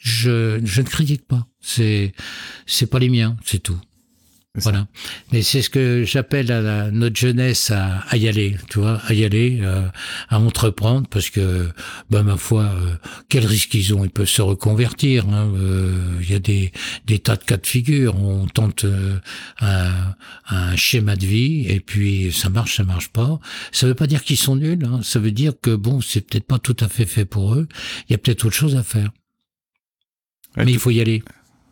je, 0.00 0.60
je 0.64 0.82
ne 0.82 0.86
critique 0.86 1.26
pas. 1.26 1.46
C'est, 1.60 2.12
c'est 2.66 2.86
pas 2.86 2.98
les 2.98 3.08
miens, 3.08 3.36
c'est 3.44 3.60
tout. 3.60 3.80
Voilà. 4.56 4.88
Mais 5.30 5.42
c'est 5.42 5.62
ce 5.62 5.70
que 5.70 6.02
j'appelle 6.04 6.50
à 6.50 6.60
la- 6.60 6.90
notre 6.90 7.14
jeunesse 7.16 7.70
à, 7.70 8.00
à 8.08 8.16
y 8.16 8.26
aller, 8.28 8.56
tu 8.68 8.80
vois, 8.80 9.00
à 9.06 9.14
y 9.14 9.24
aller, 9.24 9.60
euh, 9.62 9.86
à 10.28 10.40
entreprendre, 10.40 11.06
parce 11.08 11.30
que, 11.30 11.68
ben 12.10 12.24
ma 12.24 12.36
foi, 12.36 12.64
euh, 12.64 12.96
quel 13.28 13.46
risque 13.46 13.74
ils 13.74 13.94
ont? 13.94 14.04
Ils 14.04 14.10
peuvent 14.10 14.26
se 14.28 14.42
reconvertir. 14.42 15.28
hein, 15.28 15.52
euh, 15.54 15.94
Il 16.20 16.28
y 16.32 16.34
a 16.34 16.40
des, 16.40 16.72
des 17.06 17.20
tas 17.20 17.36
de 17.36 17.44
cas 17.44 17.58
de 17.58 17.66
figure. 17.66 18.16
On 18.20 18.46
tente 18.46 18.84
euh, 18.84 19.18
un, 19.60 20.16
un 20.48 20.74
schéma 20.74 21.14
de 21.14 21.26
vie 21.26 21.66
et 21.68 21.78
puis 21.78 22.32
ça 22.32 22.48
marche, 22.48 22.78
ça 22.78 22.82
marche 22.84 23.10
pas. 23.10 23.38
Ça 23.70 23.86
veut 23.86 23.94
pas 23.94 24.08
dire 24.08 24.24
qu'ils 24.24 24.36
sont 24.36 24.56
nuls. 24.56 24.84
Hein, 24.84 24.98
ça 25.04 25.20
veut 25.20 25.30
dire 25.32 25.52
que 25.62 25.76
bon, 25.76 26.00
c'est 26.00 26.22
peut-être 26.22 26.46
pas 26.46 26.58
tout 26.58 26.76
à 26.80 26.88
fait 26.88 27.06
fait 27.06 27.24
pour 27.24 27.54
eux. 27.54 27.68
Il 28.08 28.12
y 28.12 28.14
a 28.16 28.18
peut-être 28.18 28.44
autre 28.46 28.56
chose 28.56 28.74
à 28.74 28.82
faire. 28.82 29.12
Ouais, 30.56 30.64
Mais 30.64 30.72
il 30.72 30.78
faut 30.80 30.90
y 30.90 31.00
aller. 31.00 31.22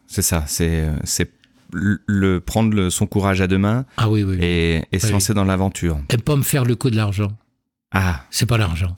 C'est 0.06 0.22
ça, 0.22 0.44
c'est 0.46 0.82
euh, 0.82 0.96
c'est 1.02 1.32
le, 1.72 2.40
prendre 2.40 2.74
le- 2.74 2.90
son 2.90 3.06
courage 3.06 3.40
à 3.40 3.46
deux 3.46 3.58
mains 3.58 3.84
Ah 3.96 4.08
oui, 4.08 4.22
oui. 4.24 4.38
et, 4.40 4.82
et 4.92 4.98
se 4.98 5.06
Oui. 5.06 5.12
lancer 5.12 5.34
dans 5.34 5.44
l'aventure. 5.44 5.98
Et 6.10 6.16
pas 6.16 6.36
me 6.36 6.42
faire 6.42 6.64
le 6.64 6.76
coup 6.76 6.90
de 6.90 6.96
l'argent. 6.96 7.32
Ah, 7.92 8.24
C'est 8.30 8.46
pas 8.46 8.58
l'argent. 8.58 8.96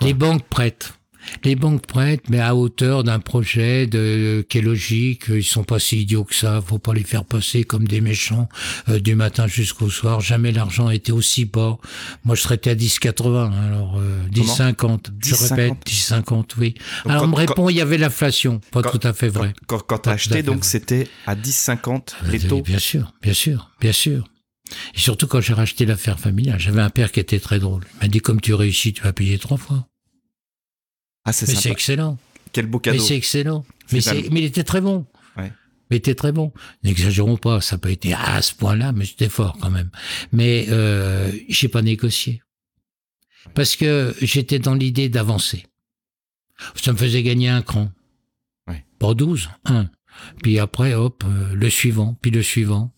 Les 0.00 0.14
banques 0.14 0.44
prêtent. 0.44 0.95
Les 1.44 1.56
banques 1.56 1.86
prêtent, 1.86 2.28
mais 2.28 2.40
à 2.40 2.54
hauteur 2.54 3.04
d'un 3.04 3.18
projet 3.18 3.86
de, 3.86 4.44
qui 4.48 4.58
est 4.58 4.62
logique. 4.62 5.24
Ils 5.28 5.42
sont 5.44 5.64
pas 5.64 5.78
si 5.78 6.02
idiots 6.02 6.24
que 6.24 6.34
ça. 6.34 6.62
Faut 6.66 6.78
pas 6.78 6.94
les 6.94 7.02
faire 7.04 7.24
passer 7.24 7.64
comme 7.64 7.86
des 7.86 8.00
méchants 8.00 8.48
euh, 8.88 8.98
du 9.00 9.14
matin 9.14 9.46
jusqu'au 9.46 9.90
soir. 9.90 10.20
Jamais 10.20 10.52
l'argent 10.52 10.86
a 10.88 10.94
été 10.94 11.12
aussi 11.12 11.44
bas. 11.44 11.78
Moi, 12.24 12.34
je 12.36 12.42
serais 12.42 12.60
à 12.68 12.74
10,80. 12.74 13.36
hein, 13.36 13.52
Alors, 13.66 13.98
euh, 13.98 14.20
10,50. 14.30 15.06
Je 15.24 15.34
10,50. 15.34 15.48
répète, 15.54 15.72
10,50, 15.86 16.44
oui. 16.58 16.74
Donc, 17.04 17.10
Alors, 17.12 17.20
quand- 17.22 17.26
on 17.26 17.30
me 17.30 17.36
répond, 17.36 17.68
il 17.68 17.76
y 17.76 17.80
avait 17.80 17.98
l'inflation. 17.98 18.60
Pas 18.70 18.82
quand- 18.82 18.90
tout 18.98 19.06
à 19.06 19.12
fait 19.12 19.28
vrai. 19.28 19.52
Quand, 19.66 19.80
quand 19.80 20.06
à 20.06 20.12
acheté, 20.12 20.42
donc 20.42 20.64
c'était 20.64 21.08
à 21.26 21.34
10,50 21.34 22.16
les 22.30 22.38
Oui, 22.42 22.48
taux. 22.48 22.62
Bien 22.62 22.78
sûr, 22.78 23.12
bien 23.22 23.32
sûr, 23.34 23.70
bien 23.80 23.92
sûr. 23.92 24.28
Et 24.94 24.98
surtout 24.98 25.26
quand 25.28 25.40
j'ai 25.40 25.52
racheté 25.54 25.86
l'affaire 25.86 26.18
familiale, 26.18 26.58
j'avais 26.58 26.82
un 26.82 26.90
père 26.90 27.12
qui 27.12 27.20
était 27.20 27.38
très 27.38 27.58
drôle. 27.60 27.84
Il 27.94 28.02
m'a 28.02 28.08
dit 28.08 28.18
comme 28.20 28.40
tu 28.40 28.52
réussis, 28.54 28.92
tu 28.92 29.02
vas 29.02 29.12
payer 29.12 29.38
trois 29.38 29.56
fois. 29.58 29.86
Ah, 31.26 31.32
c'est 31.32 31.48
Mais 31.48 31.54
c'est 31.54 31.70
excellent. 31.70 32.18
Quel 32.52 32.66
beau 32.66 32.78
Mais 32.78 32.92
cadeau. 32.92 33.02
c'est 33.02 33.16
excellent. 33.16 33.66
Mais, 33.92 34.00
mais 34.30 34.40
il 34.40 34.44
était 34.44 34.64
très 34.64 34.80
bon. 34.80 35.04
Ouais. 35.36 35.52
Mais 35.90 35.96
il 35.96 35.98
était 35.98 36.14
très 36.14 36.32
bon. 36.32 36.52
N'exagérons 36.84 37.36
pas, 37.36 37.60
ça 37.60 37.76
n'a 37.76 37.80
pas 37.80 37.90
été 37.90 38.14
à 38.14 38.40
ce 38.40 38.54
point-là, 38.54 38.92
mais 38.92 39.04
c'était 39.04 39.28
fort 39.28 39.58
quand 39.60 39.70
même. 39.70 39.90
Mais 40.32 40.66
euh, 40.68 41.30
j'ai 41.48 41.68
pas 41.68 41.82
négocié. 41.82 42.42
Parce 43.54 43.76
que 43.76 44.14
j'étais 44.22 44.58
dans 44.58 44.74
l'idée 44.74 45.08
d'avancer. 45.08 45.66
Ça 46.76 46.92
me 46.92 46.96
faisait 46.96 47.22
gagner 47.22 47.48
un 47.48 47.62
cran. 47.62 47.90
Ouais. 48.68 48.84
Pas 48.98 49.14
12, 49.14 49.50
un. 49.66 49.90
puis 50.42 50.58
après, 50.58 50.94
hop, 50.94 51.24
euh, 51.26 51.54
le 51.54 51.70
suivant, 51.70 52.16
puis 52.22 52.30
le 52.30 52.42
suivant. 52.42 52.92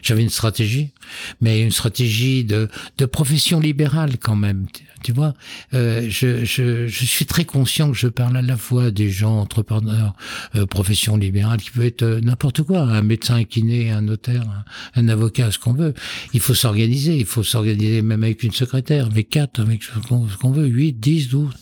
J'avais 0.00 0.22
une 0.22 0.30
stratégie, 0.30 0.94
mais 1.42 1.62
une 1.62 1.70
stratégie 1.70 2.44
de, 2.44 2.68
de 2.96 3.04
profession 3.04 3.60
libérale 3.60 4.16
quand 4.18 4.36
même. 4.36 4.66
Tu 5.02 5.12
vois, 5.12 5.34
euh, 5.74 6.06
je, 6.08 6.44
je, 6.44 6.86
je, 6.86 7.04
suis 7.04 7.26
très 7.26 7.44
conscient 7.44 7.90
que 7.90 7.96
je 7.96 8.08
parle 8.08 8.36
à 8.36 8.42
la 8.42 8.56
fois 8.56 8.90
des 8.90 9.10
gens 9.10 9.38
entrepreneurs, 9.38 10.14
euh, 10.54 10.66
profession 10.66 11.16
libérale, 11.16 11.60
qui 11.60 11.70
peut 11.70 11.84
être 11.84 12.02
euh, 12.02 12.20
n'importe 12.20 12.62
quoi, 12.62 12.80
un 12.80 13.02
médecin, 13.02 13.36
un 13.36 13.44
kiné, 13.44 13.90
un 13.90 14.02
notaire, 14.02 14.64
un, 14.94 15.08
avocat, 15.08 15.50
ce 15.50 15.58
qu'on 15.58 15.72
veut. 15.72 15.94
Il 16.32 16.40
faut 16.40 16.54
s'organiser, 16.54 17.16
il 17.16 17.26
faut 17.26 17.42
s'organiser 17.42 18.02
même 18.02 18.22
avec 18.22 18.42
une 18.42 18.52
secrétaire, 18.52 19.06
avec 19.06 19.30
quatre, 19.30 19.60
avec 19.60 19.82
ce 19.82 19.98
qu'on 20.00 20.50
veut, 20.50 20.66
huit, 20.66 20.92
dix, 20.92 21.28
douze. 21.28 21.54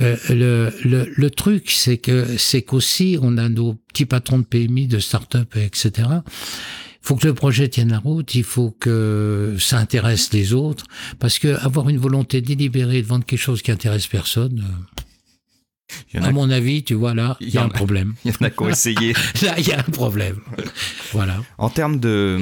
Euh, 0.00 0.16
le, 0.30 0.72
le, 0.84 1.12
le 1.14 1.30
truc, 1.30 1.70
c'est 1.70 1.98
que 1.98 2.36
c'est 2.38 2.62
qu'aussi 2.62 3.18
on 3.20 3.36
a 3.36 3.48
nos 3.48 3.74
petits 3.74 4.06
patrons 4.06 4.38
de 4.38 4.44
PMI, 4.44 4.86
de 4.86 4.98
start-up, 4.98 5.56
etc 5.56 6.08
faut 7.00 7.16
que 7.16 7.26
le 7.26 7.34
projet 7.34 7.68
tienne 7.68 7.90
la 7.90 7.98
route, 7.98 8.34
il 8.34 8.44
faut 8.44 8.76
que 8.78 9.56
ça 9.58 9.78
intéresse 9.78 10.32
les 10.32 10.52
autres, 10.52 10.84
parce 11.18 11.38
que 11.38 11.58
avoir 11.64 11.88
une 11.88 11.98
volonté 11.98 12.40
délibérée 12.40 13.02
de 13.02 13.06
vendre 13.06 13.24
quelque 13.24 13.40
chose 13.40 13.62
qui 13.62 13.70
intéresse 13.70 14.06
personne, 14.06 14.64
euh, 16.14 16.20
à 16.22 16.30
mon 16.30 16.50
avis, 16.50 16.82
tu 16.82 16.94
vois 16.94 17.14
là, 17.14 17.36
il 17.40 17.48
y, 17.48 17.58
a 17.58 17.64
un 17.64 17.68
problème. 17.68 18.14
Il 18.24 18.32
y 18.32 18.34
en 18.34 18.46
a 18.46 18.50
qui 18.50 18.62
ont 18.62 18.68
essayé. 18.68 19.12
là, 19.42 19.58
il 19.58 19.66
y 19.66 19.72
a 19.72 19.78
un 19.78 19.90
problème. 19.90 20.38
voilà. 21.12 21.42
En 21.58 21.70
termes 21.70 21.98
de, 21.98 22.38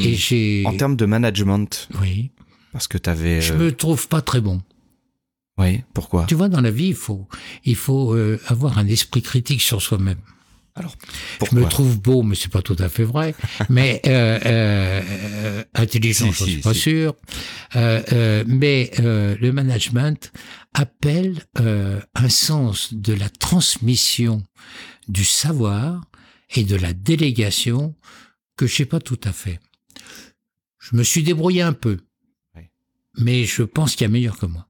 en 0.67 0.77
termes 0.77 0.97
de 0.97 1.07
management. 1.07 1.89
Oui. 2.01 2.31
Parce 2.73 2.89
que 2.89 2.99
tu 2.99 3.09
avais. 3.09 3.41
Je 3.41 3.55
me 3.55 3.73
trouve 3.73 4.09
pas 4.09 4.21
très 4.21 4.41
bon. 4.41 4.63
Oui. 5.59 5.83
Pourquoi? 5.95 6.25
Tu 6.27 6.35
vois, 6.35 6.49
dans 6.49 6.61
la 6.61 6.71
vie, 6.71 6.89
il 6.89 6.95
faut, 6.95 7.27
il 7.65 7.77
faut 7.77 8.15
euh, 8.15 8.41
avoir 8.47 8.79
un 8.79 8.87
esprit 8.87 9.23
critique 9.23 9.63
sur 9.63 9.83
soi-même. 9.83 10.19
Alors, 10.79 10.95
je 11.51 11.57
me 11.57 11.69
trouve 11.69 12.01
beau, 12.01 12.23
mais 12.23 12.35
c'est 12.35 12.51
pas 12.51 12.63
tout 12.63 12.77
à 12.79 12.89
fait 12.89 13.05
vrai. 13.05 13.35
mais 13.69 14.01
euh, 14.07 14.39
euh, 14.47 15.65
intelligent, 15.75 16.31
je 16.31 16.45
suis 16.45 16.57
pas 16.59 16.75
sûr. 16.75 17.15
Euh, 17.77 18.03
euh 18.13 18.45
mais 18.47 18.91
euh, 19.01 19.37
le 19.41 19.53
management 19.53 20.33
appelle 20.75 21.43
euh, 21.61 22.01
un 22.15 22.29
sens 22.29 22.95
de 22.95 23.13
la 23.13 23.29
transmission 23.29 24.43
du 25.09 25.25
savoir 25.25 26.03
et 26.55 26.65
de 26.65 26.77
la 26.77 26.93
délégation 26.93 27.95
que 28.57 28.67
je 28.67 28.75
sais 28.75 28.87
pas 28.87 29.01
tout 29.01 29.21
à 29.25 29.33
fait. 29.33 29.59
Je 30.79 30.97
me 30.97 31.03
suis 31.03 31.23
débrouillé 31.23 31.63
un 31.63 31.73
peu, 31.73 31.99
mais 33.19 33.45
je 33.45 33.63
pense 33.63 33.97
qu'il 33.97 34.03
y 34.03 34.07
a 34.07 34.13
meilleur 34.13 34.39
que 34.39 34.47
moi. 34.47 34.68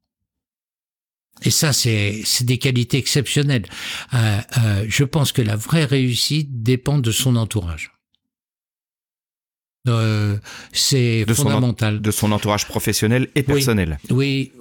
Et 1.43 1.51
ça, 1.51 1.73
c'est 1.73 2.25
des 2.43 2.59
qualités 2.59 2.99
exceptionnelles. 2.99 3.67
Euh, 4.15 4.39
euh, 4.59 4.85
je 4.89 5.05
pense 5.05 5.33
que 5.33 5.43
la 5.43 5.57
vraie 5.57 5.85
réussite 5.85 6.63
dépend 6.63 6.99
de 6.99 7.11
son 7.11 7.37
entourage. 7.37 7.93
Euh, 9.87 10.37
c'est 10.73 11.25
fondamental. 11.33 12.03
de 12.03 12.11
son 12.11 12.33
entourage 12.33 12.67
professionnel 12.67 13.29
et 13.35 13.43
personnel. 13.43 13.99
Oui, 14.11 14.53
oui, 14.57 14.58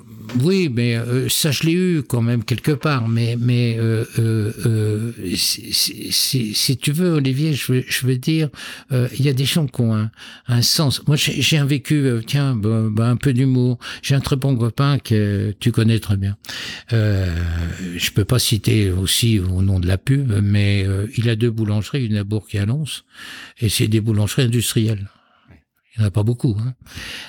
mais 0.71 0.95
euh, 0.95 1.29
ça 1.29 1.51
je 1.51 1.63
l'ai 1.63 1.73
eu 1.73 2.03
quand 2.03 2.21
même 2.21 2.43
quelque 2.43 2.71
part. 2.71 3.07
Mais 3.07 3.37
mais 3.39 3.77
euh, 3.79 4.05
euh, 4.19 4.51
euh 4.65 5.11
si, 5.35 5.73
si, 5.73 6.53
si, 6.53 6.77
tu 6.77 6.91
veux, 6.91 7.13
Olivier, 7.13 7.53
je 7.53 8.05
veux, 8.05 8.17
dire, 8.17 8.49
il 8.91 9.21
y 9.21 9.29
a 9.29 9.33
des 9.33 9.45
gens 9.45 9.67
qui 9.67 9.81
ont 9.81 10.09
un, 10.47 10.61
sens. 10.61 11.05
Moi, 11.07 11.15
j'ai 11.17 11.57
un 11.57 11.65
vécu, 11.65 12.09
tiens, 12.25 12.55
bah, 12.55 12.83
bah, 12.89 13.09
un 13.09 13.15
peu 13.15 13.33
d'humour. 13.33 13.77
J'ai 14.01 14.15
un 14.15 14.19
très 14.19 14.35
bon 14.35 14.55
copain 14.55 14.99
que 14.99 15.53
tu 15.59 15.71
connais 15.71 15.99
très 15.99 16.17
bien. 16.17 16.37
je 16.91 18.11
peux 18.11 18.25
pas 18.25 18.39
citer 18.39 18.91
aussi 18.91 19.39
au 19.39 19.61
nom 19.61 19.79
de 19.79 19.87
la 19.87 19.97
pub, 19.97 20.31
mais 20.41 20.85
il 21.17 21.29
a 21.29 21.35
deux 21.35 21.51
boulangeries, 21.51 22.05
une 22.05 22.17
à 22.17 22.23
Bourg 22.23 22.47
et 22.53 22.59
à 22.59 22.65
et 23.59 23.69
c'est 23.69 23.87
des 23.87 24.01
boulangeries 24.01 24.43
industrielles. 24.43 25.07
Il 25.97 26.01
n'y 26.01 26.05
en 26.05 26.07
a 26.09 26.11
pas 26.11 26.23
beaucoup. 26.23 26.55
Hein. 26.59 26.73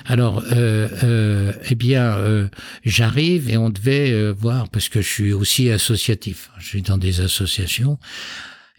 Alors, 0.05 0.43
euh, 0.51 0.87
euh, 1.03 1.53
eh 1.69 1.75
bien, 1.75 2.17
euh, 2.17 2.47
j'arrive 2.85 3.49
et 3.49 3.57
on 3.57 3.69
devait 3.71 4.11
euh, 4.11 4.31
voir, 4.31 4.69
parce 4.69 4.89
que 4.89 5.01
je 5.01 5.07
suis 5.07 5.33
aussi 5.33 5.71
associatif, 5.71 6.51
je 6.59 6.67
suis 6.67 6.81
dans 6.83 6.97
des 6.97 7.21
associations, 7.21 7.97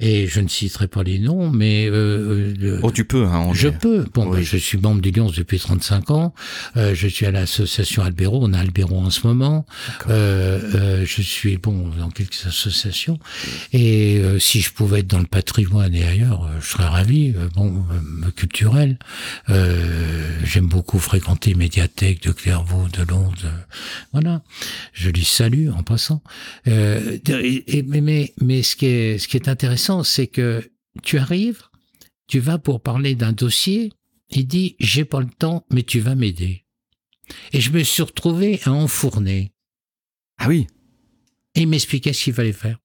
et 0.00 0.26
je 0.26 0.40
ne 0.40 0.48
citerai 0.48 0.88
pas 0.88 1.02
les 1.02 1.18
noms, 1.18 1.50
mais 1.50 1.86
euh, 1.86 2.54
euh 2.62 2.80
oh, 2.82 2.90
tu 2.90 3.04
peux. 3.04 3.26
Hein, 3.26 3.50
je 3.52 3.68
peux. 3.68 4.06
Bon, 4.14 4.28
ben, 4.30 4.40
je 4.42 4.56
suis 4.56 4.78
membre 4.78 5.02
du 5.02 5.10
Lions 5.10 5.30
depuis 5.36 5.58
35 5.58 6.10
ans. 6.10 6.34
Euh, 6.76 6.94
je 6.94 7.06
suis 7.06 7.26
à 7.26 7.30
l'association 7.30 8.02
Albero. 8.02 8.40
On 8.42 8.54
a 8.54 8.58
Albero 8.58 8.98
en 8.98 9.10
ce 9.10 9.26
moment. 9.26 9.66
Euh, 10.08 10.60
euh, 10.74 11.04
je 11.06 11.20
suis 11.20 11.58
bon 11.58 11.90
dans 11.98 12.08
quelques 12.08 12.46
associations. 12.46 13.18
Et 13.74 14.18
euh, 14.18 14.38
si 14.38 14.62
je 14.62 14.72
pouvais 14.72 15.00
être 15.00 15.06
dans 15.06 15.18
le 15.18 15.26
patrimoine 15.26 15.94
et 15.94 16.04
ailleurs, 16.04 16.48
je 16.60 16.66
serais 16.66 16.86
ravi. 16.86 17.34
bon, 17.54 17.84
culturel. 18.36 18.98
J'aime 19.48 20.66
beaucoup 20.66 20.98
fréquenter 20.98 21.54
médiathèques 21.54 22.22
de 22.22 22.32
Clairvaux, 22.32 22.88
de 22.88 23.02
Londres. 23.02 23.36
voilà. 24.12 24.42
Je 24.94 25.10
les 25.10 25.24
salue 25.24 25.68
en 25.70 25.82
passant. 25.82 26.22
Et, 26.66 27.84
mais, 27.86 28.00
mais, 28.00 28.32
mais 28.40 28.62
ce 28.62 28.76
qui 28.76 28.86
est 28.86 29.18
ce 29.18 29.28
qui 29.28 29.36
est 29.36 29.48
intéressant 29.48 29.89
c'est 30.04 30.26
que 30.26 30.70
tu 31.02 31.18
arrives, 31.18 31.62
tu 32.26 32.38
vas 32.38 32.58
pour 32.58 32.82
parler 32.82 33.14
d'un 33.14 33.32
dossier, 33.32 33.92
il 34.30 34.46
dit 34.46 34.76
j'ai 34.78 35.04
pas 35.04 35.20
le 35.20 35.28
temps, 35.28 35.66
mais 35.70 35.82
tu 35.82 36.00
vas 36.00 36.14
m'aider. 36.14 36.64
Et 37.52 37.60
je 37.60 37.70
me 37.70 37.82
suis 37.82 38.02
retrouvé 38.02 38.60
à 38.64 38.72
enfourner. 38.72 39.52
Ah 40.38 40.48
oui. 40.48 40.66
Et 41.54 41.62
il 41.62 41.68
m'expliquait 41.68 42.12
ce 42.12 42.24
qu'il 42.24 42.34
fallait 42.34 42.52
faire. 42.52 42.78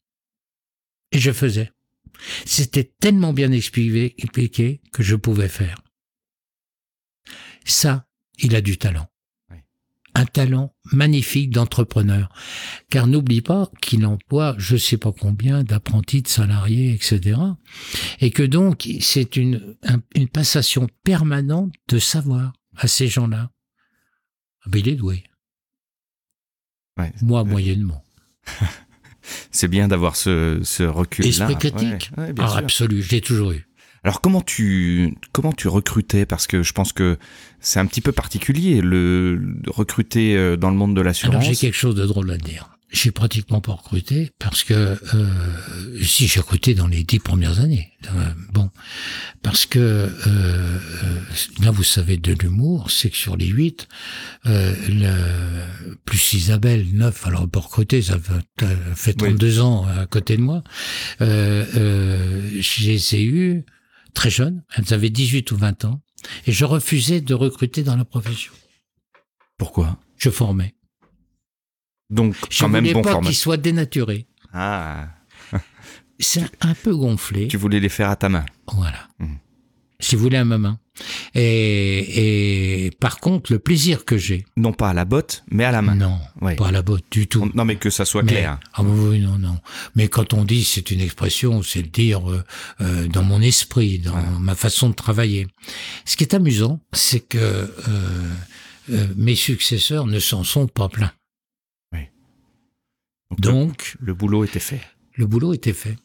Et 1.11 1.19
je 1.19 1.32
faisais. 1.32 1.72
C'était 2.45 2.91
tellement 2.99 3.34
bien 3.34 3.52
expliqué 3.52 4.82
que 4.91 5.03
je 5.03 5.15
pouvais 5.15 5.49
faire. 5.49 5.82
Ça, 7.65 8.07
il 8.38 8.56
a 8.56 8.61
du 8.61 8.77
talent 8.77 9.07
un 10.16 10.26
talent 10.26 10.74
magnifique 10.92 11.52
d'entrepreneur. 11.52 12.30
Car 12.90 13.06
n'oublie 13.06 13.42
pas 13.42 13.70
qu'il 13.82 14.06
emploie 14.06 14.56
je 14.58 14.78
sais 14.78 14.98
pas 14.98 15.12
combien 15.12 15.64
d'apprentis, 15.64 16.22
de 16.22 16.28
salariés, 16.28 16.94
etc. 16.94 17.40
Et 18.22 18.32
que 18.32 18.44
donc 18.44 18.90
c'est 19.02 19.36
une, 19.36 19.76
une 20.16 20.30
passation 20.30 20.88
permanente 21.04 21.74
de 21.90 22.00
savoir 22.00 22.54
à 22.78 22.88
ces 22.88 23.08
gens-là. 23.08 23.52
Ah 24.66 24.70
ben, 24.70 24.80
il 24.80 24.90
est 24.90 24.96
doué. 24.96 25.24
Moi, 27.22 27.44
moyennement. 27.44 28.04
c'est 29.52 29.68
bien 29.68 29.88
d'avoir 29.88 30.16
ce, 30.16 30.62
ce 30.64 30.84
recul-là. 30.84 31.30
Esprit 31.30 31.58
critique. 31.58 32.12
ah, 32.18 32.58
absolu, 32.58 33.02
je 33.02 33.12
l'ai 33.12 33.22
toujours 33.22 33.52
eu. 33.52 33.68
Alors 34.06 34.22
comment 34.22 34.41
tu 34.41 35.15
comment 35.32 35.52
tu 35.52 35.68
recrutais? 35.68 36.27
Parce 36.27 36.45
que 36.45 36.61
je 36.61 36.73
pense 36.73 36.94
que 36.94 37.18
c'est 37.60 37.80
un 37.80 37.88
petit 37.88 38.02
peu 38.02 38.11
particulier 38.11 38.80
le 38.80 39.56
recruter 39.65 40.38
euh, 40.38 40.56
dans 40.57 40.69
le 40.69 40.76
monde 40.76 40.95
de 40.95 41.02
l'assurance. 41.02 41.34
Alors 41.34 41.41
j'ai 41.41 41.56
quelque 41.56 41.76
chose 41.76 41.95
de 41.95 42.06
drôle 42.06 42.30
à 42.30 42.38
dire. 42.38 42.69
J'ai 42.91 43.10
pratiquement 43.10 43.61
pas 43.61 43.72
recruté 43.72 44.30
parce 44.38 44.64
que 44.64 44.73
euh, 45.15 45.26
si 46.03 46.27
j'ai 46.27 46.40
recruté 46.40 46.76
dans 46.76 46.86
les 46.86 47.03
dix 47.03 47.18
premières 47.18 47.60
années. 47.61 47.94
Euh, 48.06 48.30
bon, 48.53 48.69
parce 49.41 49.65
que 49.65 49.80
euh, 49.80 50.80
là 51.64 51.72
vous 51.72 51.84
savez 51.84 52.18
de 52.18 52.34
l'humour, 52.34 52.91
c'est 52.91 53.10
que 53.10 53.18
sur 53.18 53.38
les 53.38 53.48
huit, 53.48 53.88
le, 54.45 55.65
plus 56.06 56.34
Isabelle 56.34 56.86
neuf, 56.94 57.26
alors 57.26 57.49
pas 57.49 57.60
recruté, 57.60 58.03
ça 58.03 58.19
fait 58.95 59.14
32 59.14 59.61
ans 59.61 59.88
à 59.88 60.06
côté 60.06 60.38
de 60.38 60.44
moi. 60.44 60.64
je 61.19 62.86
les 62.86 63.15
ai 63.15 63.23
eu 63.23 63.65
très 64.16 64.32
jeunes, 64.32 64.64
elles 64.76 64.92
avaient 64.94 65.12
18 65.12 65.52
ou 65.52 65.58
20 65.58 65.86
ans, 65.86 66.02
et 66.48 66.52
je 66.52 66.66
refusais 66.66 67.22
de 67.22 67.36
recruter 67.36 67.84
dans 67.84 67.96
la 67.96 68.06
profession. 68.06 68.52
Pourquoi? 69.58 70.00
Je 70.18 70.32
formais. 70.32 70.74
Donc, 72.10 72.36
quand 72.40 72.48
je 72.50 72.66
même 72.66 72.92
bon 72.92 73.02
pas 73.02 73.20
qu'ils 73.20 73.36
soient 73.36 73.58
dénaturés. 73.58 74.28
Ah. 74.54 75.10
C'est 76.20 76.50
un 76.64 76.74
peu 76.74 76.96
gonflé. 76.96 77.48
Tu 77.48 77.58
voulais 77.58 77.80
les 77.80 77.90
faire 77.90 78.10
à 78.10 78.16
ta 78.16 78.30
main. 78.30 78.46
Voilà. 78.74 79.10
Mmh. 79.20 79.36
Si 80.06 80.15
vous 80.15 80.22
voulez 80.22 80.38
à 80.38 80.45
ma 80.45 80.60
main. 80.60 80.77
Et, 81.34 82.86
et 82.86 82.91
par 82.91 83.19
contre, 83.19 83.52
le 83.52 83.57
plaisir 83.57 84.06
que 84.06 84.19
j'ai. 84.19 84.45
Non 84.56 84.72
pas 84.72 84.90
à 84.90 84.94
la 84.94 85.03
botte, 85.03 85.44
mais 85.49 85.64
à 85.64 85.72
la 85.72 85.82
main. 85.82 85.95
Non, 85.95 86.19
pas 86.56 86.68
à 86.68 86.72
la 86.72 86.84
botte 86.84 87.06
du 87.10 87.26
tout. 87.26 87.49
Non, 87.56 87.65
mais 87.65 87.77
que 87.77 87.90
ça 87.90 88.06
soit 88.06 88.22
clair. 88.22 88.60
Ah 88.76 88.84
oui, 88.84 89.19
non, 89.19 89.40
non. 89.40 89.60
Mais 89.95 90.07
quand 90.07 90.36
on 90.36 90.44
dit, 90.44 90.64
c'est 90.64 90.91
une 90.91 91.02
expression, 91.02 91.64
c'est 91.64 91.82
dire 91.82 92.30
euh, 92.30 92.44
euh, 92.82 93.07
dans 93.07 93.23
mon 93.23 93.41
esprit, 93.41 93.98
dans 93.98 94.22
ma 94.40 94.53
façon 94.53 94.90
de 94.90 94.94
travailler. 94.94 95.48
Ce 96.06 96.15
qui 96.15 96.23
est 96.23 96.36
amusant, 96.36 96.80
c'est 96.94 97.22
que 97.22 97.40
euh, 97.40 99.07
mes 99.15 99.36
successeurs 99.36 100.06
ne 100.06 100.19
s'en 100.19 100.44
sont 100.44 100.68
pas 100.68 100.88
pleins. 100.88 101.14
Oui. 101.94 102.02
Donc, 103.40 103.95
le 103.99 104.14
boulot 104.14 104.44
était 104.44 104.60
fait 104.60 104.82
le 105.15 105.26
boulot 105.26 105.53
était 105.53 105.73
fait. 105.73 105.95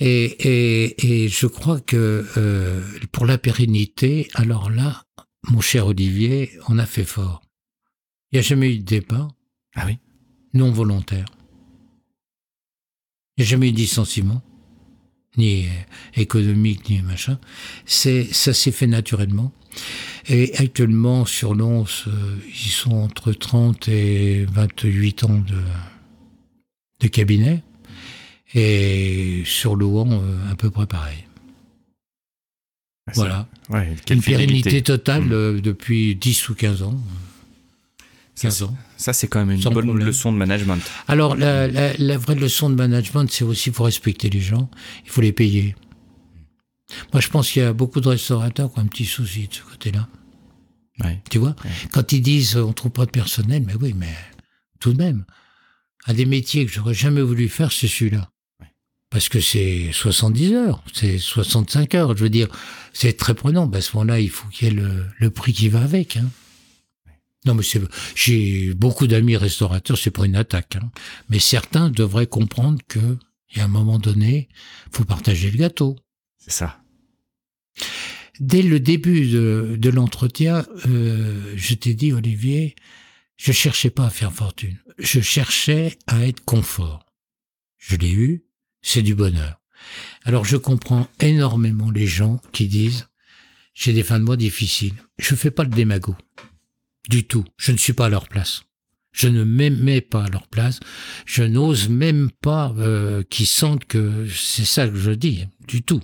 Et, 0.00 0.24
et, 0.24 1.24
et 1.24 1.28
je 1.28 1.46
crois 1.46 1.80
que 1.80 2.26
euh, 2.36 2.82
pour 3.12 3.26
la 3.26 3.38
pérennité, 3.38 4.28
alors 4.34 4.70
là, 4.70 5.04
mon 5.48 5.60
cher 5.60 5.86
Olivier, 5.86 6.50
on 6.68 6.78
a 6.78 6.86
fait 6.86 7.04
fort. 7.04 7.42
Il 8.30 8.36
n'y 8.36 8.40
a 8.40 8.42
jamais 8.42 8.74
eu 8.74 8.78
de 8.78 8.84
départ. 8.84 9.30
Ah 9.74 9.84
oui 9.86 9.98
Non 10.54 10.70
volontaire. 10.70 11.26
Il 13.36 13.42
n'y 13.42 13.44
a 13.44 13.48
jamais 13.48 13.68
eu 13.68 13.72
de 13.72 13.78
licenciement. 13.78 14.42
ni 15.36 15.66
économique, 16.14 16.90
ni 16.90 17.00
machin. 17.00 17.38
C'est, 17.86 18.24
ça 18.24 18.52
s'est 18.52 18.72
fait 18.72 18.88
naturellement. 18.88 19.52
Et 20.28 20.56
actuellement, 20.56 21.24
sur 21.24 21.54
l'once, 21.54 22.04
euh, 22.08 22.36
ils 22.48 22.70
sont 22.70 22.96
entre 22.96 23.32
30 23.32 23.88
et 23.88 24.44
28 24.46 25.24
ans 25.24 25.38
de, 25.38 25.62
de 27.00 27.08
cabinet. 27.08 27.62
Et 28.54 29.42
sur 29.44 29.76
Louan, 29.76 30.10
euh, 30.10 30.50
à 30.52 30.54
peu 30.56 30.70
près 30.70 30.86
pareil. 30.86 31.24
Voilà. 33.14 33.48
Ouais, 33.70 33.94
Une 34.10 34.22
pérennité 34.22 34.82
totale 34.82 35.24
Mm. 35.24 35.32
euh, 35.32 35.60
depuis 35.60 36.14
10 36.14 36.48
ou 36.50 36.54
15 36.54 36.82
ans. 36.82 37.00
15 38.40 38.62
ans. 38.64 38.76
Ça, 38.96 39.12
c'est 39.12 39.26
quand 39.28 39.40
même 39.44 39.56
une 39.56 39.62
bonne 39.62 39.72
problème. 39.86 40.06
leçon 40.06 40.32
de 40.32 40.36
management. 40.38 40.78
Alors, 41.08 41.34
la, 41.34 41.66
la, 41.68 41.94
la 41.96 42.18
vraie 42.18 42.34
leçon 42.34 42.70
de 42.70 42.74
management, 42.74 43.26
c'est 43.30 43.44
aussi, 43.44 43.70
il 43.70 43.74
faut 43.74 43.84
respecter 43.84 44.28
les 44.30 44.40
gens, 44.40 44.70
il 45.04 45.10
faut 45.10 45.20
les 45.22 45.32
payer. 45.32 45.74
Moi, 47.12 47.20
je 47.20 47.28
pense 47.28 47.50
qu'il 47.50 47.62
y 47.62 47.64
a 47.64 47.72
beaucoup 47.72 48.00
de 48.00 48.08
restaurateurs 48.08 48.72
qui 48.72 48.78
ont 48.78 48.82
un 48.82 48.86
petit 48.86 49.04
souci 49.06 49.48
de 49.48 49.54
ce 49.54 49.62
côté-là. 49.62 50.08
Ouais. 51.02 51.20
Tu 51.30 51.38
vois 51.38 51.54
Quand 51.92 52.12
ils 52.12 52.22
disent 52.22 52.56
euh, 52.56 52.62
on 52.64 52.72
trouve 52.72 52.90
pas 52.92 53.06
de 53.06 53.10
personnel, 53.10 53.62
mais 53.66 53.74
oui, 53.74 53.94
mais 53.96 54.14
tout 54.80 54.92
de 54.92 54.98
même, 55.02 55.24
un 56.06 56.14
des 56.14 56.26
métiers 56.26 56.64
que 56.66 56.72
j'aurais 56.72 56.94
jamais 56.94 57.22
voulu 57.22 57.48
faire, 57.48 57.72
c'est 57.72 57.88
celui-là. 57.88 58.30
Parce 59.10 59.30
que 59.30 59.40
c'est 59.40 59.90
70 59.92 60.52
heures, 60.52 60.84
c'est 60.92 61.18
65 61.18 61.94
heures, 61.94 62.16
je 62.16 62.22
veux 62.22 62.30
dire, 62.30 62.48
c'est 62.92 63.16
très 63.16 63.34
prenant. 63.34 63.70
À 63.70 63.80
ce 63.80 63.96
moment-là, 63.96 64.20
il 64.20 64.28
faut 64.28 64.48
qu'il 64.48 64.68
y 64.68 64.70
ait 64.70 64.74
le, 64.74 65.06
le 65.18 65.30
prix 65.30 65.52
qui 65.52 65.68
va 65.68 65.80
avec. 65.80 66.18
Hein. 66.18 66.28
Non, 67.46 67.54
mais 67.54 67.62
c'est, 67.62 67.80
j'ai 68.14 68.74
beaucoup 68.74 69.06
d'amis 69.06 69.36
restaurateurs, 69.36 69.96
c'est 69.96 70.10
pas 70.10 70.26
une 70.26 70.36
attaque. 70.36 70.76
Hein. 70.76 70.90
Mais 71.30 71.38
certains 71.38 71.88
devraient 71.88 72.26
comprendre 72.26 72.78
que, 72.86 73.16
a 73.56 73.64
un 73.64 73.68
moment 73.68 73.98
donné, 73.98 74.48
faut 74.92 75.04
partager 75.04 75.50
le 75.50 75.56
gâteau. 75.56 75.96
C'est 76.36 76.50
ça. 76.50 76.82
Dès 78.40 78.62
le 78.62 78.78
début 78.78 79.28
de, 79.28 79.76
de 79.78 79.90
l'entretien, 79.90 80.66
euh, 80.86 81.54
je 81.56 81.74
t'ai 81.74 81.94
dit, 81.94 82.12
Olivier, 82.12 82.76
je 83.36 83.52
cherchais 83.52 83.90
pas 83.90 84.06
à 84.06 84.10
faire 84.10 84.32
fortune. 84.32 84.76
Je 84.98 85.20
cherchais 85.20 85.96
à 86.06 86.26
être 86.26 86.44
confort. 86.44 87.06
Je 87.78 87.96
l'ai 87.96 88.12
eu, 88.12 88.44
c'est 88.88 89.02
du 89.02 89.14
bonheur. 89.14 89.60
Alors 90.24 90.46
je 90.46 90.56
comprends 90.56 91.08
énormément 91.20 91.90
les 91.90 92.06
gens 92.06 92.40
qui 92.52 92.68
disent, 92.68 93.08
j'ai 93.74 93.92
des 93.92 94.02
fins 94.02 94.18
de 94.18 94.24
mois 94.24 94.38
difficiles. 94.38 94.94
Je 95.18 95.34
fais 95.34 95.50
pas 95.50 95.64
le 95.64 95.68
démago. 95.68 96.16
Du 97.06 97.26
tout. 97.26 97.44
Je 97.58 97.72
ne 97.72 97.76
suis 97.76 97.92
pas 97.92 98.06
à 98.06 98.08
leur 98.08 98.28
place. 98.28 98.62
Je 99.12 99.28
ne 99.28 99.44
m'aimais 99.44 100.00
pas 100.00 100.24
à 100.24 100.28
leur 100.28 100.46
place. 100.46 100.80
Je 101.26 101.42
n'ose 101.42 101.90
même 101.90 102.30
pas 102.30 102.74
euh, 102.78 103.22
qu'ils 103.24 103.46
sentent 103.46 103.84
que 103.84 104.26
c'est 104.28 104.64
ça 104.64 104.88
que 104.88 104.96
je 104.96 105.10
dis. 105.10 105.46
Du 105.66 105.82
tout. 105.82 106.02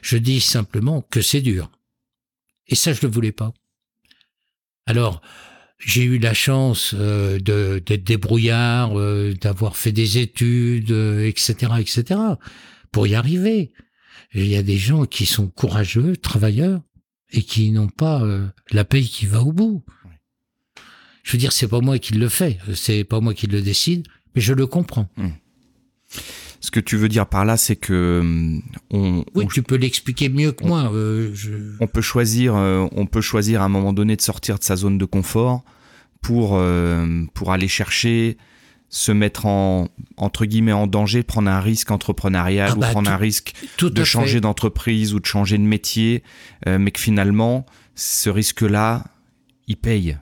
Je 0.00 0.16
dis 0.16 0.40
simplement 0.40 1.02
que 1.02 1.22
c'est 1.22 1.40
dur. 1.40 1.68
Et 2.68 2.76
ça, 2.76 2.92
je 2.92 2.98
ne 2.98 3.08
le 3.08 3.12
voulais 3.12 3.32
pas. 3.32 3.52
Alors, 4.86 5.20
j'ai 5.80 6.04
eu 6.04 6.18
la 6.18 6.34
chance 6.34 6.94
euh, 6.96 7.38
de- 7.38 7.82
d'être 7.84 8.04
débrouillard, 8.04 8.98
euh, 8.98 9.34
d'avoir 9.40 9.76
fait 9.76 9.92
des 9.92 10.18
études, 10.18 10.90
euh, 10.92 11.26
etc., 11.26 11.72
etc., 11.80 12.20
pour 12.92 13.06
y 13.06 13.14
arriver. 13.14 13.72
Il 14.34 14.46
y 14.46 14.56
a 14.56 14.62
des 14.62 14.76
gens 14.76 15.06
qui 15.06 15.26
sont 15.26 15.48
courageux, 15.48 16.16
travailleurs, 16.16 16.80
et 17.32 17.42
qui 17.42 17.70
n'ont 17.70 17.88
pas 17.88 18.22
euh, 18.22 18.46
la 18.70 18.84
paye 18.84 19.08
qui 19.08 19.26
va 19.26 19.40
au 19.42 19.52
bout. 19.52 19.84
Je 21.22 21.32
veux 21.32 21.38
dire, 21.38 21.52
c'est 21.52 21.68
pas 21.68 21.80
moi 21.80 21.98
qui 21.98 22.14
le 22.14 22.28
fais, 22.28 22.58
c'est 22.74 23.04
pas 23.04 23.20
moi 23.20 23.34
qui 23.34 23.46
le 23.46 23.60
décide, 23.62 24.06
mais 24.34 24.40
je 24.40 24.52
le 24.52 24.66
comprends. 24.66 25.08
Ce 26.60 26.70
que 26.70 26.80
tu 26.80 26.96
veux 26.96 27.08
dire 27.08 27.26
par 27.26 27.44
là, 27.46 27.56
c'est 27.56 27.76
que 27.76 28.20
hum, 28.20 28.62
on, 28.90 29.24
Oui, 29.34 29.44
on, 29.44 29.46
tu 29.48 29.62
peux 29.62 29.76
l'expliquer 29.76 30.28
mieux 30.28 30.52
que 30.52 30.64
moi. 30.64 30.92
euh, 30.92 31.30
je... 31.34 31.52
on 31.80 31.86
peut 31.86 32.02
choisir, 32.02 32.54
euh, 32.54 32.86
on 32.92 33.06
peut 33.06 33.22
choisir 33.22 33.62
à 33.62 33.64
un 33.64 33.68
moment 33.70 33.92
donné 33.94 34.14
de 34.16 34.20
sortir 34.20 34.58
de 34.58 34.64
sa 34.64 34.76
zone 34.76 34.98
de 34.98 35.04
confort 35.06 35.64
pour 36.20 36.56
euh, 36.56 37.24
pour 37.34 37.50
aller 37.52 37.68
chercher 37.68 38.36
se 38.90 39.10
mettre 39.12 39.46
en 39.46 39.88
entre 40.18 40.44
guillemets 40.44 40.72
en 40.72 40.86
danger, 40.86 41.22
prendre 41.22 41.48
un 41.50 41.60
risque 41.60 41.90
entrepreneurial 41.92 42.70
Ah 42.72 42.76
ou 42.76 42.80
bah, 42.80 42.90
prendre 42.90 43.06
tout- 43.08 43.14
un 43.14 43.16
risque 43.16 43.54
de 43.80 44.04
changer 44.04 44.40
d'entreprise 44.40 45.14
ou 45.14 45.20
de 45.20 45.26
changer 45.26 45.56
de 45.58 45.62
métier, 45.62 46.22
mais 46.66 46.90
que 46.90 47.00
finalement 47.00 47.64
ce 47.94 48.28
risque-là, 48.30 49.04
il 49.68 49.76
paye. 49.76 50.18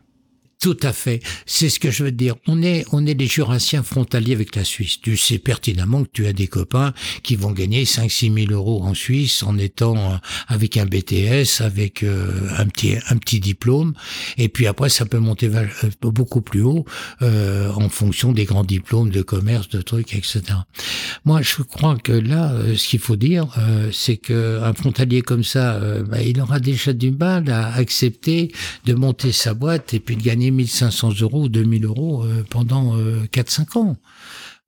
Tout 0.60 0.76
à 0.82 0.92
fait. 0.92 1.20
C'est 1.46 1.68
ce 1.68 1.78
que 1.78 1.92
je 1.92 2.02
veux 2.02 2.10
dire. 2.10 2.34
On 2.48 2.62
est, 2.62 2.84
on 2.90 3.06
est 3.06 3.14
les 3.14 3.28
Jurassiens 3.28 3.84
frontaliers 3.84 4.34
avec 4.34 4.56
la 4.56 4.64
Suisse. 4.64 5.00
Tu 5.00 5.16
sais 5.16 5.38
pertinemment 5.38 6.02
que 6.02 6.10
tu 6.12 6.26
as 6.26 6.32
des 6.32 6.48
copains 6.48 6.94
qui 7.22 7.36
vont 7.36 7.52
gagner 7.52 7.84
5-6 7.84 8.46
000 8.48 8.52
euros 8.52 8.82
en 8.82 8.92
Suisse 8.92 9.44
en 9.44 9.56
étant 9.56 9.96
euh, 9.96 10.16
avec 10.48 10.76
un 10.76 10.84
BTS, 10.84 11.60
avec 11.60 12.02
euh, 12.02 12.48
un 12.56 12.66
petit, 12.66 12.96
un 13.08 13.18
petit 13.18 13.38
diplôme. 13.38 13.94
Et 14.36 14.48
puis 14.48 14.66
après, 14.66 14.88
ça 14.88 15.06
peut 15.06 15.20
monter 15.20 15.48
euh, 15.54 15.66
beaucoup 16.02 16.40
plus 16.40 16.62
haut 16.62 16.84
euh, 17.22 17.70
en 17.74 17.88
fonction 17.88 18.32
des 18.32 18.44
grands 18.44 18.64
diplômes 18.64 19.10
de 19.10 19.22
commerce, 19.22 19.68
de 19.68 19.80
trucs, 19.80 20.14
etc. 20.14 20.42
Moi, 21.24 21.40
je 21.42 21.62
crois 21.62 21.96
que 21.96 22.10
là, 22.12 22.52
ce 22.76 22.88
qu'il 22.88 22.98
faut 22.98 23.16
dire, 23.16 23.46
euh, 23.58 23.90
c'est 23.92 24.16
que 24.16 24.60
un 24.60 24.74
frontalier 24.74 25.22
comme 25.22 25.44
ça, 25.44 25.78
bah, 26.02 26.20
il 26.20 26.40
aura 26.40 26.58
déjà 26.58 26.92
du 26.92 27.12
mal 27.12 27.48
à 27.48 27.74
accepter 27.74 28.52
de 28.86 28.94
monter 28.94 29.30
sa 29.30 29.54
boîte 29.54 29.94
et 29.94 30.00
puis 30.00 30.16
de 30.16 30.22
gagner 30.22 30.47
1500 30.50 31.20
euros 31.20 31.44
ou 31.44 31.48
2000 31.48 31.84
euros 31.84 32.24
euh, 32.24 32.44
pendant 32.48 32.96
euh, 32.96 33.24
4-5 33.32 33.78
ans. 33.78 33.96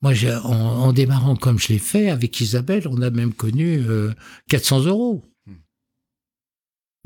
Moi, 0.03 0.13
en, 0.45 0.51
en 0.51 0.93
démarrant 0.93 1.37
comme 1.37 1.59
je 1.59 1.69
l'ai 1.69 1.79
fait 1.79 2.09
avec 2.09 2.41
Isabelle, 2.41 2.89
on 2.89 3.03
a 3.03 3.11
même 3.11 3.33
connu 3.35 3.81
euh, 3.87 4.13
400 4.49 4.87
euros. 4.87 5.23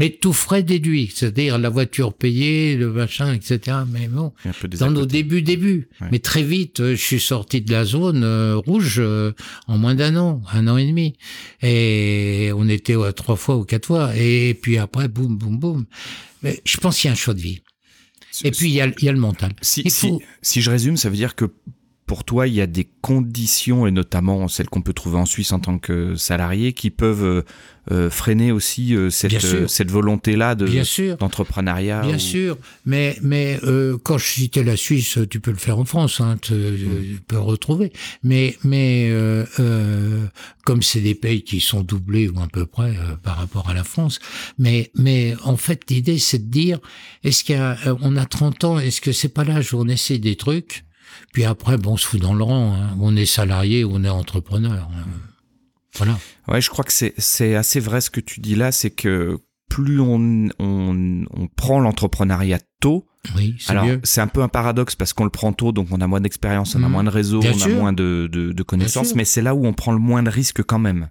Mais 0.01 0.11
tout 0.11 0.33
frais 0.33 0.65
déduit, 0.65 1.13
c'est-à-dire 1.15 1.57
la 1.57 1.69
voiture 1.69 2.15
payée, 2.15 2.77
le 2.77 2.93
machin, 2.93 3.33
etc. 3.33 3.79
Mais 3.89 4.09
bon, 4.09 4.33
dans 4.77 4.87
à 4.87 4.91
nos 4.91 5.07
débuts, 5.07 5.43
débuts. 5.43 5.89
Ouais. 6.01 6.09
Mais 6.11 6.19
très 6.19 6.43
vite, 6.43 6.81
euh, 6.81 6.97
je 6.97 7.01
suis 7.01 7.21
sorti 7.21 7.61
de 7.61 7.71
la 7.71 7.85
zone 7.85 8.25
euh, 8.25 8.57
rouge 8.57 8.97
euh, 8.99 9.33
en 9.69 9.79
moins 9.79 9.95
d'un 9.95 10.17
an, 10.17 10.43
un 10.53 10.67
an 10.67 10.79
et 10.79 10.87
demi. 10.87 11.17
Et 11.63 12.51
on 12.57 12.69
était 12.69 12.97
euh, 12.97 13.13
trois 13.13 13.37
fois 13.37 13.57
ou 13.57 13.65
quatre 13.65 13.87
fois. 13.87 14.17
Et 14.17 14.55
puis 14.61 14.79
après, 14.79 15.07
boum, 15.07 15.39
boum, 15.39 15.59
boum. 15.59 15.87
Mais 16.43 16.61
je 16.65 16.77
pense 16.79 16.99
qu'il 16.99 17.07
y 17.07 17.11
a 17.11 17.13
un 17.13 17.17
choix 17.17 17.35
de 17.35 17.41
vie. 17.41 17.63
Et 18.43 18.51
puis, 18.51 18.69
il 18.71 18.75
y 18.75 18.81
a, 18.81 18.87
il 18.87 19.05
y 19.05 19.09
a 19.09 19.13
le 19.13 19.19
mental. 19.19 19.53
Si, 19.63 19.83
si- 19.91 20.09
si 20.43 20.61
je 20.63 20.71
résume, 20.71 20.97
ça 20.97 21.09
veut 21.11 21.17
dire 21.17 21.35
que 21.35 21.45
pour 22.07 22.25
toi, 22.25 22.47
il 22.47 22.55
y 22.55 22.61
a 22.61 22.67
des 22.67 22.89
conditions, 23.01 23.87
et 23.87 23.91
notamment 23.91 24.47
celles 24.49 24.69
qu'on 24.69 24.83
peut 24.83 24.93
trouver 24.93 25.17
en 25.19 25.27
Suisse 25.27 25.53
en 25.53 25.59
tant 25.61 25.79
que 25.79 26.17
salarié, 26.17 26.73
qui 26.75 26.91
peuvent 26.91 27.25
euh, 27.25 27.43
euh, 27.91 28.11
freiner 28.11 28.53
aussi 28.53 28.95
euh, 28.95 29.11
cette, 29.11 29.43
euh, 29.45 29.67
volonté-là 29.89 30.55
de- 30.55 30.67
Bien 30.67 30.85
sûr. 30.85 31.17
d'entrepreneuriat. 31.17 32.03
Bien 32.03 32.17
ou- 32.17 32.19
sûr, 32.19 32.59
mais 32.87 33.17
mais 33.23 33.59
euh, 33.65 33.97
quand 34.03 34.19
je 34.19 34.25
citais 34.27 34.63
la 34.65 34.77
Suisse, 34.77 35.19
tu 35.31 35.41
peux 35.41 35.51
le 35.51 35.57
faire 35.59 35.79
en 35.79 35.85
France, 35.85 36.21
hein, 36.21 36.37
tu, 36.41 36.53
tu 36.53 37.21
peux 37.27 37.37
le 37.37 37.43
retrouver. 37.43 37.93
Mais 38.23 38.57
mais 38.65 39.11
comme 40.65 40.83
c'est 40.83 41.01
des 41.01 41.15
pays 41.15 41.43
qui 41.43 41.61
sont 41.61 41.83
doublés 41.83 42.29
ou 42.29 42.39
à 42.41 42.49
peu 42.49 42.67
près 42.67 42.95
par 43.23 43.37
rapport 43.37 43.69
à 43.69 43.75
la 43.75 43.85
France, 43.85 44.19
mais 44.59 44.91
mais 44.95 45.35
en 45.45 45.57
fait 45.57 45.91
l'idée 45.91 46.19
c'est 46.19 46.39
de 46.47 46.51
dire 46.51 46.79
est-ce 47.23 47.45
qu'il 47.45 47.57
y 47.57 47.59
a, 47.59 47.77
euh, 47.87 47.95
on 48.01 48.17
a 48.17 48.25
30 48.25 48.65
ans, 48.65 48.79
est-ce 48.79 49.01
que 49.01 49.13
c'est 49.13 49.29
pas 49.29 49.45
l'âge 49.45 49.73
où 49.75 49.79
on 49.79 49.89
essaie 49.89 50.19
des 50.19 50.37
trucs, 50.37 50.85
puis 51.33 51.45
après 51.45 51.77
bon 51.79 51.93
on 51.93 51.97
se 51.97 52.07
fout 52.07 52.21
dans 52.21 52.35
le 52.35 52.43
rang, 52.45 52.75
hein, 52.75 52.97
on 53.01 53.17
est 53.17 53.27
salarié 53.27 53.85
on 53.85 54.03
est 54.05 54.09
entrepreneur. 54.09 54.89
hein. 54.93 55.05
Voilà. 55.97 56.19
Ouais, 56.49 56.61
je 56.61 56.71
crois 56.71 56.85
que 56.85 56.93
c'est 56.93 57.55
assez 57.55 57.79
vrai 57.81 58.01
ce 58.01 58.11
que 58.11 58.21
tu 58.21 58.41
dis 58.41 58.57
là, 58.57 58.73
c'est 58.73 58.91
que 58.91 59.39
plus 59.69 60.01
on, 60.01 60.49
on, 60.59 61.25
on 61.31 61.47
prend 61.49 61.79
l'entrepreneuriat 61.81 62.59
tôt, 62.81 63.07
Oui, 63.37 63.55
c'est 63.59 63.71
alors 63.71 63.87
c'est 64.03 64.21
un 64.21 64.27
peu 64.27 64.43
un 64.43 64.49
paradoxe 64.49 64.95
parce 64.97 65.13
qu'on 65.13 65.25
le 65.25 65.31
prend 65.31 65.53
tôt, 65.53 65.71
donc 65.73 65.89
on 65.93 66.01
a 66.01 66.07
moins 66.09 66.21
d'expérience, 66.21 66.75
on 66.75 66.83
a 66.83 66.87
Mhm. 66.87 66.93
moins 66.93 67.05
de 67.05 67.11
réseau, 67.11 67.41
Bien 67.41 67.53
on 67.55 67.61
a 67.63 67.69
moins 67.69 67.93
de, 67.93 68.29
de, 68.31 68.53
de 68.53 68.63
connaissances, 68.65 69.15
mais 69.15 69.25
c'est 69.25 69.41
là 69.43 69.55
où 69.55 69.65
on 69.67 69.73
prend 69.73 69.93
le 69.93 69.99
moins 70.01 70.23
de 70.25 70.31
risques 70.31 70.63
quand 70.65 70.79
même. 70.81 71.09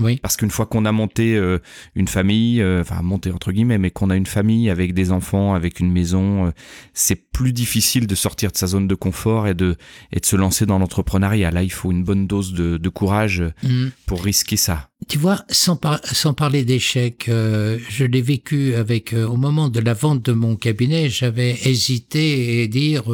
Oui. 0.00 0.16
Parce 0.18 0.36
qu'une 0.36 0.50
fois 0.50 0.66
qu'on 0.66 0.84
a 0.86 0.92
monté 0.92 1.36
euh, 1.36 1.58
une 1.94 2.08
famille, 2.08 2.60
euh, 2.62 2.80
enfin 2.80 3.02
monté 3.02 3.30
entre 3.30 3.52
guillemets, 3.52 3.78
mais 3.78 3.90
qu'on 3.90 4.10
a 4.10 4.16
une 4.16 4.26
famille 4.26 4.70
avec 4.70 4.94
des 4.94 5.12
enfants, 5.12 5.54
avec 5.54 5.78
une 5.78 5.92
maison, 5.92 6.46
euh, 6.46 6.50
c'est 6.94 7.30
plus 7.30 7.52
difficile 7.52 8.06
de 8.06 8.14
sortir 8.14 8.50
de 8.52 8.56
sa 8.56 8.66
zone 8.66 8.88
de 8.88 8.94
confort 8.94 9.46
et 9.46 9.54
de, 9.54 9.76
et 10.12 10.20
de 10.20 10.26
se 10.26 10.36
lancer 10.36 10.66
dans 10.66 10.78
l'entrepreneuriat. 10.78 11.50
Là, 11.50 11.62
il 11.62 11.70
faut 11.72 11.90
une 11.92 12.02
bonne 12.02 12.26
dose 12.26 12.52
de, 12.54 12.76
de 12.76 12.88
courage 12.88 13.42
Mm. 13.62 13.88
pour 14.06 14.22
risquer 14.24 14.56
ça. 14.56 14.88
Tu 15.08 15.18
vois, 15.18 15.44
sans, 15.50 15.76
par- 15.76 16.00
sans 16.04 16.34
parler 16.34 16.64
d'échec, 16.64 17.24
je 17.28 18.04
l'ai 18.04 18.22
vécu 18.22 18.74
avec 18.74 19.12
au 19.14 19.36
moment 19.36 19.68
de 19.68 19.80
la 19.80 19.94
vente 19.94 20.22
de 20.24 20.32
mon 20.32 20.56
cabinet, 20.56 21.08
j'avais 21.08 21.56
hésité 21.64 22.62
et 22.62 22.68
dire 22.68 23.04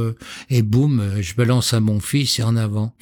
et 0.51 0.63
boum, 0.63 1.03
je 1.21 1.35
me 1.39 1.45
lance 1.45 1.73
à 1.75 1.81
mon 1.81 2.01
fils 2.01 2.39
et 2.39 2.43
en 2.43 2.57
avant. 2.57 2.93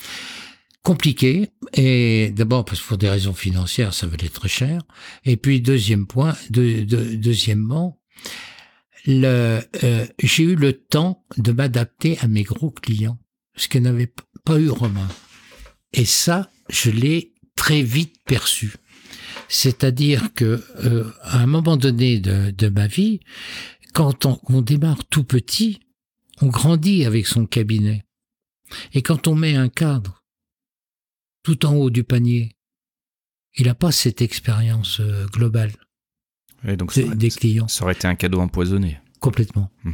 Compliqué 0.85 1.49
et 1.73 2.31
d'abord 2.37 2.67
parce 2.67 2.81
que 2.83 2.87
pour 2.87 2.99
des 2.99 3.09
raisons 3.09 3.33
financières, 3.33 3.95
ça 3.95 4.07
valait 4.07 4.29
très 4.29 4.51
cher. 4.51 4.83
Et 5.25 5.39
puis 5.39 5.63
deuxième 5.63 6.07
point, 6.07 6.37
de, 6.51 6.83
de- 6.85 7.15
deuxièmement, 7.17 7.99
le, 9.07 9.61
euh, 9.83 10.07
j'ai 10.23 10.43
eu 10.45 10.57
le 10.57 10.75
temps 10.75 11.25
de 11.39 11.53
m'adapter 11.53 12.19
à 12.21 12.29
mes 12.29 12.43
gros 12.43 12.71
clients, 12.71 13.19
ce 13.57 13.67
que 13.69 13.79
n'avait 13.79 14.13
pas 14.45 14.61
eu 14.61 14.69
Romain. 14.69 15.09
Et 15.95 16.05
ça, 16.05 16.51
je 16.69 16.91
l'ai 16.91 17.33
très 17.57 17.83
vite 17.83 18.17
perçu. 18.27 18.75
C'est-à-dire 19.49 20.35
que 20.35 20.63
euh, 20.85 21.11
à 21.23 21.39
un 21.39 21.47
moment 21.47 21.79
donné 21.79 22.19
de, 22.21 22.51
de 22.51 22.69
ma 22.69 22.89
vie, 22.89 23.21
quand 23.95 24.27
on, 24.27 24.39
on 24.49 24.61
démarre 24.61 25.07
tout 25.07 25.25
petit, 25.25 25.81
on 26.43 26.49
grandit 26.49 27.07
avec 27.07 27.27
son 27.27 27.47
cabinet. 27.47 28.05
Et 28.93 29.01
quand 29.01 29.29
on 29.29 29.35
met 29.35 29.55
un 29.57 29.71
cadre 29.71 30.24
tout 31.45 31.65
en 31.67 31.75
haut 31.75 31.91
du 31.91 32.03
panier, 32.03 32.57
il 33.57 33.67
n'a 33.67 33.75
pas 33.77 33.93
cette 33.93 34.21
expérience 34.21 34.99
euh, 34.99 35.27
globale 35.27 35.71
Et 36.67 36.77
donc, 36.77 36.93
des, 36.95 37.03
ça, 37.03 37.07
aurait- 37.07 37.17
des 37.17 37.31
clients. 37.31 37.69
ça 37.69 37.85
aurait 37.85 37.95
été 37.95 38.09
un 38.09 38.17
cadeau 38.17 38.41
empoisonné. 38.41 38.99
Complètement. 39.21 39.71
Hmm. 39.85 39.93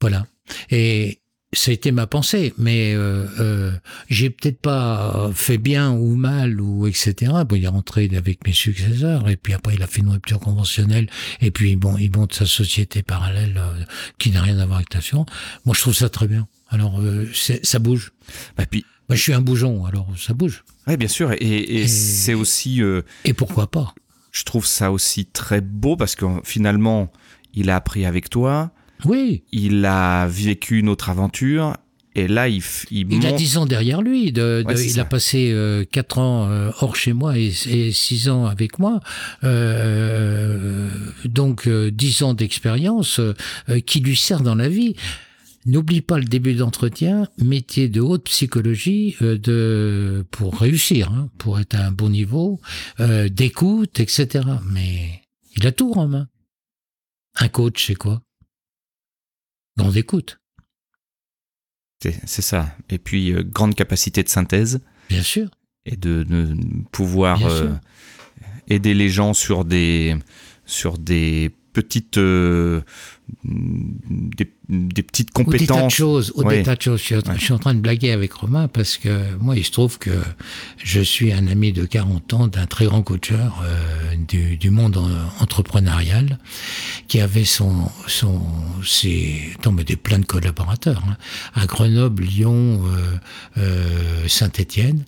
Voilà. 0.00 0.26
Et 0.70 1.18
ça 1.54 1.70
a 1.70 1.74
été 1.74 1.92
ma 1.92 2.06
pensée, 2.06 2.54
mais 2.56 2.94
euh, 2.94 3.26
euh, 3.38 3.72
j'ai 4.08 4.30
peut-être 4.30 4.58
pas 4.60 5.30
fait 5.34 5.58
bien 5.58 5.92
ou 5.92 6.14
mal 6.16 6.60
ou 6.60 6.86
etc. 6.86 7.30
Bon, 7.46 7.56
il 7.56 7.64
est 7.64 7.68
rentré 7.68 8.08
avec 8.16 8.44
mes 8.46 8.52
successeurs 8.54 9.28
et 9.28 9.36
puis 9.36 9.52
après 9.52 9.74
il 9.74 9.82
a 9.82 9.86
fait 9.86 10.00
une 10.00 10.08
rupture 10.08 10.40
conventionnelle 10.40 11.08
et 11.40 11.50
puis 11.50 11.76
bon, 11.76 11.98
il 11.98 12.10
monte 12.10 12.32
sa 12.32 12.46
société 12.46 13.02
parallèle 13.02 13.58
euh, 13.58 13.84
qui 14.18 14.30
n'a 14.30 14.40
rien 14.42 14.58
à 14.58 14.64
voir 14.66 14.78
avec 14.78 14.94
l'assurance. 14.94 15.26
Moi, 15.66 15.74
je 15.76 15.80
trouve 15.82 15.94
ça 15.94 16.08
très 16.08 16.26
bien. 16.26 16.48
Alors, 16.68 17.00
euh, 17.02 17.28
ça 17.34 17.78
bouge. 17.78 18.12
Bah, 18.56 18.64
puis, 18.64 18.84
Moi, 19.08 19.16
je 19.16 19.22
suis 19.22 19.32
un 19.32 19.40
bougeon, 19.40 19.84
alors 19.84 20.06
ça 20.16 20.32
bouge. 20.34 20.64
ouais, 20.86 20.96
bien 20.96 21.08
sûr. 21.08 21.32
Et, 21.32 21.36
et 21.38 21.82
Et- 21.82 21.88
c'est 21.88 22.34
aussi, 22.34 22.82
euh, 22.82 23.02
Et 23.24 23.32
pourquoi 23.32 23.70
pas 23.70 23.94
je 24.34 24.44
trouve 24.44 24.64
ça 24.64 24.90
aussi 24.90 25.26
très 25.26 25.60
beau 25.60 25.94
parce 25.94 26.14
que 26.16 26.24
finalement, 26.42 27.12
il 27.52 27.68
a 27.68 27.76
appris 27.76 28.06
avec 28.06 28.30
toi, 28.30 28.70
Oui. 29.04 29.42
il 29.52 29.84
a 29.84 30.26
vécu 30.26 30.78
une 30.78 30.88
autre 30.88 31.10
aventure, 31.10 31.76
et 32.14 32.28
là, 32.28 32.48
il, 32.48 32.62
il, 32.90 33.12
Il 33.12 33.26
a 33.26 33.30
monte- 33.30 33.38
10 33.38 33.58
ans 33.58 33.66
derrière 33.66 34.00
lui. 34.00 34.32
De, 34.32 34.64
Ouais, 34.66 34.74
il 34.82 34.90
ça. 34.92 35.02
a 35.02 35.04
passé 35.04 35.50
euh, 35.52 35.84
4 35.84 36.16
ans 36.18 36.48
euh, 36.50 36.70
hors 36.80 36.96
chez 36.96 37.12
moi 37.12 37.36
et, 37.38 37.52
et 37.68 37.92
6 37.92 38.30
ans 38.30 38.46
avec 38.46 38.78
moi. 38.78 39.00
Euh, 39.44 40.88
donc 41.24 41.66
euh, 41.66 41.90
10 41.90 42.22
ans 42.22 42.34
d'expérience 42.34 43.20
qui 43.86 44.00
lui 44.00 44.16
sert 44.16 44.40
dans 44.40 44.54
la 44.54 44.68
vie. 44.68 44.94
N'oublie 45.64 46.00
pas 46.00 46.18
le 46.18 46.24
début 46.24 46.54
d'entretien, 46.54 47.28
métier 47.38 47.88
de 47.88 48.00
haute 48.00 48.24
psychologie 48.24 49.16
euh, 49.22 49.38
de 49.38 50.26
pour 50.32 50.56
réussir, 50.58 51.12
hein, 51.12 51.30
pour 51.38 51.60
être 51.60 51.76
à 51.76 51.86
un 51.86 51.92
bon 51.92 52.08
niveau, 52.08 52.60
euh, 52.98 53.28
d'écoute, 53.28 54.00
etc. 54.00 54.44
Mais 54.66 55.22
il 55.56 55.64
a 55.66 55.72
tout 55.72 55.92
en 55.92 56.08
main. 56.08 56.28
Un 57.36 57.48
coach, 57.48 57.86
c'est 57.86 57.94
quoi? 57.94 58.22
Grande 59.76 59.96
écoute, 59.96 60.40
C'est 62.02 62.42
ça. 62.42 62.76
Et 62.90 62.98
puis, 62.98 63.32
euh, 63.32 63.44
grande 63.44 63.76
capacité 63.76 64.24
de 64.24 64.28
synthèse 64.28 64.80
bien 65.08 65.22
sûr. 65.22 65.48
et 65.86 65.96
de, 65.96 66.24
de 66.24 66.56
pouvoir 66.90 67.40
aider 68.66 68.94
les 68.94 69.08
gens 69.08 69.32
sur 69.32 69.64
des, 69.64 70.16
sur 70.66 70.98
des 70.98 71.54
petites, 71.72 72.18
des, 73.44 74.50
des 74.68 75.02
petites 75.02 75.30
Au 75.34 75.42
des 75.42 75.44
tas 75.44 75.64
de 75.64 75.68
compétences. 75.68 75.94
choses, 75.94 76.32
Ouais. 76.36 76.58
des 76.58 76.62
tas 76.62 76.76
de 76.76 76.82
choses. 76.82 77.00
Je 77.00 77.04
suis, 77.04 77.14
en- 77.16 77.18
Ouais. 77.18 77.34
je 77.38 77.44
suis 77.44 77.52
en 77.52 77.58
train 77.58 77.74
de 77.74 77.80
blaguer 77.80 78.10
avec 78.12 78.32
Romain 78.32 78.68
parce 78.68 78.96
que 78.98 79.34
moi, 79.40 79.56
il 79.56 79.64
se 79.64 79.70
trouve 79.70 79.98
que 79.98 80.10
je 80.82 81.00
suis 81.00 81.32
un 81.32 81.46
ami 81.46 81.72
de 81.72 81.84
40 81.84 82.32
ans 82.34 82.46
d'un 82.48 82.66
très 82.66 82.86
grand 82.86 83.02
coacheur 83.02 83.62
euh, 83.64 84.14
du, 84.28 84.56
du 84.56 84.70
monde 84.70 84.98
entrepreneurial 85.40 86.38
qui 87.08 87.20
avait 87.20 87.44
son, 87.44 87.88
son, 88.06 88.40
ses, 88.84 89.40
non, 89.64 89.72
mais 89.72 89.84
des 89.84 89.96
plein 89.96 90.18
de 90.18 90.24
collaborateurs 90.24 91.02
hein, 91.08 91.16
à 91.54 91.66
Grenoble, 91.66 92.22
Lyon, 92.24 92.82
euh, 92.86 93.16
euh, 93.58 94.28
Saint-Étienne, 94.28 95.04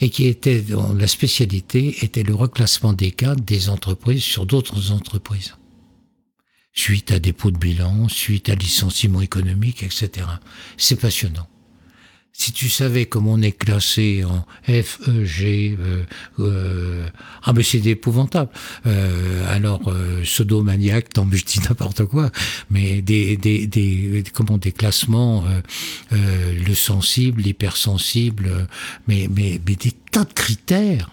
et 0.00 0.08
qui 0.10 0.26
était 0.26 0.60
dont 0.60 0.94
la 0.94 1.06
spécialité 1.06 2.04
était 2.04 2.22
le 2.22 2.34
reclassement 2.34 2.92
des 2.92 3.10
cadres 3.10 3.42
des 3.42 3.68
entreprises 3.68 4.22
sur 4.22 4.46
d'autres 4.46 4.92
entreprises 4.92 5.54
suite 6.74 7.12
à 7.12 7.18
dépôt 7.18 7.50
de 7.50 7.58
bilan, 7.58 8.08
suite 8.08 8.48
à 8.48 8.54
licenciement 8.54 9.20
économique, 9.20 9.82
etc. 9.82 10.26
C'est 10.76 11.00
passionnant. 11.00 11.48
Si 12.34 12.50
tu 12.52 12.70
savais 12.70 13.04
comment 13.04 13.34
on 13.34 13.42
est 13.42 13.52
classé 13.52 14.24
en 14.24 14.46
F, 14.64 15.00
E, 15.06 15.24
G, 15.24 15.76
euh, 15.78 16.02
euh, 16.38 17.06
ah 17.42 17.52
mais 17.52 17.62
c'est 17.62 17.84
épouvantable. 17.84 18.50
Euh, 18.86 19.54
alors 19.54 19.92
pseudo-maniaque, 20.22 21.08
je 21.14 21.44
dis 21.44 21.60
n'importe 21.60 22.06
quoi, 22.06 22.30
mais 22.70 23.02
des 23.02 23.36
des 23.36 23.66
des 23.66 24.24
comment 24.32 24.56
des 24.56 24.72
classements, 24.72 25.44
euh, 25.46 25.60
euh, 26.14 26.54
le 26.66 26.74
sensible, 26.74 27.42
l'hypersensible, 27.42 28.46
euh, 28.46 28.64
mais 29.06 29.28
mais 29.30 29.60
mais 29.66 29.76
des 29.76 29.92
tas 30.10 30.24
de 30.24 30.32
critères 30.32 31.10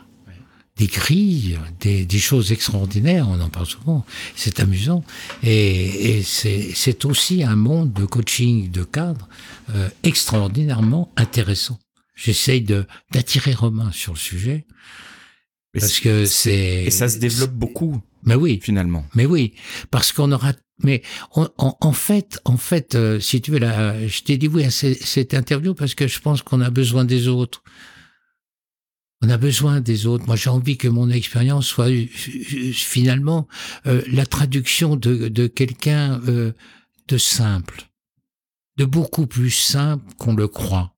des 0.79 0.87
grilles, 0.87 1.59
des, 1.81 2.05
des 2.05 2.19
choses 2.19 2.51
extraordinaires, 2.51 3.27
on 3.29 3.39
en 3.41 3.49
parle 3.49 3.65
souvent, 3.67 4.05
c'est 4.35 4.59
amusant. 4.61 5.03
Et, 5.43 6.17
et 6.19 6.23
c'est 6.23 7.05
aussi 7.05 7.43
un 7.43 7.55
monde 7.55 7.91
de 7.93 8.05
coaching 8.05 8.71
de 8.71 8.83
cadre 8.83 9.27
euh, 9.75 9.89
extraordinairement 10.03 11.11
intéressant. 11.17 11.79
J'essaye 12.15 12.61
d'attirer 13.11 13.53
Romain 13.53 13.91
sur 13.91 14.13
le 14.13 14.19
sujet, 14.19 14.65
Et 15.73 15.79
parce 15.79 15.99
que 15.99 16.25
c'est... 16.25 16.83
Et 16.85 16.91
ça 16.91 17.07
se 17.09 17.17
développe 17.17 17.53
beaucoup, 17.53 18.01
Mais 18.23 18.35
oui, 18.35 18.59
finalement. 18.63 19.05
mais 19.15 19.25
oui, 19.25 19.53
parce 19.91 20.11
qu'on 20.11 20.31
aura. 20.31 20.53
Mais 20.81 21.01
on- 21.35 21.49
en, 21.57 21.75
en 21.81 21.91
fait, 21.93 22.39
en 22.45 22.55
fait, 22.57 22.95
euh, 22.95 23.19
si 23.19 23.41
tu 23.41 23.51
veux, 23.51 23.59
là, 23.59 24.07
je 24.07 24.21
t'ai 24.21 24.37
dit 24.37 24.47
oui 24.47 24.63
à 24.63 24.71
ce- 24.71 24.93
cette 24.93 25.33
interview 25.33 25.73
parce 25.73 25.93
que 25.93 26.07
je 26.07 26.19
pense 26.21 26.41
qu'on 26.41 26.61
a 26.61 26.69
besoin 26.69 27.03
des 27.05 27.27
autres. 27.27 27.63
On 29.21 29.29
a 29.29 29.37
besoin 29.37 29.81
des 29.81 30.05
autres. 30.05 30.25
Moi, 30.27 30.35
j'ai 30.35 30.49
envie 30.49 30.77
que 30.77 30.87
mon 30.87 31.09
expérience 31.09 31.67
soit 31.67 31.89
finalement 32.73 33.47
euh, 33.85 34.01
la 34.07 34.25
traduction 34.25 34.95
de, 34.95 35.27
de 35.27 35.47
quelqu'un 35.47 36.21
euh, 36.27 36.53
de 37.07 37.17
simple, 37.17 37.89
de 38.77 38.85
beaucoup 38.85 39.27
plus 39.27 39.51
simple 39.51 40.05
qu'on 40.17 40.35
le 40.35 40.47
croit. 40.47 40.95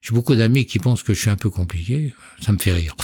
J'ai 0.00 0.14
beaucoup 0.14 0.36
d'amis 0.36 0.64
qui 0.66 0.78
pensent 0.78 1.02
que 1.02 1.12
je 1.12 1.20
suis 1.20 1.30
un 1.30 1.36
peu 1.36 1.50
compliqué. 1.50 2.14
Ça 2.40 2.52
me 2.52 2.58
fait 2.58 2.72
rire. 2.72 2.94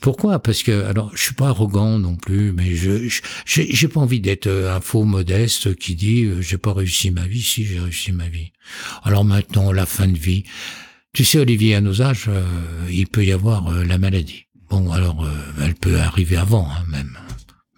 Pourquoi? 0.00 0.38
Parce 0.38 0.62
que 0.62 0.84
alors 0.84 1.10
je 1.16 1.22
suis 1.22 1.34
pas 1.34 1.48
arrogant 1.48 1.98
non 1.98 2.16
plus, 2.16 2.52
mais 2.52 2.74
je 2.76 3.08
j'ai 3.44 3.88
pas 3.88 4.00
envie 4.00 4.20
d'être 4.20 4.46
euh, 4.46 4.74
un 4.74 4.80
faux 4.80 5.04
modeste 5.04 5.74
qui 5.74 5.96
dit 5.96 6.24
euh, 6.24 6.40
j'ai 6.40 6.58
pas 6.58 6.72
réussi 6.72 7.10
ma 7.10 7.26
vie. 7.26 7.42
Si 7.42 7.64
j'ai 7.64 7.80
réussi 7.80 8.12
ma 8.12 8.28
vie. 8.28 8.52
Alors 9.02 9.24
maintenant 9.24 9.72
la 9.72 9.86
fin 9.86 10.06
de 10.06 10.18
vie. 10.18 10.44
Tu 11.14 11.24
sais 11.24 11.38
Olivier, 11.38 11.74
à 11.74 11.80
nos 11.80 12.02
âges, 12.02 12.26
euh, 12.28 12.44
il 12.90 13.06
peut 13.06 13.24
y 13.24 13.32
avoir 13.32 13.68
euh, 13.68 13.84
la 13.84 13.98
maladie. 13.98 14.44
Bon 14.70 14.92
alors 14.92 15.24
euh, 15.24 15.30
elle 15.62 15.74
peut 15.74 15.98
arriver 15.98 16.36
avant 16.36 16.68
hein, 16.70 16.84
même, 16.88 17.18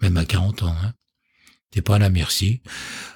même 0.01 0.17
à 0.17 0.25
40 0.25 0.63
ans. 0.63 0.75
Hein. 0.83 0.93
T'es 1.71 1.81
pas 1.81 1.95
à 1.95 1.99
la 1.99 2.09
merci. 2.09 2.61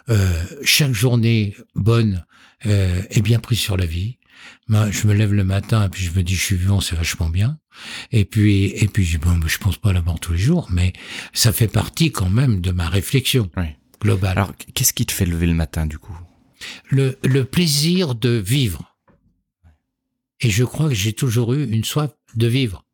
Euh, 0.09 0.43
chaque 0.63 0.93
journée 0.93 1.55
bonne 1.75 2.25
euh, 2.65 3.01
est 3.09 3.21
bien 3.21 3.39
prise 3.39 3.59
sur 3.59 3.75
la 3.75 3.85
vie. 3.85 4.17
Moi, 4.67 4.91
je 4.91 5.07
me 5.07 5.13
lève 5.13 5.33
le 5.33 5.43
matin 5.43 5.85
et 5.85 5.89
puis 5.89 6.03
je 6.05 6.11
me 6.11 6.23
dis 6.23 6.35
je 6.35 6.41
suis 6.43 6.55
vivant, 6.55 6.79
c'est 6.79 6.95
vachement 6.95 7.29
bien. 7.29 7.59
Et 8.11 8.23
puis 8.25 8.67
et 8.67 8.87
puis 8.87 9.03
je- 9.03 9.17
bon, 9.17 9.39
je 9.45 9.57
pense 9.57 9.77
pas 9.77 9.89
à 9.89 9.93
la 9.93 10.01
mort 10.01 10.19
tous 10.19 10.33
les 10.33 10.39
jours, 10.39 10.67
mais 10.71 10.93
ça 11.33 11.51
fait 11.51 11.67
partie 11.67 12.11
quand 12.11 12.29
même 12.29 12.61
de 12.61 12.71
ma 12.71 12.87
réflexion 12.87 13.49
Oui. 13.57 13.65
globale. 14.01 14.37
Alors, 14.37 14.53
qu'est-ce 14.73 14.93
qui 14.93 15.05
te 15.05 15.11
fait 15.11 15.25
lever 15.25 15.47
le 15.47 15.53
matin, 15.53 15.85
du 15.85 15.97
coup? 15.99 16.15
Le, 16.89 17.17
le 17.23 17.43
plaisir 17.43 18.15
de 18.15 18.29
vivre. 18.29 18.94
Et 20.45 20.51
je 20.51 20.63
crois 20.63 20.89
que 20.89 20.93
j'ai 20.93 21.13
toujours 21.13 21.53
eu 21.53 21.67
une 21.67 21.83
soif 21.83 22.11
de 22.35 22.45
vivre. 22.45 22.85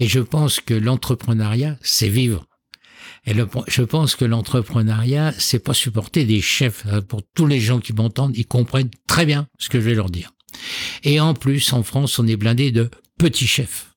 Et 0.00 0.08
je 0.08 0.20
pense 0.20 0.60
que 0.60 0.72
l'entrepreneuriat, 0.72 1.76
c'est 1.82 2.08
vivre. 2.08 2.46
Et 3.26 3.34
je 3.68 3.82
pense 3.82 4.16
que 4.16 4.24
l'entrepreneuriat, 4.24 5.34
c'est 5.36 5.58
pas 5.58 5.74
supporter 5.74 6.24
des 6.24 6.40
chefs. 6.40 6.86
Pour 7.02 7.20
tous 7.34 7.46
les 7.46 7.60
gens 7.60 7.80
qui 7.80 7.92
m'entendent, 7.92 8.34
ils 8.34 8.46
comprennent 8.46 8.88
très 9.06 9.26
bien 9.26 9.46
ce 9.58 9.68
que 9.68 9.78
je 9.78 9.84
vais 9.84 9.94
leur 9.94 10.08
dire. 10.08 10.32
Et 11.04 11.20
en 11.20 11.34
plus, 11.34 11.70
en 11.74 11.82
France, 11.82 12.18
on 12.18 12.26
est 12.26 12.36
blindé 12.36 12.70
de 12.70 12.90
petits 13.18 13.46
chefs. 13.46 13.94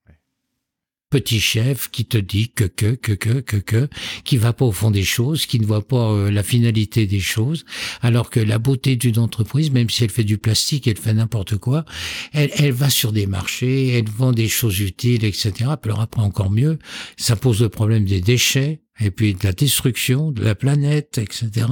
Petit 1.09 1.39
chef 1.39 1.89
qui 1.89 2.05
te 2.05 2.19
dit 2.19 2.49
que, 2.49 2.65
que, 2.65 2.93
que, 2.93 3.13
que, 3.13 3.39
que, 3.39 3.57
que, 3.57 3.89
qui 4.23 4.37
va 4.37 4.53
pas 4.53 4.65
au 4.65 4.71
fond 4.71 4.91
des 4.91 5.03
choses, 5.03 5.47
qui 5.47 5.59
ne 5.59 5.65
voit 5.65 5.87
pas 5.87 6.11
euh, 6.11 6.29
la 6.29 6.43
finalité 6.43 7.07
des 7.07 7.19
choses, 7.19 7.65
alors 8.03 8.29
que 8.29 8.39
la 8.39 8.59
beauté 8.59 8.95
d'une 8.95 9.17
entreprise, 9.17 9.71
même 9.71 9.89
si 9.89 10.03
elle 10.03 10.11
fait 10.11 10.23
du 10.23 10.37
plastique, 10.37 10.87
elle 10.87 10.99
fait 10.99 11.15
n'importe 11.15 11.57
quoi, 11.57 11.83
elle, 12.31 12.51
elle 12.57 12.73
va 12.73 12.91
sur 12.91 13.11
des 13.11 13.25
marchés, 13.25 13.97
elle 13.97 14.07
vend 14.07 14.33
des 14.33 14.47
choses 14.47 14.79
utiles, 14.81 15.25
etc. 15.25 15.51
Puis 15.81 15.89
alors 15.89 16.01
après 16.01 16.21
encore 16.21 16.51
mieux, 16.51 16.77
ça 17.17 17.35
pose 17.35 17.61
le 17.61 17.69
problème 17.69 18.05
des 18.05 18.21
déchets, 18.21 18.81
et 18.99 19.11
puis 19.11 19.33
de 19.33 19.39
la 19.43 19.51
destruction 19.53 20.31
de 20.31 20.43
la 20.43 20.55
planète, 20.55 21.17
etc. 21.17 21.65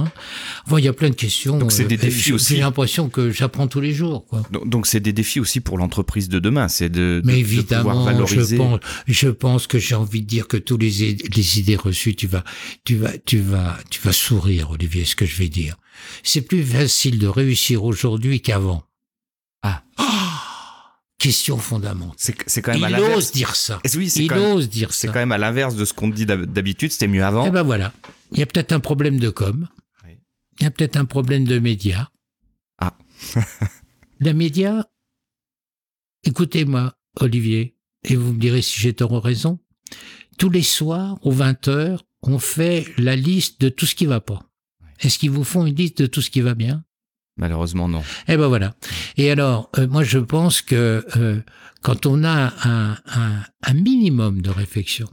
Enfin, 0.66 0.78
il 0.78 0.84
y 0.84 0.88
a 0.88 0.92
plein 0.92 1.10
de 1.10 1.14
questions. 1.14 1.58
Donc 1.58 1.72
c'est 1.72 1.84
des 1.84 1.96
euh, 1.96 1.98
défis 2.02 2.22
j'ai- 2.28 2.32
aussi. 2.32 2.54
J'ai 2.56 2.60
l'impression 2.60 3.08
que 3.08 3.30
j'apprends 3.30 3.66
tous 3.66 3.80
les 3.80 3.92
jours, 3.92 4.26
quoi. 4.26 4.42
Donc, 4.64 4.86
c'est 4.86 5.00
des 5.00 5.12
défis 5.12 5.40
aussi 5.40 5.60
pour 5.60 5.78
l'entreprise 5.78 6.28
de 6.28 6.38
demain, 6.38 6.68
c'est 6.68 6.88
de, 6.88 7.20
de- 7.20 7.22
Mais 7.24 7.34
de 7.34 7.38
évidemment, 7.38 7.90
pouvoir 7.90 8.04
valoriser. 8.04 8.56
je 8.56 8.62
pense, 8.62 8.80
je 9.06 9.28
pense 9.28 9.66
que 9.66 9.78
j'ai 9.78 9.94
envie 9.94 10.22
de 10.22 10.26
dire 10.26 10.48
que 10.48 10.56
tous 10.56 10.76
les, 10.78 11.02
idées 11.58 11.76
reçues, 11.76 12.14
tu 12.14 12.26
vas, 12.26 12.44
tu 12.84 12.96
vas, 12.96 13.16
tu 13.18 13.38
vas, 13.38 13.78
tu 13.90 14.00
vas 14.00 14.12
sourire, 14.12 14.70
Olivier, 14.70 15.04
ce 15.04 15.14
que 15.16 15.26
je 15.26 15.36
vais 15.36 15.48
dire. 15.48 15.76
C'est 16.22 16.42
plus 16.42 16.62
facile 16.64 17.18
de 17.18 17.26
réussir 17.26 17.84
aujourd'hui 17.84 18.40
qu'avant. 18.40 18.84
Ah. 19.62 19.82
Question 21.18 21.58
fondamentale. 21.58 22.14
C'est 22.46 22.62
quand 22.62 22.72
même 22.72 22.80
il 22.80 22.84
à 22.84 22.90
l'inverse. 22.90 23.16
ose 23.16 23.32
dire 23.32 23.54
ça. 23.56 23.80
Oui, 23.96 24.10
il 24.16 24.30
même- 24.30 24.52
ose 24.52 24.68
dire 24.68 24.92
C'est 24.94 25.08
quand 25.08 25.14
même 25.14 25.32
à 25.32 25.38
l'inverse 25.38 25.74
de 25.74 25.84
ce 25.84 25.92
qu'on 25.92 26.08
dit 26.08 26.26
d'hab- 26.26 26.46
d'habitude. 26.46 26.92
C'était 26.92 27.08
mieux 27.08 27.24
avant. 27.24 27.44
Eh 27.46 27.50
ben 27.50 27.62
voilà. 27.62 27.92
Il 28.32 28.38
y 28.38 28.42
a 28.42 28.46
peut-être 28.46 28.72
un 28.72 28.80
problème 28.80 29.18
de 29.18 29.28
com. 29.30 29.68
Oui. 30.04 30.12
Il 30.60 30.62
y 30.64 30.66
a 30.66 30.70
peut-être 30.70 30.96
un 30.96 31.04
problème 31.04 31.44
de 31.44 31.58
médias. 31.58 32.08
Ah. 32.78 32.96
La 34.20 34.32
média, 34.32 34.88
écoutez-moi, 36.24 36.94
Olivier, 37.20 37.76
et 38.04 38.16
vous 38.16 38.32
me 38.32 38.38
direz 38.38 38.62
si 38.62 38.80
j'ai 38.80 38.92
tort 38.94 39.12
ou 39.12 39.20
raison. 39.20 39.58
Tous 40.38 40.50
les 40.50 40.62
soirs, 40.62 41.18
aux 41.22 41.32
20h, 41.32 41.98
on 42.22 42.38
fait 42.38 42.86
la 42.96 43.16
liste 43.16 43.60
de 43.60 43.68
tout 43.68 43.86
ce 43.86 43.94
qui 43.94 44.06
va 44.06 44.20
pas. 44.20 44.44
Est-ce 45.00 45.18
qu'ils 45.18 45.30
vous 45.30 45.44
font 45.44 45.66
une 45.66 45.74
liste 45.74 46.02
de 46.02 46.06
tout 46.06 46.20
ce 46.22 46.30
qui 46.30 46.40
va 46.40 46.54
bien? 46.54 46.84
Malheureusement, 47.38 47.88
non. 47.88 48.02
Eh 48.26 48.36
ben 48.36 48.48
voilà. 48.48 48.74
Et 49.16 49.30
alors, 49.30 49.70
euh, 49.78 49.86
moi 49.86 50.02
je 50.02 50.18
pense 50.18 50.60
que 50.60 51.06
euh, 51.16 51.40
quand 51.82 52.04
on 52.04 52.24
a 52.24 52.52
un, 52.68 52.98
un, 53.06 53.42
un 53.62 53.74
minimum 53.74 54.42
de 54.42 54.50
réflexion, 54.50 55.08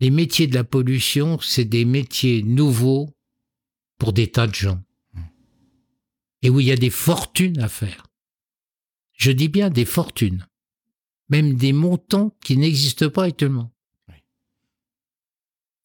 les 0.00 0.10
métiers 0.10 0.46
de 0.46 0.54
la 0.54 0.64
pollution, 0.64 1.38
c'est 1.40 1.64
des 1.64 1.84
métiers 1.84 2.42
nouveaux 2.42 3.08
pour 3.98 4.12
des 4.12 4.30
tas 4.30 4.46
de 4.46 4.54
gens. 4.54 4.82
Et 6.42 6.50
où 6.50 6.60
il 6.60 6.66
y 6.66 6.72
a 6.72 6.76
des 6.76 6.90
fortunes 6.90 7.58
à 7.60 7.68
faire. 7.68 8.06
Je 9.12 9.30
dis 9.30 9.48
bien 9.48 9.70
des 9.70 9.86
fortunes. 9.86 10.46
Même 11.30 11.54
des 11.54 11.72
montants 11.72 12.36
qui 12.44 12.58
n'existent 12.58 13.08
pas 13.08 13.24
actuellement. 13.24 13.72
Oui. 14.08 14.16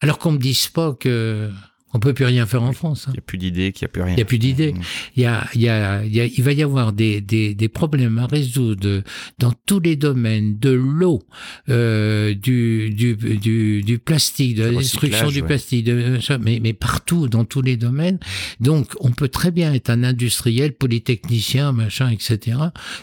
Alors 0.02 0.20
qu'on 0.20 0.34
me 0.34 0.38
dise 0.38 0.68
pas 0.68 0.94
que 0.96 1.50
on 1.94 2.00
peut 2.00 2.14
plus 2.14 2.26
rien 2.26 2.46
faire 2.46 2.64
en 2.64 2.74
France. 2.74 3.06
hein. 3.08 3.12
Il 3.12 3.14
n'y 3.14 3.20
a 3.20 3.22
plus 3.22 3.38
d'idées, 3.38 3.72
qu'il 3.72 3.86
n'y 3.86 3.90
a 3.90 3.92
plus 3.92 4.02
rien. 4.04 4.14
Il 4.14 4.16
n'y 4.18 4.22
a 4.22 4.26
plus 4.26 4.38
d'idées. 4.40 4.74
Mmh. 4.74 4.82
Il, 5.16 5.24
y 5.24 5.26
a, 5.26 5.48
il, 5.56 5.62
y 5.62 5.70
a, 5.70 6.04
il, 6.06 6.16
y 6.16 6.22
a, 6.22 6.26
il 6.26 6.44
va 6.44 6.52
y 6.54 6.62
avoir 6.64 6.94
des, 6.94 7.22
des, 7.22 7.54
des 7.56 7.68
problèmes 7.70 8.18
à 8.20 8.28
résoudre 8.28 9.04
dans 9.40 9.54
tous 9.66 9.80
les 9.80 9.96
domaines, 9.96 10.60
de 10.60 10.72
l'eau, 10.72 11.24
euh, 11.70 12.34
du, 12.34 12.92
du, 12.92 13.16
du, 13.16 13.82
du 13.82 14.00
plastique, 14.00 14.56
de 14.56 14.64
la 14.66 14.72
destruction 14.72 15.30
du 15.30 15.42
ouais. 15.42 15.48
plastique, 15.48 15.86
de, 15.86 16.20
mais, 16.42 16.60
mais 16.62 16.74
partout, 16.74 17.28
dans 17.28 17.46
tous 17.46 17.62
les 17.62 17.78
domaines. 17.78 18.20
Donc, 18.60 18.94
on 19.00 19.12
peut 19.12 19.30
très 19.30 19.52
bien 19.52 19.74
être 19.74 19.90
un 19.90 20.04
industriel, 20.04 20.74
polytechnicien, 20.74 21.72
machin, 21.72 22.10
etc., 22.10 22.58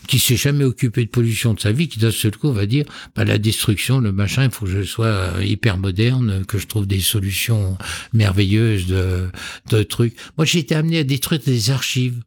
qui 0.06 0.18
s'est 0.18 0.36
jamais 0.36 0.64
occupé 0.64 1.04
de 1.04 1.10
pollution 1.10 1.54
de 1.54 1.60
sa 1.60 1.72
vie, 1.72 1.88
qui 1.88 1.98
d'un 1.98 2.10
seul 2.10 2.36
coup 2.36 2.52
va 2.52 2.66
dire, 2.66 2.84
bah, 3.14 3.24
la 3.24 3.38
destruction, 3.38 4.00
le 4.00 4.12
machin, 4.12 4.44
il 4.44 4.50
faut 4.50 4.66
que 4.66 4.70
je 4.70 4.82
sois 4.82 5.06
euh, 5.06 5.44
hyper 5.44 5.78
moderne, 5.78 6.44
que 6.44 6.58
je 6.58 6.66
trouve 6.66 6.86
des 6.86 7.00
solutions 7.00 7.78
merveilleuses 8.12 8.75
de, 8.84 9.30
de 9.70 9.82
trucs. 9.82 10.16
Moi, 10.36 10.44
j'ai 10.44 10.58
été 10.58 10.74
amené 10.74 10.98
à 10.98 11.04
détruire 11.04 11.40
des 11.40 11.70
archives. 11.70 12.22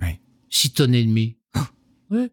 Oui. 0.00 0.18
Six 0.48 0.70
tonnes 0.70 0.94
et 0.94 1.04
demie. 1.04 1.36
Ouais. 2.10 2.30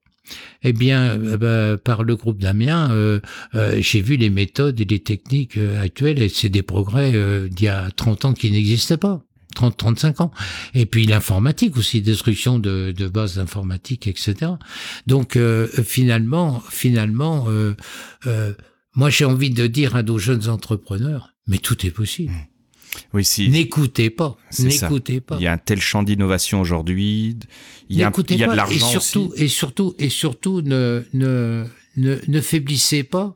Eh 0.63 0.73
bien, 0.73 1.19
euh, 1.19 1.37
bah, 1.37 1.81
par 1.81 2.03
le 2.03 2.15
groupe 2.15 2.39
d'Amiens, 2.39 2.91
euh, 2.91 3.19
euh, 3.55 3.77
j'ai 3.81 4.01
vu 4.01 4.17
les 4.17 4.29
méthodes 4.29 4.79
et 4.79 4.85
les 4.85 4.99
techniques 4.99 5.57
actuelles, 5.57 6.21
et 6.21 6.29
c'est 6.29 6.49
des 6.49 6.63
progrès 6.63 7.11
d'il 7.49 7.65
y 7.65 7.69
a 7.69 7.89
30 7.91 8.25
ans 8.25 8.33
qui 8.33 8.51
n'existaient 8.51 8.97
pas. 8.97 9.23
30, 9.55 9.75
35 9.75 10.21
ans. 10.21 10.31
Et 10.75 10.85
puis 10.85 11.05
l'informatique 11.05 11.75
aussi, 11.75 12.01
destruction 12.01 12.59
de, 12.59 12.93
de 12.95 13.07
bases 13.07 13.35
d'informatique, 13.35 14.07
etc. 14.07 14.53
Donc 15.07 15.37
finalement, 15.83 16.61
finalement, 16.69 17.47
moi 18.95 19.09
j'ai 19.09 19.25
envie 19.25 19.49
de 19.49 19.65
dire 19.65 19.95
à 19.95 20.03
nos 20.03 20.19
jeunes 20.19 20.49
entrepreneurs, 20.49 21.33
mais 21.47 21.57
tout 21.57 21.85
est 21.85 21.91
possible. 21.91 22.31
Oui, 23.13 23.23
si. 23.25 23.49
N'écoutez 23.49 24.09
pas, 24.09 24.37
n'écoutez 24.59 25.21
pas. 25.21 25.37
Il 25.39 25.43
y 25.43 25.47
a 25.47 25.53
un 25.53 25.57
tel 25.57 25.79
champ 25.79 26.03
d'innovation 26.03 26.61
aujourd'hui. 26.61 27.37
Il 27.89 27.97
y 27.97 28.03
a, 28.03 28.07
N'écoutez 28.07 28.35
il 28.35 28.39
y 28.39 28.43
a 28.43 28.47
de 28.47 28.55
l'argent 28.55 28.87
et 28.87 28.99
surtout, 28.99 29.31
aussi. 29.33 29.43
et 29.43 29.47
surtout, 29.47 29.95
et 29.99 30.09
surtout, 30.09 30.61
ne, 30.61 31.03
ne, 31.13 31.65
ne, 31.97 32.17
ne 32.27 32.41
faiblissez 32.41 33.03
pas. 33.03 33.35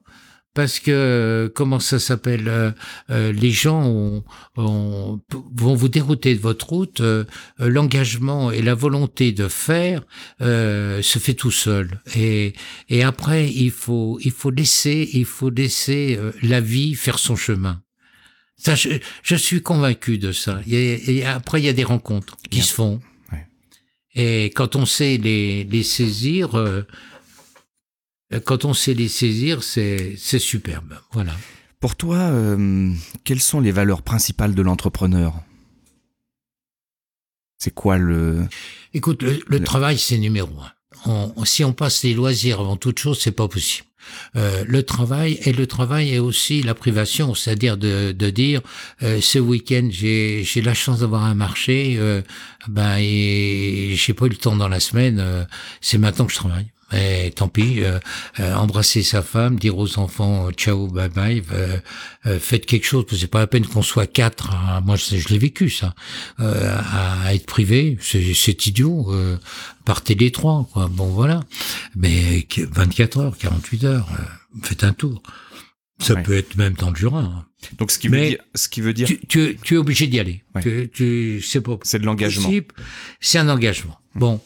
Parce 0.56 0.80
que 0.80 1.52
comment 1.56 1.80
ça 1.80 1.98
s'appelle 1.98 2.48
euh, 2.48 2.72
euh, 3.10 3.32
Les 3.32 3.50
gens 3.50 3.84
ont- 3.88 4.24
ont- 4.56 5.20
vont 5.56 5.74
vous 5.74 5.88
dérouter 5.88 6.36
de 6.36 6.40
votre 6.40 6.70
route. 6.70 7.02
euh, 7.02 7.24
L'engagement 7.58 8.52
et 8.52 8.62
la 8.62 8.76
volonté 8.76 9.32
de 9.32 9.48
faire 9.48 10.04
se 10.40 11.18
fait 11.20 11.34
tout 11.34 11.50
seul. 11.50 12.00
Et, 12.16 12.54
et 12.90 13.02
après, 13.04 13.50
il 13.50 13.72
faut 13.72 14.20
il 14.24 14.30
faut 14.32 14.52
laisser 14.52 15.10
il 15.14 15.26
faut 15.26 15.50
laisser 15.50 16.20
la 16.44 16.62
vie 16.62 16.94
faire 16.94 17.18
son 17.18 17.36
chemin. 17.36 17.82
Ça, 18.64 18.76
je, 18.76 18.90
je 19.24 19.36
suis 19.36 19.62
convaincu 19.62 20.18
de 20.18 20.32
ça. 20.32 20.62
Et 20.70 21.26
après, 21.26 21.62
il 21.62 21.66
y 21.66 21.70
a 21.70 21.74
des 21.74 21.84
rencontres 21.84 22.38
qui 22.50 22.60
Bien. 22.60 22.64
se 22.64 22.74
font. 22.74 23.02
Ouais. 23.32 23.46
Et 24.16 24.46
quand 24.52 24.76
on 24.78 24.86
sait 24.86 25.18
les, 25.18 25.66
les 25.66 25.84
saisir, 25.84 26.56
euh, 26.58 26.84
quand 28.46 28.64
on 28.64 28.74
sait 28.74 28.94
les 28.94 29.10
saisir, 29.10 29.64
c'est 29.64 30.16
c'est 30.18 30.40
superbe. 30.40 30.98
Voilà. 31.12 31.36
Pour 31.82 31.98
toi, 31.98 32.16
euh, 32.18 32.92
quelles 33.26 33.42
sont 33.42 33.60
les 33.60 33.72
valeurs 33.74 34.02
principales 34.02 34.56
de 34.56 34.62
l'entrepreneur? 34.62 35.34
C'est 37.58 37.74
quoi 37.74 37.98
le... 37.98 38.48
Écoute, 38.94 39.24
le, 39.24 39.32
le 39.34 39.42
Le- 39.48 39.64
travail, 39.64 39.98
c'est 39.98 40.18
numéro 40.18 40.50
un. 40.62 40.72
On- 41.06 41.46
si 41.46 41.64
on 41.66 41.74
passe 41.74 42.04
les 42.04 42.14
loisirs 42.14 42.60
avant 42.62 42.78
toute 42.78 43.00
chose, 43.00 43.20
c'est 43.20 43.32
pas 43.34 43.48
possible. 43.50 43.88
Euh, 44.36 44.64
le 44.68 44.84
travail 44.84 45.40
et 45.44 45.54
le 45.54 45.68
travail 45.68 46.14
est 46.14 46.20
aussi 46.20 46.62
la 46.64 46.74
privation, 46.74 47.36
c'est-à-dire 47.36 47.78
de, 47.78 48.12
de 48.12 48.30
dire 48.30 48.62
euh, 49.02 49.20
ce 49.22 49.40
week-end 49.40 49.88
j'ai 49.92 50.44
j'ai 50.44 50.62
la 50.62 50.74
chance 50.74 51.00
d'avoir 51.00 51.24
un 51.24 51.36
marché, 51.36 51.96
euh, 51.98 52.22
ben 52.68 52.98
et 53.00 53.94
j'ai 53.96 54.14
pas 54.14 54.26
eu 54.26 54.30
le 54.30 54.36
temps 54.36 54.56
dans 54.56 54.70
la 54.70 54.80
semaine, 54.80 55.20
euh, 55.20 55.44
c'est 55.82 55.98
maintenant 55.98 56.26
que 56.26 56.32
je 56.32 56.38
travaille. 56.38 56.68
Et 56.96 57.32
tant 57.32 57.48
pis, 57.48 57.82
euh, 57.84 58.00
euh, 58.40 58.54
embrasser 58.56 59.04
sa 59.04 59.22
femme, 59.22 59.58
dire 59.58 59.78
aux 59.78 59.98
enfants 60.00 60.48
euh, 60.48 60.52
ciao, 60.52 60.88
bye 60.88 61.10
bye, 61.10 61.42
euh, 61.52 61.78
euh, 62.26 62.40
faites 62.40 62.66
quelque 62.66 62.86
chose, 62.86 63.04
parce 63.06 63.16
que 63.18 63.22
c'est 63.22 63.28
pas 63.28 63.40
la 63.40 63.48
peine 63.48 63.66
qu'on 63.66 63.82
soit 63.82 64.08
quatre. 64.08 64.52
hein. 64.54 64.82
moi, 64.86 64.96
je, 64.96 65.18
je 65.18 65.28
l'ai 65.30 65.38
vécu 65.38 65.70
ça, 65.70 65.94
euh, 66.40 66.78
à, 66.78 67.24
à 67.28 67.34
être 67.34 67.46
privé, 67.46 67.98
c'est 68.02 68.66
idiot. 68.68 69.08
Euh, 69.10 69.38
partez 69.86 70.16
les 70.16 70.32
trois, 70.32 70.68
quoi. 70.72 70.88
Bon, 70.92 71.08
voilà. 71.08 71.42
Mais 71.96 72.44
que- 72.44 72.62
24 72.62 73.18
heures, 73.20 73.38
48 73.38 73.84
heures, 73.86 74.08
euh, 74.20 74.60
faites 74.64 74.84
un 74.84 74.94
tour. 74.94 75.22
Ça 76.00 76.16
Ouais. 76.16 76.24
peut 76.24 76.38
être 76.38 76.56
même 76.58 76.74
dans 76.74 76.90
le 76.90 76.96
Jura. 76.96 77.20
hein. 77.22 77.46
Donc 77.78 77.92
ce 77.92 78.00
qui 78.00 78.08
veut 78.08 78.20
dire, 78.20 78.38
ce 78.56 78.68
qui 78.70 78.82
veut 78.82 78.94
dire, 78.94 79.08
Tu, 79.08 79.20
tu, 79.28 79.58
tu 79.64 79.74
es 79.76 79.78
obligé 79.78 80.08
d'y 80.08 80.20
aller. 80.20 80.44
Ouais. 80.56 80.62
Tu, 80.62 80.90
tu, 80.94 81.42
c'est 81.42 81.62
pas 81.62 81.78
c'est 81.84 82.00
de 82.00 82.06
l'engagement. 82.06 82.50
C'est 83.20 83.38
un 83.40 83.50
engagement. 83.50 83.98
Bon, 84.16 84.40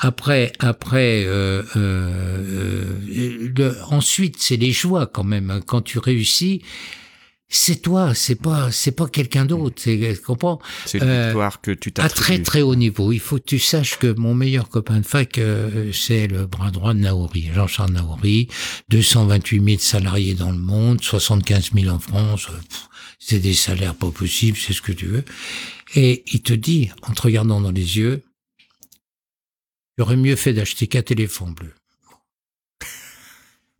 après, 0.00 0.52
après, 0.60 1.24
euh, 1.26 1.62
euh, 1.76 2.88
euh, 3.08 3.52
le- 3.56 3.76
ensuite, 3.90 4.36
c'est 4.38 4.56
les 4.56 4.70
joies 4.70 5.06
quand 5.06 5.24
même. 5.24 5.50
hein. 5.50 5.60
Quand 5.66 5.80
tu 5.82 5.98
réussis, 5.98 6.62
c'est 7.50 7.80
toi, 7.80 8.14
c'est 8.14 8.34
pas, 8.34 8.70
c'est 8.70 8.92
pas 8.92 9.08
quelqu'un 9.08 9.46
d'autre. 9.46 9.76
C'est, 9.82 9.96
tu 10.14 10.20
comprends? 10.20 10.60
C'est 10.84 10.98
une 10.98 11.04
Euh, 11.04 11.26
victoire 11.28 11.60
que 11.62 11.70
tu 11.70 11.92
À 11.96 12.08
très 12.10 12.42
très 12.42 12.60
haut 12.62 12.74
niveau. 12.74 13.10
Il 13.12 13.20
faut 13.20 13.36
que 13.38 13.44
tu 13.44 13.58
saches 13.58 13.98
que 13.98 14.12
mon 14.18 14.34
meilleur 14.34 14.68
copain 14.68 15.00
de 15.00 15.06
fac, 15.06 15.38
euh, 15.38 15.90
c'est 15.92 16.26
le 16.26 16.46
bras 16.46 16.70
droit 16.70 16.92
de 16.92 16.98
Naouri, 17.00 17.50
Jean-Charles 17.54 17.92
Naouri. 17.92 18.48
228 18.90 19.64
000 19.64 19.78
salariés 19.78 20.34
dans 20.34 20.52
le 20.52 20.58
monde, 20.58 21.02
75 21.02 21.70
000 21.74 21.88
en 21.94 21.98
France. 21.98 22.48
euh, 22.50 22.58
C'est 23.18 23.38
des 23.40 23.54
salaires 23.54 23.94
pas 23.94 24.10
possibles, 24.10 24.58
c'est 24.58 24.74
ce 24.74 24.82
que 24.82 24.92
tu 24.92 25.06
veux. 25.06 25.24
Et 25.94 26.24
il 26.32 26.42
te 26.42 26.52
dit, 26.52 26.90
en 27.02 27.12
te 27.14 27.22
regardant 27.22 27.60
dans 27.62 27.72
les 27.72 27.96
yeux, 27.96 28.22
j'aurais 29.96 30.16
mieux 30.16 30.36
fait 30.36 30.52
d'acheter 30.52 30.86
quatre 30.86 31.10
éléphants 31.12 31.50
bleus. 31.50 31.74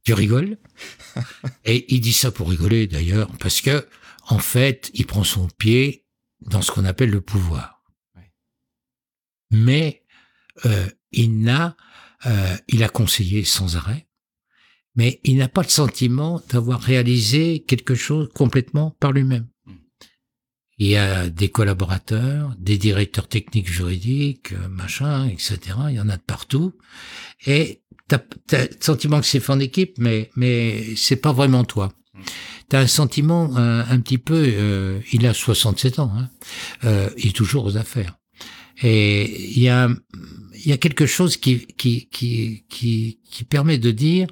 Tu 0.08 0.14
rigoles 0.14 0.56
Et 1.66 1.94
il 1.94 2.00
dit 2.00 2.14
ça 2.14 2.30
pour 2.30 2.48
rigoler 2.48 2.86
d'ailleurs, 2.86 3.30
parce 3.40 3.60
que 3.60 3.86
en 4.28 4.38
fait, 4.38 4.90
il 4.94 5.04
prend 5.04 5.22
son 5.22 5.48
pied 5.58 6.06
dans 6.40 6.62
ce 6.62 6.72
qu'on 6.72 6.86
appelle 6.86 7.10
le 7.10 7.20
pouvoir. 7.20 7.82
Mais 9.50 10.02
euh, 10.64 10.88
il 11.12 11.42
n'a, 11.42 11.76
euh, 12.24 12.56
il 12.68 12.82
a 12.84 12.88
conseillé 12.88 13.44
sans 13.44 13.76
arrêt, 13.76 14.08
mais 14.94 15.20
il 15.24 15.36
n'a 15.36 15.48
pas 15.50 15.60
le 15.60 15.68
sentiment 15.68 16.40
d'avoir 16.48 16.80
réalisé 16.80 17.62
quelque 17.68 17.94
chose 17.94 18.30
complètement 18.34 18.96
par 19.00 19.12
lui-même. 19.12 19.48
Il 20.78 20.86
y 20.86 20.96
a 20.96 21.28
des 21.28 21.50
collaborateurs, 21.50 22.56
des 22.58 22.78
directeurs 22.78 23.28
techniques 23.28 23.70
juridiques, 23.70 24.54
machin, 24.70 25.28
etc. 25.28 25.58
Il 25.90 25.96
y 25.96 26.00
en 26.00 26.08
a 26.08 26.16
de 26.16 26.22
partout. 26.22 26.72
Et 27.46 27.82
t'as, 28.08 28.18
t'as 28.46 28.64
le 28.64 28.70
sentiment 28.80 29.20
que 29.20 29.26
c'est 29.26 29.40
fait 29.40 29.52
en 29.52 29.60
équipe, 29.60 29.96
mais, 29.98 30.30
mais 30.36 30.96
c'est 30.96 31.16
pas 31.16 31.32
vraiment 31.32 31.64
toi. 31.64 31.92
T'as 32.68 32.80
un 32.80 32.86
sentiment 32.86 33.56
un, 33.56 33.80
un 33.80 34.00
petit 34.00 34.18
peu, 34.18 34.44
euh, 34.46 35.00
il 35.12 35.26
a 35.26 35.34
67 35.34 36.00
ans, 36.00 36.12
hein, 36.16 36.28
euh, 36.84 37.08
il 37.16 37.28
est 37.28 37.36
toujours 37.36 37.64
aux 37.64 37.76
affaires. 37.76 38.18
Et 38.82 39.52
il 39.52 39.62
y 39.62 39.68
a, 39.68 39.88
il 40.54 40.66
y 40.66 40.72
a 40.72 40.76
quelque 40.76 41.06
chose 41.06 41.36
qui, 41.36 41.66
qui, 41.66 42.08
qui, 42.08 42.64
qui, 42.68 43.20
qui 43.30 43.44
permet 43.44 43.78
de 43.78 43.90
dire 43.90 44.28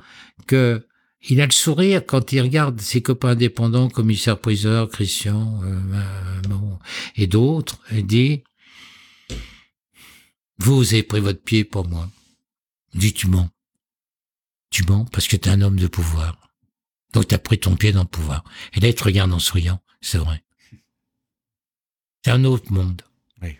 que 0.46 0.86
il 1.28 1.40
a 1.40 1.46
le 1.46 1.52
sourire 1.52 2.04
quand 2.06 2.32
il 2.32 2.40
regarde 2.40 2.80
ses 2.80 3.02
copains 3.02 3.30
indépendants, 3.30 3.88
commissaire 3.88 4.38
priseur, 4.38 4.88
Christian, 4.88 5.60
euh, 5.64 5.78
euh, 5.94 6.40
bon, 6.48 6.78
et 7.16 7.26
d'autres, 7.26 7.80
et 7.90 8.02
dit, 8.02 8.44
vous 10.58 10.94
avez 10.94 11.02
pris 11.02 11.20
votre 11.20 11.42
pied, 11.42 11.64
pas 11.64 11.82
moi. 11.82 12.08
Dis, 12.94 13.12
tu 13.12 13.26
mens. 13.28 13.48
Tu 14.76 14.82
mens 14.82 15.06
parce 15.10 15.26
que 15.26 15.38
tu 15.38 15.48
es 15.48 15.52
un 15.52 15.62
homme 15.62 15.78
de 15.78 15.86
pouvoir. 15.86 16.36
Donc 17.14 17.28
tu 17.28 17.34
as 17.34 17.38
pris 17.38 17.58
ton 17.58 17.76
pied 17.76 17.92
dans 17.92 18.02
le 18.02 18.08
pouvoir. 18.08 18.44
Et 18.74 18.80
là, 18.80 18.88
il 18.88 18.94
te 18.94 19.04
regarde 19.04 19.32
en 19.32 19.38
souriant. 19.38 19.80
C'est 20.02 20.18
vrai. 20.18 20.44
C'est 22.22 22.32
un 22.32 22.44
autre 22.44 22.70
monde. 22.70 23.00
Oui. 23.40 23.56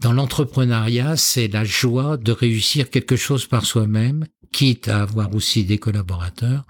Dans 0.00 0.12
l'entrepreneuriat, 0.12 1.16
c'est 1.16 1.46
la 1.46 1.64
joie 1.64 2.16
de 2.16 2.32
réussir 2.32 2.90
quelque 2.90 3.14
chose 3.14 3.46
par 3.46 3.64
soi-même, 3.64 4.26
quitte 4.50 4.88
à 4.88 5.02
avoir 5.02 5.32
aussi 5.36 5.62
des 5.62 5.78
collaborateurs 5.78 6.64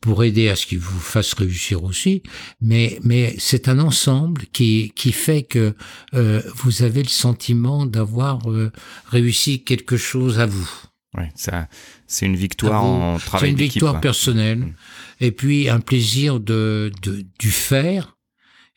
pour 0.00 0.22
aider 0.22 0.48
à 0.48 0.54
ce 0.54 0.66
qu'ils 0.66 0.78
vous 0.78 1.00
fassent 1.00 1.34
réussir 1.34 1.82
aussi. 1.82 2.22
Mais, 2.60 3.00
mais 3.02 3.34
c'est 3.40 3.66
un 3.66 3.80
ensemble 3.80 4.42
qui, 4.52 4.92
qui 4.94 5.10
fait 5.10 5.42
que 5.42 5.74
euh, 6.14 6.42
vous 6.54 6.84
avez 6.84 7.02
le 7.02 7.08
sentiment 7.08 7.86
d'avoir 7.86 8.48
euh, 8.52 8.70
réussi 9.06 9.64
quelque 9.64 9.96
chose 9.96 10.38
à 10.38 10.46
vous. 10.46 10.70
Ouais, 11.16 11.28
ça, 11.34 11.68
c'est 12.06 12.26
une 12.26 12.36
victoire 12.36 12.84
en 12.84 13.18
travail 13.18 13.40
C'est 13.48 13.50
une 13.50 13.56
victoire 13.58 14.00
personnelle. 14.00 14.58
Mm. 14.60 14.74
Et 15.20 15.32
puis 15.32 15.68
un 15.68 15.80
plaisir 15.80 16.38
de, 16.40 16.92
de, 17.02 17.24
du 17.38 17.50
faire 17.50 18.16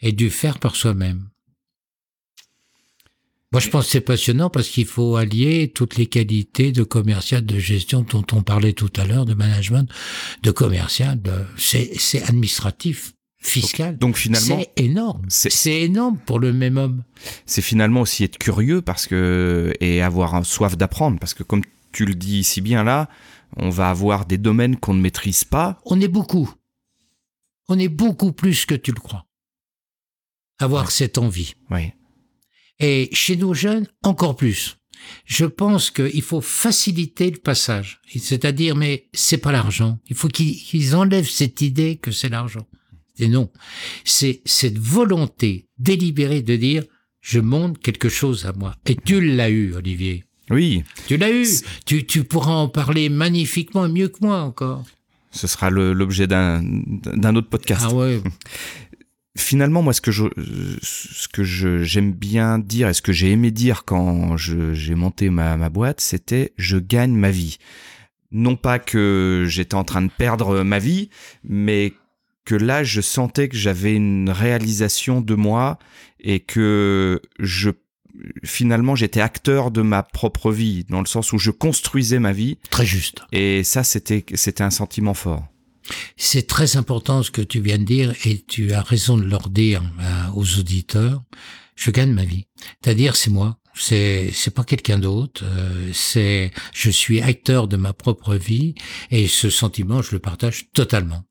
et 0.01 0.11
du 0.11 0.29
faire 0.29 0.57
par 0.59 0.75
soi-même. 0.75 1.29
Moi, 3.51 3.59
je 3.59 3.69
pense 3.69 3.85
que 3.85 3.91
c'est 3.91 4.01
passionnant 4.01 4.49
parce 4.49 4.67
qu'il 4.67 4.87
faut 4.87 5.15
allier 5.15 5.71
toutes 5.73 5.95
les 5.95 6.07
qualités 6.07 6.71
de 6.71 6.81
commercial, 6.81 7.45
de 7.45 7.59
gestion 7.59 8.01
dont 8.01 8.25
on 8.31 8.41
parlait 8.41 8.73
tout 8.73 8.91
à 8.97 9.05
l'heure, 9.05 9.25
de 9.25 9.35
management, 9.35 9.87
de 10.41 10.49
commercial, 10.49 11.21
de, 11.21 11.31
c'est, 11.55 11.91
c'est 11.99 12.23
administratif, 12.23 13.13
fiscal. 13.39 13.95
Donc 13.99 14.17
finalement, 14.17 14.59
c'est 14.59 14.83
énorme. 14.83 15.21
c'est- 15.29 15.51
C'est 15.51 15.81
énorme 15.81 16.17
pour 16.25 16.39
le 16.39 16.51
même 16.51 16.77
homme. 16.77 17.03
c'est 17.45 17.61
finalement 17.61 18.01
aussi 18.01 18.23
être 18.23 18.39
curieux 18.39 18.81
parce 18.81 19.05
que 19.05 19.71
et 19.79 20.01
avoir 20.01 20.33
un 20.33 20.43
soif 20.43 20.75
d'apprendre 20.75 21.19
parce 21.19 21.35
que 21.35 21.43
comme 21.43 21.61
tu 21.93 22.05
le 22.05 22.15
dis 22.15 22.43
si 22.43 22.59
bien 22.59 22.83
là, 22.83 23.09
on 23.55 23.69
va 23.69 23.89
avoir 23.89 24.25
des 24.25 24.37
domaines 24.37 24.77
qu'on 24.77 24.93
ne 24.93 25.01
maîtrise 25.01 25.43
pas. 25.43 25.79
On 25.85 26.01
est 26.01 26.07
beaucoup. 26.07 26.51
On 27.69 27.79
est 27.79 27.89
beaucoup 27.89 28.33
plus 28.33 28.65
que 28.65 28.75
tu 28.75 28.91
le 28.91 28.99
crois. 28.99 29.25
Avoir 30.59 30.91
cette 30.91 31.17
envie. 31.17 31.53
Oui. 31.69 31.91
Et 32.79 33.09
chez 33.13 33.37
nos 33.37 33.53
jeunes, 33.53 33.87
encore 34.03 34.35
plus. 34.35 34.77
Je 35.25 35.45
pense 35.45 35.91
qu'il 35.91 36.21
faut 36.21 36.41
faciliter 36.41 37.29
le 37.29 37.37
passage. 37.37 38.01
C'est-à-dire, 38.07 38.75
mais 38.75 39.09
c'est 39.13 39.37
pas 39.37 39.51
l'argent. 39.51 39.99
Il 40.07 40.15
faut 40.15 40.27
qu'ils 40.27 40.55
qu'ils 40.55 40.95
enlèvent 40.95 41.29
cette 41.29 41.61
idée 41.61 41.97
que 41.97 42.11
c'est 42.11 42.29
l'argent. 42.29 42.67
Et 43.17 43.27
non. 43.27 43.51
C'est 44.05 44.41
cette 44.45 44.77
volonté 44.77 45.69
délibérée 45.77 46.41
de 46.41 46.55
dire, 46.55 46.83
je 47.21 47.39
monte 47.39 47.79
quelque 47.79 48.09
chose 48.09 48.45
à 48.45 48.53
moi. 48.53 48.75
Et 48.85 48.95
tu 48.95 49.21
l'as 49.21 49.49
eu, 49.49 49.73
Olivier. 49.73 50.25
Oui, 50.53 50.83
Tu 51.07 51.17
l'as 51.17 51.31
eu. 51.31 51.45
Tu, 51.85 52.05
tu 52.05 52.23
pourras 52.23 52.53
en 52.53 52.67
parler 52.67 53.09
magnifiquement, 53.09 53.87
mieux 53.89 54.07
que 54.07 54.19
moi 54.21 54.41
encore. 54.41 54.83
ce 55.31 55.47
sera 55.47 55.69
l'objet 55.69 56.27
d'un 56.27 57.35
autre 57.35 57.49
podcast. 57.49 57.85
Ah 57.85 57.93
ouais. 57.93 58.21
Finalement, 59.35 59.81
moi, 59.81 59.93
ce 59.93 60.01
que 60.01 60.11
je, 60.11 60.25
ce 60.83 61.27
que 61.27 61.43
je, 61.43 61.83
j'aime 61.83 62.11
bien 62.13 62.59
dire 62.59 62.87
et 62.89 62.93
ce 62.93 63.01
que 63.01 63.11
j'ai 63.11 63.31
aimé 63.31 63.49
dire 63.49 63.83
quand 63.83 64.37
j'ai 64.37 64.93
monté 64.93 65.31
ma, 65.31 65.57
ma 65.57 65.69
boîte, 65.69 66.01
c'était 66.01 66.53
je 66.57 66.77
gagne 66.77 67.13
ma 67.15 67.31
vie. 67.31 67.57
Non 68.31 68.55
pas 68.55 68.77
que 68.77 69.45
j'étais 69.47 69.73
en 69.75 69.83
train 69.83 70.03
de 70.03 70.11
perdre 70.15 70.61
ma 70.63 70.77
vie, 70.77 71.09
mais 71.43 71.93
que 72.45 72.53
là, 72.55 72.83
je 72.83 73.01
sentais 73.01 73.49
que 73.49 73.57
j'avais 73.57 73.95
une 73.95 74.29
réalisation 74.29 75.19
de 75.21 75.33
moi 75.33 75.79
et 76.19 76.39
que 76.39 77.19
je, 77.39 77.71
finalement, 78.43 78.95
j'étais 78.95 79.21
acteur 79.21 79.71
de 79.71 79.81
ma 79.81 80.03
propre 80.03 80.51
vie, 80.51 80.85
dans 80.89 80.99
le 80.99 81.05
sens 81.05 81.33
où 81.33 81.37
je 81.37 81.51
construisais 81.51 82.19
ma 82.19 82.31
vie. 82.33 82.57
Très 82.69 82.85
juste. 82.85 83.21
Et 83.31 83.63
ça, 83.63 83.83
c'était, 83.83 84.25
c'était 84.33 84.63
un 84.63 84.69
sentiment 84.69 85.13
fort. 85.13 85.47
C'est 86.15 86.47
très 86.47 86.77
important 86.77 87.23
ce 87.23 87.31
que 87.31 87.41
tu 87.41 87.59
viens 87.59 87.77
de 87.77 87.83
dire 87.83 88.13
et 88.25 88.41
tu 88.41 88.73
as 88.73 88.81
raison 88.81 89.17
de 89.17 89.23
leur 89.25 89.49
dire 89.49 89.81
euh, 89.99 90.27
aux 90.33 90.59
auditeurs. 90.59 91.21
Je 91.75 91.91
gagne 91.91 92.13
ma 92.13 92.23
vie. 92.23 92.45
C'est-à-dire, 92.81 93.15
c'est 93.15 93.31
moi. 93.31 93.57
C'est 93.75 94.29
c'est 94.31 94.53
pas 94.53 94.63
quelqu'un 94.63 94.99
d'autre. 94.99 95.43
euh, 95.43 95.89
c'est 95.93 96.51
je 96.73 96.91
suis 96.91 97.21
acteur 97.21 97.67
de 97.67 97.75
ma 97.75 97.91
propre 97.91 98.35
vie 98.35 98.75
et 99.09 99.27
ce 99.27 99.49
sentiment, 99.49 100.03
je 100.03 100.11
le 100.11 100.19
partage 100.19 100.67
totalement. 100.73 101.23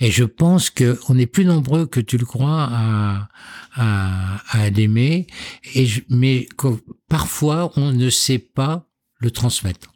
Et 0.00 0.10
je 0.10 0.24
pense 0.24 0.70
que 0.70 0.98
on 1.08 1.18
est 1.18 1.26
plus 1.26 1.44
nombreux 1.44 1.86
que 1.86 2.00
tu 2.00 2.18
le 2.18 2.26
crois 2.26 2.68
à 2.70 3.28
à, 3.74 4.40
à 4.50 4.70
l'aimer. 4.70 5.26
Et 5.74 5.86
je- 5.86 6.00
mais 6.08 6.46
que 6.56 6.68
parfois 7.08 7.72
on 7.76 7.92
ne 7.92 8.08
sait 8.10 8.38
pas 8.38 8.88
le 9.18 9.30
transmettre. 9.30 9.92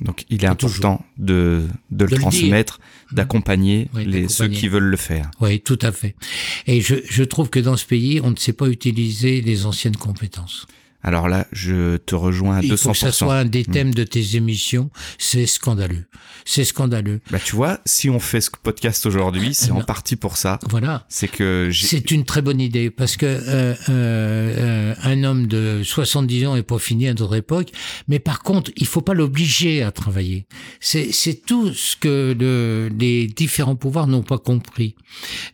Donc, 0.00 0.24
il 0.30 0.44
est 0.44 0.46
important 0.46 1.04
de, 1.16 1.66
de 1.90 2.04
le 2.04 2.10
le 2.12 2.16
transmettre, 2.18 2.78
d'accompagner 3.10 3.88
Oui, 3.94 4.04
les, 4.04 4.28
ceux 4.28 4.44
d'accompagner. 4.44 4.56
qui 4.60 4.68
veulent 4.68 4.84
le 4.84 4.96
faire. 4.96 5.28
Oui, 5.40 5.58
tout 5.60 5.78
à 5.82 5.90
fait. 5.90 6.14
Et 6.68 6.80
je, 6.80 6.94
je 7.10 7.24
trouve 7.24 7.50
que 7.50 7.58
dans 7.58 7.76
ce 7.76 7.84
pays, 7.84 8.20
on 8.22 8.30
ne 8.30 8.36
sait 8.36 8.52
pas 8.52 8.68
utiliser 8.68 9.40
les 9.40 9.66
anciennes 9.66 9.96
compétences. 9.96 10.68
Alors 11.02 11.28
là, 11.28 11.46
je 11.52 11.96
te 11.96 12.14
rejoins 12.14 12.56
à 12.56 12.62
Il 12.62 12.72
200%. 12.72 12.76
faut 12.78 12.92
que 12.92 12.98
ça 12.98 13.12
soit 13.12 13.36
un 13.36 13.44
des 13.44 13.64
thèmes 13.64 13.94
de 13.94 14.04
tes 14.04 14.36
émissions. 14.36 14.90
C'est 15.18 15.46
scandaleux. 15.46 16.04
C'est 16.44 16.64
scandaleux. 16.64 17.20
Bah, 17.30 17.38
tu 17.42 17.54
vois, 17.54 17.78
si 17.84 18.10
on 18.10 18.18
fait 18.18 18.40
ce 18.40 18.50
podcast 18.62 19.06
aujourd'hui, 19.06 19.54
c'est 19.54 19.70
en 19.70 19.82
partie 19.82 20.16
pour 20.16 20.36
ça. 20.36 20.58
Voilà. 20.68 21.06
C'est 21.08 21.28
que. 21.28 21.70
C'est 21.72 22.10
une 22.10 22.24
très 22.24 22.42
bonne 22.42 22.60
idée 22.60 22.90
parce 22.90 23.16
que 23.16 23.26
euh, 23.26 23.38
euh, 23.48 23.74
euh, 23.88 24.94
un 25.02 25.24
homme 25.24 25.46
de 25.46 25.82
70 25.84 26.46
ans 26.46 26.56
est 26.56 26.62
pas 26.62 26.78
fini 26.78 27.06
à 27.08 27.14
notre 27.14 27.36
époque, 27.36 27.68
mais 28.08 28.18
par 28.18 28.42
contre, 28.42 28.70
il 28.76 28.86
faut 28.86 29.00
pas 29.00 29.14
l'obliger 29.14 29.82
à 29.82 29.92
travailler. 29.92 30.46
C'est 30.80 31.12
c'est 31.12 31.34
tout 31.34 31.72
ce 31.72 31.96
que 31.96 32.34
le, 32.38 32.90
les 32.98 33.26
différents 33.26 33.76
pouvoirs 33.76 34.06
n'ont 34.06 34.22
pas 34.22 34.38
compris. 34.38 34.96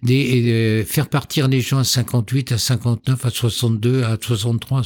Des, 0.03 0.51
euh, 0.51 0.85
faire 0.85 1.09
partir 1.09 1.49
les 1.49 1.61
gens 1.61 1.79
à 1.79 1.85
58, 1.85 2.53
à 2.53 2.59
59, 2.59 3.25
à 3.27 3.31
62, 3.31 4.05
à 4.05 4.17
63, 4.21 4.81
à 4.81 4.83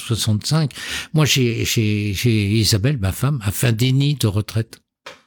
65. 0.48 0.72
Moi, 1.14 1.24
j'ai 1.24 1.64
j'ai 1.64 2.14
j'ai 2.14 2.48
Isabelle, 2.50 2.98
ma 2.98 3.12
femme, 3.12 3.40
a 3.44 3.50
fait 3.50 3.68
un 3.68 3.72
déni 3.72 4.14
de 4.14 4.26
retraite. 4.26 4.80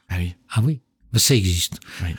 Ah 0.08 0.16
oui. 0.18 0.34
Ah 0.50 0.60
oui, 0.62 0.80
ça 1.14 1.34
existe. 1.34 1.78
Oui. 2.02 2.10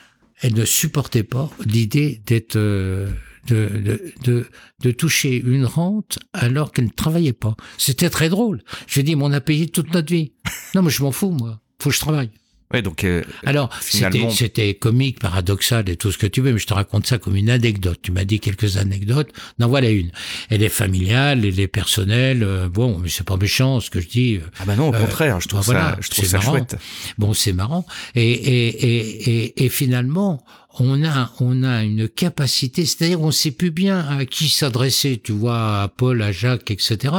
Elle 0.42 0.56
ne 0.56 0.66
supportait 0.66 1.24
pas 1.24 1.50
l'idée 1.66 2.22
d'être 2.26 2.56
euh, 2.56 3.10
de, 3.48 3.70
de, 3.86 4.14
de, 4.24 4.48
de 4.82 4.92
toucher 4.92 5.36
une 5.38 5.66
rente 5.66 6.20
alors 6.34 6.72
qu'elle 6.72 6.86
ne 6.86 6.90
travaillait 6.90 7.34
pas. 7.34 7.56
C'était 7.78 8.10
très 8.10 8.30
drôle. 8.30 8.62
J'ai 8.88 9.04
dit, 9.04 9.16
mais 9.16 9.24
on 9.24 9.32
a 9.32 9.42
payé 9.42 9.68
toute 9.68 9.94
notre 9.94 10.12
vie. 10.12 10.34
Non, 10.76 10.82
mais 10.82 10.90
je 10.90 11.04
m'en 11.04 11.12
fous, 11.12 11.32
moi. 11.32 11.62
Faut 11.82 11.90
que 11.90 11.96
je 11.96 12.02
travaille. 12.02 12.32
Ouais, 12.74 12.82
donc, 12.82 13.04
euh, 13.04 13.22
Alors, 13.46 13.74
finalement- 13.76 14.30
c'était 14.32 14.74
comique, 14.74 15.20
paradoxal 15.20 15.90
et 15.90 15.96
tout 15.96 16.12
ce 16.12 16.18
que 16.18 16.26
tu 16.28 16.42
veux, 16.42 16.54
mais 16.54 16.60
je 16.60 16.66
te 16.68 16.74
raconte 16.74 17.06
ça 17.06 17.18
comme 17.20 17.36
une 17.36 17.50
anecdote. 17.50 18.00
Tu 18.02 18.12
m'as 18.12 18.24
dit 18.26 18.40
quelques 18.40 18.78
anecdotes. 18.78 19.30
Non, 19.60 19.68
voilà 19.68 19.90
une. 19.90 20.12
Elle 20.50 20.64
est 20.64 20.70
familiale, 20.70 21.46
elle 21.46 21.60
est 21.60 21.68
personnelle. 21.68 22.42
euh, 22.44 22.70
bon, 22.70 22.98
mais 22.98 23.10
c'est 23.10 23.26
pas 23.26 23.38
méchant 23.38 23.80
ce 23.80 23.90
que 23.90 24.00
je 24.02 24.08
dis. 24.08 24.36
euh, 24.38 24.50
ah 24.60 24.64
bah 24.66 24.76
non, 24.76 24.90
au 24.90 24.94
euh, 24.96 25.00
contraire, 25.00 25.40
je 25.40 25.48
trouve 25.48 25.60
bah 25.62 25.66
voilà, 25.66 25.90
ça, 25.92 25.98
je 26.02 26.10
trouve 26.10 26.26
ça 26.26 26.38
marrant. 26.40 26.52
chouette. 26.52 26.78
Bon, 27.20 27.34
c'est 27.34 27.54
marrant. 27.54 27.86
Et, 28.16 28.32
et, 28.32 28.68
et, 28.68 29.30
et, 29.46 29.66
et 29.66 29.70
finalement, 29.70 30.44
on 30.80 31.04
a, 31.04 31.32
on 31.40 31.64
a 31.64 31.84
une 31.84 32.10
capacité, 32.10 32.86
c'est-à-dire 32.86 33.22
on 33.22 33.32
sait 33.32 33.52
plus 33.52 33.72
bien 33.72 34.00
à 34.00 34.26
qui 34.26 34.50
s'adresser, 34.50 35.22
tu 35.24 35.32
vois, 35.32 35.84
à 35.84 35.88
Paul, 35.88 36.22
à 36.22 36.32
Jacques, 36.32 36.72
etc. 36.72 37.14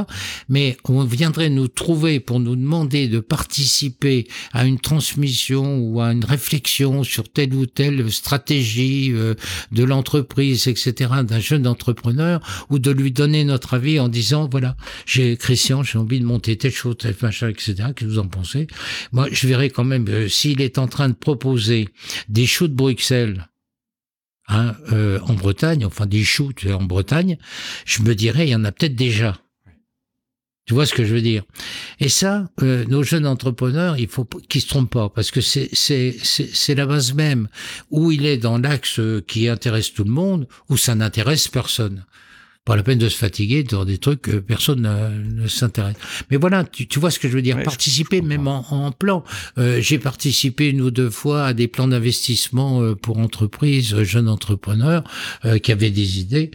Mais 0.48 0.76
on 0.88 1.04
viendrait 1.04 1.50
nous 1.50 1.68
trouver 1.68 2.18
pour 2.18 2.40
nous 2.40 2.56
demander 2.56 3.06
de 3.06 3.20
participer 3.20 4.26
à 4.52 4.64
une 4.64 4.80
transmission 4.80 5.78
ou 5.78 6.00
à 6.00 6.12
une 6.12 6.24
réflexion 6.24 7.04
sur 7.04 7.28
telle 7.28 7.54
ou 7.54 7.66
telle 7.66 8.10
stratégie 8.10 9.12
euh, 9.12 9.34
de 9.72 9.84
l'entreprise, 9.84 10.66
etc., 10.66 11.10
d'un 11.22 11.40
jeune 11.40 11.66
entrepreneur, 11.66 12.40
ou 12.70 12.78
de 12.78 12.90
lui 12.90 13.12
donner 13.12 13.44
notre 13.44 13.74
avis 13.74 14.00
en 14.00 14.08
disant, 14.08 14.48
voilà, 14.50 14.76
j'ai 15.06 15.36
Christian, 15.36 15.82
j'ai 15.82 15.98
envie 15.98 16.20
de 16.20 16.24
monter 16.24 16.56
telle 16.56 16.72
chose, 16.72 16.96
machin, 17.22 17.48
etc. 17.48 17.74
Qu'est-ce 17.74 17.92
que 17.92 18.04
vous 18.04 18.18
en 18.18 18.28
pensez 18.28 18.66
Moi, 19.12 19.28
je 19.30 19.46
verrais 19.46 19.70
quand 19.70 19.84
même 19.84 20.06
euh, 20.08 20.28
s'il 20.28 20.60
est 20.60 20.78
en 20.78 20.88
train 20.88 21.08
de 21.08 21.14
proposer 21.14 21.88
des 22.28 22.46
choux 22.46 22.68
de 22.68 22.74
Bruxelles. 22.74 23.43
Hein, 24.48 24.74
euh, 24.92 25.20
en 25.20 25.32
Bretagne, 25.32 25.86
enfin 25.86 26.04
des 26.04 26.22
sais, 26.22 26.44
en 26.72 26.82
Bretagne, 26.82 27.38
je 27.86 28.02
me 28.02 28.14
dirais 28.14 28.46
il 28.46 28.50
y 28.50 28.54
en 28.54 28.64
a 28.64 28.72
peut-être 28.72 28.94
déjà. 28.94 29.38
Tu 30.66 30.74
vois 30.74 30.86
ce 30.86 30.94
que 30.94 31.04
je 31.04 31.14
veux 31.14 31.22
dire? 31.22 31.44
Et 32.00 32.08
ça, 32.08 32.50
euh, 32.62 32.84
nos 32.86 33.02
jeunes 33.02 33.26
entrepreneurs, 33.26 33.98
il 33.98 34.08
faut 34.08 34.24
qu'ils 34.24 34.60
se 34.62 34.68
trompent 34.68 34.90
pas, 34.90 35.08
parce 35.08 35.30
que 35.30 35.40
c'est 35.40 35.68
c'est 35.72 36.16
c'est 36.22 36.48
c'est 36.54 36.74
la 36.74 36.86
base 36.86 37.14
même 37.14 37.48
où 37.90 38.12
il 38.12 38.24
est 38.26 38.38
dans 38.38 38.58
l'axe 38.58 38.98
euh, 38.98 39.22
qui 39.26 39.48
intéresse 39.48 39.92
tout 39.92 40.04
le 40.04 40.10
monde, 40.10 40.46
où 40.68 40.76
ça 40.76 40.94
n'intéresse 40.94 41.48
personne. 41.48 42.04
Pas 42.64 42.76
la 42.76 42.82
peine 42.82 42.98
de 42.98 43.10
se 43.10 43.18
fatiguer 43.18 43.62
dans 43.62 43.84
des 43.84 43.98
trucs 43.98 44.22
que 44.22 44.36
personne 44.38 44.80
ne, 44.80 45.42
ne 45.42 45.48
s'intéresse. 45.48 45.96
Mais 46.30 46.38
voilà, 46.38 46.64
tu, 46.64 46.88
tu 46.88 46.98
vois 46.98 47.10
ce 47.10 47.18
que 47.18 47.28
je 47.28 47.34
veux 47.34 47.42
dire. 47.42 47.56
Ouais, 47.56 47.62
participer 47.62 48.22
même 48.22 48.48
en, 48.48 48.64
en 48.70 48.90
plan. 48.90 49.22
Euh, 49.58 49.82
J'ai 49.82 49.98
participé 49.98 50.70
une 50.70 50.80
ou 50.80 50.90
deux 50.90 51.10
fois 51.10 51.44
à 51.44 51.52
des 51.52 51.68
plans 51.68 51.88
d'investissement 51.88 52.80
euh, 52.80 52.94
pour 52.94 53.18
entreprises, 53.18 53.92
euh, 53.92 54.04
jeunes 54.04 54.30
entrepreneurs 54.30 55.04
euh, 55.44 55.58
qui 55.58 55.72
avaient 55.72 55.90
des 55.90 56.20
idées. 56.20 56.52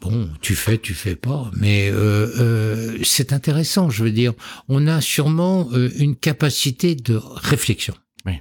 Bon, 0.00 0.30
tu 0.40 0.54
fais, 0.54 0.78
tu 0.78 0.94
fais 0.94 1.16
pas, 1.16 1.50
mais 1.56 1.90
euh, 1.90 2.28
euh, 2.38 2.98
c'est 3.02 3.32
intéressant. 3.32 3.90
Je 3.90 4.04
veux 4.04 4.12
dire, 4.12 4.34
on 4.68 4.86
a 4.86 5.00
sûrement 5.00 5.68
une 5.96 6.14
capacité 6.14 6.94
de 6.94 7.16
réflexion. 7.16 7.94
Oui. 8.26 8.34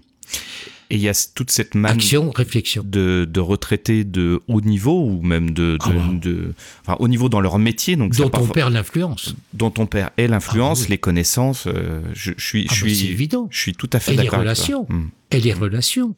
Et 0.89 0.95
il 0.95 1.01
y 1.01 1.09
a 1.09 1.27
toute 1.35 1.51
cette 1.51 1.75
manne 1.75 1.91
Action, 1.91 2.31
réflexion. 2.31 2.81
de, 2.85 3.27
de 3.29 3.39
retraités 3.41 4.03
de 4.05 4.41
haut 4.47 4.61
niveau 4.61 5.03
ou 5.05 5.21
même 5.21 5.51
de, 5.51 5.73
de, 5.73 5.77
Ah 5.81 5.89
ouais. 5.89 6.17
de- 6.19 6.53
enfin, 6.81 6.95
haut 6.99 7.07
niveau 7.09 7.27
dans 7.27 7.41
leur 7.41 7.59
métier, 7.59 7.95
donc 7.97 8.15
dont 8.15 8.31
on 8.33 8.47
perd 8.47 8.71
l'influence. 8.71 9.35
dont 9.53 9.73
on 9.79 9.85
perd 9.85 10.11
et 10.17 10.27
l'influence, 10.27 10.79
Ah 10.81 10.83
oui. 10.83 10.89
les 10.91 10.97
connaissances. 10.97 11.67
euh, 11.67 12.01
je, 12.13 12.31
je 12.37 12.45
suis, 12.45 12.67
Ah 12.69 12.73
je 12.73 12.83
bah, 12.85 12.89
c'est 12.89 12.95
suis, 12.95 13.07
évident. 13.09 13.47
je 13.51 13.59
suis 13.59 13.73
tout 13.73 13.89
à 13.91 13.99
fait 13.99 14.13
Et 14.13 14.17
les 14.17 14.23
d'accord. 14.23 14.39
avec 14.39 14.55
toi. 14.55 14.87
Et 15.31 15.39
les 15.41 15.53
relations. 15.53 16.15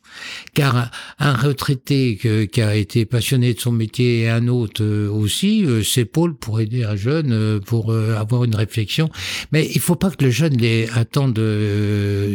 Car 0.54 0.76
un, 0.76 0.90
un 1.20 1.34
retraité 1.34 2.18
que- 2.18 2.46
qui 2.46 2.62
a 2.62 2.76
été 2.76 3.06
passionné 3.06 3.54
de 3.54 3.60
son 3.60 3.72
métier 3.72 4.22
et 4.22 4.30
un 4.30 4.48
autre 4.48 4.84
euh, 4.84 5.10
aussi 5.10 5.66
euh, 5.66 5.84
s'épaule 5.84 6.36
pour 6.38 6.60
aider 6.60 6.84
un 6.84 6.96
jeune, 6.96 7.32
euh, 7.32 7.60
pour 7.60 7.94
avoir 7.94 8.44
une 8.44 8.56
réflexion. 8.56 9.10
Mais 9.52 9.70
il 9.74 9.82
faut 9.82 9.96
pas 9.96 10.12
que 10.12 10.24
le 10.24 10.32
jeune 10.32 10.58
les 10.58 10.90
attende 10.94 11.40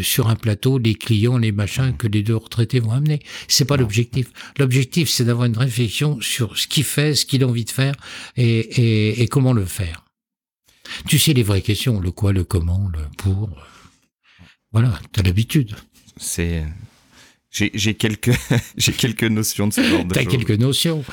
sur 0.02 0.28
un 0.28 0.36
plateau 0.36 0.78
les 0.78 0.94
clients, 0.94 1.38
les 1.38 1.52
machins 1.52 1.96
que 1.96 2.06
les 2.08 2.22
deux 2.22 2.36
retraités 2.36 2.80
vont 2.80 2.92
amener. 2.92 3.20
C'est 3.48 3.64
pas 3.64 3.76
l'objectif. 3.76 4.28
L'objectif, 4.58 5.08
c'est 5.08 5.24
d'avoir 5.24 5.46
une 5.46 5.56
réflexion 5.56 6.18
sur 6.20 6.56
ce 6.58 6.66
qu'il 6.66 6.84
fait, 6.84 7.14
ce 7.14 7.24
qu'il 7.26 7.42
a 7.44 7.46
envie 7.46 7.64
de 7.64 7.70
faire 7.70 7.94
et, 8.36 8.58
et, 8.58 9.22
et 9.22 9.28
comment 9.28 9.52
le 9.52 9.64
faire. 9.64 10.04
Tu 11.06 11.18
sais 11.18 11.32
les 11.32 11.42
vraies 11.42 11.62
questions, 11.62 12.00
le 12.00 12.10
quoi, 12.10 12.32
le 12.32 12.44
comment, 12.44 12.90
le 12.92 13.00
pour. 13.16 13.50
Voilà, 14.72 15.00
t'as 15.12 15.22
l'habitude. 15.22 15.74
C'est, 16.16 16.64
j'ai, 17.50 17.70
j'ai 17.74 17.94
quelques, 17.94 18.32
j'ai 18.76 18.92
quelques 18.92 19.24
notions 19.24 19.68
de 19.68 19.72
ce 19.72 19.82
genre 19.82 20.04
de 20.04 20.12
T'as 20.14 20.22
choses. 20.22 20.32
quelques 20.32 20.58
notions. 20.60 21.04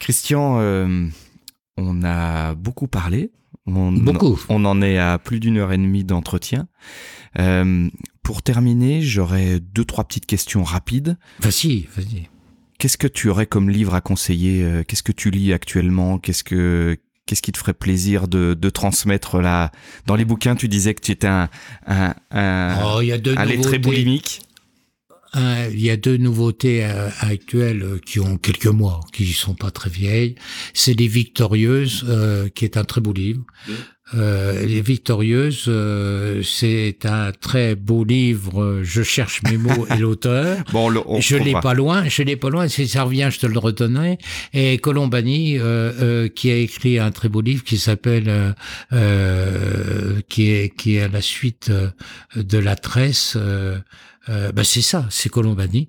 Christian, 0.00 0.58
euh, 0.60 1.06
on 1.76 2.02
a 2.02 2.54
beaucoup 2.54 2.88
parlé. 2.88 3.30
On, 3.66 3.92
Beaucoup. 3.92 4.40
On 4.48 4.64
en 4.64 4.82
est 4.82 4.98
à 4.98 5.18
plus 5.18 5.38
d'une 5.38 5.56
heure 5.58 5.72
et 5.72 5.78
demie 5.78 6.02
d'entretien. 6.04 6.66
Euh, 7.38 7.88
pour 8.24 8.42
terminer, 8.42 9.02
j'aurais 9.02 9.60
deux, 9.60 9.84
trois 9.84 10.04
petites 10.04 10.26
questions 10.26 10.64
rapides. 10.64 11.16
Vas-y, 11.40 11.88
vas-y. 11.96 12.28
Qu'est-ce 12.78 12.96
que 12.98 13.06
tu 13.06 13.28
aurais 13.28 13.46
comme 13.46 13.70
livre 13.70 13.94
à 13.94 14.00
conseiller? 14.00 14.64
Euh, 14.64 14.82
Qu'est-ce 14.82 15.04
que 15.04 15.12
tu 15.12 15.30
lis 15.30 15.52
actuellement? 15.52 16.18
Qu'est-ce 16.18 16.42
que 16.42 16.98
Qu'est-ce 17.32 17.40
qui 17.40 17.52
te 17.52 17.56
ferait 17.56 17.72
plaisir 17.72 18.28
de, 18.28 18.52
de 18.52 18.68
transmettre 18.68 19.40
là 19.40 19.72
Dans 20.04 20.16
les 20.16 20.26
bouquins, 20.26 20.54
tu 20.54 20.68
disais 20.68 20.92
que 20.92 21.00
tu 21.00 21.12
étais 21.12 21.28
un, 21.28 21.48
un, 21.86 22.14
un, 22.30 22.76
Oh, 22.84 23.00
il 23.00 23.06
y 23.06 23.12
a 23.12 23.16
deux 23.16 23.34
un 23.38 23.46
lettré 23.46 23.78
boulimique. 23.78 24.42
Un- 25.34 25.68
Il 25.70 25.80
y 25.82 25.90
a 25.90 25.96
deux 25.96 26.16
nouveautés 26.18 26.84
euh, 26.84 27.08
actuelles 27.20 27.82
euh, 27.82 27.98
qui 28.04 28.20
ont 28.20 28.36
quelques 28.36 28.66
mois, 28.66 29.00
qui 29.12 29.26
sont 29.32 29.54
pas 29.54 29.70
très 29.70 29.88
vieilles. 29.90 30.34
C'est 30.74 30.92
Les 30.98 31.08
Victorieuses, 31.08 32.04
euh, 32.08 32.48
qui 32.54 32.64
est 32.64 32.76
un 32.76 32.84
très 32.84 33.00
beau 33.00 33.12
livre. 33.12 33.40
Euh, 34.14 34.66
les 34.66 34.82
Victorieuses, 34.82 35.64
euh, 35.68 36.42
c'est 36.42 37.06
un 37.06 37.32
très 37.32 37.74
beau 37.74 38.04
livre. 38.04 38.62
euh, 38.62 38.80
Je 38.84 39.02
cherche 39.02 39.40
mes 39.44 39.56
mots 39.56 39.86
et 39.88 39.96
l'auteur. 39.96 40.58
Bon, 40.72 40.90
le- 40.90 41.00
on 41.06 41.18
je 41.20 41.36
l'ai 41.36 41.52
pas 41.62 41.72
loin, 41.72 42.06
je 42.06 42.22
l'ai 42.22 42.36
pas 42.36 42.50
loin. 42.50 42.68
Si 42.68 42.86
ça 42.86 43.04
revient, 43.04 43.30
je 43.32 43.38
te 43.38 43.46
le 43.46 43.58
redonnerai. 43.58 44.18
Et 44.52 44.76
Colombani, 44.76 45.56
euh, 45.58 45.62
euh, 46.02 46.28
qui 46.28 46.50
a 46.50 46.56
écrit 46.56 46.98
un 46.98 47.10
très 47.10 47.30
beau 47.30 47.40
livre 47.40 47.64
qui 47.64 47.78
s'appelle, 47.78 48.28
euh, 48.28 48.52
euh, 48.92 50.20
qui 50.28 50.50
est 50.50 50.74
qui 50.76 50.96
est 50.96 51.02
à 51.02 51.08
la 51.08 51.22
suite 51.22 51.70
euh, 51.70 51.88
de 52.36 52.58
la 52.58 52.76
tresse. 52.76 53.38
Euh, 54.28 54.52
bah 54.52 54.64
c'est 54.64 54.82
ça, 54.82 55.06
c'est 55.10 55.28
Colombani. 55.28 55.88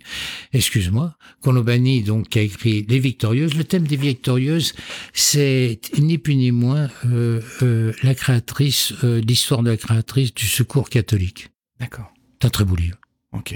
Excuse-moi, 0.53 1.15
Colombani 1.41 2.01
donc 2.03 2.29
qui 2.29 2.39
a 2.39 2.41
écrit 2.41 2.85
Les 2.87 2.99
Victorieuses. 2.99 3.55
Le 3.55 3.63
thème 3.63 3.85
des 3.85 3.95
Victorieuses, 3.95 4.73
c'est 5.13 5.79
ni 5.97 6.17
plus 6.17 6.35
ni 6.35 6.51
moins 6.51 6.89
euh, 7.05 7.41
euh, 7.61 7.93
la 8.01 8.15
créatrice, 8.15 8.93
euh, 9.03 9.21
l'histoire 9.21 9.61
de 9.63 9.71
la 9.71 9.77
créatrice 9.77 10.33
du 10.33 10.47
Secours 10.47 10.89
catholique. 10.89 11.49
D'accord. 11.79 12.11
C'est 12.41 12.47
un 12.47 12.49
très 12.49 12.65
beau 12.65 12.75
livre. 12.75 12.97
Ok. 13.33 13.55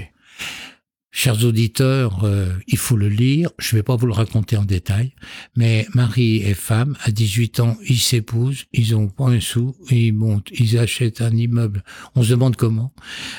Chers 1.10 1.42
auditeurs, 1.42 2.22
euh, 2.24 2.52
il 2.66 2.76
faut 2.76 2.96
le 2.96 3.08
lire. 3.08 3.50
Je 3.58 3.74
ne 3.74 3.78
vais 3.78 3.82
pas 3.82 3.96
vous 3.96 4.06
le 4.06 4.12
raconter 4.12 4.58
en 4.58 4.64
détail, 4.64 5.14
mais 5.56 5.86
mari 5.94 6.36
et 6.42 6.52
femme, 6.52 6.98
à 7.02 7.10
18 7.10 7.60
ans, 7.60 7.78
ils 7.88 7.98
s'épousent, 7.98 8.66
ils 8.74 8.94
ont 8.94 9.08
pas 9.08 9.24
un 9.28 9.40
sou, 9.40 9.74
et 9.88 10.08
ils 10.08 10.12
montent, 10.12 10.48
ils 10.52 10.78
achètent 10.78 11.22
un 11.22 11.34
immeuble. 11.34 11.82
On 12.14 12.22
se 12.22 12.28
demande 12.30 12.56
comment. 12.56 12.92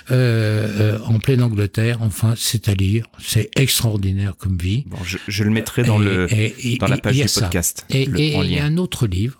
Euh, 0.09 0.95
euh, 0.97 0.99
en 1.05 1.19
pleine 1.19 1.43
Angleterre, 1.43 2.01
enfin, 2.01 2.33
c'est 2.35 2.67
à 2.69 2.73
lire. 2.73 3.05
C'est 3.19 3.51
extraordinaire 3.55 4.35
comme 4.35 4.57
vie. 4.57 4.85
Bon, 4.87 4.97
je, 5.03 5.19
je 5.27 5.43
le 5.43 5.51
mettrai 5.51 5.83
dans 5.83 6.01
Et- 6.01 6.05
le 6.05 6.33
et- 6.33 6.73
et- 6.73 6.77
dans 6.77 6.87
la 6.87 6.97
page 6.97 7.15
il 7.15 7.19
y 7.19 7.21
a 7.21 7.25
du 7.25 7.29
ça. 7.29 7.41
podcast. 7.41 7.85
Et 7.91 8.03
il 8.09 8.51
y 8.51 8.57
a 8.57 8.65
un 8.65 8.77
autre 8.77 9.05
livre. 9.05 9.39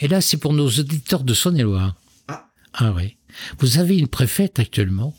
Et 0.00 0.08
là, 0.08 0.20
c'est 0.20 0.38
pour 0.38 0.54
nos 0.54 0.66
auditeurs 0.68 1.22
de 1.22 1.34
Saône-et-Loire. 1.34 1.94
Ah. 2.72 2.92
oui. 2.96 3.16
Vous 3.60 3.78
avez 3.78 3.96
une 3.96 4.08
préfète 4.08 4.58
actuellement 4.58 5.14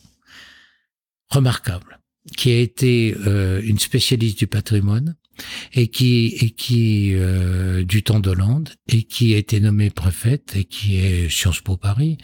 remarquable, 1.30 2.01
qui 2.38 2.52
a 2.52 2.60
été 2.60 3.16
euh, 3.26 3.62
une 3.64 3.80
spécialiste 3.80 4.38
du 4.38 4.48
patrimoine 4.48 5.16
et 5.74 5.88
qui 5.88 6.28
et 6.42 6.52
qui 6.52 7.14
euh, 7.14 7.84
du 7.84 8.04
temps 8.04 8.20
d'Hollande 8.20 8.70
et 8.88 9.04
qui 9.04 9.34
a 9.34 9.38
été 9.38 9.60
nommée 9.60 9.90
préfète 9.90 10.56
et 10.56 10.66
qui 10.66 10.98
est 10.98 11.30
Sciences 11.30 11.62
Po 11.62 11.78
Paris 11.78 12.18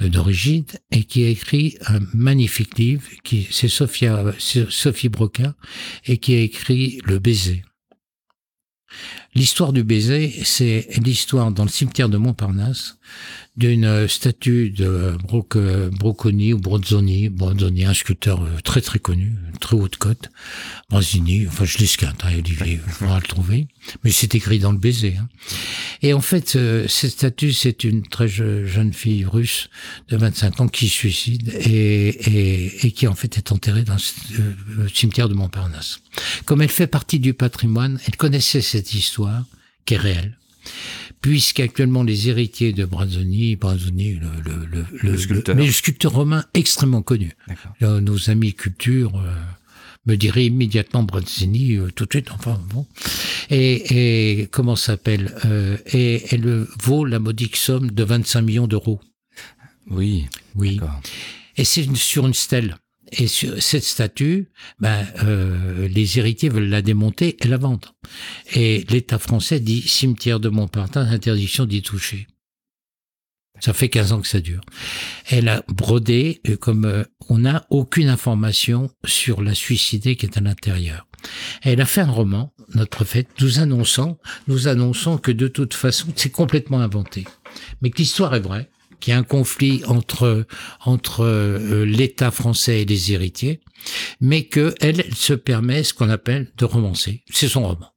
euh, 0.00 0.08
d'origine 0.08 0.64
et 0.90 1.04
qui 1.04 1.24
a 1.24 1.28
écrit 1.28 1.76
un 1.86 2.00
magnifique 2.12 2.76
livre 2.78 3.08
qui 3.22 3.46
c'est 3.50 3.68
Sophia 3.68 4.24
Sophie 4.38 5.08
Broca 5.08 5.54
et 6.06 6.18
qui 6.18 6.34
a 6.34 6.40
écrit 6.40 7.00
Le 7.04 7.18
baiser. 7.18 7.62
L'histoire 9.34 9.72
du 9.72 9.84
baiser, 9.84 10.32
c'est 10.44 10.88
l'histoire 11.04 11.50
dans 11.52 11.64
le 11.64 11.68
cimetière 11.68 12.08
de 12.08 12.16
Montparnasse 12.16 12.96
d'une 13.56 14.06
statue 14.06 14.68
de 14.70 15.16
Broc, 15.22 15.56
Brocconi 15.90 16.52
ou 16.52 16.58
Bronzoni, 16.58 17.28
Bronzoni, 17.30 17.84
un 17.86 17.94
sculpteur 17.94 18.42
euh, 18.42 18.48
très 18.62 18.80
très 18.82 18.98
connu, 18.98 19.32
très 19.60 19.76
haute 19.76 19.96
cote, 19.96 20.30
Bronzini, 20.90 21.46
enfin 21.46 21.64
je 21.64 21.78
l'esquinte, 21.78 22.20
hein, 22.24 22.32
Olivier, 22.36 22.80
il 22.86 22.92
faudra 22.92 23.18
le 23.18 23.26
trouver, 23.26 23.66
mais 24.04 24.10
c'est 24.10 24.34
écrit 24.34 24.58
dans 24.58 24.72
le 24.72 24.78
baiser. 24.78 25.16
hein. 25.18 25.28
Et 26.02 26.12
en 26.12 26.20
fait, 26.20 26.56
euh, 26.56 26.86
cette 26.88 27.12
statue, 27.12 27.52
c'est 27.52 27.82
une 27.84 28.02
très 28.06 28.28
je- 28.28 28.66
jeune 28.66 28.92
fille 28.92 29.24
russe 29.24 29.70
de 30.08 30.16
25 30.18 30.60
ans 30.60 30.68
qui 30.68 30.88
suicide 30.88 31.48
et, 31.60 32.08
et, 32.08 32.86
et 32.86 32.90
qui 32.92 33.06
en 33.06 33.14
fait 33.14 33.38
est 33.38 33.52
enterrée 33.52 33.84
dans 33.84 33.96
euh, 33.96 34.52
le 34.76 34.88
cimetière 34.88 35.28
de 35.30 35.34
Montparnasse. 35.34 36.00
Comme 36.44 36.60
elle 36.60 36.68
fait 36.68 36.86
partie 36.86 37.18
du 37.20 37.32
patrimoine, 37.32 37.98
elle 38.06 38.16
connaissait 38.16 38.60
cette 38.60 38.92
histoire 38.92 39.44
qui 39.86 39.94
est 39.94 39.98
réelle. 39.98 40.36
Puisqu'actuellement 41.20 42.02
les 42.02 42.28
héritiers 42.28 42.72
de 42.72 42.84
Brazoni, 42.84 43.56
Brazoni, 43.56 44.14
le, 44.14 44.28
le, 44.44 44.66
le, 44.66 44.86
Le 45.02 45.18
sculpteur. 45.18 45.56
mais 45.56 45.66
le 45.66 45.72
sculpteur 45.72 46.12
romain 46.12 46.44
extrêmement 46.54 47.02
connu. 47.02 47.32
Euh, 47.82 48.00
nos 48.00 48.30
amis 48.30 48.54
culture 48.54 49.16
euh, 49.18 49.32
me 50.06 50.16
diraient 50.16 50.46
immédiatement 50.46 51.02
Brazini 51.02 51.74
euh, 51.76 51.90
tout 51.94 52.04
de 52.06 52.10
suite. 52.12 52.30
Enfin 52.32 52.60
bon. 52.72 52.86
Et, 53.50 54.40
et 54.42 54.46
comment 54.48 54.76
s'appelle 54.76 55.34
euh, 55.46 55.76
Et 55.92 56.22
elle 56.32 56.66
vaut 56.82 57.04
la 57.04 57.18
modique 57.18 57.56
somme 57.56 57.90
de 57.90 58.04
25 58.04 58.42
millions 58.42 58.66
d'euros. 58.68 59.00
Oui. 59.90 60.26
Oui. 60.54 60.80
Et 61.56 61.64
c'est 61.64 61.92
sur 61.96 62.26
une 62.26 62.34
stèle. 62.34 62.76
Et 63.12 63.28
sur 63.28 63.62
cette 63.62 63.84
statue, 63.84 64.50
ben, 64.80 65.06
euh, 65.22 65.88
les 65.88 66.18
héritiers 66.18 66.48
veulent 66.48 66.68
la 66.68 66.82
démonter 66.82 67.36
et 67.40 67.48
la 67.48 67.56
vendre. 67.56 67.94
Et 68.54 68.84
l'État 68.90 69.18
français 69.18 69.60
dit 69.60 69.82
cimetière 69.82 70.40
de 70.40 70.48
Montparnasse, 70.48 71.12
interdiction 71.12 71.66
d'y 71.66 71.82
toucher. 71.82 72.26
Ça 73.60 73.72
fait 73.72 73.88
15 73.88 74.12
ans 74.12 74.20
que 74.20 74.28
ça 74.28 74.40
dure. 74.40 74.60
Elle 75.30 75.48
a 75.48 75.62
brodé, 75.68 76.40
euh, 76.48 76.56
comme 76.56 76.84
euh, 76.84 77.04
on 77.28 77.38
n'a 77.38 77.66
aucune 77.70 78.08
information 78.08 78.90
sur 79.04 79.42
la 79.42 79.54
suicidée 79.54 80.16
qui 80.16 80.26
est 80.26 80.36
à 80.36 80.40
l'intérieur. 80.40 81.06
Elle 81.62 81.80
a 81.80 81.86
fait 81.86 82.02
un 82.02 82.10
roman, 82.10 82.52
notre 82.74 82.90
prophète, 82.90 83.28
nous 83.40 83.60
annonçant, 83.60 84.18
nous 84.46 84.68
annonçant 84.68 85.18
que 85.18 85.32
de 85.32 85.48
toute 85.48 85.74
façon, 85.74 86.08
c'est 86.14 86.30
complètement 86.30 86.80
inventé. 86.80 87.24
Mais 87.80 87.90
que 87.90 87.98
l'histoire 87.98 88.34
est 88.34 88.40
vraie, 88.40 88.68
qu'il 89.00 89.12
y 89.12 89.14
a 89.14 89.18
un 89.18 89.22
conflit 89.22 89.82
entre 89.86 90.46
entre 90.84 91.20
euh, 91.24 91.84
l'État 91.84 92.30
français 92.30 92.82
et 92.82 92.84
les 92.84 93.12
héritiers, 93.12 93.60
mais 94.20 94.44
que 94.44 94.74
elle, 94.80 95.00
elle 95.00 95.14
se 95.14 95.32
permet 95.34 95.82
ce 95.84 95.94
qu'on 95.94 96.10
appelle 96.10 96.50
de 96.56 96.64
romancer. 96.64 97.22
C'est 97.30 97.48
son 97.48 97.66
roman, 97.66 97.90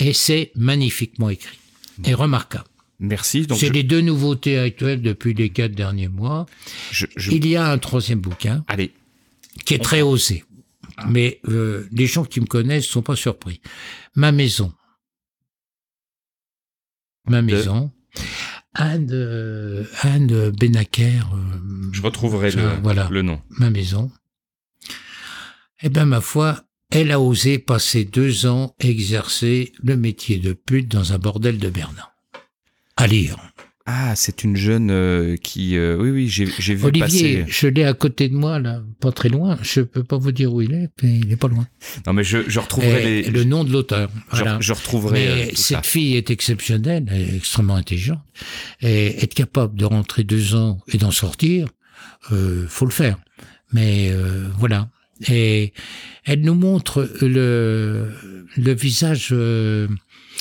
et 0.00 0.12
c'est 0.12 0.52
magnifiquement 0.54 1.30
écrit 1.30 1.58
et 2.04 2.14
remarquable. 2.14 2.64
Merci. 3.00 3.46
C'est 3.48 3.68
je, 3.68 3.72
les 3.72 3.82
deux 3.84 4.00
nouveautés 4.00 4.58
actuelles 4.58 5.02
depuis 5.02 5.32
les 5.34 5.50
quatre 5.50 5.72
derniers 5.72 6.08
mois. 6.08 6.46
je- 6.90 7.06
je- 7.16 7.30
Il 7.30 7.46
y 7.46 7.54
a 7.56 7.70
un 7.70 7.78
troisième 7.78 8.20
bouquin 8.20 8.64
allez. 8.66 8.92
qui 9.64 9.74
est 9.74 9.78
très 9.82 10.02
osé, 10.02 10.44
mais 11.08 11.40
euh, 11.48 11.86
les 11.92 12.06
gens 12.06 12.24
qui 12.24 12.40
me 12.40 12.46
connaissent 12.46 12.86
sont 12.86 13.02
pas 13.02 13.14
surpris. 13.14 13.60
Ma 14.16 14.32
maison, 14.32 14.72
ma 17.28 17.42
maison. 17.42 17.92
Anne, 18.74 19.08
euh, 19.12 19.84
Anne 20.02 20.50
Benaker, 20.50 21.30
euh, 21.34 21.90
Je 21.92 22.02
retrouverai 22.02 22.50
Ça, 22.52 22.60
le, 22.76 22.82
voilà. 22.82 23.08
le 23.10 23.22
nom. 23.22 23.40
ma 23.50 23.70
maison. 23.70 24.10
Eh 25.82 25.88
ben, 25.88 26.04
ma 26.06 26.20
foi, 26.20 26.62
elle 26.90 27.10
a 27.12 27.20
osé 27.20 27.58
passer 27.58 28.04
deux 28.04 28.46
ans 28.46 28.74
exercer 28.80 29.72
le 29.82 29.96
métier 29.96 30.38
de 30.38 30.52
pute 30.52 30.88
dans 30.88 31.12
un 31.12 31.18
bordel 31.18 31.58
de 31.58 31.70
Berlin. 31.70 32.06
À 32.96 33.06
lire. 33.06 33.36
Ah, 33.90 34.14
c'est 34.16 34.44
une 34.44 34.54
jeune 34.54 34.90
euh, 34.90 35.36
qui. 35.36 35.78
euh, 35.78 35.96
oui, 35.98 36.10
oui, 36.10 36.28
j'ai 36.28 36.44
vu 36.74 36.84
Olivier, 36.84 37.00
passer. 37.00 37.44
je 37.48 37.68
l'ai 37.68 37.84
à 37.84 37.94
côté 37.94 38.28
de 38.28 38.34
moi, 38.34 38.58
là, 38.58 38.82
pas 39.00 39.12
très 39.12 39.30
loin. 39.30 39.56
Je 39.62 39.80
peux 39.80 40.04
pas 40.04 40.18
vous 40.18 40.30
dire 40.30 40.52
où 40.52 40.60
il 40.60 40.74
est, 40.74 40.90
mais 41.02 41.18
il 41.20 41.32
est 41.32 41.36
pas 41.36 41.48
loin. 41.48 41.66
Non, 42.06 42.12
mais 42.12 42.22
je, 42.22 42.38
je 42.48 42.60
retrouverai 42.60 43.20
Et 43.20 43.22
les. 43.22 43.30
le 43.30 43.44
nom 43.44 43.64
de 43.64 43.72
l'auteur. 43.72 44.10
je, 44.32 44.36
Voilà. 44.36 44.58
je 44.60 44.74
retrouverai 44.74 45.12
Mais 45.12 45.28
euh, 45.28 45.50
ça. 45.54 45.76
cette 45.76 45.86
fille 45.86 46.16
est 46.16 46.30
exceptionnelle, 46.30 47.06
elle 47.10 47.22
est 47.30 47.36
extrêmement 47.36 47.76
intelligente. 47.76 48.20
Et 48.82 49.22
être 49.24 49.32
capable 49.32 49.74
de 49.74 49.86
rentrer 49.86 50.22
deux 50.22 50.54
ans 50.54 50.80
et 50.88 50.98
d'en 50.98 51.10
sortir, 51.10 51.68
euh, 52.30 52.66
faut 52.68 52.84
le 52.84 52.90
faire. 52.92 53.16
Mais 53.72 54.10
euh, 54.10 54.48
voilà. 54.58 54.90
Et 55.28 55.72
elle 56.26 56.42
nous 56.42 56.54
montre 56.54 57.08
le, 57.22 58.12
le 58.58 58.74
visage. 58.74 59.34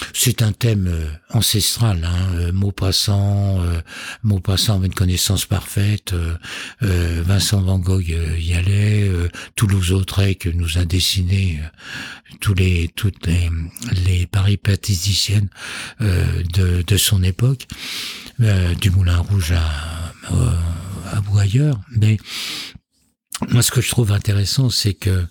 Euh, 0.02 0.06
c'est 0.14 0.42
un 0.42 0.52
thème 0.52 0.88
euh, 0.88 1.10
ancestral, 1.30 2.04
hein, 2.04 2.36
euh, 2.36 2.52
Maupassant, 2.52 3.62
euh, 3.62 3.82
Maupassant 4.24 4.76
avait 4.76 4.88
une 4.88 4.94
connaissance 4.94 5.46
parfaite, 5.46 6.14
euh, 6.14 6.36
euh, 6.84 7.24
Vincent 7.26 7.62
Van 7.62 7.80
Gogh 7.80 8.12
euh, 8.12 8.38
y 8.40 8.54
allait, 8.54 9.08
euh, 9.08 9.30
Toulouse-Lautrec 9.56 10.48
nous 10.54 10.78
a 10.78 10.86
dessiné 10.86 11.60
euh, 11.62 12.36
tous 12.40 12.54
les 12.54 12.90
toutes 12.96 13.26
les, 13.28 13.50
les 14.06 14.28
péripéticiennes 14.28 15.50
euh, 16.02 16.44
de, 16.54 16.82
de 16.82 16.98
son 16.98 17.24
époque, 17.24 17.68
euh, 18.42 18.76
du 18.76 18.92
Moulin 18.92 19.18
Rouge 19.18 19.54
à, 19.54 19.64
à, 21.14 21.18
à. 21.18 21.80
Mais 21.92 22.18
moi, 23.52 23.62
ce 23.62 23.72
que 23.72 23.82
je 23.82 23.90
trouve 23.90 24.12
intéressant, 24.12 24.70
c'est 24.70 24.94
que 24.94 25.26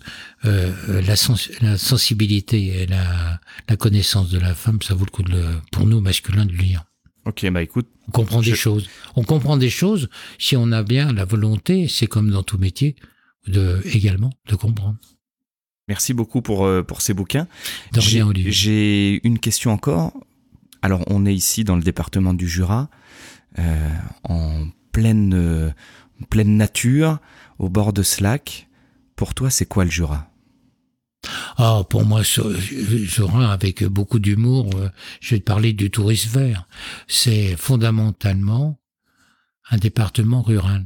euh, 0.45 1.01
la, 1.01 1.15
sens- 1.15 1.49
la 1.61 1.77
sensibilité 1.77 2.81
et 2.81 2.85
la, 2.87 3.39
la 3.67 3.75
connaissance 3.75 4.29
de 4.29 4.39
la 4.39 4.53
femme, 4.55 4.81
ça 4.81 4.93
vaut 4.93 5.05
le 5.05 5.11
coup 5.11 5.23
de 5.23 5.31
le, 5.31 5.43
pour 5.71 5.85
nous 5.85 5.99
masculins 5.99 6.45
de 6.45 6.51
le 6.53 6.57
lire. 6.59 6.85
Ok, 7.25 7.45
bah 7.51 7.61
écoute, 7.61 7.87
On 8.07 8.11
comprend 8.11 8.41
Je- 8.41 8.51
des 8.51 8.55
choses. 8.57 8.87
On 9.17 9.23
comprend 9.23 9.57
des 9.57 9.69
choses 9.69 10.09
si 10.39 10.55
on 10.55 10.71
a 10.71 10.83
bien 10.83 11.11
la 11.11 11.25
volonté. 11.25 11.87
C'est 11.89 12.07
comme 12.07 12.31
dans 12.31 12.43
tout 12.43 12.57
métier, 12.57 12.95
de 13.47 13.81
également 13.85 14.29
de 14.47 14.55
comprendre. 14.55 14.97
merci 15.89 16.13
beaucoup 16.13 16.41
pour, 16.41 16.65
euh, 16.65 16.83
pour 16.83 17.01
ces 17.01 17.13
bouquins. 17.13 17.47
J'ai- 17.97 19.19
une 19.25 19.39
question 19.39 19.71
encore. 19.71 20.13
Alors, 20.81 21.03
on 21.07 21.25
est 21.25 21.33
ici 21.35 21.63
dans 21.65 21.75
le 21.75 21.81
département 21.81 22.33
du 22.33 22.47
Jura, 22.47 22.89
euh, 23.59 23.89
en 24.23 24.67
pleine, 24.93 25.33
euh, 25.33 25.69
pleine 26.29 26.55
nature, 26.55 27.19
au 27.59 27.69
bord 27.69 27.93
de 27.93 28.03
ce 28.03 28.23
lac. 28.23 28.67
Pour 29.15 29.33
toi, 29.33 29.49
c'est 29.49 29.65
quoi 29.65 29.85
le 29.85 29.91
Jura? 29.91 30.29
Ah, 31.57 31.81
pour 31.89 32.05
moi, 32.05 32.21
Jura, 32.21 33.51
avec 33.51 33.83
beaucoup 33.83 34.19
d'humour, 34.19 34.69
euh, 34.75 34.89
je 35.19 35.35
vais 35.35 35.39
te 35.39 35.45
parler 35.45 35.73
du 35.73 35.89
tourisme 35.89 36.39
vert. 36.39 36.67
C'est 37.07 37.55
fondamentalement 37.57 38.79
un 39.69 39.77
département 39.77 40.41
rural. 40.41 40.85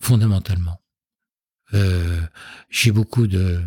Fondamentalement. 0.00 0.80
Euh, 1.74 2.20
J'ai 2.70 2.92
beaucoup 2.92 3.26
de, 3.26 3.60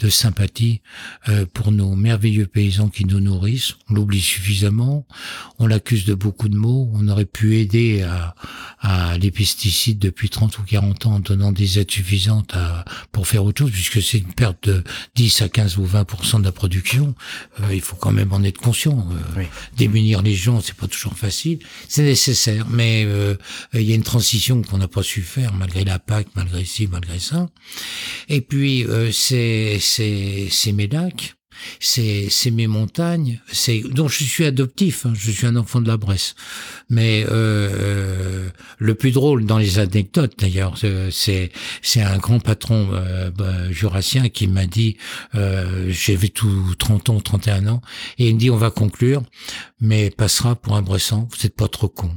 de 0.00 0.08
sympathie 0.08 0.80
euh, 1.28 1.46
pour 1.54 1.70
nos 1.70 1.94
merveilleux 1.94 2.46
paysans 2.46 2.88
qui 2.88 3.04
nous 3.04 3.20
nourrissent. 3.20 3.74
On 3.88 3.94
l'oublie 3.94 4.20
suffisamment. 4.20 5.06
On 5.60 5.68
l'accuse 5.68 6.04
de 6.04 6.14
beaucoup 6.14 6.48
de 6.48 6.56
mots. 6.56 6.90
On 6.94 7.06
aurait 7.06 7.26
pu 7.26 7.58
aider 7.58 8.02
à, 8.02 8.34
à 8.80 9.16
les 9.18 9.30
pesticides 9.30 10.00
depuis 10.00 10.30
30 10.30 10.58
ou 10.58 10.62
40 10.64 11.06
ans 11.06 11.14
en 11.14 11.20
donnant 11.20 11.52
des 11.52 11.78
aides 11.78 11.90
suffisantes 11.90 12.52
à, 12.54 12.84
pour 13.12 13.28
faire 13.28 13.44
autre 13.44 13.60
chose, 13.62 13.70
puisque 13.70 14.02
c'est 14.02 14.18
une 14.18 14.34
perte 14.34 14.68
de 14.68 14.82
10 15.14 15.42
à 15.42 15.48
15 15.48 15.78
ou 15.78 15.86
20% 15.86 16.40
de 16.40 16.44
la 16.44 16.52
production. 16.52 17.14
Euh, 17.60 17.72
il 17.72 17.80
faut 17.80 17.96
quand 17.96 18.10
même 18.12 18.32
en 18.32 18.42
être 18.42 18.58
conscient. 18.58 19.06
Euh, 19.12 19.38
Oui. 19.38 19.44
Démunir 19.76 20.22
les 20.22 20.34
gens, 20.34 20.60
c'est 20.60 20.74
pas 20.74 20.88
toujours 20.88 21.16
facile. 21.16 21.60
C'est 21.88 22.02
nécessaire, 22.02 22.66
mais 22.68 23.04
euh, 23.06 23.36
il 23.74 23.82
y 23.82 23.92
a 23.92 23.94
une 23.94 24.02
transition 24.02 24.60
qu'on 24.62 24.78
n'a 24.78 24.88
pas 24.88 25.04
su 25.04 25.22
faire 25.22 25.52
malgré 25.54 25.84
la 25.84 26.00
PAC, 26.00 26.26
malgré 26.34 26.64
ci, 26.64 26.88
malgré 26.88 27.20
ça. 27.20 27.48
Et 28.28 28.39
puis 28.40 28.84
euh, 28.84 29.10
c'est 29.12 29.78
c'est 29.80 30.48
c'est 30.50 30.72
mes 30.72 30.86
lacs, 30.86 31.34
c'est 31.80 32.28
c'est 32.30 32.50
mes 32.50 32.66
montagnes, 32.66 33.40
c'est 33.50 33.80
dont 33.80 34.08
je 34.08 34.24
suis 34.24 34.44
adoptif. 34.44 35.06
hein, 35.06 35.12
je 35.16 35.30
suis 35.30 35.46
un 35.46 35.56
enfant 35.56 35.80
de 35.80 35.88
la 35.88 35.96
Bresse. 35.96 36.34
Mais 36.88 37.24
euh, 37.24 37.30
euh, 37.30 38.50
le 38.78 38.94
plus 38.94 39.10
drôle 39.12 39.44
dans 39.46 39.58
les 39.58 39.78
anecdotes, 39.78 40.34
d'ailleurs, 40.38 40.74
euh, 40.84 41.10
c'est 41.10 41.50
c'est 41.82 42.02
un 42.02 42.18
grand 42.18 42.40
patron 42.40 42.90
euh, 42.92 43.30
bah, 43.30 43.70
jurassien 43.70 44.28
qui 44.28 44.46
m'a 44.48 44.66
dit, 44.66 44.96
euh, 45.34 45.86
j'avais 45.90 46.28
tout 46.28 46.74
30 46.78 47.10
ans, 47.10 47.20
31 47.20 47.66
ans, 47.68 47.80
et 48.18 48.28
il 48.28 48.34
me 48.34 48.40
dit 48.40 48.50
on 48.50 48.56
va 48.56 48.70
conclure, 48.70 49.22
mais 49.80 50.10
passera 50.10 50.56
pour 50.56 50.76
un 50.76 50.82
Bressan, 50.82 51.28
vous 51.30 51.46
êtes 51.46 51.54
pas 51.56 51.68
trop 51.68 51.88
con. 51.88 52.10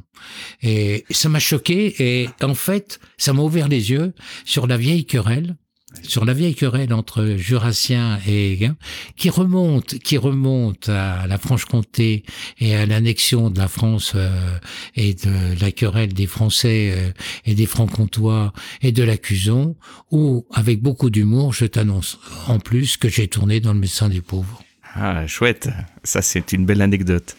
Et 0.62 1.06
ça 1.10 1.28
m'a 1.28 1.40
choqué 1.40 1.96
et 2.00 2.30
en 2.42 2.56
fait, 2.56 3.00
ça 3.18 3.34
m'a 3.34 3.42
ouvert 3.42 3.68
les 3.68 3.92
yeux 3.92 4.14
sur 4.46 4.68
la 4.68 4.78
vieille 4.78 5.06
querelle 5.06 5.58
sur 6.02 6.26
la 6.26 6.34
vieille 6.34 6.56
querelle 6.56 6.94
entre 6.94 7.36
Jurassiens 7.38 8.20
et 8.28 8.58
Guin, 8.58 8.76
qui 9.16 9.30
remonte, 9.30 10.00
qui 10.00 10.18
remonte 10.18 10.90
à 10.90 11.28
la 11.28 11.38
Franche-Comté 11.38 12.24
et 12.60 12.76
à 12.76 12.86
l'annexion 12.86 13.50
de 13.50 13.60
la 13.60 13.68
France 13.68 14.14
euh, 14.16 14.58
et 14.96 15.14
de 15.14 15.60
la 15.62 15.72
querelle 15.72 16.14
des 16.14 16.28
Français 16.28 16.94
euh, 16.96 17.12
et 17.46 17.56
des 17.56 17.66
Francs-Comtois 17.66 18.54
et 18.82 18.92
de 18.92 19.04
la 19.04 19.18
Cuson, 19.18 19.76
où, 20.12 20.46
avec 20.54 20.82
beaucoup 20.82 21.10
d'humour, 21.10 21.54
je 21.54 21.66
t'annonce 21.66 22.20
en 22.48 22.60
plus 22.60 22.98
que 22.98 23.10
j'ai 23.10 23.28
tourné 23.28 23.60
dans 23.60 23.74
le 23.74 23.80
médecin 23.80 24.10
des 24.10 24.22
pauvres. 24.22 24.64
Ah, 24.96 25.26
chouette. 25.28 25.70
Ça, 26.04 26.22
c'est 26.22 26.54
une 26.54 26.66
belle 26.66 26.82
anecdote. 26.82 27.36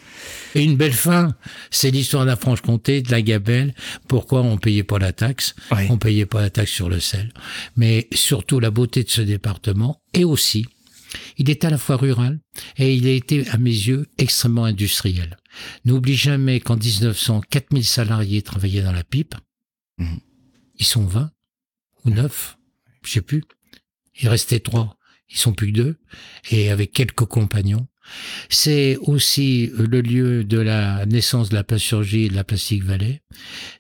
Et 0.54 0.62
une 0.62 0.76
belle 0.76 0.92
fin, 0.92 1.34
c'est 1.70 1.90
l'histoire 1.90 2.24
de 2.24 2.30
la 2.30 2.36
Franche-Comté, 2.36 3.02
de 3.02 3.10
la 3.10 3.22
Gabelle, 3.22 3.74
pourquoi 4.08 4.42
on 4.42 4.56
payait 4.56 4.84
pas 4.84 4.98
la 4.98 5.12
taxe, 5.12 5.54
Oui. 5.72 5.86
on 5.90 5.98
payait 5.98 6.26
pas 6.26 6.40
la 6.42 6.50
taxe 6.50 6.70
sur 6.70 6.88
le 6.88 7.00
sel. 7.00 7.32
Mais 7.76 8.08
surtout 8.12 8.60
la 8.60 8.70
beauté 8.70 9.02
de 9.02 9.10
ce 9.10 9.20
département, 9.20 10.00
et 10.12 10.24
aussi, 10.24 10.66
il 11.38 11.50
est 11.50 11.64
à 11.64 11.70
la 11.70 11.78
fois 11.78 11.96
rural, 11.96 12.38
et 12.76 12.94
il 12.94 13.06
a 13.06 13.10
été, 13.10 13.48
à 13.50 13.58
mes 13.58 13.70
yeux, 13.70 14.06
extrêmement 14.18 14.64
industriel. 14.64 15.36
N'oublie 15.84 16.16
jamais 16.16 16.60
qu'en 16.60 16.76
1900, 16.76 17.42
4000 17.50 17.84
salariés 17.84 18.42
travaillaient 18.42 18.82
dans 18.82 18.92
la 18.92 19.04
pipe. 19.04 19.34
Mhm. 19.98 20.20
Ils 20.78 20.86
sont 20.86 21.04
20 21.04 21.30
ou 22.04 22.10
9, 22.10 22.58
je 23.04 23.10
sais 23.12 23.20
plus. 23.22 23.44
Il 24.20 24.28
restait 24.28 24.60
trois. 24.60 24.96
Ils 25.30 25.38
sont 25.38 25.52
plus 25.52 25.68
que 25.72 25.76
deux. 25.78 25.96
Et 26.50 26.70
avec 26.70 26.92
quelques 26.92 27.24
compagnons. 27.24 27.86
C'est 28.48 28.96
aussi 29.02 29.70
le 29.76 30.00
lieu 30.00 30.44
de 30.44 30.58
la 30.58 31.06
naissance 31.06 31.48
de 31.48 31.54
la 31.54 31.64
plasturgie 31.64 32.24
et 32.24 32.28
de 32.28 32.34
la 32.34 32.44
plastique 32.44 32.84
vallée. 32.84 33.20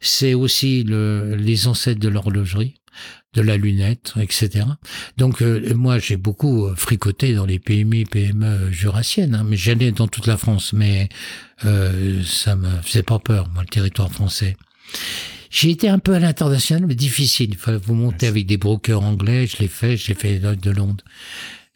C'est 0.00 0.34
aussi 0.34 0.82
le, 0.84 1.36
les 1.36 1.66
ancêtres 1.66 2.00
de 2.00 2.08
l'horlogerie, 2.08 2.74
de 3.34 3.42
la 3.42 3.56
lunette, 3.56 4.14
etc. 4.20 4.66
Donc 5.16 5.42
euh, 5.42 5.74
moi 5.74 5.98
j'ai 5.98 6.16
beaucoup 6.16 6.66
euh, 6.66 6.74
fricoté 6.74 7.34
dans 7.34 7.46
les 7.46 7.58
PMI, 7.58 8.04
PME 8.04 8.70
jurassiennes, 8.70 9.34
hein, 9.34 9.44
mais 9.46 9.56
j'allais 9.56 9.92
dans 9.92 10.08
toute 10.08 10.26
la 10.26 10.36
France, 10.36 10.72
mais 10.72 11.08
euh, 11.64 12.22
ça 12.24 12.56
me 12.56 12.70
faisait 12.82 13.02
pas 13.02 13.18
peur, 13.18 13.48
moi, 13.52 13.62
le 13.62 13.68
territoire 13.68 14.10
français. 14.10 14.56
J'ai 15.50 15.70
été 15.70 15.88
un 15.88 16.00
peu 16.00 16.14
à 16.14 16.18
l'international, 16.18 16.84
mais 16.84 16.96
difficile. 16.96 17.50
Il 17.50 17.56
fallait 17.56 17.78
vous 17.78 17.94
monter 17.94 18.26
avec 18.26 18.44
des 18.44 18.56
brokers 18.56 19.02
anglais. 19.02 19.46
Je 19.46 19.58
l'ai 19.58 19.68
fait, 19.68 19.96
j'ai 19.96 20.14
fait 20.14 20.40
de 20.40 20.70
Londres. 20.72 21.04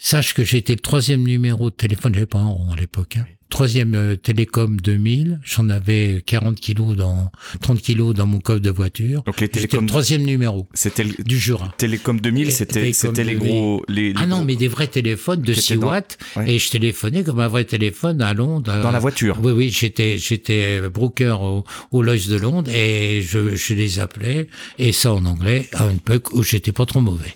Sache 0.00 0.32
que 0.34 0.42
été 0.56 0.74
le 0.74 0.78
troisième 0.78 1.22
numéro 1.24 1.70
de 1.70 1.74
téléphone, 1.74 2.14
j'avais 2.14 2.26
pas 2.26 2.38
un 2.38 2.46
rond 2.46 2.70
à 2.72 2.76
l'époque. 2.76 3.16
Hein. 3.16 3.26
Troisième 3.50 3.94
euh, 3.94 4.14
Télécom 4.14 4.78
2000, 4.78 5.40
j'en 5.42 5.70
avais 5.70 6.22
40 6.24 6.60
kilos 6.60 6.94
dans 6.96 7.32
30 7.62 7.80
kilos 7.80 8.14
dans 8.14 8.26
mon 8.26 8.38
coffre 8.40 8.60
de 8.60 8.70
voiture. 8.70 9.22
Donc 9.24 9.40
les 9.40 9.46
J'étais 9.46 9.60
télécoms, 9.60 9.80
le 9.80 9.86
troisième 9.88 10.22
numéro 10.22 10.68
c'était 10.74 11.02
le 11.02 11.14
du 11.24 11.38
Jura. 11.38 11.72
télécom 11.78 12.20
2000, 12.20 12.48
Et 12.48 12.50
c'était 12.50 12.92
c'était 12.92 13.24
les 13.24 13.34
2000. 13.36 13.48
gros 13.50 13.82
les, 13.88 14.12
les 14.12 14.14
Ah 14.18 14.26
non, 14.26 14.44
mais 14.44 14.54
des 14.54 14.68
vrais 14.68 14.86
téléphones 14.86 15.40
de 15.42 15.54
Qui 15.54 15.62
6 15.62 15.72
étaient 15.72 15.80
dans- 15.80 15.88
watts. 15.88 16.18
Ouais. 16.36 16.52
Et 16.52 16.58
je 16.58 16.68
téléphonais 16.70 17.24
comme 17.24 17.40
un 17.40 17.48
vrai 17.48 17.64
téléphone 17.64 18.20
à 18.22 18.34
Londres. 18.34 18.70
dans 18.82 18.90
la 18.90 18.98
euh, 18.98 19.00
voiture. 19.00 19.40
oui, 19.42 19.52
oui, 19.52 19.70
j'étais, 19.70 20.18
j'étais 20.18 20.82
broker 20.90 21.40
au, 21.42 21.64
au 21.90 22.02
Lloyds 22.02 22.28
de 22.28 22.36
Londres 22.36 22.70
et 22.72 23.22
je, 23.22 23.56
je 23.56 23.72
les 23.74 23.98
appelais 23.98 24.48
et 24.78 24.92
ça 24.92 25.12
en 25.14 25.24
anglais 25.24 25.68
à 25.72 25.86
une 25.86 25.96
époque 25.96 26.32
où 26.34 26.42
j'étais 26.42 26.72
pas 26.72 26.84
trop 26.86 27.00
mauvais. 27.00 27.34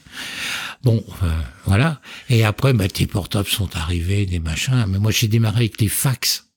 Bon, 0.83 1.05
euh, 1.23 1.31
voilà. 1.65 2.01
Et 2.29 2.45
après, 2.45 2.73
bah, 2.73 2.89
tes 2.89 3.07
portables 3.07 3.49
sont 3.49 3.77
arrivés, 3.77 4.27
des 4.27 4.41
machins. 4.41 4.85
Mais 4.89 4.99
moi, 4.99 5.11
j'ai 5.13 5.29
démarré 5.29 5.59
avec 5.59 5.81
les 5.81 5.89
fax. 5.89 6.49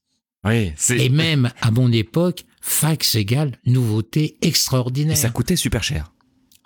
Oui, 0.44 0.74
c'est 0.78 0.98
Et 1.00 1.10
même 1.10 1.52
à 1.62 1.72
mon 1.72 1.92
époque, 1.92 2.46
fax 2.62 3.16
égale 3.16 3.60
nouveauté 3.66 4.38
extraordinaire. 4.42 5.14
et 5.14 5.16
ça 5.20 5.30
coûtait 5.30 5.56
super 5.56 5.84
cher. 5.84 6.12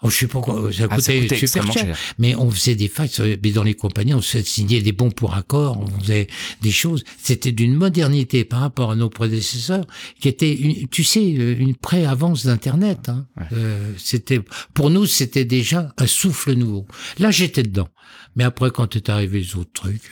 Oh, 0.01 0.09
je 0.09 0.15
sais 0.15 0.27
pas 0.27 0.39
quoi, 0.39 0.71
ça 0.71 0.88
Ah, 0.89 0.95
coûtait, 0.95 1.21
coûtait 1.21 1.35
super 1.45 1.71
cher. 1.73 1.85
cher. 1.88 1.97
Mais 2.19 2.34
on 2.35 2.49
faisait 2.49 2.76
des 2.76 2.88
fax, 2.88 3.19
euh, 3.19 3.35
mais 3.43 3.51
dans 3.51 3.63
les 3.63 3.73
compagnies, 3.73 4.13
on 4.13 4.21
se 4.21 4.41
signait 4.41 4.81
des 4.81 4.93
bons 4.93 5.11
pour 5.11 5.35
accord, 5.35 5.77
on 5.81 5.99
faisait 5.99 6.27
des 6.61 6.71
choses. 6.71 7.03
C'était 7.21 7.51
d'une 7.51 7.73
modernité 7.76 8.45
par 8.45 8.61
rapport 8.61 8.91
à 8.91 8.95
nos 8.95 9.09
prédécesseurs, 9.09 9.85
qui 10.21 10.30
était, 10.30 10.53
une, 10.55 10.88
tu 10.88 11.03
sais, 11.03 11.35
euh, 11.38 11.55
une 11.59 11.76
pré-avance 11.76 12.45
d'Internet. 12.45 13.09
Hein. 13.09 13.26
Ouais. 13.38 13.43
Euh, 13.53 13.91
c'était, 13.97 14.39
pour 14.73 14.89
nous, 14.89 15.05
c'était 15.05 15.43
déjà 15.45 15.93
un 15.97 16.07
souffle 16.07 16.53
nouveau. 16.53 16.85
Là, 17.17 17.30
j'étais 17.31 17.63
dedans. 17.63 17.89
Mais 18.38 18.45
après, 18.45 18.71
quand 18.71 18.95
est 18.95 19.09
arrivé 19.09 19.39
les 19.41 19.55
autres 19.57 19.73
trucs, 19.73 20.09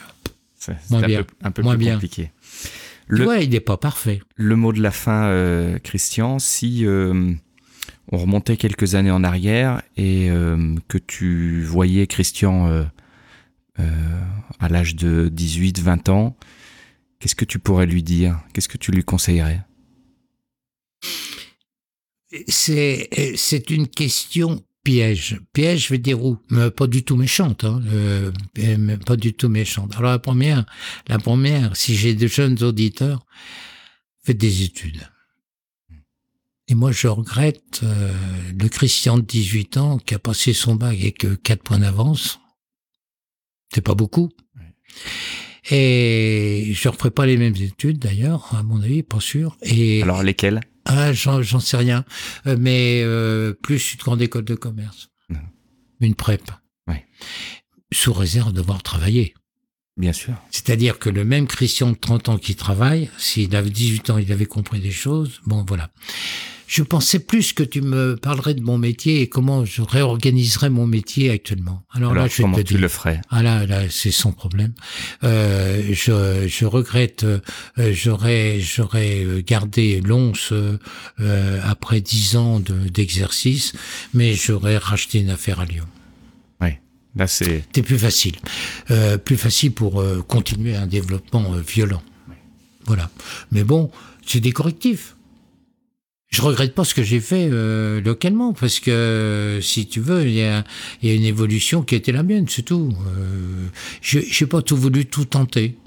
C'est 0.60 0.76
Moins 0.90 1.04
un 1.04 1.08
bien. 1.08 1.24
peu, 1.24 1.34
un 1.44 1.52
peu 1.52 1.62
Moins 1.62 1.76
plus 1.76 1.86
bien. 1.86 1.94
compliqué. 1.94 2.32
Le, 3.08 3.26
ouais, 3.26 3.46
il 3.46 3.52
n'est 3.52 3.62
pas 3.62 3.78
parfait. 3.78 4.20
Le 4.36 4.58
mot 4.58 4.74
de 4.74 4.82
la 4.82 4.92
fin, 4.92 5.28
euh, 5.28 5.80
Christian, 5.80 6.40
si 6.40 6.86
euh, 6.86 7.32
on 8.12 8.18
remontait 8.18 8.58
quelques 8.58 8.96
années 8.96 9.12
en 9.12 9.24
arrière 9.24 9.82
et 9.96 10.30
euh, 10.30 10.76
que 10.88 10.98
tu 10.98 11.64
voyais 11.64 12.08
Christian 12.08 12.88
à 14.60 14.70
l'âge 14.70 14.96
de 14.96 15.30
18-20 15.30 16.10
ans, 16.10 16.36
qu'est-ce 17.20 17.36
que 17.36 17.46
tu 17.46 17.60
pourrais 17.60 17.86
lui 17.86 18.02
dire? 18.02 18.40
Qu'est-ce 18.54 18.68
que 18.68 18.78
tu 18.78 18.92
lui 18.92 19.04
conseillerais? 19.04 19.62
C'est 22.48 23.70
une 23.70 23.88
question 23.88 24.64
piège. 24.84 25.42
Piège, 25.52 25.90
vais 25.90 25.98
dire 25.98 26.24
où? 26.24 26.38
Pas 26.76 26.88
du 26.88 27.04
tout 27.04 27.18
méchante, 27.18 27.66
hein, 27.66 27.82
euh, 27.88 28.32
pas 29.06 29.18
du 29.18 29.34
tout 29.34 29.50
méchante. 29.50 29.94
Alors 29.98 30.12
la 30.12 30.20
première, 30.20 30.66
la 31.08 31.20
première, 31.20 31.76
si 31.76 31.96
j'ai 31.96 32.16
de 32.16 32.28
jeunes 32.28 32.64
auditeurs, 32.64 33.26
faites 34.24 34.38
des 34.38 34.64
études. 34.64 35.06
Et 36.70 36.76
moi, 36.76 36.92
je 36.92 37.08
regrette 37.08 37.82
euh, 37.84 38.14
le 38.60 38.68
Christian 38.68 39.18
de 39.18 39.24
18 39.24 39.78
ans 39.78 39.98
qui 40.00 40.14
a 40.14 40.20
passé 40.20 40.52
son 40.54 40.76
bac 40.76 40.98
avec 40.98 41.26
4 41.42 41.64
points 41.64 41.80
d'avance. 41.80 42.40
C'est 43.74 43.82
pas 43.82 43.96
beaucoup. 43.96 44.30
Et 45.70 46.72
je 46.74 46.90
referai 46.90 47.12
pas 47.12 47.26
les 47.26 47.38
mêmes 47.38 47.56
études 47.56 48.00
d'ailleurs, 48.00 48.54
à 48.56 48.64
mon 48.64 48.82
avis, 48.82 49.04
pas 49.04 49.20
sûr. 49.20 49.58
Et 49.62 50.02
alors 50.02 50.24
lesquelles? 50.24 50.62
Ah, 50.86 51.12
j'en 51.12 51.42
sais 51.60 51.78
rien. 51.78 52.06
Euh, 52.48 52.56
mais 52.60 53.02
euh, 53.04 53.54
plus 53.54 53.94
une 53.94 54.00
grande 54.00 54.22
école 54.22 54.46
de 54.46 54.56
commerce. 54.56 55.10
Une 56.00 56.16
prep. 56.16 56.52
Sous 57.94 58.12
réserve 58.12 58.52
de 58.52 58.58
devoir 58.58 58.84
travailler. 58.84 59.34
Bien 59.96 60.12
sûr. 60.12 60.34
C'est-à-dire 60.52 61.00
que 61.00 61.10
le 61.10 61.24
même 61.24 61.48
Christian 61.48 61.92
de 61.92 61.96
30 61.96 62.30
ans 62.30 62.38
qui 62.38 62.56
travaille, 62.56 63.10
s'il 63.18 63.56
avait 63.56 63.70
18 63.70 64.10
ans, 64.10 64.18
il 64.18 64.32
avait 64.34 64.46
compris 64.46 64.82
des 64.82 64.92
choses. 64.92 65.40
Bon, 65.46 65.64
voilà 65.66 65.90
je 66.68 66.84
pensais 66.84 67.20
plus 67.20 67.54
que 67.54 67.64
tu 67.64 67.82
me 67.82 68.16
parlerais 68.18 68.54
de 68.54 68.62
mon 68.62 68.78
métier 68.78 69.22
et 69.22 69.30
comment 69.30 69.66
je 69.66 69.82
réorganiserais 69.82 70.70
mon 70.70 70.86
métier 70.86 71.32
actuellement. 71.32 71.84
Alors, 71.92 72.14
là, 72.14 72.28
je 72.28 72.42
comment 72.42 72.62
tu 72.62 72.78
le 72.78 72.88
ferais? 72.88 73.22
Ah 73.30 73.42
là, 73.42 73.66
là, 73.66 73.90
c'est 73.90 74.12
son 74.12 74.34
problème. 74.34 74.74
Euh, 75.24 75.82
je, 75.94 76.48
je 76.48 76.66
regrette, 76.66 77.24
euh, 77.24 77.40
j'aurais, 77.94 78.60
j'aurais 78.60 79.26
gardé 79.46 80.02
l'once 80.02 80.52
euh, 80.52 81.62
après 81.64 82.02
dix 82.02 82.36
ans 82.36 82.60
d'exercice, 82.60 83.74
mais 84.14 84.34
j'aurais 84.34 84.78
racheté 84.78 85.20
une 85.20 85.30
affaire 85.30 85.60
à 85.60 85.66
Lyon. 85.66 85.86
Oui, 86.60 86.72
là 87.16 87.28
c'est. 87.28 87.64
Plus 87.72 87.98
facile, 87.98 88.36
euh, 88.92 89.18
plus 89.18 89.38
facile 89.38 89.72
pour 89.72 90.02
euh, 90.02 90.22
continuer 90.22 90.76
un 90.76 90.88
développement 90.88 91.54
euh, 91.54 91.62
violent. 91.62 92.04
Voilà. 92.86 93.10
Mais 93.52 93.64
bon, 93.64 93.92
c'est 94.26 94.40
des 94.40 94.52
correctifs. 94.52 95.16
Je 96.30 96.42
regrette 96.42 96.76
pas 96.76 96.84
ce 96.84 96.94
que 96.94 97.04
j'ai 97.04 97.22
fait 97.22 97.48
euh, 97.52 98.02
localement 98.02 98.52
parce 98.54 98.80
que 98.80 99.60
si 99.62 99.88
tu 99.88 100.02
veux, 100.02 100.28
il 100.28 100.34
y 100.34 100.44
a, 100.44 100.66
y 101.02 101.10
a, 101.10 101.14
une 101.14 101.24
évolution 101.24 101.84
qui 101.84 101.96
était 101.96 102.12
la 102.12 102.24
mienne, 102.24 102.48
c'est 102.50 102.64
tout. 102.64 102.94
Euh, 103.08 103.68
j'ai 104.02 104.46
pas 104.46 104.62
tout 104.62 104.76
voulu 104.76 105.06
tout 105.06 105.26
tenter, 105.26 105.78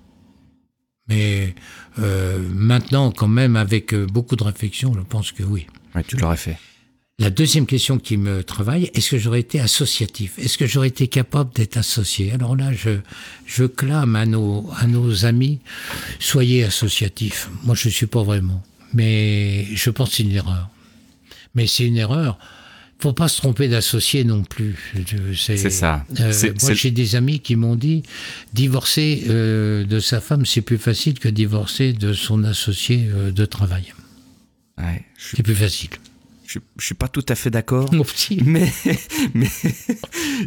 mais 1.11 1.55
euh, 1.99 2.39
maintenant, 2.55 3.11
quand 3.11 3.29
même, 3.29 3.57
avec 3.57 3.93
euh, 3.93 4.07
beaucoup 4.07 4.37
de 4.37 4.45
réflexion, 4.45 4.95
je 4.95 5.01
pense 5.01 5.33
que 5.33 5.43
oui. 5.43 5.67
Ouais, 5.95 6.05
tu 6.05 6.17
l'aurais 6.17 6.37
fait. 6.37 6.57
La 7.19 7.29
deuxième 7.29 7.67
question 7.67 7.99
qui 7.99 8.17
me 8.17 8.43
travaille, 8.43 8.91
est-ce 8.95 9.11
que 9.11 9.19
j'aurais 9.19 9.41
été 9.41 9.61
associatif? 9.61 10.39
Est-ce 10.39 10.57
que 10.57 10.67
j'aurais 10.67 10.89
été 10.89 11.09
capable 11.09 11.53
d'être 11.53 11.77
associé? 11.77 12.33
Alors 12.33 12.57
là, 12.57 12.73
je, 12.73 13.01
je 13.45 13.65
clame 13.65 14.17
à 14.17 14.25
nos, 14.25 14.71
à 14.79 14.87
nos 14.87 15.27
amis, 15.27 15.59
soyez 16.19 16.65
associatifs. 16.65 17.51
Moi, 17.65 17.75
je 17.75 17.91
suis 17.91 18.07
pas 18.07 18.23
vraiment 18.23 18.63
mais 18.95 19.67
je 19.75 19.91
pense 19.91 20.11
que 20.11 20.17
c'est 20.17 20.23
une 20.23 20.33
erreur. 20.33 20.69
Mais 21.55 21.67
c'est 21.67 21.85
une 21.85 21.97
erreur. 21.97 22.39
Faut 22.99 23.15
pas 23.15 23.29
se 23.29 23.39
tromper 23.39 23.69
d'associé 23.69 24.25
non 24.25 24.43
plus. 24.43 24.77
C'est 25.35 25.57
ça. 25.57 26.05
Euh, 26.21 26.33
moi, 26.63 26.75
j'ai 26.75 26.91
des 26.91 27.17
amis 27.17 27.41
qui 27.41 27.57
m'ont 27.57 27.75
dit 27.77 28.03
divorcer 28.53 29.25
euh, 29.29 29.85
de 29.85 30.01
sa 30.01 30.21
femme, 30.21 30.45
c'est 30.45 30.61
plus 30.61 30.77
facile 30.77 31.19
que 31.19 31.29
divorcer 31.29 31.95
de 31.95 32.13
son 32.13 32.45
associé 32.45 33.09
euh, 33.15 33.31
de 33.31 33.45
travail. 33.47 33.95
Ouais, 34.77 35.03
C'est 35.17 35.43
plus 35.43 35.55
facile. 35.55 35.91
Je, 36.51 36.59
je 36.79 36.85
suis 36.85 36.97
pas 36.97 37.07
tout 37.07 37.25
à 37.29 37.37
fait 37.37 37.49
d'accord. 37.49 37.89
Mais, 38.45 38.69
mais 39.35 39.47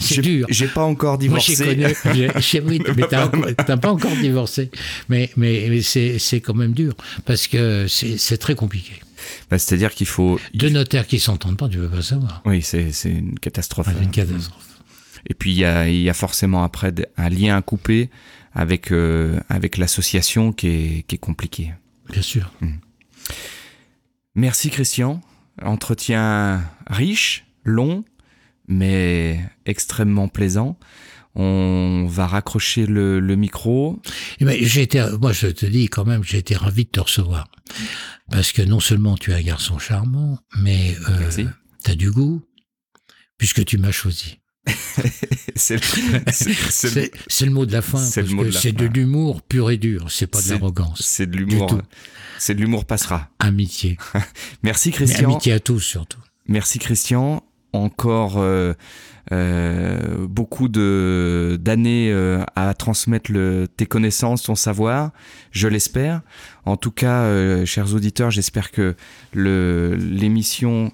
c'est 0.02 0.22
dur. 0.22 0.48
J'ai 0.50 0.68
pas 0.68 0.84
encore 0.84 1.18
divorcé. 1.18 1.56
Moi, 1.78 1.94
j'ai 2.04 2.60
connu. 2.60 2.82
mais 2.98 3.08
t'as 3.56 3.78
pas 3.78 3.90
encore 3.90 4.12
divorcé. 4.18 4.70
Mais, 5.08 5.30
mais, 5.38 5.68
mais 5.70 5.82
c'est 5.82 6.42
quand 6.42 6.56
même 6.56 6.74
dur 6.74 6.94
parce 7.24 7.48
que 7.48 7.88
c'est 7.88 8.38
très 8.38 8.54
compliqué. 8.54 8.96
Bah, 9.50 9.58
C'est-à-dire 9.58 9.94
qu'il 9.94 10.08
faut. 10.08 10.42
Deux 10.54 10.68
notaires 10.68 11.08
qui 11.08 11.20
s'entendent 11.20 11.56
pas, 11.56 11.70
tu 11.70 11.78
veux 11.78 11.90
pas 11.90 12.02
savoir. 12.02 12.42
Oui, 12.44 12.62
c'est 12.62 12.92
une 13.06 13.40
catastrophe. 13.40 13.88
une 14.02 14.12
catastrophe. 14.12 14.82
Et 15.30 15.34
puis 15.34 15.52
il 15.52 15.58
y 15.58 15.64
a, 15.64 15.88
y 15.88 16.10
a, 16.10 16.14
forcément 16.14 16.66
après 16.66 16.94
un 17.16 17.30
lien 17.30 17.56
à 17.56 17.62
couper 17.62 18.10
avec, 18.52 18.92
euh, 18.92 19.40
avec 19.48 19.78
l'association 19.78 20.52
qui 20.52 20.68
est, 20.68 21.06
qui 21.08 21.16
est 21.16 21.20
compliqué. 21.20 21.72
Bien 22.12 22.22
sûr. 22.22 22.52
Mmh. 22.60 22.72
Merci 24.36 24.70
Christian. 24.70 25.22
Entretien 25.62 26.64
riche, 26.88 27.46
long, 27.64 28.04
mais 28.68 29.40
extrêmement 29.66 30.28
plaisant. 30.28 30.78
On 31.36 32.06
va 32.08 32.28
raccrocher 32.28 32.86
le, 32.86 33.20
le 33.20 33.36
micro. 33.36 34.00
Eh 34.40 34.46
ben, 34.46 34.58
j'ai 34.62 34.84
été, 34.84 35.04
moi, 35.20 35.32
je 35.32 35.48
te 35.48 35.66
dis 35.66 35.88
quand 35.88 36.06
même, 36.06 36.24
j'ai 36.24 36.38
été 36.38 36.56
ravi 36.56 36.86
de 36.86 36.90
te 36.90 37.00
recevoir. 37.00 37.48
Parce 38.30 38.52
que 38.52 38.62
non 38.62 38.80
seulement 38.80 39.18
tu 39.18 39.32
es 39.32 39.34
un 39.34 39.42
garçon 39.42 39.80
charmant, 39.80 40.40
mais 40.60 40.96
euh, 41.10 41.46
tu 41.84 41.92
as 41.92 41.96
du 41.96 42.12
goût, 42.12 42.44
puisque 43.38 43.66
tu 43.66 43.78
m'as 43.78 43.92
choisi. 43.92 44.40
c'est 45.56 45.76
le, 45.76 47.12
le, 47.46 47.50
mot 47.50 47.66
de 47.66 47.74
la 47.74 47.82
fin. 47.82 47.98
C'est 48.00 48.24
de 48.24 48.86
l'humour 48.86 49.42
pur 49.42 49.72
et 49.72 49.78
dur. 49.78 50.06
C'est 50.10 50.28
pas 50.28 50.42
de 50.42 50.50
l'arrogance. 50.50 51.02
C'est 51.04 51.30
de 51.30 51.36
l'humour. 51.36 51.82
C'est 52.46 52.56
de 52.56 52.60
l'humour 52.60 52.84
passera. 52.84 53.30
Amitié. 53.40 53.98
Merci 54.64 54.92
Christian. 54.92 55.30
Mais 55.30 55.34
amitié 55.36 55.54
à 55.54 55.62
tous 55.62 55.80
surtout. 55.80 56.20
Merci 56.46 56.78
Christian. 56.78 57.42
Encore 57.72 58.34
euh, 58.36 58.74
euh, 59.32 60.28
beaucoup 60.28 60.68
de 60.68 61.58
d'années 61.62 62.12
euh, 62.12 62.44
à 62.58 62.74
transmettre 62.74 63.32
le, 63.32 63.70
tes 63.78 63.86
connaissances, 63.86 64.44
ton 64.44 64.56
savoir. 64.56 65.12
Je 65.52 65.70
l'espère. 65.70 66.20
En 66.66 66.76
tout 66.76 66.92
cas, 66.92 67.64
chers 67.64 67.96
auditeurs, 67.96 68.30
j'espère 68.30 68.72
que 68.72 68.98
l'émission 69.34 70.92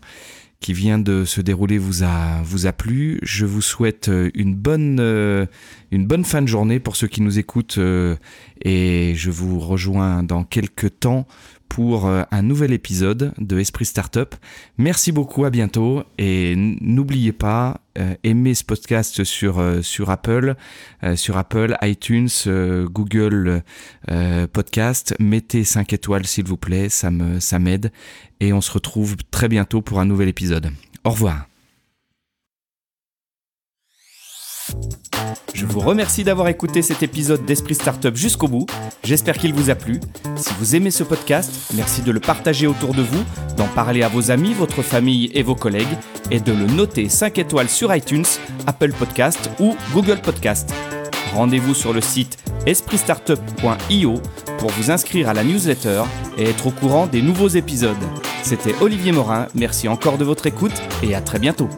qui 0.60 0.73
vient 0.73 0.99
de 0.99 1.23
se 1.23 1.40
dérouler 1.40 1.77
vous 1.77 2.03
a 2.03 2.41
vous 2.44 2.68
a 2.68 2.73
plu. 2.73 3.19
Je 3.23 3.45
vous 3.45 3.61
souhaite 3.61 4.10
euh, 4.10 4.30
une 4.34 4.56
bonne 4.56 4.99
euh, 4.99 5.45
une 5.91 6.06
bonne 6.06 6.26
fin 6.26 6.41
de 6.41 6.48
journée 6.48 6.80
pour 6.80 6.95
ceux 6.95 7.07
qui 7.07 7.22
nous 7.22 7.40
écoutent 7.40 7.77
euh, 7.77 8.18
et 8.61 9.14
je 9.15 9.31
vous 9.31 9.60
rejoins 9.60 10.23
dans 10.23 10.44
quelques 10.44 10.99
temps 10.99 11.27
pour 11.70 12.08
un 12.08 12.41
nouvel 12.41 12.74
épisode 12.74 13.34
de 13.38 13.60
Esprit 13.60 13.86
Startup. 13.86 14.36
Merci 14.78 15.12
beaucoup, 15.12 15.46
à 15.46 15.50
bientôt 15.50 16.04
et 16.18 16.56
n'oubliez 16.58 17.32
pas 17.32 17.82
aimez 18.24 18.56
ce 18.56 18.64
podcast 18.64 19.24
sur 19.24 19.64
sur 19.82 20.10
Apple, 20.10 20.56
iTunes, 21.82 22.30
Google 22.91 23.64
Podcast. 24.52 25.16
Mettez 25.20 25.64
5 25.64 25.94
étoiles 25.94 26.26
s'il 26.26 26.46
vous 26.46 26.58
plaît, 26.58 26.90
ça 26.90 27.12
me 27.12 27.40
ça 27.40 27.60
m'aide 27.60 27.91
et 28.40 28.52
on 28.52 28.62
se 28.62 28.72
retrouve 28.72 29.16
très 29.32 29.48
bientôt 29.48 29.82
pour 29.82 30.00
un 30.00 30.06
nouvel 30.06 30.28
épisode. 30.28 30.72
Au 31.04 31.12
revoir. 31.12 31.48
Je 35.54 35.66
vous 35.66 35.82
remercie 35.82 36.24
d'avoir 36.24 36.48
écouté 36.48 36.82
cet 36.82 37.04
épisode 37.04 37.46
d'Esprit 37.46 37.76
Startup 37.76 38.16
jusqu'au 38.16 38.48
bout. 38.48 38.66
J'espère 39.04 39.38
qu'il 39.38 39.54
vous 39.54 39.70
a 39.70 39.76
plu. 39.76 40.00
Si 40.38 40.54
vous 40.58 40.76
aimez 40.76 40.90
ce 40.90 41.04
podcast, 41.04 41.52
merci 41.76 42.02
de 42.02 42.12
le 42.12 42.22
partager 42.22 42.66
autour 42.66 42.94
de 42.94 43.02
vous, 43.02 43.24
d'en 43.58 43.68
parler 43.68 44.04
à 44.04 44.08
vos 44.08 44.32
amis, 44.32 44.54
votre 44.54 44.82
famille 44.82 45.30
et 45.34 45.44
vos 45.44 45.56
collègues, 45.56 45.98
et 46.32 46.40
de 46.40 46.54
le 46.54 46.66
noter 46.66 47.10
5 47.10 47.38
étoiles 47.40 47.68
sur 47.68 47.94
iTunes, 47.94 48.26
Apple 48.68 48.94
Podcast 48.94 49.50
ou 49.60 49.76
Google 49.94 50.22
Podcast. 50.22 50.74
Rendez-vous 51.34 51.74
sur 51.74 51.94
le 51.94 52.02
site 52.02 52.38
espritstartup.io 52.66 54.22
pour 54.60 54.70
vous 54.72 54.91
inscrire 54.91 55.30
à 55.30 55.34
la 55.34 55.44
newsletter 55.44 56.04
et 56.38 56.50
être 56.50 56.68
au 56.68 56.72
courant 56.72 57.08
des 57.08 57.22
nouveaux 57.22 57.50
épisodes. 57.50 57.98
C'était 58.44 58.76
Olivier 58.82 59.12
Morin, 59.12 59.48
merci 59.56 59.88
encore 59.88 60.18
de 60.18 60.24
votre 60.24 60.48
écoute 60.48 60.82
et 61.04 61.16
à 61.16 61.22
très 61.22 61.40
bientôt. 61.40 61.70